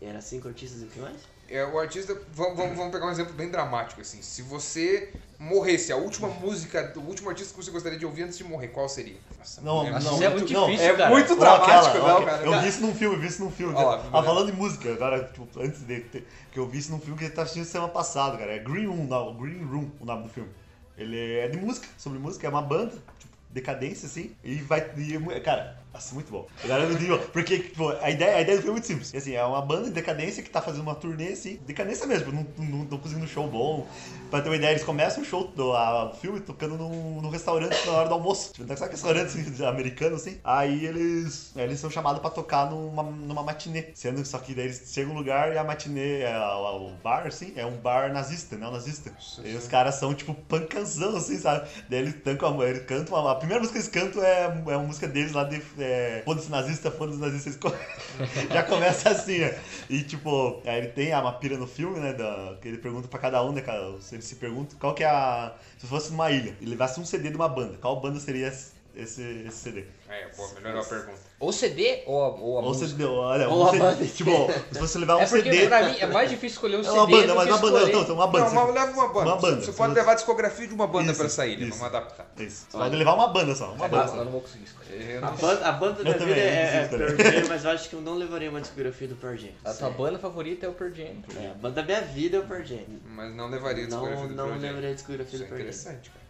E 0.00 0.04
era 0.04 0.20
cinco 0.20 0.48
artistas 0.48 0.82
e 0.82 0.84
o 0.84 0.88
que 0.88 0.98
mais? 1.00 1.16
É, 1.48 1.64
o 1.64 1.78
artista, 1.78 2.16
vamos, 2.32 2.56
vamos, 2.56 2.92
pegar 2.92 3.06
um 3.06 3.10
exemplo 3.10 3.32
bem 3.32 3.48
dramático, 3.48 4.00
assim. 4.00 4.20
Se 4.20 4.42
você 4.42 5.12
morresse, 5.38 5.92
a 5.92 5.96
última 5.96 6.28
música, 6.28 6.92
o 6.96 7.00
último 7.00 7.28
artista 7.28 7.54
que 7.54 7.64
você 7.64 7.70
gostaria 7.70 7.98
de 7.98 8.04
ouvir 8.04 8.24
antes 8.24 8.38
de 8.38 8.44
morrer, 8.44 8.68
qual 8.68 8.88
seria? 8.88 9.16
Nossa, 9.38 9.60
Não, 9.60 9.86
é 9.86 9.90
não, 9.90 9.98
isso 9.98 10.24
é 10.24 10.28
muito 10.28 10.52
não, 10.52 10.66
difícil, 10.66 10.86
é 10.86 10.96
cara. 10.96 11.10
muito 11.10 11.36
dramático, 11.36 11.96
aquela, 11.96 12.14
não, 12.14 12.24
cara. 12.24 12.42
Eu 12.44 12.60
vi 12.60 12.68
isso 12.68 12.80
num 12.80 12.94
filme, 12.94 13.16
eu 13.16 13.20
vi 13.20 13.26
isso 13.28 13.44
num 13.44 13.50
filme. 13.50 13.74
Ó 13.74 14.00
ah, 14.12 14.22
falando 14.22 14.50
em 14.50 14.54
música, 14.54 14.92
agora, 14.92 15.24
tipo, 15.24 15.48
antes 15.60 15.80
de 15.86 16.00
ter, 16.00 16.26
que 16.50 16.58
eu 16.58 16.66
vi 16.66 16.78
isso 16.78 16.90
num 16.90 16.98
filme 16.98 17.16
que 17.16 17.24
ele 17.24 17.32
tá 17.32 17.42
assistindo 17.42 17.64
semana 17.64 17.92
passada, 17.92 18.36
cara. 18.38 18.52
É 18.52 18.58
Green 18.58 18.86
Room, 18.86 19.04
não, 19.04 19.34
Green 19.36 19.64
Room, 19.64 19.90
o 20.00 20.04
nome 20.04 20.24
do 20.24 20.28
filme. 20.28 20.50
Ele 20.98 21.38
é 21.38 21.48
de 21.48 21.58
música, 21.58 21.86
sobre 21.96 22.18
música, 22.18 22.46
é 22.46 22.50
uma 22.50 22.62
banda, 22.62 22.92
tipo, 23.18 23.36
decadência, 23.50 24.06
assim, 24.06 24.34
e 24.42 24.56
vai. 24.56 24.90
E, 24.96 25.40
cara, 25.40 25.78
assim, 25.96 26.14
muito 26.14 26.30
bom. 26.32 26.46
Agora 26.62 26.84
eu 26.84 26.94
digo, 26.96 27.18
porque, 27.32 27.58
tipo, 27.58 27.88
a 27.90 28.10
ideia, 28.10 28.36
a 28.36 28.40
ideia 28.40 28.58
do 28.58 28.62
filme 28.62 28.70
é 28.78 28.80
muito 28.80 28.86
simples. 28.86 29.14
Assim, 29.14 29.34
é 29.34 29.44
uma 29.44 29.62
banda 29.62 29.84
de 29.84 29.90
decadência 29.92 30.42
que 30.42 30.50
tá 30.50 30.62
fazendo 30.62 30.82
uma 30.82 30.94
turnê, 30.94 31.28
assim, 31.32 31.56
decadência 31.66 32.06
mesmo, 32.06 32.32
não, 32.32 32.42
não, 32.58 32.78
não 32.84 32.98
conseguindo 32.98 33.24
um 33.24 33.28
show 33.28 33.48
bom. 33.50 33.90
Pra 34.28 34.42
ter 34.42 34.48
uma 34.48 34.56
ideia, 34.56 34.72
eles 34.72 34.82
começam 34.84 35.22
o 35.22 35.26
show 35.26 35.52
do 35.54 35.72
a, 35.72 36.10
o 36.10 36.14
filme 36.14 36.40
tocando 36.40 36.76
num, 36.76 37.20
num 37.20 37.30
restaurante 37.30 37.76
na 37.86 37.92
hora 37.92 38.08
do 38.08 38.14
almoço. 38.14 38.52
Tipo, 38.52 38.76
sabe 38.76 38.90
restaurante 38.92 39.26
assim, 39.38 39.64
americano, 39.64 40.16
assim? 40.16 40.40
Aí 40.42 40.84
eles, 40.84 41.54
eles 41.56 41.78
são 41.78 41.90
chamados 41.90 42.20
pra 42.20 42.30
tocar 42.30 42.68
numa, 42.68 43.02
numa 43.04 43.42
matinê. 43.42 43.90
Sendo 43.94 44.20
que 44.22 44.28
só 44.28 44.38
que 44.38 44.54
daí 44.54 44.64
eles 44.66 44.82
chegam 44.92 45.12
no 45.12 45.18
lugar 45.20 45.52
e 45.54 45.58
a 45.58 45.64
matinê, 45.64 46.22
é, 46.22 46.36
o, 46.38 46.94
o 46.94 46.96
bar, 46.96 47.26
assim, 47.26 47.52
é 47.56 47.64
um 47.64 47.76
bar 47.78 48.12
nazista, 48.12 48.56
né? 48.56 48.68
nazista. 48.68 49.12
E 49.44 49.54
os 49.54 49.66
caras 49.68 49.94
são, 49.96 50.12
tipo, 50.14 50.34
pancazão, 50.34 51.16
assim, 51.16 51.38
sabe? 51.38 51.68
Daí 51.88 52.00
eles, 52.00 52.22
tancam, 52.22 52.60
a- 52.60 52.68
eles 52.68 52.84
cantam, 52.84 53.16
a, 53.16 53.32
a 53.32 53.34
primeira 53.36 53.60
música 53.62 53.78
que 53.80 53.86
eles 53.98 54.06
cantam 54.10 54.22
é, 54.24 54.44
é 54.44 54.76
uma 54.76 54.86
música 54.86 55.06
deles 55.06 55.32
lá 55.32 55.44
de 55.44 55.60
é, 55.86 56.22
Foda-se 56.24 56.50
nazista, 56.50 56.90
foda-se 56.90 57.18
nazista. 57.18 57.72
Já 58.52 58.62
começa 58.62 59.10
assim, 59.10 59.38
né? 59.38 59.58
E, 59.88 60.02
tipo, 60.02 60.60
aí 60.64 60.78
ele 60.78 60.88
tem 60.88 61.14
uma 61.14 61.32
pira 61.32 61.56
no 61.56 61.66
filme, 61.66 61.98
né? 62.00 62.12
Da, 62.12 62.56
que 62.60 62.68
ele 62.68 62.78
pergunta 62.78 63.08
pra 63.08 63.18
cada 63.18 63.42
um, 63.44 63.52
né? 63.52 63.60
cara, 63.60 63.94
Ele 64.12 64.22
se 64.22 64.36
pergunta 64.36 64.76
qual 64.78 64.94
que 64.94 65.04
é 65.04 65.06
a... 65.06 65.54
Se 65.78 65.86
fosse 65.86 66.10
numa 66.10 66.30
ilha 66.30 66.56
e 66.60 66.66
levasse 66.66 66.98
um 67.00 67.04
CD 67.04 67.30
de 67.30 67.36
uma 67.36 67.48
banda, 67.48 67.78
qual 67.78 68.00
banda 68.00 68.18
seria 68.18 68.48
esse, 68.48 68.72
esse 68.94 69.50
CD? 69.50 69.84
É, 70.08 70.26
pô, 70.36 70.48
melhorou 70.54 70.80
a 70.82 70.84
pergunta. 70.84 71.18
Ou 71.38 71.52
CD 71.52 72.02
ou 72.06 72.22
a, 72.22 72.28
ou 72.28 72.58
a 72.58 72.62
Ou 72.62 72.68
música. 72.68 72.88
CD, 72.88 73.04
olha, 73.04 73.48
Ou 73.48 73.64
a 73.66 73.70
CD, 73.70 73.78
banda. 73.82 74.06
tipo, 74.06 74.30
se 74.72 74.78
você 74.80 74.98
levar 74.98 75.16
um 75.16 75.20
É 75.20 75.26
porque 75.26 75.50
CD... 75.52 75.66
pra 75.68 75.82
mim 75.88 75.96
é 75.98 76.06
mais 76.06 76.30
difícil 76.30 76.54
escolher 76.54 76.76
um 76.76 76.80
É 76.80 76.84
CD 76.84 76.96
uma 76.96 77.06
banda, 77.06 77.34
mas 77.34 77.48
uma 77.48 77.58
banda, 77.58 77.76
escolher- 77.78 77.92
não, 77.94 78.02
então 78.02 78.14
uma 78.14 78.26
banda. 78.28 78.50
Não, 78.50 78.70
leva 78.72 78.92
uma 78.92 79.08
banda. 79.08 79.26
Uma 79.30 79.36
banda. 79.36 79.60
Você 79.60 79.72
Se 79.72 79.76
pode 79.76 79.92
você- 79.92 79.98
levar 80.00 80.12
a 80.12 80.14
discografia 80.14 80.66
de 80.68 80.74
uma 80.74 80.86
banda 80.86 81.10
Isso, 81.12 81.20
pra 81.20 81.28
sair, 81.28 81.60
isso. 81.60 81.70
vamos 81.70 81.84
adaptar. 81.94 82.26
Isso. 82.38 82.66
Você 82.70 82.78
pode 82.78 82.96
levar 82.96 83.14
uma 83.14 83.28
banda 83.28 83.54
só, 83.54 83.72
uma 83.72 83.84
Ah, 83.84 83.88
banda 83.88 84.04
não, 84.04 84.12
eu 84.12 84.18
só. 84.18 84.24
não 84.24 84.32
vou 84.32 84.40
conseguir 84.40 84.64
escolher. 84.64 85.10
Eu 85.10 85.18
A 85.18 85.30
não- 85.30 85.36
banda, 85.36 85.66
a 85.66 85.72
banda 85.72 86.04
da 86.04 86.12
vida 86.12 86.36
é, 86.40 86.76
é 86.84 86.88
Pearl. 86.88 87.16
Jam, 87.40 87.48
mas 87.48 87.64
eu 87.64 87.70
acho 87.70 87.88
que 87.90 87.94
eu 87.96 88.00
não 88.00 88.14
levaria 88.14 88.48
uma 88.48 88.60
discografia 88.60 89.08
do 89.08 89.16
Pearl 89.16 89.36
Jam. 89.36 89.50
A 89.64 89.74
tua 89.74 89.90
banda 89.90 90.18
favorita 90.18 90.64
é 90.64 90.68
o 90.68 90.72
Pearl 90.72 90.94
Jam. 90.94 91.04
É, 91.38 91.50
a 91.50 91.54
banda 91.54 91.74
da 91.74 91.82
minha 91.82 92.00
vida 92.00 92.36
é 92.36 92.40
o 92.40 92.44
Pearl 92.46 92.64
Jam. 92.64 92.78
Mas 93.04 93.34
não 93.34 93.50
levaria 93.50 93.84
a 93.84 93.88
Não, 93.88 93.98
discografia 93.98 94.28
do 94.28 94.34
não 94.34 94.44
Pearl 94.46 94.60
Jam. 94.60 94.68
levaria 94.68 94.90
a 94.90 94.94
discografia 94.94 95.38
do 95.38 95.44
é 95.44 95.48
Pearl 95.48 95.60
Jam. 95.60 95.68
interessante, 95.68 96.10
cara. 96.10 96.25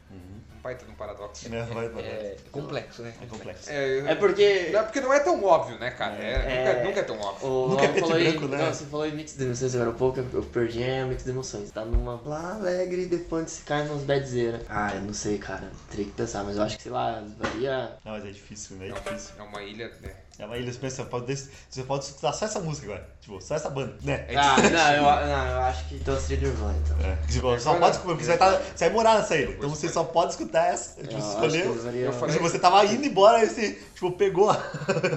Um 0.66 0.68
baita 0.68 0.84
de 0.84 0.90
um 0.90 0.94
paradoxo. 0.94 1.46
É, 1.54 1.62
vai, 1.62 1.88
vai. 1.88 2.02
É 2.02 2.36
complexo, 2.50 3.02
né? 3.02 3.12
É 3.22 3.26
complexo. 3.26 3.70
É, 3.70 3.98
É 3.98 4.14
porque 4.16 4.70
Não, 4.72 4.82
porque 4.82 5.00
não 5.00 5.12
é 5.12 5.20
tão 5.20 5.44
óbvio, 5.44 5.78
né, 5.78 5.90
cara? 5.92 6.16
É, 6.16 6.32
É. 6.32 6.66
Nunca, 6.74 6.84
nunca 6.88 7.00
é 7.00 7.02
tão 7.04 7.20
óbvio. 7.20 7.48
o 7.48 7.68
Nunca 7.68 7.84
é 7.84 8.00
falou, 8.00 8.18
branco, 8.18 8.44
em, 8.44 8.48
né? 8.48 8.58
não, 8.58 8.74
você 8.74 8.84
falou 8.86 9.06
em 9.06 9.12
mix 9.14 9.36
de 9.36 9.44
emoções 9.44 9.74
agora 9.74 9.90
há 9.90 9.94
pouco, 9.94 10.20
Jam 10.68 10.82
é 10.82 11.04
um 11.04 11.08
mix 11.08 11.24
de 11.24 11.30
emoções. 11.30 11.70
Tá 11.70 11.84
numa 11.84 12.20
lá 12.24 12.54
alegre 12.54 13.02
e 13.02 13.06
depois 13.06 13.50
se 13.50 13.62
cai 13.62 13.84
nos 13.84 14.02
badzeira. 14.02 14.60
Ah, 14.68 14.92
eu 14.94 15.02
não 15.02 15.14
sei, 15.14 15.38
cara. 15.38 15.70
Teria 15.90 16.06
que 16.06 16.12
pensar, 16.12 16.42
mas 16.42 16.56
eu 16.56 16.62
acho 16.64 16.76
que, 16.76 16.82
sei 16.82 16.92
lá, 16.92 17.22
varia... 17.38 17.96
Não, 18.04 18.12
mas 18.12 18.24
é 18.24 18.30
difícil, 18.30 18.76
né? 18.76 18.88
É 18.88 18.92
difícil. 18.92 19.34
É 19.38 19.42
uma 19.42 19.62
ilha, 19.62 19.88
né? 20.00 20.10
É 20.39 20.45
uma 20.45 20.59
ilha, 20.59 20.70
você 20.70 21.03
pode, 21.05 21.34
você 21.70 21.82
pode 21.84 22.05
escutar 22.05 22.32
só 22.34 22.45
essa 22.45 22.61
música 22.61 22.87
agora. 22.89 23.09
Tipo, 23.22 23.41
só 23.41 23.55
essa 23.55 23.70
banda, 23.70 23.97
né? 24.03 24.26
É 24.28 24.37
Ah, 24.37 24.55
difícil. 24.57 24.76
não 24.76 24.93
eu, 24.93 25.03
não, 25.03 25.47
eu 25.49 25.59
acho 25.62 25.89
que 25.89 25.95
então 25.95 26.20
seria 26.20 26.49
Nirvana, 26.49 26.78
então. 26.84 26.97
É, 27.01 27.16
tipo, 27.26 27.41
só 27.41 27.72
Nirvana- 27.72 27.78
pode 27.80 27.97
escutar, 27.97 28.03
porque 28.12 28.24
você 28.24 28.37
vai, 28.37 28.39
tá, 28.39 28.61
você 28.76 28.84
vai 28.84 28.95
morar 28.95 29.14
nessa 29.18 29.34
ilha. 29.37 29.51
Então 29.53 29.70
você 29.70 29.89
só 29.89 30.05
pode 30.05 30.32
escutar 30.32 30.66
essa. 30.66 31.01
Tipo, 31.03 31.20
você 31.20 31.28
escolheu. 31.30 31.95
Eu 32.05 32.12
falei- 32.12 32.34
Se 32.37 32.43
você 32.43 32.59
tava 32.59 32.84
indo 32.84 33.07
embora, 33.07 33.39
aí 33.39 33.49
você, 33.49 33.72
tipo, 33.95 34.12
pegou 34.12 34.51
a. 34.51 34.57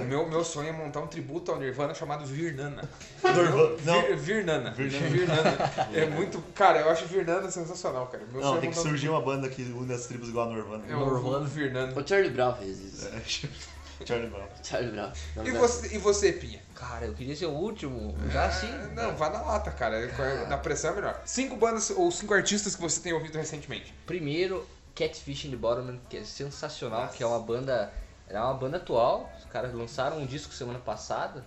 O 0.00 0.04
meu, 0.04 0.26
meu 0.28 0.42
sonho 0.42 0.70
é 0.70 0.72
montar 0.72 1.00
um 1.00 1.06
tributo 1.06 1.52
ao 1.52 1.58
Nirvana 1.58 1.92
chamado 1.94 2.24
Virnana. 2.24 2.82
Nirvana- 3.22 3.76
não. 3.84 4.00
Vir, 4.02 4.16
Virnana. 4.16 4.70
Virnana. 4.72 5.08
Virnana. 5.10 5.70
É 5.92 6.06
muito. 6.06 6.42
Cara, 6.54 6.80
eu 6.80 6.88
acho 6.88 7.04
Virnana 7.06 7.50
sensacional, 7.50 8.06
cara. 8.06 8.24
Meu 8.32 8.40
Não, 8.40 8.52
tem 8.58 8.58
é 8.58 8.60
que 8.62 8.66
montar 8.68 8.80
um- 8.80 8.90
surgir 8.90 9.08
uma 9.10 9.20
banda 9.20 9.48
que 9.50 9.62
une 9.62 9.92
as 9.92 10.06
tribos 10.06 10.30
igual 10.30 10.48
a 10.50 10.54
Norvana. 10.54 10.84
É 10.88 10.96
o 10.96 11.44
Virnana. 11.44 11.92
O 11.94 12.06
Charlie 12.08 12.30
Brown 12.30 12.54
fez 12.54 12.78
isso. 12.80 13.06
É, 13.06 13.20
Charlie 14.04 14.28
Brown. 14.30 14.48
Charlie 14.62 14.90
Brown. 14.92 15.12
E 15.44 15.50
você, 15.50 15.94
e 15.94 15.98
você, 15.98 16.32
Pinha? 16.32 16.60
Cara, 16.74 17.06
eu 17.06 17.14
queria 17.14 17.36
ser 17.36 17.46
o 17.46 17.50
último. 17.52 18.14
Já 18.30 18.46
assim. 18.46 18.68
Ah, 18.68 18.88
Não, 18.94 19.16
vá 19.16 19.28
na 19.30 19.42
lata, 19.42 19.70
cara. 19.70 20.06
Na 20.48 20.56
pressão 20.58 20.92
é 20.92 20.94
melhor. 20.94 21.20
Cinco 21.24 21.56
bandas 21.56 21.90
ou 21.90 22.10
cinco 22.10 22.32
artistas 22.34 22.74
que 22.74 22.80
você 22.80 23.00
tem 23.00 23.12
ouvido 23.12 23.36
recentemente. 23.36 23.94
Primeiro, 24.06 24.66
Catfish 24.94 25.44
in 25.44 25.50
the 25.50 25.56
Bottom, 25.56 25.98
que 26.08 26.16
é 26.18 26.24
sensacional, 26.24 27.08
que 27.08 27.22
é 27.22 27.26
uma 27.26 27.40
banda. 27.40 27.92
É 28.28 28.40
uma 28.40 28.54
banda 28.54 28.76
atual. 28.78 29.30
Os 29.38 29.44
caras 29.46 29.74
lançaram 29.74 30.18
um 30.18 30.26
disco 30.26 30.52
semana 30.54 30.78
passada. 30.78 31.44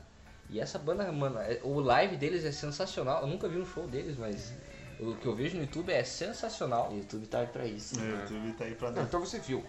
E 0.50 0.60
essa 0.60 0.78
banda, 0.78 1.10
mano, 1.12 1.40
é- 1.40 1.60
o 1.64 1.80
live 1.80 2.16
deles 2.18 2.44
é 2.46 2.52
sensacional. 2.52 3.22
Eu 3.22 3.28
nunca 3.28 3.48
vi 3.48 3.58
um 3.58 3.66
show 3.66 3.88
deles, 3.88 4.16
mas 4.18 4.54
o 5.00 5.16
que 5.16 5.26
eu 5.26 5.34
vejo 5.34 5.56
no 5.56 5.62
YouTube 5.64 5.92
é 5.92 6.04
sensacional. 6.04 6.92
O 6.92 6.98
YouTube 6.98 7.26
tá 7.28 7.40
aí 7.40 7.48
pra 7.48 7.66
isso. 7.66 7.96
É, 8.00 8.04
o 8.04 8.22
YouTube 8.22 8.54
tá 8.54 8.66
aí 8.66 8.76
pra 8.76 8.92
nós. 8.92 9.06
então 9.08 9.20
você 9.20 9.40
viu. 9.40 9.64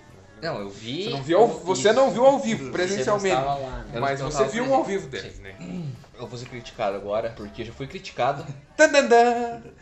Não, 0.44 0.58
eu 0.60 0.68
vi. 0.68 1.04
Você 1.04 1.10
não 1.10 1.22
viu 1.22 1.38
ao, 1.38 1.48
você 1.48 1.88
Isso. 1.88 1.92
não 1.98 2.10
viu 2.10 2.26
ao 2.26 2.38
vivo, 2.38 2.64
Você 2.66 2.70
presencialmente. 2.72 3.34
estava 3.34 3.54
lá, 3.58 3.78
né? 3.90 3.98
Mas 4.00 4.20
você 4.20 4.44
viu 4.44 4.50
presente. 4.64 4.72
ao 4.74 4.84
vivo 4.84 5.08
deles, 5.08 5.38
né? 5.40 5.54
Eu 6.16 6.26
vou 6.28 6.38
ser 6.38 6.46
criticado 6.48 6.96
agora, 6.96 7.30
porque 7.36 7.62
eu 7.62 7.66
já 7.66 7.72
fui 7.72 7.88
criticado. 7.88 8.46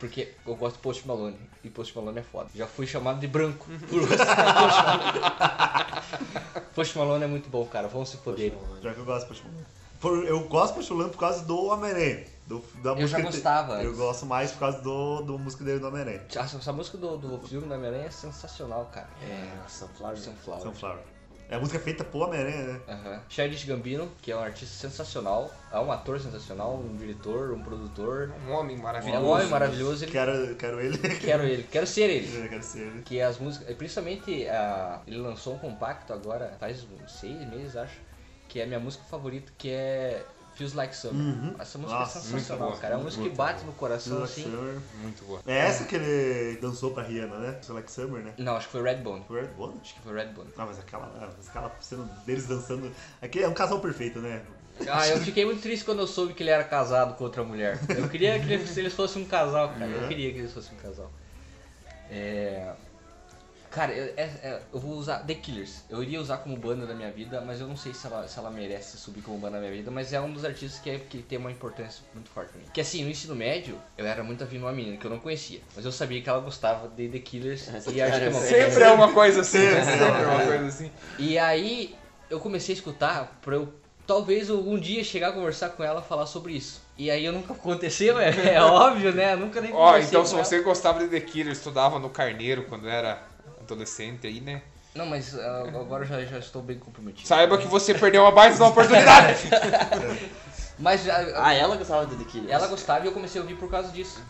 Porque 0.00 0.32
eu 0.46 0.54
gosto 0.56 0.76
de 0.76 0.82
Post 0.82 1.06
Malone. 1.06 1.38
E 1.64 1.70
Post 1.70 1.96
Malone 1.96 2.18
é 2.18 2.22
foda. 2.22 2.48
Já 2.54 2.66
fui 2.66 2.86
chamado 2.86 3.18
de 3.20 3.26
branco 3.26 3.66
por 3.88 4.00
Post 4.08 4.26
Malone. 4.26 5.20
Post 6.74 6.98
Malone 6.98 7.24
é 7.24 7.26
muito 7.26 7.48
bom, 7.48 7.64
cara. 7.66 7.88
Vamos 7.88 8.10
se 8.10 8.16
foder. 8.18 8.52
Já 8.82 8.92
que 8.92 8.98
eu 9.00 9.04
gosto 9.04 9.22
de 9.22 9.28
Post 9.28 9.44
Malone. 9.44 9.66
Por- 10.00 10.24
Eu 10.26 10.40
gosto 10.48 10.72
de 10.72 10.74
Post 10.80 10.92
Malone 10.92 11.10
por 11.12 11.18
causa 11.20 11.44
do 11.44 11.64
Homem-Aranha. 11.66 12.24
Do, 12.46 12.62
da 12.82 12.90
Eu 12.92 12.96
já 12.96 13.00
música 13.02 13.16
que- 13.16 13.26
gostava 13.26 13.82
Eu 13.82 13.88
antes. 13.88 13.98
gosto 13.98 14.24
mais 14.26 14.52
por 14.52 14.60
causa 14.60 14.80
do, 14.80 15.20
do 15.22 15.38
música 15.38 15.64
dele 15.64 15.80
do 15.80 15.88
Homem-Aranha. 15.88 16.22
Essa, 16.32 16.56
essa 16.56 16.72
música 16.72 16.96
do, 16.96 17.16
do 17.16 17.38
filme 17.46 17.66
da 17.66 17.74
Homem-Aranha 17.74 18.06
é 18.06 18.10
sensacional, 18.10 18.88
cara. 18.92 19.08
É, 19.22 19.68
Sunflower. 19.68 20.16
Sunflower. 20.16 20.62
Sunflower. 20.62 20.98
É 21.48 21.54
a 21.54 21.60
música 21.60 21.78
feita 21.78 22.02
pro 22.02 22.20
Homem-Aranha, 22.20 22.80
né? 22.88 23.20
Childish 23.28 23.64
Gambino, 23.64 24.10
que 24.20 24.32
é 24.32 24.36
um 24.36 24.40
artista 24.40 24.74
sensacional, 24.88 25.48
é 25.72 25.78
um 25.78 25.92
ator 25.92 26.18
sensacional, 26.20 26.74
um 26.76 26.96
diretor, 26.96 27.52
um 27.52 27.62
produtor. 27.62 28.32
Um 28.48 28.52
homem 28.52 28.76
É 28.76 28.80
maravilhoso. 28.82 29.24
um 29.24 29.28
homem 29.30 29.46
maravilhoso, 29.48 30.04
ele... 30.04 30.12
Quero, 30.12 30.56
quero 30.56 30.80
ele. 30.80 30.98
quero 31.18 31.42
ele, 31.44 31.62
quero 31.64 31.86
ser 31.86 32.10
ele. 32.10 32.44
Eu 32.44 32.48
quero 32.48 32.62
ser 32.64 32.80
ele. 32.80 33.02
Que 33.02 33.20
as 33.20 33.38
músicas, 33.38 33.76
principalmente 33.76 34.48
ah, 34.48 35.00
ele 35.06 35.18
lançou 35.18 35.54
um 35.54 35.58
compacto 35.58 36.12
agora, 36.12 36.56
faz 36.58 36.84
uns 36.84 37.12
seis 37.12 37.38
meses 37.48 37.76
acho, 37.76 37.94
que 38.48 38.58
é 38.60 38.64
a 38.64 38.66
minha 38.66 38.80
música 38.80 39.04
favorita, 39.04 39.52
que 39.56 39.70
é 39.70 40.24
Feels 40.56 40.72
Like 40.72 40.96
Summer. 40.96 41.14
Uhum. 41.14 41.54
Essa 41.58 41.78
música 41.78 41.98
Nossa, 41.98 42.18
é 42.18 42.22
sensacional, 42.22 42.68
boa, 42.70 42.80
cara. 42.80 42.94
É 42.94 42.96
uma 42.96 43.04
música 43.04 43.22
que 43.22 43.28
boa. 43.30 43.48
bate 43.48 43.64
no 43.64 43.72
coração 43.72 44.12
Feel 44.12 44.20
Like 44.20 44.40
assim. 44.40 44.50
Summer. 44.50 44.78
Muito 45.02 45.24
boa. 45.24 45.40
É 45.46 45.58
essa 45.58 45.84
que 45.84 45.96
ele 45.96 46.58
dançou 46.60 46.92
pra 46.92 47.02
Rihanna, 47.02 47.38
né? 47.38 47.58
Feel 47.62 47.76
Like 47.76 47.92
Summer, 47.92 48.22
né? 48.22 48.34
Não, 48.38 48.56
acho 48.56 48.66
que 48.66 48.72
foi 48.72 48.82
Redbone. 48.82 49.24
Foi 49.28 49.42
Red 49.42 49.48
Bone? 49.48 49.78
Acho 49.82 49.94
que 49.94 50.00
foi 50.00 50.14
Redbone. 50.14 50.48
Ah, 50.56 50.66
mas 50.66 50.78
aquela, 50.78 51.04
ah, 51.04 51.28
mas 51.36 51.48
aquela 51.48 51.70
cena 51.80 52.04
deles 52.24 52.46
dançando. 52.46 52.90
Aqui 53.20 53.42
é 53.42 53.48
um 53.48 53.54
casal 53.54 53.80
perfeito, 53.80 54.18
né? 54.18 54.42
Ah, 54.88 55.06
eu 55.08 55.18
fiquei 55.20 55.44
muito 55.44 55.62
triste 55.62 55.84
quando 55.84 56.00
eu 56.00 56.06
soube 56.06 56.34
que 56.34 56.42
ele 56.42 56.50
era 56.50 56.64
casado 56.64 57.14
com 57.16 57.24
outra 57.24 57.42
mulher. 57.42 57.78
Eu 57.88 58.08
queria 58.08 58.38
que 58.38 58.52
eles, 58.52 58.76
eles 58.76 58.92
fossem 58.92 59.22
um 59.22 59.26
casal, 59.26 59.70
cara. 59.70 59.86
Eu 59.86 60.08
queria 60.08 60.32
que 60.32 60.38
eles 60.38 60.52
fossem 60.52 60.76
um 60.76 60.80
casal. 60.80 61.10
É... 62.10 62.72
Cara, 63.76 63.92
eu, 63.92 64.14
é- 64.16 64.22
é- 64.42 64.60
eu 64.72 64.80
vou 64.80 64.92
usar 64.92 65.18
The 65.18 65.34
Killers. 65.34 65.84
Eu 65.90 66.02
iria 66.02 66.18
usar 66.18 66.38
como 66.38 66.56
banda 66.56 66.86
da 66.86 66.94
minha 66.94 67.10
vida, 67.10 67.42
mas 67.42 67.60
eu 67.60 67.68
não 67.68 67.76
sei 67.76 67.92
se 67.92 68.06
ela, 68.06 68.26
se 68.26 68.38
ela 68.38 68.50
merece 68.50 68.96
subir 68.96 69.20
como 69.20 69.36
banda 69.36 69.56
da 69.56 69.60
minha 69.60 69.70
vida. 69.70 69.90
Mas 69.90 70.14
é 70.14 70.20
um 70.20 70.32
dos 70.32 70.46
artistas 70.46 70.80
que, 70.80 70.88
é, 70.88 70.98
que 70.98 71.18
tem 71.18 71.36
uma 71.36 71.52
importância 71.52 72.02
muito 72.14 72.30
forte 72.30 72.52
pra 72.52 72.58
mim. 72.58 72.66
Que 72.72 72.80
assim, 72.80 73.04
no 73.04 73.10
ensino 73.10 73.36
médio, 73.36 73.78
eu 73.98 74.06
era 74.06 74.24
muito 74.24 74.42
afim 74.42 74.56
de 74.56 74.62
uma 74.64 74.72
menina 74.72 74.96
que 74.96 75.04
eu 75.04 75.10
não 75.10 75.18
conhecia. 75.18 75.60
Mas 75.76 75.84
eu 75.84 75.92
sabia 75.92 76.22
que 76.22 76.28
ela 76.30 76.40
gostava 76.40 76.88
de 76.88 77.06
The 77.06 77.18
Killers. 77.18 77.68
Essa 77.68 77.90
e 77.92 78.00
acho 78.00 78.18
que 78.18 78.24
é 78.24 78.28
uma 78.30 78.40
Sempre 78.40 78.82
é 78.82 78.90
uma 78.92 79.12
coisa 79.12 79.40
assim. 79.42 79.58
Sempre, 79.58 79.84
Sempre 79.84 80.04
é 80.04 80.26
uma 80.26 80.46
coisa 80.46 80.66
assim. 80.68 80.90
E 81.18 81.38
aí 81.38 81.94
eu 82.30 82.40
comecei 82.40 82.74
a 82.74 82.78
escutar 82.78 83.38
pra 83.42 83.56
eu 83.56 83.70
talvez 84.06 84.48
algum 84.48 84.78
dia 84.78 85.04
chegar 85.04 85.28
a 85.28 85.32
conversar 85.32 85.68
com 85.68 85.84
ela 85.84 86.00
falar 86.00 86.24
sobre 86.24 86.54
isso. 86.54 86.80
E 86.96 87.10
aí 87.10 87.26
eu 87.26 87.32
nunca 87.32 87.52
aconteceu, 87.52 88.18
é, 88.18 88.54
é 88.54 88.62
óbvio, 88.62 89.12
né? 89.12 89.34
Eu 89.34 89.38
nunca 89.38 89.60
nem 89.60 89.70
Ó, 89.74 89.88
conversei 89.88 90.08
então 90.08 90.22
com 90.22 90.26
se 90.28 90.34
ela. 90.34 90.44
você 90.44 90.60
gostava 90.60 91.00
de 91.00 91.08
The 91.08 91.20
Killer, 91.20 91.52
estudava 91.52 91.98
no 91.98 92.08
Carneiro 92.08 92.64
quando 92.70 92.88
era 92.88 93.35
adolescente 93.72 94.26
aí, 94.26 94.40
né? 94.40 94.62
Não, 94.94 95.04
mas 95.04 95.38
ah, 95.38 95.64
agora 95.68 96.04
eu 96.04 96.08
já, 96.08 96.24
já 96.24 96.38
estou 96.38 96.62
bem 96.62 96.78
comprometido. 96.78 97.28
Saiba 97.28 97.58
que 97.58 97.66
você 97.66 97.92
perdeu 97.92 98.22
uma 98.22 98.30
baita 98.30 98.64
oportunidade. 98.64 99.40
Mas 100.78 101.04
já- 101.04 101.16
Ah, 101.36 101.54
ela 101.54 101.74
gostava 101.76 102.04
de 102.04 102.16
The 102.16 102.24
Killers? 102.30 102.50
ela 102.52 102.66
gostava 102.66 103.02
e 103.04 103.08
eu 103.08 103.12
comecei 103.12 103.40
a 103.40 103.42
ouvir 103.44 103.54
por 103.56 103.70
causa 103.70 103.88
disso. 103.90 104.22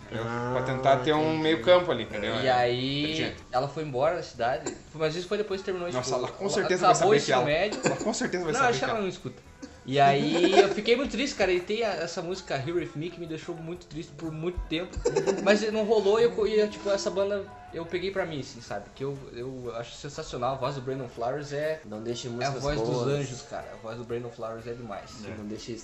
pra 0.52 0.62
tentar 0.62 0.98
ter 0.98 1.12
um 1.12 1.36
meio 1.36 1.60
campo 1.60 1.90
ali, 1.90 2.04
entendeu? 2.04 2.36
E 2.36 2.46
É. 2.46 2.52
aí 2.52 3.34
ela 3.50 3.66
foi 3.66 3.82
embora 3.82 4.14
da 4.14 4.22
cidade, 4.22 4.72
mas 4.94 5.16
isso 5.16 5.26
foi 5.26 5.38
depois 5.38 5.60
que 5.60 5.64
terminou 5.64 5.90
Nossa, 5.90 6.14
ela 6.14 6.28
com 6.28 6.48
certeza 6.48 6.82
vai 6.86 6.94
acabou 6.94 6.94
saber 6.94 7.08
o 7.08 7.10
que 7.10 7.16
ensino 7.18 7.36
ela... 7.36 7.44
médio. 7.44 7.80
Ela 7.84 7.96
com 7.96 8.14
certeza 8.14 8.44
vai 8.44 8.52
Não, 8.52 8.60
saber 8.60 8.70
acho 8.70 8.78
que 8.78 8.84
ela 8.84 8.92
ela... 8.94 9.02
não 9.02 9.08
escuta. 9.08 9.42
E 9.86 10.00
aí 10.00 10.58
eu 10.58 10.68
fiquei 10.70 10.96
muito 10.96 11.12
triste, 11.12 11.36
cara. 11.36 11.52
E 11.52 11.60
tem 11.60 11.84
a- 11.84 11.92
essa 11.94 12.20
música 12.20 12.56
Here 12.56 12.72
With 12.72 12.90
Me 12.96 13.08
que 13.08 13.20
me 13.20 13.26
deixou 13.26 13.54
muito 13.54 13.86
triste 13.86 14.12
por 14.16 14.32
muito 14.32 14.58
tempo. 14.68 14.96
Mas 15.44 15.62
não 15.72 15.84
rolou 15.84 16.18
e 16.20 16.24
eu, 16.24 16.46
e 16.46 16.58
eu, 16.58 16.68
tipo, 16.68 16.90
essa 16.90 17.08
banda 17.08 17.44
eu 17.72 17.86
peguei 17.86 18.10
pra 18.10 18.26
mim, 18.26 18.40
assim, 18.40 18.60
sabe? 18.60 18.86
Que 18.96 19.04
eu, 19.04 19.16
eu 19.32 19.72
acho 19.76 19.94
sensacional. 19.94 20.54
A 20.54 20.58
voz 20.58 20.74
do 20.74 20.80
Brandon 20.80 21.08
Flowers 21.08 21.52
é, 21.52 21.80
Não 21.84 22.02
deixe 22.02 22.26
é 22.26 22.44
a 22.44 22.50
voz 22.50 22.80
boas. 22.80 22.88
dos 22.98 23.06
anjos, 23.06 23.42
cara. 23.42 23.70
A 23.74 23.76
voz 23.76 23.96
do 23.96 24.04
Brandon 24.04 24.30
Flowers 24.30 24.66
é 24.66 24.72
demais. 24.72 25.10
Não 25.36 25.44
deixe 25.46 25.80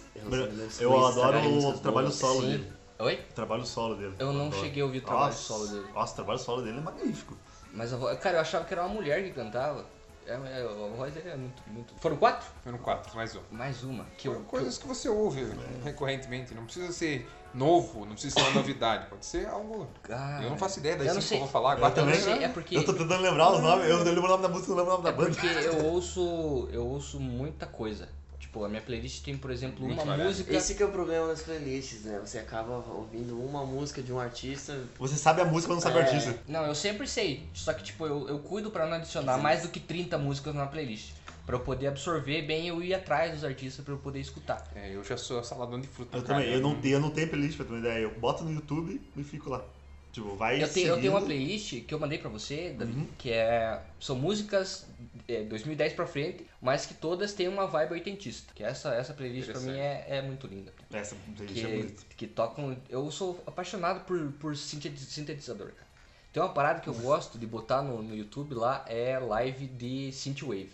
Eu 0.81 0.91
ruins 0.91 1.17
adoro 1.17 1.39
o 1.69 1.79
trabalho 1.79 2.07
boas. 2.09 2.19
solo 2.19 2.41
Sim. 2.41 2.51
dele. 2.51 2.73
Oi? 2.99 3.15
O 3.31 3.35
trabalho 3.35 3.65
solo 3.67 3.95
dele. 3.95 4.15
Eu 4.19 4.33
não 4.33 4.47
adoro. 4.49 4.63
cheguei 4.63 4.83
a 4.83 4.87
ouvir 4.87 4.99
o 4.99 5.03
trabalho 5.03 5.27
Nossa, 5.27 5.39
solo 5.43 5.67
dele. 5.69 5.87
Nossa, 5.95 6.13
o 6.13 6.17
trabalho 6.17 6.39
solo 6.41 6.63
dele 6.63 6.79
é 6.79 6.81
magnífico. 6.81 7.37
Mas 7.73 7.93
a 7.93 7.97
voz, 7.97 8.19
cara, 8.19 8.37
eu 8.37 8.41
achava 8.41 8.65
que 8.65 8.75
era 8.75 8.85
uma 8.85 8.93
mulher 8.95 9.23
que 9.23 9.31
cantava. 9.31 9.85
É, 10.27 10.35
é, 10.35 10.69
voz 10.97 11.13
dele 11.13 11.31
é 11.31 11.37
muito, 11.37 11.63
muito. 11.67 11.95
Foram 11.99 12.17
quatro? 12.17 12.47
Foram 12.63 12.79
quatro, 12.79 13.15
mais 13.17 13.35
um. 13.35 13.41
Mais 13.51 13.83
uma. 13.83 14.05
Que 14.17 14.29
eu, 14.29 14.41
Coisas 14.45 14.79
que 14.79 14.87
você 14.87 15.09
ouve 15.09 15.45
recorrentemente. 15.85 16.55
Não 16.55 16.65
precisa 16.65 16.93
ser 16.93 17.29
novo, 17.53 18.01
não 18.07 18.13
precisa 18.13 18.35
ser 18.37 18.41
uma 18.43 18.51
novidade. 18.53 19.07
Pode 19.07 19.27
ser 19.27 19.47
algo... 19.47 19.87
Ah, 20.09 20.41
Eu 20.43 20.51
não 20.51 20.57
faço 20.59 20.79
ideia 20.79 20.97
das 20.97 21.09
eu 21.09 21.15
não 21.15 21.21
cinco 21.21 21.29
que 21.31 21.35
eu 21.37 21.41
vou 21.41 21.49
falar. 21.49 21.73
Eu 21.73 21.77
Agora 21.79 21.93
também. 21.95 22.15
não 22.15 22.23
sei, 22.23 22.45
é 22.45 22.49
porque- 22.49 22.77
Eu 22.77 22.85
tô 22.85 22.93
tentando 22.93 23.21
lembrar 23.23 23.53
os 23.53 23.61
nomes, 23.63 23.89
eu 23.89 24.03
lembro 24.05 24.25
o 24.25 24.29
nome 24.29 24.43
da 24.43 24.49
música, 24.49 24.71
eu 24.73 24.77
não 24.77 24.85
lembro 24.85 24.95
o 24.95 25.03
nome 25.03 25.05
da 25.05 25.11
É 25.11 25.13
banda. 25.13 25.31
porque 25.31 25.47
eu 25.67 25.87
ouço. 25.87 26.69
Eu 26.73 26.87
ouço 26.87 27.19
muita 27.21 27.67
coisa. 27.67 28.09
Tipo, 28.43 28.65
a 28.65 28.69
minha 28.69 28.83
playlist 28.83 29.23
tem, 29.23 29.39
por 29.39 29.53
exemplo, 29.53 29.87
Muito 29.87 30.03
uma 30.03 30.17
música. 30.17 30.53
Esse 30.53 30.75
que 30.75 30.83
é 30.83 30.87
o 30.87 30.91
problema 30.91 31.29
das 31.29 31.43
playlists, 31.43 32.03
né? 32.03 32.19
Você 32.19 32.41
acaba 32.41 32.85
ouvindo 32.93 33.41
uma 33.41 33.65
música 33.65 34.03
de 34.03 34.13
um 34.13 34.19
artista. 34.19 34.79
Você 34.99 35.17
sabe 35.17 35.41
a 35.41 35.45
música, 35.45 35.73
mas 35.73 35.83
não 35.83 35.91
sabe 35.91 36.05
o 36.05 36.07
É. 36.07 36.13
artista. 36.13 36.39
Não, 36.49 36.67
eu 36.67 36.75
sempre 36.75 37.07
sei. 37.07 37.49
Só 37.55 37.73
que, 37.73 37.85
tipo, 37.85 38.05
eu, 38.05 38.29
eu 38.29 38.41
cuido 38.41 38.69
pra 38.71 38.85
não 38.87 38.97
adicionar 38.97 39.39
mais 39.39 39.63
do 39.63 39.69
que 39.69 39.79
30 39.79 40.19
músicas 40.19 40.55
na 40.57 40.67
playlist. 40.67 41.13
Pra 41.47 41.55
eu 41.55 41.61
poder 41.61 41.87
absorver 41.87 42.43
bem 42.43 42.67
eu 42.67 42.83
ir 42.83 42.93
atrás 42.93 43.33
dos 43.33 43.45
artistas 43.45 43.85
pra 43.85 43.95
eu 43.95 43.99
poder 43.99 44.19
escutar. 44.19 44.69
É, 44.75 44.95
eu 44.95 45.05
já 45.05 45.17
sou 45.17 45.43
saladão 45.45 45.81
de 45.81 45.87
fruta. 45.87 46.19
Eu 46.19 46.23
também, 46.23 46.53
eu 46.53 46.61
não, 46.61 46.75
tenho, 46.75 46.95
eu 46.95 47.01
não 47.01 47.11
tenho 47.11 47.29
playlist 47.29 47.57
pra 47.57 47.65
ter 47.65 47.73
uma 47.73 47.79
ideia. 47.79 48.03
Eu 48.03 48.11
boto 48.19 48.43
no 48.43 48.53
YouTube 48.53 49.01
e 49.17 49.23
fico 49.25 49.51
lá. 49.51 49.65
Tipo, 50.13 50.37
vai 50.37 50.63
Eu 50.63 50.69
tenho, 50.71 50.89
eu 50.89 51.01
tenho 51.01 51.13
uma 51.13 51.23
playlist 51.23 51.85
que 51.87 51.95
eu 51.95 51.99
mandei 51.99 52.19
pra 52.19 52.29
você, 52.29 52.75
Davi, 52.79 52.93
Uhum. 52.93 53.07
que 53.17 53.31
é. 53.33 53.81
São 53.99 54.15
músicas 54.15 54.87
é, 55.27 55.43
2010 55.45 55.95
pra 55.95 56.07
frente, 56.07 56.47
mas 56.61 56.85
que 56.85 56.93
todas 56.93 57.33
têm 57.33 57.49
uma 57.49 57.67
vibe 57.67 57.93
oitentista. 57.93 58.53
Que 58.55 58.63
essa, 58.63 58.95
essa 58.95 59.15
playlist 59.15 59.51
pra 59.51 59.61
mim 59.61 59.79
é, 59.79 60.05
é 60.09 60.23
muito 60.23 60.47
linda. 60.47 60.71
Essa 60.93 61.17
playlist 61.37 61.65
é 61.65 61.67
que, 61.67 61.77
bonita. 61.77 62.03
que 62.19 62.27
tocam. 62.27 62.77
Eu 62.91 63.11
sou 63.11 63.43
apaixonado 63.47 64.05
por, 64.05 64.33
por 64.33 64.55
sinteti- 64.55 65.01
sintetizador, 65.01 65.69
cara. 65.69 65.87
Tem 66.31 66.43
uma 66.43 66.53
parada 66.53 66.81
que 66.81 66.89
eu 66.89 66.95
gosto 66.95 67.39
de 67.39 67.47
botar 67.47 67.81
no, 67.83 68.03
no 68.03 68.15
YouTube 68.15 68.55
lá, 68.55 68.85
é 68.89 69.19
live 69.19 69.67
de 69.67 70.13
Synthwave. 70.13 70.71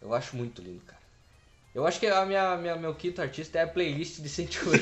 Eu 0.00 0.12
acho 0.14 0.36
muito 0.36 0.60
lindo, 0.62 0.80
cara. 0.86 0.97
Eu 1.74 1.86
acho 1.86 2.00
que 2.00 2.06
a 2.06 2.24
minha, 2.24 2.56
minha, 2.56 2.76
meu 2.76 2.94
quinto 2.94 3.20
artista 3.20 3.58
é 3.58 3.62
a 3.62 3.66
playlist 3.66 4.20
de 4.20 4.28
Synthwave. 4.28 4.80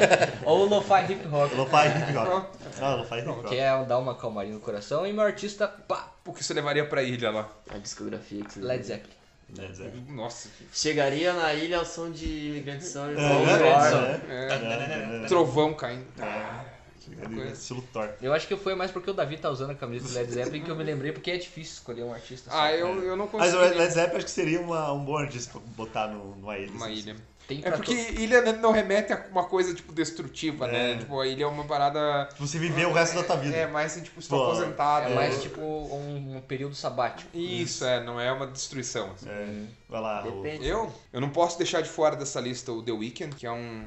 Ou 0.44 0.64
Lo-Fi 0.64 1.12
Hip 1.12 1.26
Hop. 1.26 1.52
Lo-Fi 1.54 1.88
Hip 1.88 2.16
Hop. 2.16 2.46
Ah, 2.80 2.94
Lo-Fi 2.94 3.18
Hip 3.18 3.28
Hop. 3.28 3.46
Que 3.46 3.56
é 3.56 3.84
dar 3.84 3.98
uma 3.98 4.14
calmaria 4.14 4.52
no 4.52 4.60
coração. 4.60 5.06
E 5.06 5.12
meu 5.12 5.24
artista, 5.24 5.68
pá, 5.68 6.12
O 6.24 6.32
que 6.32 6.42
você 6.42 6.54
levaria 6.54 6.86
pra 6.86 7.02
ilha 7.02 7.30
lá? 7.30 7.48
A 7.68 7.78
discografia 7.78 8.42
que 8.44 8.54
você 8.54 8.60
Led 8.60 8.84
Zeppelin. 8.84 9.20
É, 9.58 9.72
Zé. 9.72 9.90
Nossa. 10.08 10.48
Chegaria 10.72 11.32
na 11.32 11.52
ilha 11.52 11.78
ao 11.78 11.84
som 11.84 12.10
de 12.10 12.26
Imigrantes 12.26 12.88
São 12.88 13.12
e 13.12 13.16
É, 13.16 13.20
é, 13.20 13.24
é, 14.28 14.28
É, 14.28 15.20
é, 15.20 15.24
é. 15.24 15.26
trovão 15.26 15.74
caindo. 15.74 16.06
Ele- 17.08 17.52
Estilo 17.52 17.82
Thor. 17.92 18.08
Eu 18.20 18.32
acho 18.32 18.46
que 18.46 18.56
foi 18.56 18.74
mais 18.74 18.90
porque 18.90 19.10
o 19.10 19.14
Davi 19.14 19.36
tá 19.36 19.50
usando 19.50 19.70
a 19.70 19.74
camisa 19.74 20.08
do 20.08 20.14
Led 20.14 20.30
Zeppelin 20.32 20.62
que 20.62 20.70
eu 20.70 20.76
me 20.76 20.84
lembrei, 20.84 21.12
porque 21.12 21.30
é 21.30 21.36
difícil 21.38 21.74
escolher 21.74 22.02
um 22.02 22.12
artista 22.12 22.50
só. 22.50 22.60
Ah, 22.60 22.72
eu, 22.72 23.02
eu 23.02 23.16
não 23.16 23.28
Mas 23.32 23.52
consigo. 23.52 23.74
o 23.74 23.78
Led 23.78 23.92
Zeppelin 23.92 24.16
acho 24.16 24.24
que 24.26 24.30
seria 24.30 24.60
uma, 24.60 24.92
um 24.92 25.04
bom 25.04 25.16
artista 25.16 25.52
pra 25.52 25.60
botar 25.76 26.08
no, 26.08 26.36
numa 26.36 26.58
ilha. 26.58 26.70
Uma 26.72 26.86
assim. 26.86 26.94
ilha. 26.94 27.16
Tem 27.48 27.62
É 27.64 27.70
porque 27.72 27.92
ilha 27.92 28.52
não 28.52 28.70
remete 28.70 29.12
a 29.12 29.26
uma 29.28 29.42
coisa, 29.42 29.74
tipo, 29.74 29.92
destrutiva, 29.92 30.68
né? 30.68 30.92
É. 30.92 30.96
Tipo, 30.98 31.18
a 31.18 31.26
ilha 31.26 31.42
é 31.42 31.46
uma 31.48 31.64
parada... 31.64 32.26
Tipo, 32.30 32.46
você 32.46 32.60
viver 32.60 32.86
o 32.86 32.92
resto 32.92 33.16
da 33.16 33.24
tua 33.24 33.34
vida. 33.38 33.56
É, 33.56 33.66
mais 33.66 33.90
assim, 33.90 34.02
tipo, 34.02 34.20
estou 34.20 34.38
Pô, 34.38 34.52
aposentado. 34.52 35.10
É 35.10 35.14
mais 35.16 35.42
tipo 35.42 35.60
um, 35.60 36.36
um 36.36 36.40
período 36.42 36.76
sabático. 36.76 37.28
Isso, 37.36 37.84
é, 37.84 38.04
não 38.04 38.20
é 38.20 38.30
uma 38.30 38.46
destruição. 38.46 39.10
assim. 39.16 39.28
É, 39.28 39.64
vai 39.88 40.00
lá. 40.00 40.20
Depende. 40.22 40.64
Eu? 40.64 40.92
Eu 41.12 41.20
não 41.20 41.30
posso 41.30 41.58
deixar 41.58 41.80
de 41.80 41.88
fora 41.88 42.14
dessa 42.14 42.40
lista 42.40 42.70
o 42.70 42.84
The 42.84 42.92
Weeknd, 42.92 43.34
que 43.34 43.44
é 43.46 43.50
um... 43.50 43.84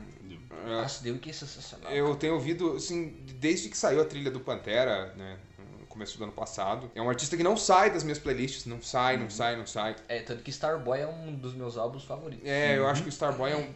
Nossa, 0.65 1.03
deu 1.03 1.17
que 1.17 1.29
é 1.29 1.33
sensacional. 1.33 1.91
Eu 1.91 2.15
tenho 2.15 2.33
ouvido, 2.33 2.75
assim, 2.75 3.17
desde 3.39 3.69
que 3.69 3.77
saiu 3.77 4.01
a 4.01 4.05
trilha 4.05 4.31
do 4.31 4.39
Pantera, 4.39 5.13
né? 5.15 5.37
No 5.79 5.85
começo 5.85 6.17
do 6.17 6.23
ano 6.23 6.33
passado. 6.33 6.89
É 6.95 7.01
um 7.01 7.09
artista 7.09 7.35
que 7.37 7.43
não 7.43 7.55
sai 7.57 7.91
das 7.91 8.03
minhas 8.03 8.19
playlists, 8.19 8.65
não 8.65 8.81
sai, 8.81 9.17
não 9.17 9.29
sai, 9.29 9.55
não 9.55 9.65
sai. 9.65 9.95
É, 10.07 10.19
tanto 10.21 10.43
que 10.43 10.49
Starboy 10.49 10.99
é 10.99 11.07
um 11.07 11.33
dos 11.35 11.53
meus 11.53 11.77
álbuns 11.77 12.03
favoritos. 12.03 12.47
É, 12.47 12.77
eu 12.77 12.87
acho 12.87 13.03
que 13.03 13.09
o 13.09 13.11
Starboy 13.11 13.51
é 13.51 13.57
um 13.57 13.73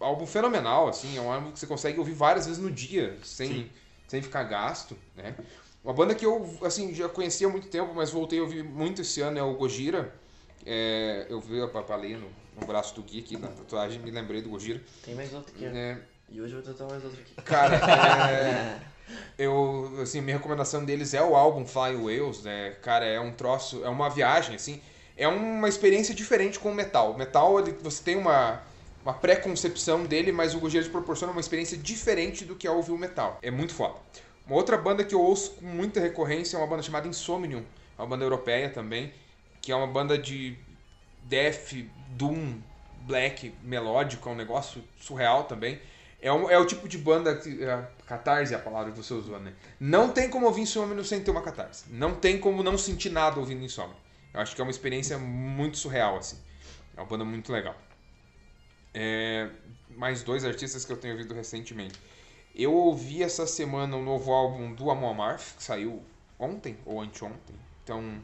álbum 0.00 0.26
fenomenal, 0.26 0.88
assim, 0.88 1.16
é 1.16 1.20
um 1.20 1.30
álbum 1.30 1.50
que 1.50 1.58
você 1.58 1.66
consegue 1.66 1.98
ouvir 1.98 2.14
várias 2.14 2.46
vezes 2.46 2.62
no 2.62 2.70
dia, 2.70 3.18
sem, 3.24 3.70
sem 4.06 4.22
ficar 4.22 4.44
gasto, 4.44 4.96
né? 5.16 5.34
Uma 5.82 5.92
banda 5.92 6.14
que 6.14 6.24
eu, 6.24 6.58
assim, 6.62 6.94
já 6.94 7.08
conhecia 7.08 7.46
há 7.46 7.50
muito 7.50 7.68
tempo, 7.68 7.92
mas 7.94 8.10
voltei 8.10 8.38
a 8.38 8.42
ouvir 8.42 8.62
muito 8.62 9.02
esse 9.02 9.20
ano 9.20 9.38
é 9.38 9.42
o 9.42 9.54
Gojira. 9.54 10.14
É, 10.66 11.26
eu 11.28 11.40
vi 11.40 11.60
a 11.62 11.68
papalê 11.68 12.16
no, 12.16 12.28
no 12.60 12.66
braço 12.66 12.94
do 12.94 13.02
Gui 13.02 13.20
aqui 13.20 13.36
na 13.36 13.48
tatuagem, 13.48 14.00
me 14.00 14.10
lembrei 14.10 14.42
do 14.42 14.50
Gojira. 14.50 14.82
Tem 15.04 15.14
mais 15.14 15.32
outro 15.32 15.54
aqui. 15.54 15.64
ó. 15.66 15.68
É, 15.70 15.98
E 16.30 16.40
hoje 16.40 16.54
eu 16.54 16.62
vou 16.62 16.72
tentar 16.72 16.86
mais 16.90 17.04
outro 17.04 17.20
aqui. 17.20 17.34
Cara, 17.42 17.76
é, 18.30 18.80
eu, 19.38 19.98
assim, 20.02 20.20
minha 20.20 20.36
recomendação 20.36 20.84
deles 20.84 21.14
é 21.14 21.22
o 21.22 21.34
álbum 21.34 21.66
Fly 21.66 21.96
Whales, 21.96 22.42
né? 22.42 22.76
Cara, 22.82 23.04
é 23.04 23.18
um 23.18 23.32
troço, 23.32 23.82
é 23.84 23.88
uma 23.88 24.10
viagem, 24.10 24.54
assim. 24.54 24.80
É 25.16 25.26
uma 25.26 25.68
experiência 25.68 26.14
diferente 26.14 26.58
com 26.58 26.70
o 26.70 26.74
metal. 26.74 27.12
O 27.12 27.18
metal, 27.18 27.58
ele, 27.58 27.72
você 27.82 28.02
tem 28.02 28.16
uma, 28.16 28.62
uma 29.02 29.14
pré-concepção 29.14 30.04
dele, 30.04 30.30
mas 30.30 30.54
o 30.54 30.60
Gojira 30.60 30.84
te 30.84 30.90
proporciona 30.90 31.32
uma 31.32 31.40
experiência 31.40 31.76
diferente 31.76 32.44
do 32.44 32.54
que 32.54 32.66
é 32.66 32.70
ouvir 32.70 32.92
o 32.92 32.98
metal. 32.98 33.38
É 33.42 33.50
muito 33.50 33.74
foda. 33.74 33.96
Uma 34.46 34.56
outra 34.56 34.76
banda 34.76 35.04
que 35.04 35.14
eu 35.14 35.20
ouço 35.20 35.52
com 35.52 35.66
muita 35.66 36.00
recorrência 36.00 36.56
é 36.56 36.60
uma 36.60 36.66
banda 36.66 36.82
chamada 36.82 37.08
Insomnium, 37.08 37.64
uma 37.98 38.06
banda 38.06 38.24
europeia 38.24 38.70
também, 38.70 39.12
que 39.60 39.72
é 39.72 39.76
uma 39.76 39.86
banda 39.86 40.16
de 40.16 40.56
death, 41.24 41.74
doom, 42.10 42.54
black, 43.02 43.54
melódico, 43.62 44.28
é 44.28 44.32
um 44.32 44.36
negócio 44.36 44.82
surreal 45.00 45.44
também. 45.44 45.78
É, 46.20 46.32
um- 46.32 46.50
é 46.50 46.58
o 46.58 46.66
tipo 46.66 46.88
de 46.88 46.98
banda 46.98 47.36
que. 47.36 47.62
É, 47.62 47.88
catarse 48.06 48.52
é 48.52 48.56
a 48.56 48.60
palavra 48.60 48.90
que 48.92 48.98
você 48.98 49.14
usou, 49.14 49.38
né? 49.38 49.52
Não 49.78 50.10
tem 50.10 50.28
como 50.28 50.46
ouvir 50.46 50.62
Insomnio 50.62 51.04
sem 51.04 51.22
ter 51.22 51.30
uma 51.30 51.42
catarse. 51.42 51.84
Não 51.90 52.14
tem 52.14 52.38
como 52.40 52.62
não 52.62 52.76
sentir 52.76 53.10
nada 53.10 53.38
ouvindo 53.38 53.64
Insomnio. 53.64 53.96
Eu 54.34 54.40
acho 54.40 54.54
que 54.54 54.60
é 54.60 54.64
uma 54.64 54.70
experiência 54.70 55.18
muito 55.18 55.78
surreal, 55.78 56.16
assim. 56.16 56.38
É 56.96 57.00
uma 57.00 57.06
banda 57.06 57.24
muito 57.24 57.52
legal. 57.52 57.76
É, 58.94 59.48
mais 59.90 60.22
dois 60.22 60.44
artistas 60.44 60.84
que 60.84 60.92
eu 60.92 60.96
tenho 60.96 61.14
ouvido 61.14 61.34
recentemente. 61.34 61.98
Eu 62.54 62.72
ouvi 62.74 63.22
essa 63.22 63.46
semana 63.46 63.96
o 63.96 64.02
novo 64.02 64.32
álbum 64.32 64.74
do 64.74 64.90
Amon 64.90 65.10
Amarth, 65.10 65.56
que 65.56 65.62
saiu 65.62 66.02
ontem 66.38 66.76
ou 66.84 67.00
anteontem. 67.00 67.54
Então, 67.84 68.22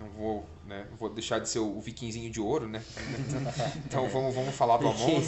não 0.00 0.08
vou, 0.08 0.46
né, 0.66 0.86
vou 0.98 1.10
deixar 1.10 1.38
de 1.38 1.48
ser 1.48 1.58
o 1.58 1.78
vikinzinho 1.78 2.30
de 2.30 2.40
ouro, 2.40 2.66
né? 2.66 2.82
Então 3.84 4.08
vamos, 4.08 4.34
vamos 4.34 4.54
falar 4.54 4.78
do 4.78 4.88
Amon. 4.88 5.20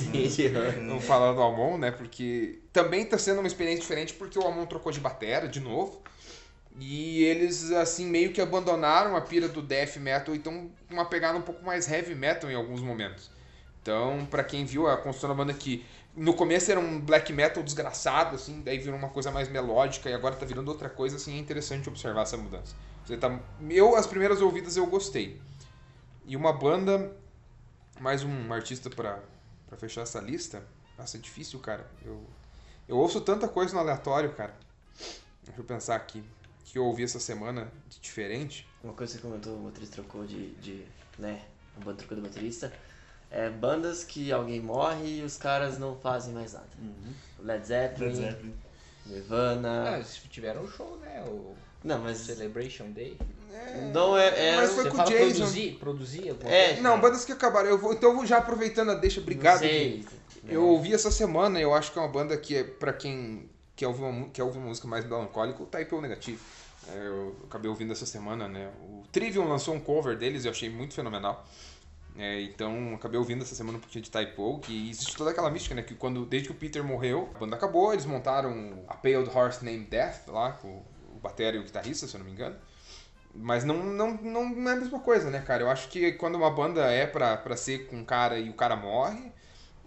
Vamos 0.89 1.05
falar 1.05 1.33
do 1.33 1.43
Amon, 1.43 1.77
né? 1.77 1.91
Porque 1.91 2.61
também 2.73 3.05
tá 3.05 3.19
sendo 3.19 3.41
uma 3.41 3.47
experiência 3.47 3.83
diferente 3.83 4.15
porque 4.15 4.39
o 4.39 4.47
Amon 4.47 4.65
trocou 4.67 4.91
de 4.91 5.01
batera 5.01 5.47
de 5.47 5.61
novo. 5.61 6.01
E 6.81 7.23
eles, 7.25 7.71
assim, 7.73 8.07
meio 8.07 8.33
que 8.33 8.41
abandonaram 8.41 9.15
a 9.15 9.21
pira 9.21 9.47
do 9.47 9.61
death 9.61 9.97
metal 9.97 10.35
e 10.35 10.39
estão 10.39 10.71
uma 10.91 11.05
pegada 11.05 11.37
um 11.37 11.43
pouco 11.43 11.63
mais 11.63 11.91
heavy 11.91 12.15
metal 12.15 12.51
em 12.51 12.55
alguns 12.55 12.81
momentos. 12.81 13.31
Então, 13.83 14.27
pra 14.31 14.43
quem 14.43 14.65
viu 14.65 14.87
a 14.87 14.97
construção 14.97 15.29
da 15.29 15.35
banda 15.35 15.53
que 15.53 15.85
no 16.15 16.35
começo 16.35 16.71
era 16.71 16.79
um 16.79 17.01
black 17.01 17.33
metal 17.33 17.63
desgraçado, 17.63 18.37
assim, 18.37 18.61
daí 18.61 18.79
virou 18.79 18.99
uma 18.99 19.09
coisa 19.09 19.31
mais 19.31 19.49
melódica 19.49 20.11
e 20.11 20.15
agora 20.15 20.37
tá 20.37 20.45
virando 20.45 20.69
outra 20.69 20.91
coisa, 20.91 21.17
assim, 21.17 21.37
é 21.37 21.39
interessante 21.39 21.89
observar 21.89 22.23
essa 22.23 22.37
mudança. 22.37 22.75
Você 23.05 23.17
tá, 23.17 23.41
eu, 23.71 23.97
as 23.97 24.07
primeiras 24.07 24.41
ouvidas 24.41 24.77
eu 24.77 24.87
gostei. 24.87 25.41
E 26.25 26.37
uma 26.37 26.53
banda, 26.53 27.17
mais 28.01 28.23
um 28.23 28.53
artista 28.53 28.89
pra 28.89 29.21
fechar 29.77 30.03
essa 30.03 30.21
lista, 30.21 30.63
nossa, 30.97 31.17
é 31.17 31.21
difícil, 31.21 31.59
cara. 31.59 31.91
Eu, 32.05 32.23
eu 32.87 32.97
ouço 32.97 33.21
tanta 33.21 33.49
coisa 33.49 33.75
no 33.75 33.81
aleatório, 33.81 34.33
cara. 34.35 34.55
Deixa 35.43 35.61
eu 35.61 35.65
pensar 35.65 35.97
aqui. 35.97 36.23
Que 36.65 36.79
eu 36.79 36.85
ouvi 36.85 37.03
essa 37.03 37.19
semana 37.19 37.71
de 37.89 37.99
diferente. 37.99 38.69
Uma 38.83 38.95
coisa 38.95 39.13
que 39.13 39.21
você 39.21 39.27
comentou, 39.27 39.57
o 39.57 39.61
motorista 39.61 39.97
trocou 39.97 40.25
de, 40.25 40.53
de 40.55 40.87
né, 41.19 41.43
a 41.77 41.85
banda 41.85 41.99
trocou 41.99 42.17
de 42.17 42.23
baterista. 42.23 42.73
É 43.35 43.49
bandas 43.49 44.05
que 44.05 44.31
alguém 44.31 44.61
morre 44.61 45.21
e 45.21 45.23
os 45.23 45.39
caras 45.39 45.79
não 45.79 45.97
fazem 45.97 46.35
mais 46.35 46.53
nada. 46.53 46.67
Led 47.41 47.67
Zeppelin, 47.67 48.07
Led 48.09 48.17
Zeppelin. 48.17 48.55
Nirvana. 49.07 49.85
Ah, 49.91 49.95
eles 49.97 50.21
tiveram 50.31 50.63
um 50.63 50.69
show, 50.69 50.99
né? 51.01 51.25
O 51.27 51.55
Não, 51.83 51.99
mas 51.99 52.19
Celebration 52.19 52.91
Day. 52.91 53.17
não 53.93 54.17
é, 54.17 54.51
é 54.51 54.57
Mas 54.57 54.73
foi 54.73 54.85
Você 54.85 54.91
com 54.91 55.03
o 55.03 55.05
Jason. 55.05 55.35
produzir, 55.37 55.73
produzir 55.81 56.29
alguma 56.29 56.51
É, 56.53 56.67
coisa? 56.69 56.83
Não, 56.83 57.01
bandas 57.01 57.25
que 57.25 57.33
acabaram. 57.33 57.69
Eu 57.71 57.79
vou, 57.79 57.93
então 57.95 58.11
eu 58.11 58.17
vou 58.17 58.27
já 58.27 58.37
aproveitando 58.39 58.91
a 58.91 58.95
deixa, 58.95 59.21
obrigado. 59.21 59.63
Não 59.63 59.69
sei. 59.69 60.05
Eu 60.47 60.67
ouvi 60.67 60.93
essa 60.93 61.11
semana, 61.11 61.61
eu 61.61 61.73
acho 61.73 61.91
que 61.93 61.99
é 61.99 62.03
uma 62.03 62.09
banda 62.09 62.37
que 62.37 62.57
é 62.57 62.65
pra 62.65 62.93
quem 62.93 63.49
quer 63.75 63.87
ouvir 63.87 64.03
uma, 64.03 64.29
quer 64.29 64.43
ouvir 64.43 64.59
uma 64.59 64.69
música 64.69 64.87
mais 64.87 65.05
melancólica, 65.05 65.63
o 65.63 65.67
Type 65.67 65.95
O 65.95 66.01
Negativo. 66.01 66.41
É, 66.89 67.07
eu 67.07 67.37
acabei 67.45 67.71
ouvindo 67.71 67.93
essa 67.93 68.05
semana, 68.05 68.49
né? 68.49 68.69
O 68.83 69.05
Trivium 69.13 69.49
lançou 69.49 69.75
um 69.75 69.81
cover 69.81 70.17
deles 70.19 70.45
e 70.45 70.49
eu 70.49 70.51
achei 70.51 70.69
muito 70.69 70.95
fenomenal. 70.95 71.47
É, 72.17 72.43
então 72.43 72.95
acabei 72.95 73.19
ouvindo 73.19 73.43
essa 73.43 73.55
semana 73.55 73.79
um 73.79 73.81
pouquinho 73.81 74.05
de 74.05 74.11
Type 74.11 74.35
O, 74.39 74.59
que 74.59 74.91
existe 74.91 75.17
toda 75.17 75.31
aquela 75.31 75.51
mística, 75.51 75.75
né? 75.75 75.83
Que 75.83 75.95
quando, 75.95 76.27
desde 76.27 76.49
que 76.49 76.55
o 76.55 76.59
Peter 76.59 76.85
morreu, 76.85 77.31
a 77.35 77.39
banda 77.39 77.57
acabou, 77.57 77.93
eles 77.93 78.05
montaram 78.05 78.85
a 78.87 78.95
Paled 78.95 79.31
Horse 79.31 79.65
Named 79.65 79.87
Death 79.87 80.29
lá, 80.29 80.53
com 80.53 80.69
o 80.69 81.19
batera 81.23 81.57
e 81.57 81.61
o 81.61 81.65
guitarrista, 81.65 82.07
se 82.07 82.15
eu 82.15 82.19
não 82.19 82.27
me 82.27 82.33
engano. 82.33 82.57
Mas 83.35 83.65
não, 83.65 83.83
não, 83.83 84.15
não 84.15 84.71
é 84.71 84.75
a 84.75 84.77
mesma 84.77 85.01
coisa, 85.01 85.31
né, 85.31 85.41
cara? 85.41 85.63
Eu 85.63 85.71
acho 85.71 85.89
que 85.89 86.13
quando 86.13 86.35
uma 86.35 86.51
banda 86.51 86.83
é 86.93 87.07
pra, 87.07 87.37
pra 87.37 87.57
ser 87.57 87.87
com 87.87 87.97
um 87.97 88.05
cara 88.05 88.39
e 88.39 88.51
o 88.51 88.55
cara 88.55 88.77
morre, 88.77 89.33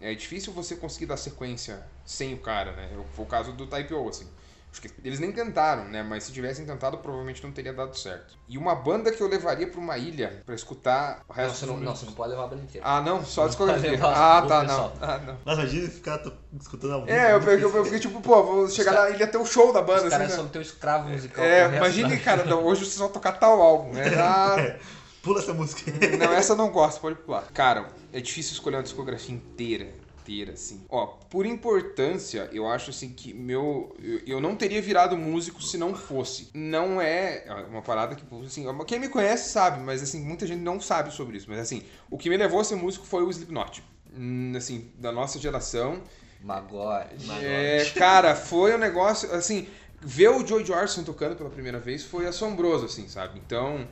é 0.01 0.13
difícil 0.15 0.51
você 0.51 0.75
conseguir 0.75 1.05
dar 1.05 1.17
sequência 1.17 1.85
sem 2.03 2.33
o 2.33 2.39
cara, 2.39 2.71
né? 2.71 2.89
Foi 3.13 3.23
o 3.25 3.27
caso 3.27 3.53
do 3.53 3.67
Type 3.67 3.93
O, 3.93 4.09
assim. 4.09 4.27
Acho 4.75 4.81
que 4.81 4.91
eles 5.05 5.21
nem 5.21 5.31
tentaram, 5.31 5.85
né? 5.85 6.03
Mas 6.03 6.25
se 6.25 6.33
tivessem 6.33 6.65
tentado, 6.65 6.97
provavelmente 6.97 7.41
não 7.41 7.49
teria 7.53 7.71
dado 7.71 7.97
certo. 7.97 8.37
E 8.45 8.57
uma 8.57 8.75
banda 8.75 9.09
que 9.09 9.23
eu 9.23 9.27
levaria 9.29 9.65
pra 9.67 9.79
uma 9.79 9.97
ilha 9.97 10.41
pra 10.45 10.53
escutar 10.53 11.23
o 11.29 11.31
resto 11.31 11.51
Nossa, 11.51 11.65
não, 11.65 11.77
não, 11.77 11.95
você 11.95 12.05
não 12.05 12.11
pode 12.11 12.31
levar 12.31 12.43
a 12.43 12.47
banda 12.47 12.63
inteira. 12.63 12.85
Ah, 12.85 12.99
não? 13.01 13.23
Só 13.23 13.45
a 13.45 13.47
discografia. 13.47 13.97
Ah, 14.03 14.43
tá, 14.45 14.63
não. 14.63 14.93
Ah, 14.99 15.17
não. 15.19 15.37
Nossa, 15.45 15.61
imagina 15.61 15.89
ficar 15.89 16.21
escutando 16.59 16.93
ao 16.93 17.05
vivo. 17.05 17.17
É, 17.17 17.33
eu 17.33 17.39
peguei, 17.39 17.63
eu 17.63 17.83
fiquei 17.85 17.99
tipo, 17.99 18.19
pô, 18.19 18.43
vou 18.43 18.69
chegar 18.69 18.91
na 18.91 19.09
ilha 19.11 19.27
ter 19.27 19.37
o 19.37 19.45
show 19.45 19.71
da 19.71 19.81
banda, 19.81 20.03
Os 20.03 20.09
caras 20.09 20.27
assim, 20.27 20.35
são 20.35 20.43
né? 20.43 20.49
teu 20.51 20.61
escravo 20.61 21.07
musical. 21.07 21.45
É, 21.45 21.77
imagine, 21.77 22.17
da- 22.17 22.21
cara, 22.21 22.43
não, 22.43 22.65
hoje 22.65 22.81
vocês 22.81 22.97
vão 22.97 23.07
tocar 23.07 23.31
tal 23.31 23.61
álbum, 23.61 23.93
né? 23.93 24.03
Ah, 24.19 24.75
Pula 25.23 25.39
essa 25.39 25.53
música. 25.53 25.89
Não, 26.19 26.33
essa 26.33 26.51
eu 26.53 26.57
não 26.57 26.69
gosto, 26.69 26.99
pode 26.99 27.15
pular. 27.15 27.45
Cara, 27.53 27.87
é 28.13 28.19
difícil 28.19 28.51
escolher 28.53 28.75
uma 28.75 28.83
discografia 28.83 29.33
inteira. 29.33 29.87
Inteira, 30.25 30.53
assim. 30.53 30.83
Ó, 30.89 31.05
por 31.29 31.45
importância, 31.45 32.49
eu 32.51 32.67
acho 32.67 32.89
assim 32.89 33.09
que 33.09 33.31
meu. 33.31 33.95
Eu, 34.01 34.21
eu 34.25 34.41
não 34.41 34.55
teria 34.55 34.81
virado 34.81 35.15
músico 35.15 35.61
se 35.61 35.77
não 35.77 35.93
fosse. 35.93 36.49
Não 36.53 36.99
é 36.99 37.43
é 37.45 37.53
uma 37.69 37.81
parada 37.83 38.15
que, 38.15 38.23
assim, 38.43 38.65
quem 38.87 38.99
me 38.99 39.07
conhece 39.07 39.49
sabe, 39.49 39.83
mas 39.83 40.01
assim, 40.01 40.23
muita 40.23 40.47
gente 40.47 40.61
não 40.61 40.79
sabe 40.81 41.13
sobre 41.13 41.37
isso. 41.37 41.47
Mas 41.49 41.59
assim, 41.59 41.83
o 42.09 42.17
que 42.17 42.29
me 42.29 42.37
levou 42.37 42.59
a 42.59 42.63
ser 42.63 42.75
músico 42.75 43.05
foi 43.05 43.23
o 43.23 43.29
Slipknot. 43.29 43.83
Hum, 44.17 44.53
Assim, 44.55 44.91
da 44.97 45.11
nossa 45.11 45.37
geração. 45.39 46.01
Magore. 46.41 47.07
É, 47.41 47.85
cara, 47.95 48.35
foi 48.35 48.73
um 48.73 48.77
negócio, 48.77 49.31
assim, 49.33 49.67
ver 50.01 50.29
o 50.29 50.45
Joey 50.45 50.65
Jordison 50.65 51.03
tocando 51.03 51.35
pela 51.35 51.49
primeira 51.49 51.79
vez 51.79 52.03
foi 52.03 52.25
assombroso, 52.27 52.85
assim, 52.85 53.07
sabe? 53.07 53.39
Então, 53.45 53.87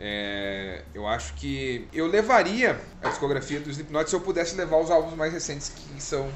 é, 0.00 0.82
eu 0.94 1.06
acho 1.06 1.34
que 1.34 1.88
eu 1.92 2.06
levaria 2.06 2.78
a 3.02 3.08
discografia 3.08 3.58
do 3.58 3.68
Slipknot 3.68 4.08
se 4.08 4.14
eu 4.14 4.20
pudesse 4.20 4.54
levar 4.54 4.78
os 4.78 4.90
álbuns 4.90 5.14
mais 5.14 5.32
recentes 5.32 5.70
que 5.70 6.00
são 6.02 6.30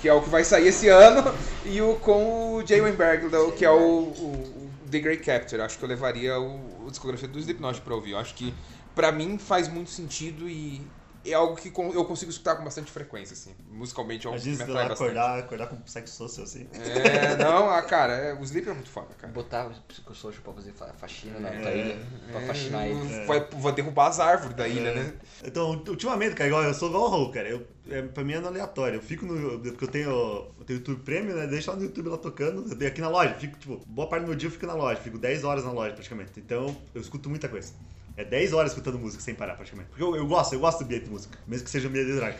que 0.00 0.08
é 0.08 0.12
o 0.12 0.20
que 0.20 0.30
vai 0.30 0.42
sair 0.42 0.68
esse 0.68 0.88
ano 0.90 1.32
e 1.64 1.80
o 1.80 1.96
com 1.96 2.54
o 2.54 2.66
Jay 2.66 2.80
Weinberg, 2.80 3.28
que 3.56 3.64
é 3.64 3.70
o, 3.70 3.76
o, 3.76 4.62
o 4.64 4.70
The 4.90 4.98
Great 4.98 5.22
Capture. 5.22 5.62
Acho 5.62 5.78
que 5.78 5.84
eu 5.84 5.88
levaria 5.88 6.40
o, 6.40 6.86
a 6.86 6.90
discografia 6.90 7.28
do 7.28 7.38
Slipknot 7.38 7.80
pra 7.82 7.94
ouvir. 7.94 8.12
Eu 8.12 8.18
acho 8.18 8.34
que 8.34 8.52
pra 8.94 9.12
mim 9.12 9.38
faz 9.38 9.68
muito 9.68 9.90
sentido 9.90 10.48
e 10.48 10.82
é 11.24 11.34
algo 11.34 11.56
que 11.56 11.68
eu 11.68 12.04
consigo 12.04 12.30
escutar 12.30 12.56
com 12.56 12.64
bastante 12.64 12.90
frequência, 12.90 13.34
assim. 13.34 13.54
Musicalmente 13.70 14.26
é 14.26 14.30
algo 14.30 14.40
que 14.40 14.48
me 14.48 14.54
atrai 14.62 14.88
bastante. 14.88 14.92
acordar, 15.10 15.38
acordar 15.38 15.66
com 15.68 15.86
sexo 15.86 16.14
social 16.14 16.44
assim. 16.44 16.66
É, 16.72 17.36
não, 17.36 17.70
ah, 17.70 17.82
cara, 17.82 18.12
é, 18.14 18.34
o 18.34 18.42
Sleep 18.42 18.68
é 18.68 18.72
muito 18.72 18.90
foda, 18.90 19.08
cara. 19.18 19.32
Botar 19.32 19.66
o 19.66 19.70
psicossocial 19.88 20.42
pra 20.42 20.52
fazer 20.52 20.72
fa- 20.72 20.92
faxina 20.94 21.38
na 21.38 21.50
É, 21.50 21.76
ilha. 21.76 22.06
Pra 22.30 22.40
faxinar 22.42 22.86
ele. 22.86 23.26
Vai, 23.26 23.40
vai 23.50 23.72
derrubar 23.72 24.08
as 24.08 24.20
árvores 24.20 24.56
da 24.56 24.66
ilha, 24.66 24.94
né? 24.94 25.12
Então, 25.44 25.70
ultimamente, 25.88 26.34
cara, 26.34 26.48
igual, 26.48 26.62
eu 26.64 26.74
sou 26.74 26.88
igual 26.88 27.04
o 27.04 27.08
Raul, 27.08 27.30
cara. 27.32 27.48
Eu, 27.48 27.66
é, 27.90 28.02
pra 28.02 28.22
mim 28.24 28.32
é 28.32 28.36
aleatório. 28.36 28.96
Eu 28.98 29.02
fico 29.02 29.24
no. 29.26 29.58
Porque 29.60 29.84
eu 29.84 29.88
tenho. 29.88 30.10
Eu 30.10 30.64
tenho 30.64 30.78
YouTube 30.78 31.02
Premium, 31.02 31.34
né? 31.34 31.46
Deixo 31.46 31.70
lá 31.70 31.76
no 31.76 31.82
YouTube 31.82 32.08
lá 32.08 32.18
tocando. 32.18 32.68
Eu 32.70 32.76
tenho 32.76 32.90
aqui 32.90 33.00
na 33.00 33.08
loja. 33.08 33.34
Fico, 33.34 33.58
tipo, 33.58 33.80
boa 33.86 34.08
parte 34.08 34.22
do 34.22 34.28
meu 34.28 34.36
dia 34.36 34.46
eu 34.48 34.52
fico 34.52 34.66
na 34.66 34.74
loja. 34.74 35.00
Fico 35.00 35.18
10 35.18 35.44
horas 35.44 35.64
na 35.64 35.72
loja 35.72 35.92
praticamente. 35.94 36.32
Então, 36.36 36.76
eu 36.94 37.00
escuto 37.00 37.28
muita 37.28 37.48
coisa. 37.48 37.72
É 38.16 38.24
10 38.24 38.52
horas 38.52 38.72
escutando 38.72 38.98
música 38.98 39.22
sem 39.22 39.34
parar, 39.34 39.54
praticamente. 39.54 39.88
Porque 39.88 40.02
eu, 40.02 40.14
eu 40.14 40.26
gosto, 40.26 40.52
eu 40.52 40.60
gosto 40.60 40.80
do 40.80 40.84
ambiente 40.84 41.04
de 41.04 41.10
música. 41.10 41.38
Mesmo 41.46 41.64
que 41.64 41.70
seja 41.70 41.86
um 41.86 41.90
ambiente 41.90 42.08
de 42.08 42.16
drag. 42.16 42.36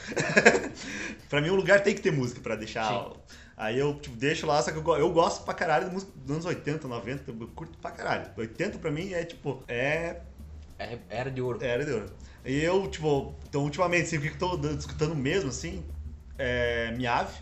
pra 1.31 1.41
mim, 1.41 1.51
um 1.51 1.55
lugar 1.55 1.83
tem 1.83 1.95
que 1.95 2.01
ter 2.01 2.11
música 2.12 2.41
pra 2.41 2.57
deixar. 2.57 3.11
Aí 3.57 3.79
eu, 3.79 3.95
tipo, 3.99 4.16
deixo 4.16 4.47
lá, 4.47 4.61
só 4.61 4.70
que 4.70 4.79
eu, 4.79 4.97
eu 4.97 5.11
gosto 5.12 5.45
pra 5.45 5.55
caralho 5.55 5.87
de 5.89 5.95
música 5.95 6.12
dos 6.16 6.31
anos 6.31 6.45
80, 6.47 6.87
90. 6.89 7.31
Eu 7.31 7.49
curto 7.49 7.79
pra 7.79 7.91
caralho. 7.91 8.31
80 8.37 8.79
pra 8.79 8.91
mim 8.91 9.12
é, 9.12 9.25
tipo, 9.25 9.62
é 9.68 10.20
É- 10.79 10.99
Era 11.09 11.31
de 11.31 11.41
ouro. 11.41 11.59
era 11.62 11.85
de 11.85 11.93
ouro. 11.93 12.12
E 12.45 12.59
eu, 12.61 12.89
tipo, 12.89 13.35
então 13.49 13.62
ultimamente, 13.62 14.05
assim, 14.05 14.18
o 14.18 14.20
que 14.20 14.29
eu 14.43 14.59
tô 14.59 14.68
escutando 14.70 15.14
mesmo, 15.14 15.49
assim, 15.51 15.85
é 16.37 16.91
Miave, 16.97 17.35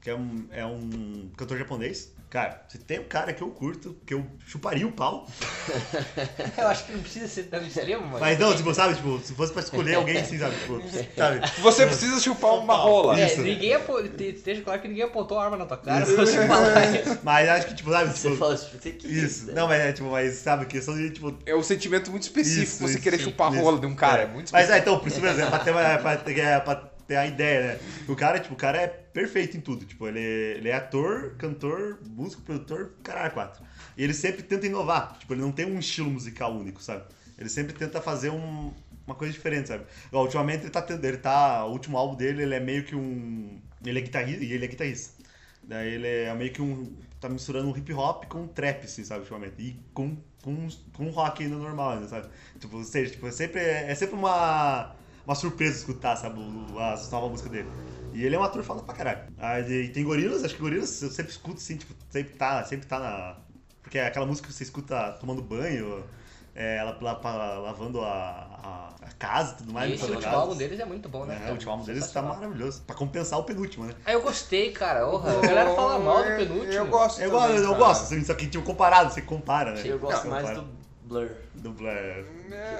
que 0.00 0.08
é 0.08 0.14
um, 0.14 0.46
é 0.50 0.64
um 0.64 1.30
cantor 1.36 1.58
japonês. 1.58 2.15
Cara, 2.28 2.64
se 2.68 2.78
tem 2.78 2.98
um 2.98 3.04
cara 3.04 3.32
que 3.32 3.40
eu 3.42 3.48
curto, 3.50 3.96
que 4.04 4.12
eu 4.12 4.26
chuparia 4.46 4.86
o 4.86 4.90
pau. 4.92 5.28
Eu 6.58 6.66
acho 6.68 6.84
que 6.86 6.92
não 6.92 7.00
precisa 7.00 7.28
ser 7.28 7.44
tão 7.44 7.64
extremo, 7.64 8.04
mas. 8.06 8.20
Mas 8.20 8.38
não, 8.38 8.54
tipo, 8.54 8.74
sabe, 8.74 8.94
tipo, 8.96 9.20
se 9.20 9.32
fosse 9.34 9.52
pra 9.52 9.62
escolher 9.62 9.94
alguém 9.94 10.18
assim, 10.18 10.38
sabe, 10.38 10.56
tipo, 10.56 10.82
sabe? 11.16 11.40
Você 11.60 11.86
precisa 11.86 12.20
chupar 12.20 12.54
uma 12.54 12.74
rola. 12.74 13.18
É, 13.18 13.26
Isso. 13.26 13.42
ninguém 13.42 13.74
claro 14.66 14.80
que 14.82 14.88
ninguém 14.88 15.04
apontou 15.04 15.38
a 15.38 15.44
arma 15.44 15.56
na 15.56 15.64
tua 15.66 15.76
cara 15.76 16.04
pra 16.04 16.14
você 16.16 16.46
falar 16.46 16.94
isso. 16.94 17.18
Mas 17.22 17.48
acho 17.48 17.66
que, 17.68 17.74
tipo, 17.74 17.90
sabe, 17.90 18.10
Você 18.10 18.28
tipo, 18.28 18.36
fala 18.40 18.54
isso 18.54 18.68
porque 18.70 18.90
quis. 18.92 19.10
isso. 19.10 19.46
né? 19.46 19.52
Não, 19.54 19.68
mas 19.68 19.80
é, 19.80 19.92
tipo, 19.92 20.10
mas 20.10 20.34
sabe, 20.34 20.66
questão 20.66 20.94
de, 20.96 21.10
tipo, 21.10 21.34
É 21.46 21.54
um 21.54 21.62
sentimento 21.62 22.10
muito 22.10 22.24
específico 22.24 22.62
Isso, 22.62 22.78
você 22.78 22.94
isso, 22.94 23.02
querer 23.02 23.18
sim, 23.18 23.24
chupar 23.24 23.48
a 23.52 23.54
isso. 23.54 23.62
rola 23.64 23.78
de 23.78 23.86
um 23.86 23.94
cara. 23.94 24.22
É, 24.22 24.26
muito 24.26 24.50
Mas 24.52 24.64
específico. 24.68 24.74
é, 24.74 24.78
então, 24.78 24.98
por 24.98 25.08
isso 25.08 25.20
mesmo, 25.20 25.40
é 25.42 25.46
pra 25.46 25.58
ter, 25.60 25.70
uma, 25.70 25.82
é 25.82 25.98
pra 25.98 26.16
ter, 26.16 26.38
é 26.40 26.60
pra 26.60 26.74
ter 27.06 27.16
a 27.16 27.26
ideia, 27.26 27.60
né? 27.62 27.78
O 28.08 28.16
cara, 28.16 28.40
tipo, 28.40 28.54
o 28.54 28.56
cara 28.56 28.78
é 28.78 29.05
perfeito 29.16 29.56
em 29.56 29.60
tudo. 29.62 29.86
Tipo, 29.86 30.06
ele, 30.06 30.20
ele 30.20 30.68
é 30.68 30.74
ator, 30.74 31.34
cantor, 31.38 31.98
músico, 32.06 32.42
produtor, 32.42 32.92
caralho, 33.02 33.32
quatro. 33.32 33.64
E 33.96 34.04
ele 34.04 34.12
sempre 34.12 34.42
tenta 34.42 34.66
inovar. 34.66 35.16
Tipo, 35.18 35.32
ele 35.32 35.40
não 35.40 35.50
tem 35.52 35.64
um 35.64 35.78
estilo 35.78 36.10
musical 36.10 36.54
único, 36.54 36.82
sabe? 36.82 37.04
Ele 37.38 37.48
sempre 37.48 37.72
tenta 37.72 37.98
fazer 38.02 38.28
um- 38.30 38.74
uma 39.06 39.14
coisa 39.14 39.32
diferente, 39.32 39.68
sabe? 39.68 39.84
Igual, 40.08 40.24
ultimamente 40.24 40.64
ele 40.64 40.70
tá 40.70 40.82
tendo, 40.82 41.02
ele 41.02 41.16
tá, 41.16 41.64
o 41.64 41.72
último 41.72 41.96
álbum 41.96 42.14
dele, 42.14 42.42
ele 42.42 42.54
é 42.54 42.60
meio 42.60 42.84
que 42.84 42.94
um, 42.94 43.58
ele 43.84 43.98
é 43.98 44.02
guitarrista, 44.02 44.44
e 44.44 44.52
ele 44.52 44.64
é 44.64 44.68
guitarrista. 44.68 45.14
Daí 45.62 45.94
ele 45.94 46.06
é 46.06 46.34
meio 46.34 46.52
que 46.52 46.60
um, 46.60 46.92
tá 47.20 47.28
misturando 47.28 47.68
um 47.70 47.76
hip 47.76 47.92
hop 47.94 48.24
com 48.26 48.42
um 48.42 48.48
trap, 48.48 48.84
assim, 48.84 49.02
sabe, 49.04 49.20
ultimamente. 49.20 49.54
E 49.58 49.80
com, 49.94 50.16
com, 50.42 50.68
com 50.92 51.08
rock 51.10 51.42
ainda 51.42 51.56
normal, 51.56 51.92
ainda, 51.92 52.08
sabe? 52.08 52.28
Tipo, 52.60 52.76
ou 52.76 52.84
seja, 52.84 53.12
tipo, 53.12 53.26
é 53.26 53.32
sempre, 53.32 53.60
é 53.60 53.94
sempre 53.94 54.14
uma, 54.14 54.94
uma 55.24 55.34
surpresa 55.34 55.76
escutar, 55.78 56.16
sabe, 56.16 56.38
as 56.92 57.10
novas 57.10 57.30
músicas 57.30 57.52
dele. 57.52 57.72
E 58.16 58.24
ele 58.24 58.34
é 58.34 58.38
um 58.38 58.42
ator 58.42 58.62
foda 58.62 58.82
pra 58.82 58.94
caralho. 58.94 59.20
Ah, 59.38 59.60
e 59.60 59.88
tem 59.88 60.02
Gorilas, 60.04 60.42
acho 60.44 60.54
que 60.54 60.60
Gorilas 60.60 61.02
eu 61.02 61.10
sempre 61.10 61.32
escuto, 61.32 61.56
assim, 61.58 61.76
tipo, 61.76 61.94
sempre 62.10 62.34
tá, 62.34 62.64
sempre 62.64 62.86
tá 62.86 62.98
na... 62.98 63.36
Porque 63.82 63.98
é 63.98 64.06
aquela 64.06 64.26
música 64.26 64.48
que 64.48 64.54
você 64.54 64.64
escuta 64.64 65.12
tomando 65.20 65.42
banho, 65.42 66.02
é, 66.54 66.78
ela, 66.78 66.96
la- 67.00 67.14
pa- 67.16 67.36
lavando 67.58 68.00
a, 68.00 68.08
a, 68.10 69.06
a 69.06 69.12
casa 69.18 69.52
e 69.52 69.56
tudo 69.58 69.72
mais. 69.72 69.92
Esse 69.92 70.00
limpando 70.02 70.12
a 70.12 70.16
último 70.16 70.32
casa. 70.32 70.42
álbum 70.42 70.56
deles 70.56 70.80
é 70.80 70.84
muito 70.84 71.08
bom, 71.08 71.24
né? 71.26 71.40
É, 71.44 71.48
o 71.50 71.52
último 71.52 71.70
álbum 71.72 71.84
deles 71.84 72.10
tá 72.10 72.22
maravilhoso. 72.22 72.82
Pra 72.86 72.96
compensar 72.96 73.38
o 73.38 73.44
penúltimo, 73.44 73.84
né? 73.84 73.94
Ah, 74.04 74.12
eu 74.12 74.22
gostei, 74.22 74.72
cara. 74.72 75.06
Orra, 75.06 75.30
a 75.38 75.40
galera 75.42 75.74
fala 75.74 75.98
mal 75.98 76.24
do 76.24 76.30
Eu- 76.30 76.36
penúltimo. 76.38 76.72
Eu 76.72 76.86
gosto. 76.86 77.20
Eu, 77.20 77.30
gosto, 77.30 77.46
também, 77.48 77.62
eu 77.62 77.68
cara. 77.72 77.78
gosto, 77.84 78.02
assim, 78.04 78.24
só 78.24 78.34
que 78.34 78.46
tipo, 78.48 78.64
comparado, 78.64 79.12
você 79.12 79.22
compara, 79.22 79.72
né? 79.72 79.82
Eu 79.84 79.98
gosto 79.98 80.24
Não, 80.24 80.30
mais 80.30 80.48
compara. 80.48 80.62
do 80.66 80.75
Blur. 81.06 81.30
do 81.54 81.70
Blur. 81.70 81.92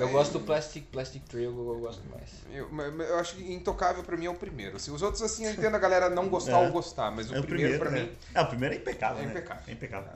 Eu 0.00 0.08
gosto 0.10 0.32
do 0.32 0.40
Plastic, 0.40 0.84
Plastic 0.90 1.22
Tree, 1.24 1.44
eu, 1.44 1.52
gosto 1.52 2.02
mais. 2.10 2.30
Eu, 2.52 2.68
eu 3.04 3.18
acho 3.18 3.36
que 3.36 3.52
Intocável 3.52 4.02
pra 4.02 4.16
mim 4.16 4.26
é 4.26 4.30
o 4.30 4.34
primeiro. 4.34 4.76
Assim, 4.76 4.90
os 4.90 5.00
outros, 5.00 5.22
assim, 5.22 5.46
eu 5.46 5.52
entendo 5.52 5.74
a 5.74 5.78
galera 5.78 6.10
não 6.10 6.28
gostar 6.28 6.58
É. 6.62 6.66
ou 6.66 6.72
gostar, 6.72 7.10
mas 7.12 7.30
o, 7.30 7.36
É 7.36 7.42
primeiro, 7.42 7.78
pra 7.78 7.90
né? 7.90 8.02
mim. 8.02 8.12
É, 8.34 8.40
o 8.40 8.46
primeiro 8.46 8.74
é 8.74 8.78
impecável, 8.78 9.22
É 9.22 9.26
né? 9.26 9.30
impecável. 9.30 9.62
É 9.68 9.72
impecável. 9.72 10.10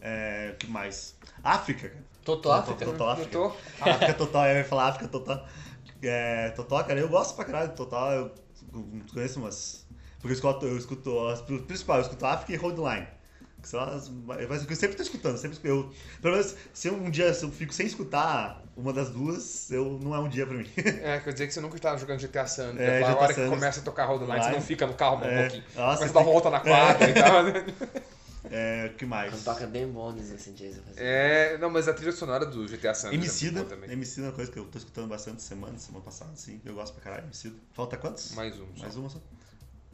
É, 0.00 0.50
o 0.54 0.56
que 0.58 0.66
mais? 0.68 1.16
África, 1.42 1.88
cara. 1.88 2.04
Totó 2.24 2.52
África. 2.52 2.84
Total 2.84 3.10
África. 3.10 3.30
Tô- 3.30 3.52
África 3.80 4.14
total, 4.14 4.46
eu 4.46 4.56
ia 4.58 4.64
falar 4.64 4.88
África 4.88 5.08
total. 5.08 5.48
É, 6.02 6.50
total, 6.50 6.84
cara, 6.84 7.00
eu 7.00 7.08
gosto 7.08 7.34
pra 7.34 7.44
caralho 7.44 7.70
do 7.70 7.74
total. 7.74 8.12
Eu 8.12 8.32
conheço 9.12 9.40
umas. 9.40 9.86
Porque 10.20 10.28
eu 10.28 10.32
escuto, 10.32 10.66
eu 10.66 10.76
escuto 10.76 11.28
as 11.28 11.40
principais, 11.40 12.00
eu 12.00 12.02
escuto 12.10 12.26
África 12.26 12.52
e 12.52 12.56
Roadline. 12.56 13.06
Que 13.66 13.70
são 13.70 13.80
as, 13.80 14.08
mas 14.08 14.70
eu 14.70 14.76
sempre 14.76 14.96
tô 14.96 15.02
escutando, 15.02 15.36
sempre 15.38 15.58
eu, 15.64 15.92
pelo 16.22 16.36
menos 16.36 16.54
se 16.72 16.88
um 16.88 17.10
dia 17.10 17.34
se 17.34 17.44
eu 17.44 17.50
fico 17.50 17.74
sem 17.74 17.84
escutar 17.84 18.62
uma 18.76 18.92
das 18.92 19.10
duas, 19.10 19.68
eu, 19.72 19.98
não 20.00 20.14
é 20.14 20.20
um 20.20 20.28
dia 20.28 20.46
pra 20.46 20.56
mim. 20.56 20.70
É, 21.02 21.18
quer 21.18 21.32
dizer 21.32 21.48
que 21.48 21.52
você 21.52 21.60
nunca 21.60 21.74
estava 21.74 21.98
jogando 21.98 22.20
GTA 22.20 22.46
San 22.46 22.68
Andreas. 22.68 23.02
É, 23.02 23.02
a 23.02 23.16
hora 23.16 23.34
que 23.34 23.48
começa 23.48 23.80
a 23.80 23.82
tocar 23.82 24.04
Road 24.04 24.24
Line, 24.24 24.40
você 24.40 24.50
não 24.50 24.60
fica 24.60 24.86
no 24.86 24.94
carro 24.94 25.16
um 25.16 25.24
É. 25.24 25.42
pouquinho. 25.42 25.64
Nossa, 25.74 25.96
começa 25.98 26.04
a 26.04 26.06
dar 26.06 26.12
tem- 26.24 26.32
volta 26.32 26.50
na 26.50 26.60
quadra 26.60 27.10
e 27.10 27.14
tal. 27.14 27.42
né? 27.42 27.66
É, 28.48 28.92
que 28.96 29.04
mais? 29.04 29.32
Quando 29.32 29.42
toca 29.42 29.66
Bones 29.66 30.30
assim, 30.30 30.52
Jason. 30.52 30.82
É, 30.96 31.58
não, 31.58 31.68
mas 31.68 31.88
a 31.88 31.92
trilha 31.92 32.12
sonora 32.12 32.46
do 32.46 32.68
GTA 32.68 32.94
San 32.94 33.08
Andreas 33.08 33.24
é 33.24 33.26
Emicida, 33.26 33.60
boa 33.64 33.74
também. 33.74 33.90
Emicida 33.90 34.26
é 34.26 34.30
uma 34.30 34.36
coisa 34.36 34.52
que 34.52 34.58
eu 34.60 34.64
tô 34.66 34.78
escutando 34.78 35.08
bastante 35.08 35.42
semana, 35.42 35.76
semana 35.80 36.04
passada, 36.04 36.30
sim. 36.36 36.60
Eu 36.64 36.74
gosto 36.74 36.94
pra 36.94 37.02
caralho, 37.02 37.24
Emicida. 37.24 37.56
Falta 37.72 37.96
quantos? 37.96 38.32
Mais 38.36 38.54
um. 38.60 38.66
só. 38.76 38.82
Mais 38.82 38.94
uma 38.96 39.08
só? 39.10 39.18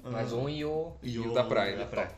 Mais 0.05 0.31
um 0.35 0.47
e 0.47 0.63
o. 0.63 0.93
E 1.03 1.19
o 1.19 1.33
da 1.33 1.45
praia, 1.45 1.73
Da 1.79 1.85
né? 1.85 1.91
praia. 1.91 2.11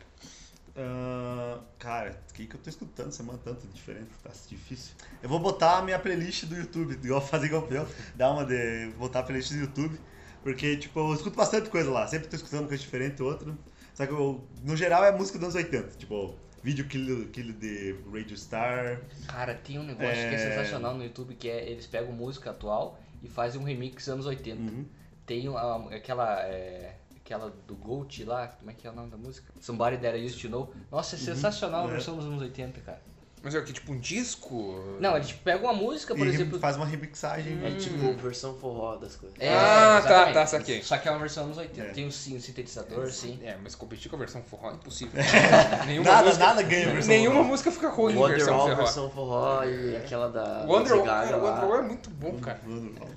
Ah, 0.77 1.61
cara, 1.79 2.21
o 2.31 2.35
que, 2.35 2.47
que 2.47 2.57
eu 2.57 2.61
tô 2.61 2.69
escutando 2.69 3.13
semana 3.13 3.39
tanto 3.45 3.67
diferente? 3.69 4.09
Tá 4.23 4.31
difícil. 4.49 4.95
Eu 5.23 5.29
vou 5.29 5.39
botar 5.39 5.79
a 5.79 5.83
minha 5.83 5.99
playlist 5.99 6.45
do 6.47 6.57
YouTube, 6.57 6.99
igual 7.03 7.21
fazer 7.21 7.47
igual 7.47 7.67
eu, 7.71 7.87
dar 8.15 8.33
uma 8.33 8.45
de. 8.45 8.91
botar 8.99 9.21
a 9.21 9.23
playlist 9.23 9.53
do 9.53 9.59
YouTube. 9.59 9.99
Porque, 10.43 10.77
tipo, 10.77 10.99
eu 11.01 11.15
escuto 11.15 11.37
bastante 11.37 11.71
coisa 11.71 11.91
lá, 11.91 12.07
sempre 12.07 12.29
tô 12.29 12.37
escutando 12.37 12.67
coisa 12.69 12.83
diferente 12.83 13.23
outra. 13.23 13.57
Só 13.95 14.05
que 14.07 14.13
eu, 14.13 14.45
no 14.63 14.77
geral 14.77 15.05
é 15.05 15.11
música 15.13 15.39
dos 15.39 15.55
anos 15.55 15.55
80, 15.55 15.97
tipo, 15.97 16.35
vídeo 16.63 16.87
kill, 16.87 17.29
kill 17.29 17.53
de 17.53 17.97
Radio 18.13 18.37
Star. 18.37 19.01
Cara, 19.27 19.55
tem 19.55 19.79
um 19.79 19.85
negócio 19.85 20.13
que 20.13 20.21
é 20.21 20.35
É. 20.35 20.39
sensacional 20.39 20.95
no 20.97 21.05
YouTube 21.05 21.35
que 21.37 21.49
é 21.49 21.71
eles 21.71 21.87
pegam 21.87 22.13
música 22.13 22.51
atual 22.51 23.01
e 23.23 23.29
fazem 23.29 23.59
um 23.61 23.65
remix 23.65 24.07
anos 24.09 24.27
80. 24.27 24.61
Uhum. 24.61 24.85
Tem 25.25 25.49
a- 25.49 25.77
aquela. 25.97 26.43
é, 26.43 26.97
aquela 27.25 27.51
do 27.67 27.75
Gold 27.75 28.23
lá, 28.25 28.49
como 28.49 28.71
é 28.71 28.75
que 28.75 28.87
é 28.87 28.91
o 28.91 28.95
nome 28.95 29.11
da 29.11 29.17
música? 29.17 29.51
Somebody 29.59 29.97
That 29.97 30.17
I 30.19 30.27
Used 30.27 30.41
to 30.43 30.49
Know. 30.51 30.73
Nossa, 30.93 31.17
é 31.17 31.19
sensacional 31.19 31.87
a 31.87 31.89
É. 31.89 31.93
versão 31.93 32.17
dos 32.17 32.27
anos 32.27 32.43
80, 32.43 32.81
cara. 32.83 33.03
Mas 33.45 33.55
é 33.55 33.59
o 33.59 33.65
que, 33.65 33.73
tipo 33.75 33.93
um 33.93 33.99
disco? 33.99 34.83
Não, 34.99 35.15
eles 35.17 35.31
pegam 35.33 35.65
uma 35.65 35.73
música, 35.75 36.15
por 36.15 36.27
e 36.27 36.31
exemplo. 36.31 36.59
faz 36.59 36.77
uma 36.77 36.87
remixagem. 36.87 37.61
É 37.65 37.71
tipo 37.73 38.13
versão 38.15 38.55
forró 38.55 38.97
das 38.97 39.15
coisas. 39.17 39.37
É, 39.39 39.53
Ah, 39.55 39.55
tá, 39.55 39.99
exatamente. 39.99 40.35
tá, 40.35 40.47
saquei. 40.47 40.83
Só 40.83 40.97
que 40.97 41.07
é 41.07 41.11
uma 41.11 41.21
versão 41.21 41.45
anos 41.45 41.59
80. 41.59 41.89
É. 41.89 41.93
Tem 41.93 42.07
um, 42.07 42.11
sim, 42.11 42.37
um 42.37 42.41
sintetizador, 42.41 43.11
sim. 43.11 43.39
É, 43.45 43.57
mas 43.63 43.75
competir 43.75 44.09
com 44.11 44.17
a 44.17 44.19
versão 44.19 44.43
forró 44.43 44.71
é 44.71 44.75
impossível. 44.75 45.13
nenhuma 45.87 46.11
Nada, 46.11 46.25
música, 46.27 46.45
nada 46.47 46.63
ganha 46.63 46.89
versão 46.91 47.09
Nenhuma 47.09 47.37
forró. 47.37 47.49
música 47.49 47.71
fica 47.71 47.89
ruim 47.91 48.15
em 48.19 48.29
versão 48.29 48.59
forró. 48.59 48.75
versão 48.77 49.11
forró 49.11 49.65
e 49.65 49.97
aquela 49.97 50.29
da 50.31 50.65
Wonderwall, 50.67 51.05
Lady 51.05 51.07
Gaga 51.07 51.27
cara, 51.27 51.37
lá. 51.37 51.51
Wonderwall 51.55 51.79
é 51.79 51.83
muito 51.83 52.11
bom, 52.11 52.39
cara. 52.39 52.61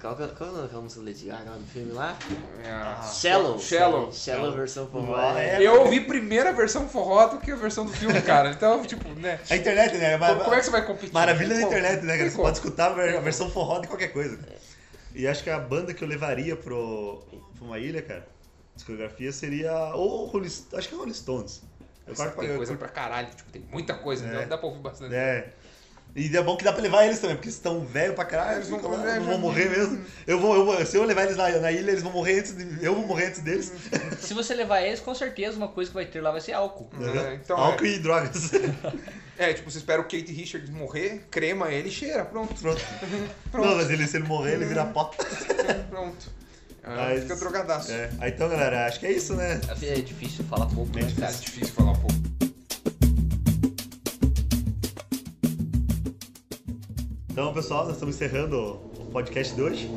Qual, 0.01 0.13
é- 0.21 0.27
qual 0.27 0.49
é 0.57 0.61
daquela 0.63 0.81
música 0.81 1.01
da 1.01 1.07
Lady 1.07 1.25
Gaga 1.25 1.49
lá 1.51 1.55
do 1.57 1.65
filme 1.67 1.91
lá? 1.93 2.17
É 2.65 2.69
a- 2.69 3.01
Shallow. 3.01 3.59
Shallow. 3.59 4.11
Shallow 4.11 4.51
versão 4.51 4.87
forró. 4.87 5.15
Ah, 5.15 5.39
é. 5.41 5.55
é. 5.63 5.67
Eu 5.67 5.81
ouvi 5.81 6.01
primeiro 6.01 6.49
a 6.49 6.51
versão 6.51 6.87
forró 6.89 7.27
do 7.27 7.37
que 7.39 7.51
a 7.51 7.55
versão 7.55 7.85
do 7.85 7.93
filme, 7.93 8.21
cara. 8.21 8.49
Então, 8.51 8.83
tipo, 8.83 9.07
né? 9.19 9.39
A 9.49 9.55
internet, 9.55 9.97
né? 9.97 10.16
Como, 10.19 10.44
como 10.44 10.56
é 10.56 10.60
que 10.60 10.65
você 10.65 10.72
vai 10.72 10.85
competir? 10.85 11.14
Maravilha 11.14 11.56
da 11.56 11.61
internet, 11.61 12.03
né, 12.03 12.18
cara? 12.18 12.30
Você 12.30 12.38
pode 12.38 12.57
escutar 12.57 12.91
a 12.91 12.94
ver- 12.94 13.18
a 13.18 13.22
versão 13.22 13.49
forró 13.49 13.80
de 13.80 13.88
qualquer 13.88 14.10
coisa. 14.14 14.38
E 15.14 15.27
acho 15.27 15.44
que 15.44 15.49
a 15.49 15.60
banda 15.60 15.94
que 15.94 16.03
eu 16.03 16.07
levaria 16.07 16.56
pro, 16.56 17.23
pra 17.56 17.65
uma 17.65 17.80
ilha, 17.80 18.02
cara, 18.02 18.27
discografia 18.76 19.31
seria. 19.31 19.73
Ou 19.95 20.26
Rolling, 20.26 20.48
acho 20.73 20.89
que 20.89 20.94
é 20.94 20.98
Rolling 20.98 21.14
Stones. 21.14 21.61
Eu 22.06 22.15
tem 22.15 22.26
eu 22.26 22.56
coisa 22.56 22.72
curto- 22.72 22.77
pra 22.77 22.88
caralho, 22.88 23.27
tipo, 23.35 23.49
tem 23.52 23.61
muita 23.69 23.94
coisa, 23.94 24.26
É. 24.26 24.30
então 24.30 24.48
dá 24.48 24.57
pra 24.57 24.68
ouvir 24.68 24.80
bastante. 24.80 25.14
É. 25.14 25.52
E 26.18 26.35
é 26.35 26.41
bom 26.41 26.57
que 26.57 26.64
dá 26.64 26.73
pra 26.73 26.81
levar 26.81 27.06
eles 27.06 27.19
também, 27.19 27.35
porque 27.35 27.48
eles 27.48 27.56
estão 27.56 27.85
velhos 27.85 28.15
pra 28.15 28.26
caralho, 28.26 28.57
Eles 28.57 28.69
vão- 28.69 28.81
lá, 28.91 29.15
é, 29.15 29.19
não 29.19 29.27
vão 29.27 29.38
morrer 29.38 29.69
mesmo. 29.69 30.03
Eu 30.26 30.39
vou, 30.39 30.56
eu 30.56 30.65
vou- 30.65 30.84
se 30.85 30.98
eu 30.98 31.03
levar 31.03 31.26
eles 31.26 31.38
na, 31.38 31.48
na 31.60 31.72
ilha, 31.72 31.91
eles 31.91 32.02
vão 32.02 32.11
morrer 32.11 32.39
antes 32.39 32.57
de. 32.57 32.84
Eu 32.84 32.95
vou 32.95 33.06
morrer 33.06 33.27
antes 33.27 33.41
deles. 33.41 33.72
Se 34.19 34.34
você 34.34 34.56
levar 34.56 34.81
eles, 34.81 34.99
com 34.99 35.14
certeza 35.14 35.56
uma 35.56 35.68
coisa 35.68 35.89
que 35.91 35.94
vai 35.95 36.06
ter 36.07 36.19
lá 36.19 36.31
vai 36.31 36.41
ser 36.41 36.53
álcool. 36.53 36.89
É, 36.99 37.35
então, 37.35 37.56
Álcool 37.56 37.85
é. 37.85 37.89
e 37.89 37.99
drogas. 37.99 38.52
É, 39.39 39.53
tipo, 39.53 39.69
você 39.69 39.77
espera 39.77 40.02
o 40.02 40.06
Kate 40.06 40.31
Richards 40.31 40.68
morrer, 40.72 41.22
crema 41.30 41.72
ele 41.72 41.89
e 41.89 41.91
cheira, 41.91 42.26
pronto. 42.26 42.56
Pronto. 42.60 42.81
Pronto. 43.52 43.68
Não, 43.69 43.76
mas 43.77 43.88
ele, 43.91 44.07
se 44.07 44.18
ele 44.18 44.26
morrer, 44.27 44.53
ele 44.53 44.65
vira 44.65 44.84
pó. 44.85 45.11
Pronto. 45.91 46.31
Ah, 46.84 47.10
Mas- 47.10 47.22
Fica 47.22 47.35
drogadaço. 47.35 47.91
É. 47.91 48.10
Aí, 48.19 48.31
então, 48.31 48.49
galera, 48.49 48.88
acho 48.88 48.99
que 48.99 49.06
é 49.06 49.11
isso, 49.11 49.35
né? 49.35 49.61
É 49.84 49.95
difícil 50.02 50.44
falar 50.45 50.65
pouco, 50.65 50.91
né, 50.95 51.03
É 51.03 51.31
difícil 51.31 51.72
falar 51.76 51.94
pouco. 51.94 52.16
Então, 57.38 57.53
pessoal, 57.53 57.84
nós 57.84 57.93
estamos 57.93 58.15
encerrando 58.15 58.81
o 58.97 59.11
podcast 59.11 59.53
de 59.53 59.61
hoje. 59.61 59.88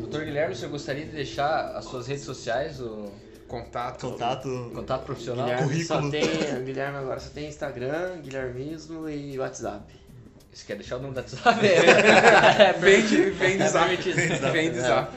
Doutor 0.00 0.24
Guilherme, 0.24 0.56
você 0.56 0.66
gostaria 0.68 1.04
de 1.04 1.12
deixar 1.12 1.76
as 1.76 1.84
suas 1.84 2.06
redes 2.06 2.24
sociais, 2.24 2.80
o 2.80 3.12
Contato. 3.46 4.08
Contato. 4.08 4.70
contato 4.74 5.04
profissional? 5.04 5.44
Guilherme 5.44 5.84
só 5.84 6.00
Currículo. 6.00 6.30
tem. 6.32 6.64
Guilherme 6.64 6.96
agora 6.96 7.20
só 7.20 7.28
tem 7.28 7.46
Instagram, 7.46 8.22
Guilhermismo 8.22 9.06
e 9.06 9.38
WhatsApp. 9.38 9.84
Você 10.50 10.64
quer 10.66 10.76
deixar 10.76 10.96
o 10.96 11.00
nome 11.02 11.12
da 11.12 11.20
WhatsApp? 11.20 11.60
é, 11.66 12.72
Vem 12.80 13.06
de, 13.06 13.16
vem 13.32 13.56
de 13.58 13.62
É 13.64 13.68
zap. 13.68 13.94
Vem 14.50 14.72
de 14.72 14.80
zap. 14.80 15.12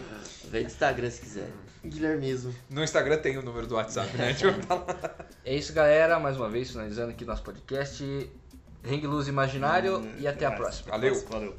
Vem 0.49 0.64
do 0.64 0.68
Instagram 0.68 1.10
se 1.10 1.22
quiser. 1.22 1.48
Guilhermismo. 1.85 2.53
No 2.69 2.84
Instagram 2.84 3.18
tem 3.19 3.38
o 3.38 3.41
número 3.41 3.65
do 3.65 3.76
WhatsApp, 3.76 4.10
né? 4.18 4.35
É 5.45 5.56
isso, 5.56 5.72
galera. 5.72 6.19
Mais 6.19 6.35
uma 6.35 6.49
vez, 6.49 6.69
finalizando 6.69 7.11
aqui 7.11 7.23
nosso 7.23 7.43
podcast. 7.43 8.30
Ring 8.83 9.01
Luz 9.05 9.27
Imaginário 9.27 9.99
hum, 9.99 10.11
e 10.19 10.27
até 10.27 10.45
a 10.45 10.51
próxima. 10.51 10.91
Valeu. 10.91 11.23
Valeu. 11.29 11.55